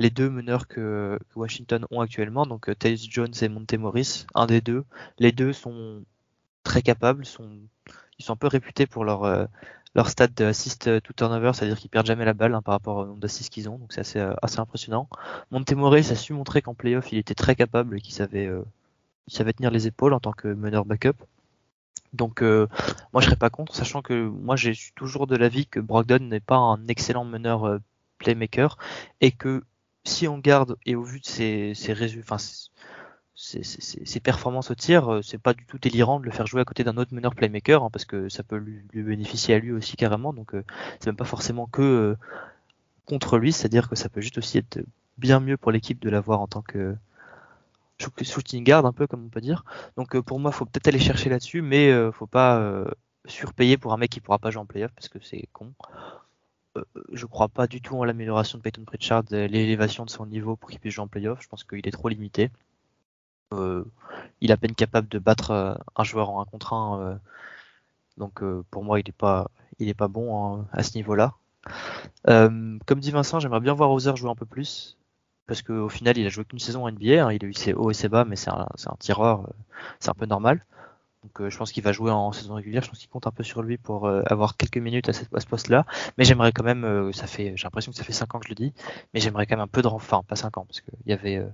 les 0.00 0.10
deux 0.10 0.28
meneurs 0.30 0.66
que, 0.66 1.18
Washington 1.36 1.86
ont 1.92 2.00
actuellement, 2.00 2.46
donc 2.46 2.68
euh, 2.68 2.74
Taylor 2.74 2.98
Jones 2.98 3.32
et 3.40 3.48
Monte 3.48 3.74
Morris, 3.74 4.26
un 4.34 4.46
des 4.46 4.60
deux. 4.60 4.84
Les 5.18 5.30
deux 5.30 5.52
sont 5.52 6.02
très 6.64 6.82
capables, 6.82 7.24
ils 7.24 8.24
sont 8.24 8.32
un 8.32 8.36
peu 8.36 8.48
réputés 8.48 8.86
pour 8.86 9.04
leur, 9.04 9.24
euh, 9.24 9.44
leur 9.94 10.08
stade 10.08 10.34
d'assist 10.34 11.00
to 11.02 11.12
turnover, 11.12 11.52
c'est-à-dire 11.54 11.78
qu'ils 11.78 11.90
perdent 11.90 12.06
jamais 12.06 12.24
la 12.24 12.34
balle 12.34 12.54
hein, 12.54 12.62
par 12.62 12.72
rapport 12.72 12.98
au 12.98 13.06
nombre 13.06 13.20
d'assists 13.20 13.52
qu'ils 13.52 13.68
ont, 13.68 13.78
donc 13.78 13.92
c'est 13.92 14.00
assez, 14.00 14.18
euh, 14.20 14.34
assez 14.42 14.60
impressionnant. 14.60 15.08
Monte 15.50 15.72
Morris 15.72 16.10
a 16.10 16.16
su 16.16 16.32
montrer 16.32 16.62
qu'en 16.62 16.74
playoff 16.74 17.12
il 17.12 17.18
était 17.18 17.34
très 17.34 17.56
capable 17.56 17.96
et 17.96 18.00
qu'il 18.00 18.14
savait, 18.14 18.46
euh, 18.46 18.62
savait 19.26 19.52
tenir 19.52 19.70
les 19.70 19.86
épaules 19.86 20.14
en 20.14 20.20
tant 20.20 20.32
que 20.32 20.48
meneur 20.48 20.84
backup. 20.84 21.24
Donc 22.12 22.42
euh, 22.42 22.66
moi 23.12 23.20
je 23.20 23.26
serais 23.26 23.36
pas 23.36 23.50
contre, 23.50 23.74
sachant 23.74 24.02
que 24.02 24.28
moi 24.28 24.56
j'ai 24.56 24.74
toujours 24.94 25.26
de 25.26 25.36
l'avis 25.36 25.66
que 25.66 25.80
Brogdon 25.80 26.20
n'est 26.20 26.40
pas 26.40 26.56
un 26.56 26.86
excellent 26.88 27.24
meneur 27.24 27.78
playmaker 28.18 28.78
et 29.20 29.32
que 29.32 29.62
si 30.04 30.28
on 30.28 30.38
garde 30.38 30.76
et 30.86 30.94
au 30.96 31.02
vu 31.02 31.20
de 31.20 31.26
ses, 31.26 31.74
performances 34.22 34.70
au 34.70 34.74
tir, 34.74 35.12
euh, 35.12 35.22
c'est 35.22 35.38
pas 35.38 35.54
du 35.54 35.64
tout 35.66 35.78
délirant 35.78 36.20
de 36.20 36.24
le 36.24 36.30
faire 36.30 36.46
jouer 36.46 36.60
à 36.60 36.64
côté 36.64 36.84
d'un 36.84 36.96
autre 36.96 37.14
meneur 37.14 37.34
playmaker, 37.34 37.82
hein, 37.82 37.90
parce 37.92 38.04
que 38.04 38.28
ça 38.28 38.42
peut 38.42 38.56
lui, 38.56 38.82
bénéficier 38.92 39.54
à 39.54 39.58
lui 39.58 39.72
aussi 39.72 39.96
carrément. 39.96 40.32
Donc 40.32 40.54
euh, 40.54 40.64
c'est 41.00 41.06
même 41.06 41.16
pas 41.16 41.24
forcément 41.24 41.66
que 41.66 41.82
euh, 41.82 42.16
contre 43.06 43.38
lui, 43.38 43.52
c'est-à-dire 43.52 43.88
que 43.88 43.96
ça 43.96 44.08
peut 44.08 44.20
juste 44.20 44.38
aussi 44.38 44.58
être 44.58 44.80
bien 45.18 45.40
mieux 45.40 45.56
pour 45.56 45.72
l'équipe 45.72 46.00
de 46.00 46.10
l'avoir 46.10 46.40
en 46.40 46.46
tant 46.46 46.62
que 46.62 46.96
shooting 47.98 48.64
guard, 48.64 48.86
un 48.86 48.92
peu 48.92 49.06
comme 49.06 49.24
on 49.26 49.28
peut 49.28 49.42
dire. 49.42 49.64
Donc 49.96 50.18
pour 50.20 50.40
moi, 50.40 50.52
faut 50.52 50.64
peut-être 50.64 50.88
aller 50.88 50.98
chercher 50.98 51.28
là-dessus, 51.28 51.60
mais 51.60 51.92
faut 52.12 52.26
pas 52.26 52.86
surpayer 53.26 53.76
pour 53.76 53.92
un 53.92 53.98
mec 53.98 54.10
qui 54.10 54.20
pourra 54.20 54.38
pas 54.38 54.50
jouer 54.50 54.62
en 54.62 54.66
playoff 54.66 54.92
parce 54.92 55.08
que 55.08 55.18
c'est 55.20 55.46
con. 55.52 55.74
Euh, 56.96 57.02
je 57.12 57.26
crois 57.26 57.48
pas 57.48 57.66
du 57.66 57.80
tout 57.80 57.96
en 57.96 58.04
l'amélioration 58.04 58.58
de 58.58 58.62
Peyton 58.62 58.84
Pritchard, 58.84 59.24
l'élévation 59.30 60.04
de 60.04 60.10
son 60.10 60.26
niveau 60.26 60.56
pour 60.56 60.70
qu'il 60.70 60.80
puisse 60.80 60.94
jouer 60.94 61.04
en 61.04 61.08
playoff. 61.08 61.40
Je 61.42 61.48
pense 61.48 61.64
qu'il 61.64 61.86
est 61.86 61.92
trop 61.92 62.08
limité. 62.08 62.50
Euh, 63.52 63.84
il 64.40 64.50
est 64.50 64.54
à 64.54 64.56
peine 64.56 64.74
capable 64.74 65.08
de 65.08 65.18
battre 65.18 65.50
euh, 65.50 65.74
un 65.96 66.04
joueur 66.04 66.30
en 66.30 66.40
un 66.40 66.44
contre 66.44 66.72
un. 66.72 67.00
Euh, 67.00 67.16
donc 68.16 68.42
pour 68.70 68.84
moi, 68.84 69.00
il 69.00 69.08
est 69.08 69.12
pas, 69.12 69.50
il 69.78 69.88
est 69.88 69.94
pas 69.94 70.08
bon 70.08 70.58
hein, 70.60 70.66
à 70.72 70.82
ce 70.82 70.96
niveau-là. 70.96 71.34
comme 72.26 73.00
dit 73.00 73.10
Vincent, 73.10 73.40
j'aimerais 73.40 73.60
bien 73.60 73.74
voir 73.74 73.90
Hauser 73.90 74.14
jouer 74.16 74.30
un 74.30 74.34
peu 74.34 74.46
plus. 74.46 74.96
Parce 75.46 75.62
qu'au 75.62 75.88
final, 75.88 76.16
il 76.18 76.26
a 76.26 76.28
joué 76.28 76.44
qu'une 76.44 76.58
saison 76.60 76.84
en 76.84 76.92
NBA. 76.92 77.24
Hein, 77.24 77.32
il 77.32 77.44
a 77.44 77.48
eu 77.48 77.54
ses 77.54 77.72
hauts 77.74 77.90
et 77.90 77.94
ses 77.94 78.08
bas, 78.08 78.24
mais 78.24 78.36
c'est 78.36 78.50
un, 78.50 78.66
un, 78.86 78.96
tireur. 78.98 79.48
c'est 79.98 80.10
un 80.10 80.14
peu 80.14 80.26
normal. 80.26 80.64
Donc 81.22 81.40
euh, 81.40 81.50
je 81.50 81.58
pense 81.58 81.72
qu'il 81.72 81.82
va 81.82 81.92
jouer 81.92 82.10
en 82.10 82.32
saison 82.32 82.54
régulière. 82.54 82.82
Je 82.82 82.88
pense 82.88 82.98
qu'il 82.98 83.08
compte 83.08 83.26
un 83.26 83.30
peu 83.30 83.42
sur 83.42 83.62
lui 83.62 83.76
pour 83.78 84.06
euh, 84.06 84.22
avoir 84.26 84.56
quelques 84.56 84.78
minutes 84.78 85.08
à, 85.08 85.12
cette, 85.12 85.28
ce 85.38 85.46
poste-là. 85.46 85.86
Mais 86.18 86.24
j'aimerais 86.24 86.52
quand 86.52 86.64
même, 86.64 86.84
euh, 86.84 87.12
ça 87.12 87.26
fait, 87.26 87.54
j'ai 87.56 87.64
l'impression 87.64 87.92
que 87.92 87.98
ça 87.98 88.04
fait 88.04 88.12
5 88.12 88.34
ans 88.34 88.38
que 88.40 88.46
je 88.46 88.50
le 88.50 88.54
dis, 88.54 88.72
mais 89.12 89.20
j'aimerais 89.20 89.46
quand 89.46 89.56
même 89.56 89.64
un 89.64 89.68
peu 89.68 89.82
de 89.82 89.88
renfort, 89.88 90.20
enfin 90.20 90.26
pas 90.26 90.36
5 90.36 90.56
ans, 90.58 90.64
parce 90.66 90.80
qu'il 90.80 90.94
y 91.06 91.12
avait 91.12 91.44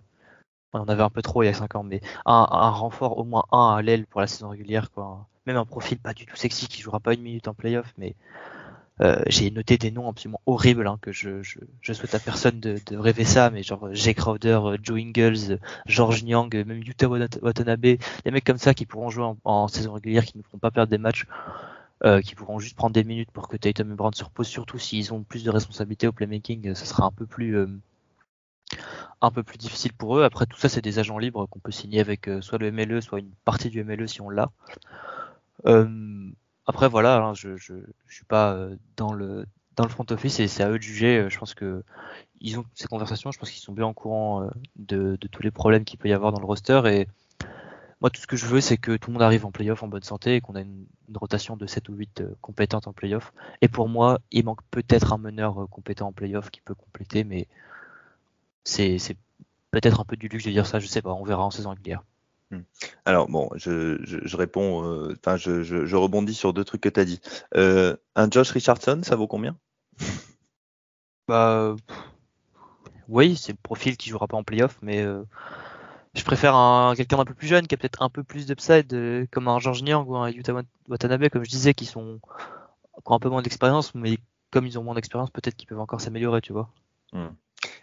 on 0.73 0.81
en 0.81 0.89
avait 0.89 1.03
un 1.03 1.11
peu 1.11 1.23
trop 1.23 1.43
il 1.43 1.47
y 1.47 1.49
a 1.49 1.55
5 1.55 1.75
ans, 1.77 1.83
mais 1.83 2.01
un, 2.27 2.47
un 2.51 2.71
renfort 2.71 3.19
au 3.19 3.25
moins 3.25 3.45
un 3.53 3.75
à 3.77 3.83
l'aile 3.83 4.07
pour 4.07 4.21
la 4.21 4.27
saison 4.27 4.51
régulière, 4.51 4.91
quoi. 4.91 5.27
Même 5.47 5.57
un 5.57 5.65
profil 5.65 5.99
pas 5.99 6.13
du 6.13 6.27
tout 6.27 6.37
sexy 6.37 6.69
qui 6.69 6.83
jouera 6.83 7.01
pas 7.01 7.15
une 7.15 7.23
minute 7.23 7.49
en 7.49 7.55
playoff, 7.55 7.95
mais 7.99 8.17
euh, 9.03 9.23
j'ai 9.27 9.51
noté 9.51 9.77
des 9.77 9.91
noms 9.91 10.09
absolument 10.09 10.41
horribles 10.47 10.87
hein, 10.87 10.99
que 11.03 11.13
je, 11.13 11.43
je, 11.43 11.59
je, 11.83 11.93
souhaite 11.93 12.15
à 12.15 12.19
personne 12.19 12.61
de, 12.61 12.79
de, 12.87 12.97
rêver 12.97 13.25
ça, 13.25 13.51
mais 13.51 13.63
genre 13.63 13.93
Jay 13.93 14.15
Crowder, 14.15 14.59
euh, 14.65 14.77
Joe 14.83 14.99
Ingles, 14.99 15.53
euh, 15.53 15.59
George 15.85 16.25
Nyang, 16.25 16.55
même 16.55 16.83
Yuta 16.83 17.07
Watanabe, 17.09 17.81
des 17.81 17.99
mecs 18.25 18.45
comme 18.45 18.59
ça 18.59 18.73
qui 18.73 18.87
pourront 18.87 19.11
jouer 19.11 19.35
en, 19.45 19.69
saison 19.69 19.93
régulière, 19.93 20.25
qui 20.25 20.39
ne 20.39 20.43
feront 20.43 20.59
pas 20.59 20.71
perdre 20.71 20.91
des 20.91 20.99
matchs, 20.99 21.27
euh, 22.05 22.23
qui 22.23 22.35
pourront 22.35 22.59
juste 22.59 22.77
prendre 22.77 22.95
des 22.95 23.05
minutes 23.05 23.31
pour 23.31 23.49
que 23.49 23.59
Tatum 23.59 23.93
et 23.93 23.95
Brown 23.95 24.15
se 24.15 24.25
reposent, 24.25 24.49
surtout 24.49 24.79
s'ils 24.79 25.13
ont 25.13 25.23
plus 25.23 25.45
de 25.45 25.51
responsabilités 25.51 26.07
au 26.07 26.13
playmaking, 26.13 26.75
ce 26.75 26.87
sera 26.87 27.05
un 27.05 27.13
peu 27.13 27.27
plus 27.27 27.55
euh, 27.57 27.69
un 29.21 29.31
peu 29.31 29.43
plus 29.43 29.59
difficile 29.59 29.93
pour 29.93 30.17
eux. 30.17 30.25
Après 30.25 30.47
tout 30.47 30.59
ça, 30.59 30.71
c'est 30.71 30.83
des 30.83 30.99
agents 30.99 31.19
libres 31.19 31.47
qu'on 31.47 31.59
peut 31.59 31.71
signer 31.71 32.01
avec 32.01 32.31
soit 32.41 32.59
le 32.59 32.73
MLE, 32.73 33.03
soit 33.03 33.19
une 33.19 33.33
partie 33.45 33.69
du 33.69 33.85
MLE 33.85 34.09
si 34.09 34.23
on 34.23 34.31
l'a. 34.31 34.51
Euh, 35.67 36.31
après 36.67 36.89
voilà, 36.89 37.19
hein, 37.19 37.35
je, 37.35 37.57
je, 37.57 37.75
je 38.07 38.15
suis 38.15 38.25
pas 38.25 38.53
euh, 38.55 38.77
dans 38.97 39.13
le 39.13 39.47
dans 39.77 39.85
le 39.85 39.91
front 39.91 40.07
office 40.11 40.41
et 40.41 40.49
c'est 40.49 40.63
à 40.63 40.71
eux 40.71 40.79
de 40.79 40.83
juger. 40.83 41.19
Euh, 41.19 41.31
je 41.31 41.39
pense 41.39 41.55
que 41.55 41.85
ils 42.41 42.59
ont 42.59 42.65
ces 42.75 42.89
conversations. 42.89 43.31
Je 43.33 43.39
pense 43.39 43.51
qu'ils 43.51 43.63
sont 43.63 43.73
bien 43.73 43.87
au 43.87 43.93
courant 43.95 44.43
euh, 44.43 44.49
de, 44.77 45.17
tous 45.31 45.43
les 45.43 45.51
problèmes 45.51 45.85
qu'il 45.85 45.99
peut 45.99 46.09
y 46.09 46.13
avoir 46.13 46.33
dans 46.33 46.41
le 46.41 46.47
roster 46.47 46.81
et 46.87 47.09
moi 48.01 48.11
tout 48.11 48.21
ce 48.21 48.27
que 48.27 48.37
je 48.37 48.47
veux 48.47 48.61
c'est 48.61 48.77
que 48.77 48.97
tout 48.97 49.11
le 49.11 49.15
monde 49.15 49.23
arrive 49.23 49.47
en 49.47 49.51
playoff 49.51 49.83
en 49.83 49.89
bonne 49.89 50.03
santé 50.03 50.37
et 50.37 50.41
qu'on 50.41 50.55
a 50.55 50.61
une, 50.61 50.87
une, 51.09 51.17
rotation 51.17 51.57
de 51.57 51.67
7 51.67 51.89
ou 51.89 51.95
8 51.95 52.25
compétentes 52.41 52.87
en 52.89 52.93
playoff. 52.93 53.33
Et 53.63 53.69
pour 53.69 53.89
moi, 53.89 54.21
il 54.33 54.45
manque 54.45 54.63
peut-être 54.71 55.13
un 55.13 55.19
meneur 55.19 55.69
compétent 55.71 56.09
en 56.09 56.13
playoff 56.13 56.51
qui 56.51 56.61
peut 56.61 56.75
compléter, 56.75 57.25
mais 57.25 57.49
c'est 58.65 58.99
peut-être 59.71 60.01
un 60.01 60.05
peu 60.05 60.17
du 60.17 60.29
luxe 60.29 60.45
de 60.45 60.51
dire 60.51 60.67
ça. 60.67 60.79
Je 60.81 60.87
sais 60.87 61.03
pas, 61.03 61.13
on 61.13 61.25
verra 61.25 61.45
en 61.45 61.51
saison 61.51 61.71
régulière. 61.71 62.03
Hmm. 62.51 62.61
Alors 63.05 63.29
bon, 63.29 63.51
je, 63.57 63.99
je, 64.05 64.19
je 64.23 64.37
réponds, 64.37 65.11
enfin 65.13 65.37
euh, 65.49 65.65
je, 65.65 65.85
je, 65.85 65.97
rebondis 65.97 66.35
sur 66.35 66.53
deux 66.53 66.65
trucs 66.65 66.81
que 66.81 66.89
tu 66.89 67.01
as 67.01 67.05
dit. 67.05 67.21
Euh, 67.57 67.97
un 68.15 68.31
Josh 68.31 68.51
Richardson, 68.51 69.01
ça 69.03 69.17
vaut 69.17 69.27
combien? 69.27 69.57
Bah 71.29 71.75
oui, 73.09 73.37
c'est 73.37 73.51
le 73.51 73.59
profil 73.61 73.97
qui 73.97 74.11
jouera 74.11 74.29
pas 74.29 74.37
en 74.37 74.45
playoff, 74.45 74.79
mais 74.81 75.03
euh, 75.03 75.25
je 76.15 76.23
préfère 76.23 76.55
un 76.55 76.95
quelqu'un 76.95 77.17
d'un 77.17 77.25
peu 77.25 77.35
plus 77.35 77.49
jeune 77.49 77.67
qui 77.67 77.75
a 77.75 77.79
peut-être 77.79 78.03
un 78.03 78.09
peu 78.09 78.23
plus 78.23 78.47
d'upside, 78.47 79.27
comme 79.33 79.49
un 79.49 79.59
George 79.59 79.83
Niang 79.83 80.09
ou 80.09 80.17
un 80.17 80.31
Yuta 80.31 80.55
Watanabe, 80.89 81.29
comme 81.31 81.45
je 81.45 81.51
disais, 81.51 81.75
qui 81.75 81.85
sont 81.85 82.21
qui 82.95 83.13
ont 83.13 83.15
un 83.17 83.19
peu 83.19 83.29
moins 83.29 83.43
d'expérience, 83.43 83.93
mais 83.97 84.19
comme 84.53 84.67
ils 84.67 84.79
ont 84.79 84.85
moins 84.85 84.95
d'expérience, 84.95 85.31
peut-être 85.31 85.57
qu'ils 85.57 85.69
peuvent 85.69 85.81
encore 85.81 86.01
s'améliorer, 86.01 86.41
tu 86.41 86.53
vois. 86.53 86.71
Hmm. 87.13 87.31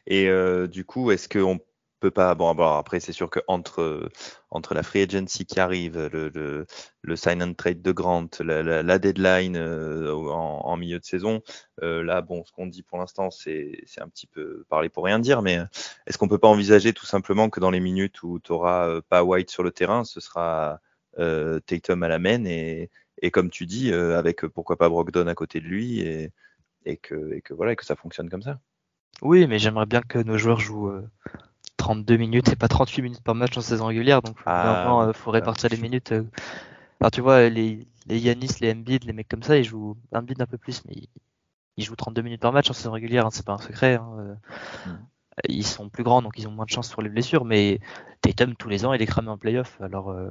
Et 0.08 0.30
du 0.70 0.86
coup, 0.86 1.12
est-ce 1.12 1.28
qu'on 1.28 1.60
peut 2.04 2.12
pas. 2.12 2.36
Bon, 2.36 2.54
bon 2.54 2.66
après, 2.78 3.00
c'est 3.00 3.14
sûr 3.14 3.30
que 3.30 3.40
entre, 3.48 4.10
entre 4.52 4.74
la 4.74 4.84
free 4.84 5.04
agency 5.04 5.46
qui 5.46 5.60
arrive, 5.62 5.98
le, 6.12 6.66
le, 7.02 7.16
sign 7.16 7.42
and 7.42 7.54
trade 7.54 7.82
de 7.82 7.92
Grant, 7.94 8.28
la, 8.42 9.00
deadline 9.00 9.56
euh, 9.56 10.12
en, 10.14 10.76
milieu 10.76 11.00
de 11.00 11.06
saison, 11.06 11.42
euh, 11.82 12.04
là, 12.04 12.22
bon, 12.22 12.44
ce 12.44 12.52
qu'on 12.52 12.68
dit 12.68 12.84
pour 12.84 12.98
l'instant, 12.98 13.32
c'est 13.32 13.86
un 13.98 14.10
petit 14.10 14.28
peu 14.28 14.66
parler 14.68 14.90
pour 14.90 15.06
rien 15.06 15.20
dire, 15.20 15.42
mais 15.42 15.60
est-ce 16.06 16.18
qu'on 16.18 16.28
peut 16.28 16.38
pas 16.38 16.50
envisager 16.50 16.92
tout 16.92 17.06
simplement 17.06 17.50
que 17.50 17.62
dans 17.62 17.72
les 17.72 17.80
minutes 17.80 18.22
où 18.24 18.40
tu 18.40 18.52
auras 18.52 18.90
euh, 18.90 19.02
pas 19.08 19.24
White 19.24 19.50
sur 19.50 19.64
le 19.64 19.72
terrain, 19.72 20.04
ce 20.04 20.20
sera 20.20 20.82
euh, 21.20 21.62
Tatum 21.62 22.04
à 22.04 22.10
la 22.10 22.20
main 22.20 22.44
et, 22.44 22.90
et 23.22 23.32
comme 23.32 23.50
tu 23.50 23.66
dis, 23.66 23.94
euh, 23.94 24.20
avec 24.20 24.46
pourquoi 24.48 24.76
pas 24.78 24.90
Brogdon 24.90 25.28
à 25.28 25.36
côté 25.36 25.62
de 25.62 25.66
lui 25.66 26.02
et, 26.02 26.32
et, 26.86 26.98
que, 26.98 27.34
et 27.34 27.42
que 27.42 27.54
voilà, 27.54 27.72
et 27.72 27.76
que 27.78 27.86
ça 27.86 27.96
fonctionne 27.96 28.30
comme 28.30 28.42
ça. 28.42 28.60
Oui, 29.22 29.48
mais 29.48 29.58
j'aimerais 29.58 29.86
bien 29.86 30.02
que 30.02 30.18
nos 30.18 30.38
joueurs 30.38 30.60
jouent 30.60 30.92
32 31.84 32.16
minutes 32.16 32.48
et 32.48 32.56
pas 32.56 32.70
38 32.70 33.02
minutes 33.02 33.22
par 33.22 33.36
match 33.36 33.58
en 33.58 33.62
saison 33.62 33.88
régulière, 33.88 34.22
donc 34.22 34.38
ah, 34.46 34.74
vraiment, 34.74 35.02
euh, 35.02 35.12
faut 35.12 35.32
répartir 35.32 35.70
les 35.70 35.76
minutes. 35.76 36.14
Euh. 36.14 36.24
Alors 37.02 37.12
tu 37.12 37.20
vois, 37.20 37.50
les, 37.50 37.86
les 38.08 38.20
Yanis, 38.20 38.56
les 38.62 38.72
Embiid, 38.72 39.04
les 39.04 39.12
mecs 39.12 39.28
comme 39.28 39.44
ça, 39.44 39.58
ils 39.58 39.66
jouent 39.66 39.98
Embiid 40.14 40.42
un 40.42 40.46
peu 40.46 40.58
plus, 40.58 40.82
mais 40.86 40.94
ils, 40.96 41.10
ils 41.76 41.84
jouent 41.84 41.98
32 41.98 42.22
minutes 42.22 42.40
par 42.40 42.54
match 42.54 42.70
en 42.70 42.74
saison 42.74 42.94
régulière, 42.94 43.26
hein, 43.26 43.32
c'est 43.34 43.46
pas 43.46 43.52
un 43.52 43.58
secret. 43.58 43.96
Hein. 43.96 44.38
Mm. 44.86 44.92
Ils 45.50 45.66
sont 45.66 45.90
plus 45.90 46.04
grands, 46.04 46.22
donc 46.22 46.34
ils 46.38 46.48
ont 46.48 46.52
moins 46.52 46.64
de 46.64 46.70
chance 46.70 46.90
sur 46.90 47.02
les 47.02 47.10
blessures, 47.10 47.44
mais 47.44 47.82
Tatum, 48.22 48.56
tous 48.56 48.70
les 48.70 48.86
ans, 48.86 48.94
il 48.94 49.02
est 49.02 49.06
cramé 49.06 49.28
en 49.28 49.38
playoff, 49.38 49.78
alors 49.82 50.10
euh, 50.10 50.30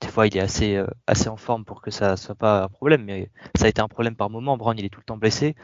des 0.00 0.08
fois, 0.08 0.26
il 0.26 0.36
est 0.36 0.40
assez, 0.40 0.76
euh, 0.76 0.86
assez 1.06 1.28
en 1.28 1.36
forme 1.36 1.66
pour 1.66 1.82
que 1.82 1.90
ça 1.90 2.16
soit 2.16 2.34
pas 2.34 2.62
un 2.64 2.68
problème, 2.68 3.04
mais 3.04 3.30
ça 3.54 3.66
a 3.66 3.68
été 3.68 3.82
un 3.82 3.88
problème 3.88 4.16
par 4.16 4.30
moment. 4.30 4.56
Brown, 4.56 4.78
il 4.78 4.84
est 4.86 4.88
tout 4.88 5.00
le 5.00 5.04
temps 5.04 5.18
blessé. 5.18 5.54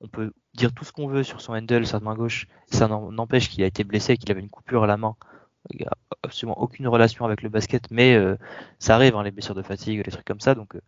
On 0.00 0.08
peut 0.08 0.32
dire 0.54 0.72
tout 0.72 0.84
ce 0.84 0.92
qu'on 0.92 1.08
veut 1.08 1.22
sur 1.22 1.40
son 1.40 1.54
handle, 1.54 1.86
sa 1.86 2.00
main 2.00 2.14
gauche. 2.14 2.46
Ça 2.66 2.88
n'empêche 2.88 3.48
qu'il 3.48 3.62
a 3.62 3.66
été 3.66 3.84
blessé, 3.84 4.16
qu'il 4.16 4.30
avait 4.30 4.40
une 4.40 4.50
coupure 4.50 4.84
à 4.84 4.86
la 4.86 4.96
main. 4.96 5.16
Il 5.70 5.78
n'y 5.80 5.86
a 5.86 5.92
absolument 6.22 6.58
aucune 6.60 6.88
relation 6.88 7.24
avec 7.24 7.42
le 7.42 7.48
basket, 7.48 7.90
mais 7.90 8.14
euh, 8.14 8.36
ça 8.78 8.94
arrive, 8.94 9.16
hein, 9.16 9.22
les 9.22 9.30
blessures 9.30 9.54
de 9.54 9.62
fatigue, 9.62 10.04
les 10.04 10.12
trucs 10.12 10.24
comme 10.24 10.40
ça. 10.40 10.54
Donc, 10.54 10.76
euh, 10.76 10.80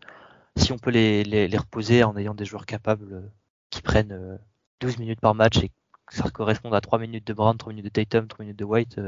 si 0.56 0.72
on 0.72 0.78
peut 0.78 0.90
les, 0.90 1.24
les, 1.24 1.56
reposer 1.56 2.04
en 2.04 2.16
ayant 2.16 2.34
des 2.34 2.44
joueurs 2.44 2.66
capables 2.66 3.12
euh, 3.12 3.28
qui 3.70 3.82
prennent 3.82 4.38
12 4.80 4.94
euh, 4.94 4.98
minutes 5.00 5.20
par 5.20 5.34
match 5.34 5.58
et 5.58 5.68
que 5.68 6.14
ça 6.14 6.30
corresponde 6.30 6.74
à 6.74 6.80
3 6.80 6.98
minutes 6.98 7.26
de 7.26 7.32
Brown, 7.32 7.56
3 7.56 7.72
minutes 7.72 7.86
de 7.86 7.90
Tatum, 7.90 8.28
3 8.28 8.44
minutes 8.44 8.58
de 8.58 8.64
White, 8.64 9.00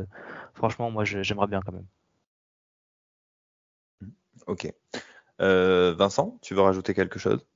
franchement, 0.54 0.90
moi, 0.90 1.04
j'aimerais 1.04 1.46
bien 1.46 1.60
quand 1.62 1.72
même. 1.72 1.86
Ok. 4.46 4.72
Vincent, 5.38 6.38
tu 6.42 6.54
veux 6.54 6.60
rajouter 6.60 6.94
quelque 6.94 7.18
chose? 7.18 7.46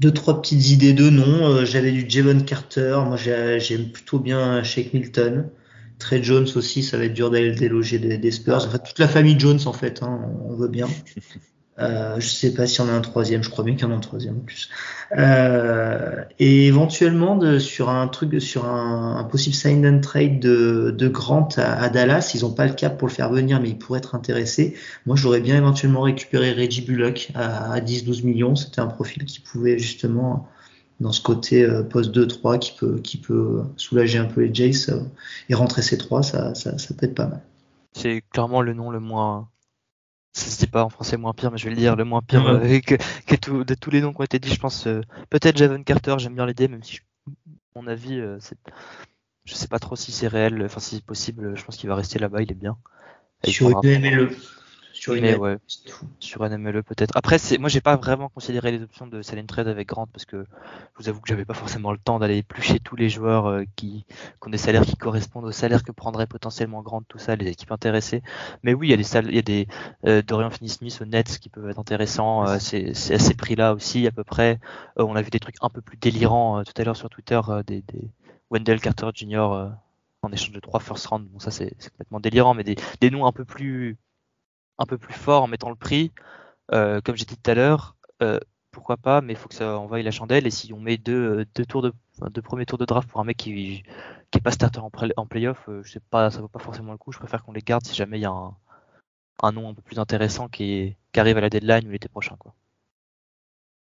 Deux 0.00 0.12
trois 0.12 0.40
petites 0.40 0.70
idées 0.70 0.94
de 0.94 1.10
noms. 1.10 1.46
Euh, 1.46 1.64
J'avais 1.64 1.92
du 1.92 2.06
Javon 2.08 2.40
Carter. 2.40 2.98
Moi, 3.06 3.16
j'aime 3.16 3.90
plutôt 3.90 4.18
bien 4.18 4.62
Shake 4.62 4.94
Milton. 4.94 5.50
Trey 5.98 6.22
Jones 6.22 6.48
aussi, 6.56 6.82
ça 6.82 6.96
va 6.96 7.04
être 7.04 7.12
dur 7.12 7.30
d'aller 7.30 7.50
le 7.50 7.56
déloger 7.56 7.98
des, 7.98 8.30
Spurs. 8.30 8.66
En 8.66 8.70
fait, 8.70 8.82
toute 8.82 8.98
la 8.98 9.08
famille 9.08 9.38
Jones, 9.38 9.60
en 9.66 9.74
fait, 9.74 10.02
hein, 10.02 10.18
on 10.46 10.54
veut 10.54 10.68
bien. 10.68 10.88
Euh, 11.80 12.20
je 12.20 12.28
sais 12.28 12.52
pas 12.52 12.66
s'il 12.66 12.84
y 12.84 12.88
en 12.88 12.90
a 12.90 12.94
un 12.94 13.00
troisième, 13.00 13.42
je 13.42 13.50
crois 13.50 13.64
bien 13.64 13.74
qu'il 13.74 13.84
y 13.84 13.86
en 13.86 13.92
a 13.92 13.96
un 13.96 14.00
troisième 14.00 14.36
en 14.36 14.40
plus. 14.40 14.68
Euh, 15.16 16.22
et 16.38 16.66
éventuellement 16.66 17.40
sur 17.58 17.88
un 17.88 18.06
truc, 18.08 18.40
sur 18.40 18.66
un, 18.66 19.24
possible 19.24 19.54
sign 19.54 19.86
and 19.86 20.00
trade 20.00 20.40
de, 20.40 21.08
Grant 21.08 21.48
à, 21.56 21.88
Dallas, 21.88 22.32
ils 22.34 22.44
ont 22.44 22.52
pas 22.52 22.66
le 22.66 22.74
cap 22.74 22.98
pour 22.98 23.08
le 23.08 23.12
faire 23.12 23.30
venir, 23.30 23.60
mais 23.60 23.70
ils 23.70 23.78
pourraient 23.78 23.98
être 23.98 24.14
intéressés. 24.14 24.74
Moi, 25.06 25.16
j'aurais 25.16 25.40
bien 25.40 25.56
éventuellement 25.56 26.02
récupéré 26.02 26.52
Reggie 26.52 26.82
Bullock 26.82 27.30
à, 27.34 27.72
à 27.72 27.80
10-12 27.80 28.24
millions. 28.24 28.56
C'était 28.56 28.80
un 28.80 28.86
profil 28.86 29.24
qui 29.24 29.40
pouvait 29.40 29.78
justement 29.78 30.48
dans 31.00 31.12
ce 31.12 31.22
côté 31.22 31.64
euh, 31.64 31.82
poste 31.82 32.14
2-3 32.14 32.58
qui 33.02 33.16
peut, 33.16 33.62
soulager 33.76 34.18
un 34.18 34.26
peu 34.26 34.42
les 34.42 34.54
Jays 34.54 34.90
euh, 34.90 35.00
et 35.48 35.54
rentrer 35.54 35.82
ces 35.82 35.98
trois, 35.98 36.22
ça 36.22 36.52
peut 36.52 37.06
être 37.06 37.14
pas 37.14 37.26
mal. 37.26 37.40
C'est 37.92 38.22
clairement 38.30 38.62
le 38.62 38.72
nom 38.74 38.90
le 38.90 39.00
moins 39.00 39.48
ça 40.40 40.50
se 40.50 40.58
dit 40.58 40.66
pas 40.66 40.84
en 40.84 40.88
français 40.90 41.16
moins 41.16 41.32
pire, 41.32 41.50
mais 41.50 41.58
je 41.58 41.64
vais 41.64 41.70
le 41.70 41.76
dire, 41.76 41.96
le 41.96 42.04
moins 42.04 42.22
pire 42.22 42.46
euh, 42.46 42.80
que, 42.80 42.96
que 43.26 43.36
tout, 43.36 43.64
de 43.64 43.74
tous 43.74 43.90
les 43.90 44.00
noms 44.00 44.12
qui 44.12 44.20
ont 44.20 44.24
été 44.24 44.38
dits, 44.38 44.52
je 44.52 44.60
pense. 44.60 44.86
Euh, 44.86 45.00
Peut-être 45.28 45.56
Javon 45.56 45.82
Carter, 45.82 46.16
j'aime 46.18 46.34
bien 46.34 46.46
l'idée, 46.46 46.68
même 46.68 46.82
si, 46.82 46.96
je, 46.96 47.00
mon 47.74 47.86
avis, 47.86 48.18
euh, 48.18 48.38
je 49.44 49.54
sais 49.54 49.68
pas 49.68 49.78
trop 49.78 49.96
si 49.96 50.12
c'est 50.12 50.28
réel, 50.28 50.62
enfin 50.64 50.80
si 50.80 50.96
c'est 50.96 51.04
possible, 51.04 51.56
je 51.56 51.64
pense 51.64 51.76
qu'il 51.76 51.88
va 51.88 51.94
rester 51.94 52.18
là-bas, 52.18 52.42
il 52.42 52.50
est 52.50 52.54
bien. 52.54 52.76
Sur 53.44 53.82
une 53.84 54.00
MLE. 54.00 54.36
Sur 55.00 55.14
une 55.14 55.34
ouais, 55.36 55.56
sur 56.18 56.42
un 56.42 56.58
MLE 56.58 56.82
peut-être. 56.82 57.16
Après, 57.16 57.38
c'est, 57.38 57.56
moi, 57.56 57.70
j'ai 57.70 57.80
pas 57.80 57.96
vraiment 57.96 58.28
considéré 58.28 58.70
les 58.70 58.82
options 58.82 59.06
de 59.06 59.22
Selling 59.22 59.46
Trade 59.46 59.66
avec 59.66 59.88
Grant 59.88 60.06
parce 60.06 60.26
que 60.26 60.44
je 60.44 61.02
vous 61.02 61.08
avoue 61.08 61.22
que 61.22 61.28
j'avais 61.28 61.46
pas 61.46 61.54
forcément 61.54 61.90
le 61.90 61.96
temps 61.96 62.18
d'aller 62.18 62.36
éplucher 62.36 62.80
tous 62.80 62.96
les 62.96 63.08
joueurs 63.08 63.46
euh, 63.46 63.64
qui, 63.76 64.04
qui 64.06 64.46
ont 64.46 64.50
des 64.50 64.58
salaires 64.58 64.84
qui 64.84 64.96
correspondent 64.96 65.46
aux 65.46 65.52
salaires 65.52 65.84
que 65.84 65.90
prendrait 65.90 66.26
potentiellement 66.26 66.82
Grant, 66.82 67.00
tout 67.00 67.16
ça, 67.16 67.34
les 67.34 67.48
équipes 67.48 67.72
intéressées. 67.72 68.22
Mais 68.62 68.74
oui, 68.74 68.88
il 68.88 68.90
y 68.90 68.92
a 68.92 68.98
des 68.98 69.02
salles, 69.02 69.28
il 69.28 69.36
y 69.36 69.38
a 69.38 69.42
des 69.42 69.68
euh, 70.04 70.20
Dorian 70.20 70.50
Finney-Smith 70.50 70.98
au 71.00 71.06
Nets 71.06 71.38
qui 71.38 71.48
peuvent 71.48 71.70
être 71.70 71.78
intéressants. 71.78 72.46
Euh, 72.46 72.58
c'est, 72.58 72.90
à 72.90 73.18
ces 73.18 73.34
prix-là 73.34 73.72
aussi 73.72 74.06
à 74.06 74.10
peu 74.10 74.22
près. 74.22 74.60
On 74.96 75.16
a 75.16 75.22
vu 75.22 75.30
des 75.30 75.40
trucs 75.40 75.56
un 75.62 75.70
peu 75.70 75.80
plus 75.80 75.96
délirants 75.96 76.62
tout 76.62 76.74
à 76.76 76.84
l'heure 76.84 76.96
sur 76.96 77.08
Twitter, 77.08 77.40
des, 77.66 77.80
des 77.80 78.10
Wendell 78.50 78.82
Carter 78.82 79.08
Jr. 79.14 79.70
en 80.20 80.30
échange 80.30 80.52
de 80.52 80.60
trois 80.60 80.80
first 80.80 81.06
round. 81.06 81.26
Bon, 81.30 81.38
ça 81.38 81.50
c'est, 81.50 81.72
c'est 81.78 81.88
complètement 81.90 82.20
délirant, 82.20 82.52
mais 82.52 82.64
des, 82.64 82.76
des 83.00 83.10
noms 83.10 83.24
un 83.24 83.32
peu 83.32 83.46
plus 83.46 83.96
un 84.80 84.86
peu 84.86 84.98
plus 84.98 85.14
fort 85.14 85.44
en 85.44 85.46
mettant 85.46 85.70
le 85.70 85.76
prix. 85.76 86.12
Euh, 86.72 87.00
comme 87.02 87.16
j'ai 87.16 87.24
dit 87.26 87.36
tout 87.36 87.50
à 87.50 87.54
l'heure, 87.54 87.96
euh, 88.22 88.40
pourquoi 88.72 88.96
pas, 88.96 89.20
mais 89.20 89.34
il 89.34 89.36
faut 89.36 89.48
que 89.48 89.54
ça 89.54 89.78
envoie 89.78 90.02
la 90.02 90.10
chandelle. 90.10 90.46
Et 90.46 90.50
si 90.50 90.72
on 90.72 90.80
met 90.80 90.96
deux, 90.96 91.44
deux 91.54 91.66
tours 91.66 91.82
de, 91.82 91.92
deux 92.30 92.42
premiers 92.42 92.66
tours 92.66 92.78
de 92.78 92.84
draft 92.84 93.08
pour 93.08 93.20
un 93.20 93.24
mec 93.24 93.36
qui, 93.36 93.82
qui 94.30 94.38
est 94.38 94.42
pas 94.42 94.50
starter 94.50 94.80
en, 94.80 94.90
en 95.16 95.26
playoff, 95.26 95.68
euh, 95.68 95.82
je 95.84 95.92
sais 95.92 96.00
pas, 96.10 96.30
ça 96.30 96.40
vaut 96.40 96.48
pas 96.48 96.58
forcément 96.58 96.92
le 96.92 96.98
coup. 96.98 97.12
Je 97.12 97.18
préfère 97.18 97.44
qu'on 97.44 97.52
les 97.52 97.62
garde 97.62 97.86
si 97.86 97.94
jamais 97.94 98.18
il 98.18 98.22
y 98.22 98.26
a 98.26 98.30
un, 98.30 98.56
un 99.42 99.52
nom 99.52 99.68
un 99.68 99.74
peu 99.74 99.82
plus 99.82 99.98
intéressant 99.98 100.48
qui, 100.48 100.96
arrive 101.16 101.38
à 101.38 101.40
la 101.40 101.50
deadline 101.50 101.86
ou 101.88 101.90
l'été 101.90 102.08
prochain, 102.08 102.36
quoi. 102.38 102.54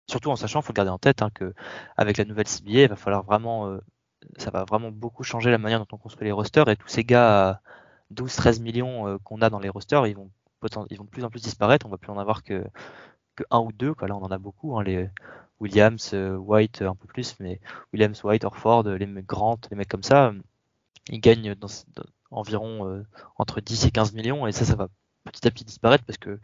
Surtout 0.08 0.30
en 0.30 0.36
sachant, 0.36 0.60
faut 0.60 0.72
le 0.72 0.76
garder 0.76 0.90
en 0.90 0.98
tête, 0.98 1.22
hein, 1.22 1.30
que 1.32 1.54
avec 1.96 2.18
la 2.18 2.26
nouvelle 2.26 2.46
CBA, 2.46 2.82
il 2.82 2.88
va 2.88 2.96
falloir 2.96 3.22
vraiment, 3.24 3.68
euh, 3.68 3.80
ça 4.36 4.50
va 4.50 4.64
vraiment 4.64 4.90
beaucoup 4.90 5.22
changer 5.24 5.50
la 5.50 5.56
manière 5.56 5.78
dont 5.80 5.86
on 5.92 5.96
construit 5.96 6.26
les 6.26 6.32
rosters 6.32 6.68
et 6.68 6.76
tous 6.76 6.88
ces 6.88 7.04
gars 7.04 7.48
à 7.48 7.60
12-13 8.12 8.60
millions 8.60 9.08
euh, 9.08 9.18
qu'on 9.24 9.40
a 9.40 9.48
dans 9.48 9.60
les 9.60 9.70
rosters, 9.70 10.06
ils 10.06 10.16
vont 10.16 10.30
ils 10.90 10.98
vont 10.98 11.04
de 11.04 11.10
plus 11.10 11.24
en 11.24 11.30
plus 11.30 11.42
disparaître. 11.42 11.86
On 11.86 11.90
va 11.90 11.98
plus 11.98 12.10
en 12.10 12.18
avoir 12.18 12.42
que, 12.42 12.64
un 13.50 13.60
ou 13.60 13.72
deux. 13.72 13.94
Là, 14.00 14.16
on 14.16 14.22
en 14.22 14.30
a 14.30 14.38
beaucoup. 14.38 14.78
Hein, 14.78 14.84
les 14.84 15.08
Williams, 15.60 16.10
euh, 16.14 16.36
White, 16.36 16.82
un 16.82 16.94
peu 16.94 17.06
plus, 17.06 17.36
mais 17.40 17.60
Williams, 17.92 18.22
White, 18.24 18.44
Orford, 18.44 18.84
les 18.84 19.06
mecs 19.06 19.26
Grant, 19.26 19.58
les 19.70 19.76
mecs 19.76 19.88
comme 19.88 20.02
ça, 20.02 20.32
ils 21.10 21.20
gagnent 21.20 21.54
environ 22.30 23.04
entre 23.38 23.60
10 23.60 23.86
et 23.86 23.90
15 23.90 24.12
millions, 24.14 24.46
et 24.46 24.52
ça, 24.52 24.64
ça 24.64 24.74
va 24.74 24.88
petit 25.24 25.46
à 25.46 25.50
petit 25.50 25.64
disparaître 25.64 26.04
parce 26.04 26.18
que 26.18 26.38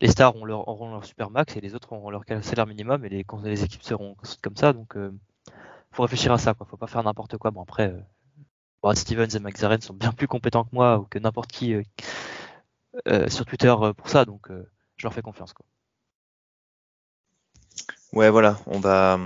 les 0.00 0.08
stars 0.08 0.36
auront 0.36 0.90
leur 0.90 1.04
super 1.04 1.30
max 1.30 1.56
et 1.56 1.60
les 1.60 1.74
autres 1.74 1.92
auront 1.92 2.10
leur 2.10 2.24
salaire 2.42 2.66
minimum 2.66 3.04
et 3.04 3.08
les, 3.08 3.24
les 3.44 3.64
équipes 3.64 3.82
seront 3.82 4.16
comme 4.42 4.56
ça. 4.56 4.72
Donc, 4.72 4.94
il 4.96 5.12
faut 5.92 6.02
réfléchir 6.02 6.32
à 6.32 6.38
ça. 6.38 6.54
Quoi. 6.54 6.66
Faut 6.66 6.76
pas 6.76 6.86
faire 6.86 7.02
n'importe 7.02 7.36
quoi. 7.36 7.50
Bon, 7.50 7.62
après, 7.62 7.94
Brad 8.82 8.96
Stevens 8.96 9.28
et 9.34 9.38
Max 9.38 9.60
sont 9.80 9.94
bien 9.94 10.12
plus 10.12 10.26
compétents 10.26 10.64
que 10.64 10.70
moi 10.72 10.98
ou 10.98 11.04
que 11.04 11.18
n'importe 11.18 11.52
qui 11.52 11.74
sur 13.28 13.44
Twitter 13.44 13.74
pour 13.96 14.08
ça. 14.08 14.24
Donc, 14.24 14.48
je 14.96 15.06
leur 15.06 15.14
fais 15.14 15.22
confiance. 15.22 15.52
Quoi. 15.52 15.64
Ouais, 18.12 18.30
voilà, 18.30 18.58
on 18.66 18.80
va, 18.80 19.18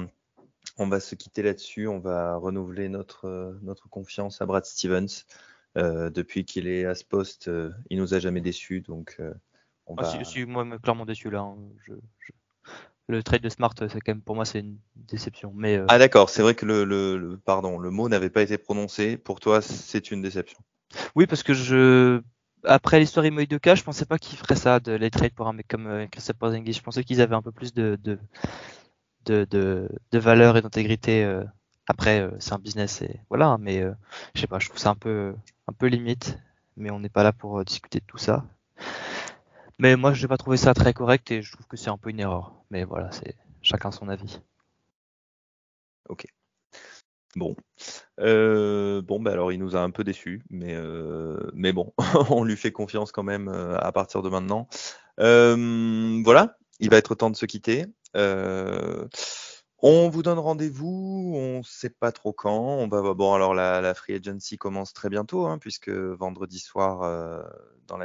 on 0.76 0.88
va 0.88 1.00
se 1.00 1.14
quitter 1.14 1.42
là-dessus. 1.42 1.88
On 1.88 1.98
va 1.98 2.36
renouveler 2.36 2.88
notre, 2.88 3.58
notre 3.62 3.88
confiance 3.88 4.42
à 4.42 4.46
Brad 4.46 4.64
Stevens. 4.64 5.24
Euh, 5.76 6.08
depuis 6.08 6.44
qu'il 6.44 6.68
est 6.68 6.84
à 6.84 6.94
ce 6.94 7.04
poste, 7.04 7.48
euh, 7.48 7.72
il 7.90 7.98
nous 7.98 8.14
a 8.14 8.20
jamais 8.20 8.40
déçus. 8.40 8.80
Donc, 8.80 9.16
euh, 9.18 9.34
on 9.86 9.96
ah, 9.96 10.02
va... 10.02 10.24
si, 10.24 10.24
si, 10.24 10.44
moi, 10.44 10.64
clairement 10.78 11.04
déçu 11.04 11.30
là. 11.30 11.40
Hein. 11.40 11.56
Le 13.08 13.22
trade 13.22 13.42
de 13.42 13.48
Smart, 13.48 13.74
c'est 13.76 14.00
quand 14.00 14.12
même 14.12 14.22
pour 14.22 14.36
moi, 14.36 14.44
c'est 14.44 14.60
une 14.60 14.78
déception. 14.94 15.52
Mais 15.54 15.80
ah 15.88 15.98
d'accord, 15.98 16.30
c'est 16.30 16.42
vrai 16.42 16.54
que 16.54 16.64
le, 16.64 16.84
le, 16.84 17.38
pardon, 17.44 17.78
le 17.78 17.90
mot 17.90 18.08
n'avait 18.08 18.30
pas 18.30 18.42
été 18.42 18.56
prononcé. 18.56 19.16
Pour 19.16 19.40
toi, 19.40 19.60
c'est 19.60 20.10
une 20.10 20.22
déception. 20.22 20.58
Oui, 21.16 21.26
parce 21.26 21.42
que 21.42 21.54
je 21.54 22.22
après 22.64 23.00
l'histoire 23.00 23.26
Imoy 23.26 23.46
de 23.46 23.58
cas, 23.58 23.74
je 23.74 23.82
pensais 23.82 24.06
pas 24.06 24.18
qu'ils 24.18 24.38
feraient 24.38 24.56
ça, 24.56 24.80
de 24.80 24.92
les 24.92 25.10
trades 25.10 25.34
pour 25.34 25.48
un 25.48 25.52
mec 25.52 25.68
comme 25.68 25.86
euh, 25.86 26.06
Christophe 26.06 26.36
Porzingis. 26.36 26.72
Je 26.74 26.82
pensais 26.82 27.04
qu'ils 27.04 27.20
avaient 27.20 27.34
un 27.34 27.42
peu 27.42 27.52
plus 27.52 27.74
de, 27.74 27.98
de, 28.02 28.18
de, 29.26 29.46
de, 30.10 30.18
valeur 30.18 30.56
et 30.56 30.62
d'intégrité. 30.62 31.24
Euh. 31.24 31.44
Après, 31.86 32.20
euh, 32.20 32.30
c'est 32.38 32.52
un 32.54 32.58
business 32.58 33.02
et 33.02 33.20
voilà, 33.28 33.58
mais 33.58 33.82
je 34.34 34.40
sais 34.40 34.46
pas, 34.46 34.58
je 34.58 34.68
trouve 34.68 34.78
ça 34.78 34.90
un 34.90 34.94
peu, 34.94 35.34
un 35.68 35.72
peu 35.72 35.86
limite. 35.86 36.38
Mais 36.76 36.90
on 36.90 36.98
n'est 36.98 37.08
pas 37.08 37.22
là 37.22 37.32
pour 37.32 37.64
discuter 37.64 38.00
de 38.00 38.04
tout 38.04 38.18
ça. 38.18 38.44
Mais 39.78 39.96
moi, 39.96 40.12
je 40.12 40.22
n'ai 40.22 40.28
pas 40.28 40.36
trouvé 40.36 40.56
ça 40.56 40.74
très 40.74 40.92
correct 40.92 41.30
et 41.30 41.42
je 41.42 41.52
trouve 41.52 41.66
que 41.66 41.76
c'est 41.76 41.90
un 41.90 41.98
peu 41.98 42.10
une 42.10 42.20
erreur. 42.20 42.54
Mais 42.70 42.84
voilà, 42.84 43.12
c'est 43.12 43.36
chacun 43.62 43.90
son 43.90 44.08
avis. 44.08 44.40
Ok. 46.08 46.26
Bon, 47.36 47.56
euh, 48.20 49.02
bon, 49.02 49.20
bah 49.20 49.32
alors 49.32 49.52
il 49.52 49.58
nous 49.58 49.76
a 49.76 49.80
un 49.80 49.90
peu 49.90 50.04
déçus, 50.04 50.42
mais, 50.50 50.74
euh, 50.74 51.50
mais 51.54 51.72
bon, 51.72 51.92
on 52.30 52.44
lui 52.44 52.56
fait 52.56 52.72
confiance 52.72 53.12
quand 53.12 53.22
même 53.22 53.48
euh, 53.48 53.76
à 53.78 53.92
partir 53.92 54.22
de 54.22 54.28
maintenant. 54.28 54.68
voilà, 55.18 56.56
il 56.80 56.90
va 56.90 56.96
être 56.96 57.14
temps 57.14 57.30
de 57.30 57.36
se 57.36 57.46
quitter. 57.46 57.86
on 58.14 60.08
vous 60.08 60.22
donne 60.22 60.38
rendez-vous, 60.38 61.32
on 61.36 61.58
ne 61.58 61.62
sait 61.62 61.90
pas 61.90 62.12
trop 62.12 62.32
quand. 62.32 62.78
On 62.78 62.88
va 62.88 63.14
bon 63.14 63.34
alors 63.34 63.54
la, 63.54 63.94
free 63.94 64.14
agency 64.14 64.56
commence 64.56 64.92
très 64.92 65.08
bientôt, 65.08 65.46
hein, 65.46 65.58
puisque 65.58 65.90
vendredi 65.90 66.58
soir, 66.60 67.46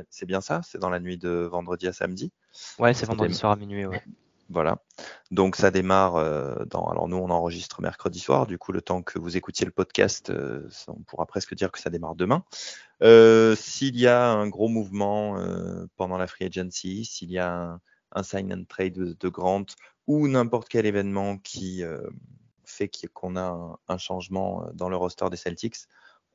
c'est 0.09 0.25
bien 0.25 0.41
ça, 0.41 0.61
c'est 0.63 0.79
dans 0.79 0.89
la 0.89 0.99
nuit 0.99 1.17
de 1.17 1.47
vendredi 1.51 1.87
à 1.87 1.93
samedi. 1.93 2.31
Ouais, 2.79 2.93
c'est 2.93 3.05
vendredi 3.05 3.35
soir 3.35 3.51
à 3.53 3.55
minuit. 3.55 3.85
Ouais. 3.85 4.03
Voilà. 4.49 4.81
Donc 5.29 5.55
ça 5.55 5.69
démarre 5.69 6.15
euh, 6.15 6.65
dans. 6.65 6.87
Alors 6.87 7.07
nous 7.07 7.17
on 7.17 7.29
enregistre 7.29 7.81
mercredi 7.81 8.19
soir. 8.19 8.47
Du 8.47 8.57
coup 8.57 8.71
le 8.71 8.81
temps 8.81 9.03
que 9.03 9.19
vous 9.19 9.37
écoutiez 9.37 9.65
le 9.65 9.71
podcast, 9.71 10.31
euh, 10.31 10.67
on 10.87 11.01
pourra 11.03 11.27
presque 11.27 11.53
dire 11.53 11.71
que 11.71 11.79
ça 11.79 11.91
démarre 11.91 12.15
demain. 12.15 12.43
Euh, 13.03 13.55
s'il 13.55 13.97
y 13.97 14.07
a 14.07 14.27
un 14.31 14.47
gros 14.47 14.67
mouvement 14.67 15.37
pendant 15.97 16.17
la 16.17 16.27
free 16.27 16.45
agency, 16.45 17.05
s'il 17.05 17.31
y 17.31 17.37
a 17.37 17.79
un, 18.11 18.23
sign 18.23 18.51
and 18.51 18.63
trade 18.67 18.93
de, 18.93 19.29
Grant 19.29 19.65
ou 20.07 20.27
n'importe 20.27 20.67
quel 20.67 20.85
événement 20.87 21.37
qui 21.37 21.83
fait 22.65 22.89
qu'on 23.13 23.37
a 23.37 23.79
un, 23.87 23.97
changement 23.97 24.67
dans 24.73 24.89
le 24.89 24.95
roster 24.95 25.29
des 25.29 25.37
Celtics, 25.37 25.75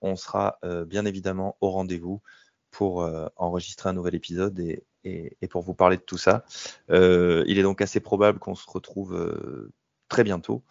on 0.00 0.14
sera 0.16 0.58
bien 0.86 1.04
évidemment 1.04 1.56
au 1.60 1.70
rendez-vous 1.70 2.22
pour 2.70 3.08
enregistrer 3.36 3.88
un 3.88 3.92
nouvel 3.92 4.14
épisode 4.14 4.58
et, 4.60 4.84
et, 5.04 5.48
pour 5.48 5.62
vous 5.62 5.74
parler 5.74 5.96
de 5.96 6.02
tout 6.02 6.18
ça. 6.18 6.44
Euh, 6.90 7.44
il 7.46 7.58
est 7.58 7.62
donc 7.62 7.80
assez 7.80 8.00
probable 8.00 8.38
qu'on 8.38 8.54
se 8.54 8.68
retrouve 8.68 9.14
euh, 9.14 9.72
très 10.08 10.24
bientôt. 10.24 10.62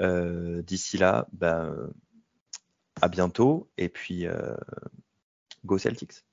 Euh, 0.00 0.62
d'ici 0.62 0.98
là, 0.98 1.26
ben, 1.32 1.74
à 3.00 3.08
bientôt 3.08 3.70
et 3.78 3.88
puis 3.88 4.26
go 5.64 5.78
Celtics. 5.78 6.24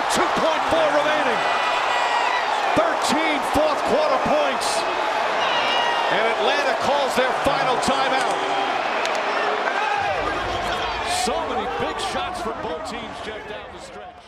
With 0.00 0.16
2.4 0.16 0.96
remaining. 0.96 1.40
13 2.72 3.40
fourth 3.52 3.80
quarter 3.92 4.20
points. 4.24 4.80
And 6.10 6.24
Atlanta 6.40 6.74
calls 6.80 7.14
their 7.16 7.32
final 7.44 7.76
timeout. 7.84 8.38
So 11.24 11.36
many 11.50 11.66
big 11.84 12.00
shots 12.12 12.40
for 12.40 12.54
both 12.62 12.90
teams, 12.90 13.16
Jeff, 13.24 13.46
down 13.48 13.66
the 13.74 13.80
stretch. 13.80 14.19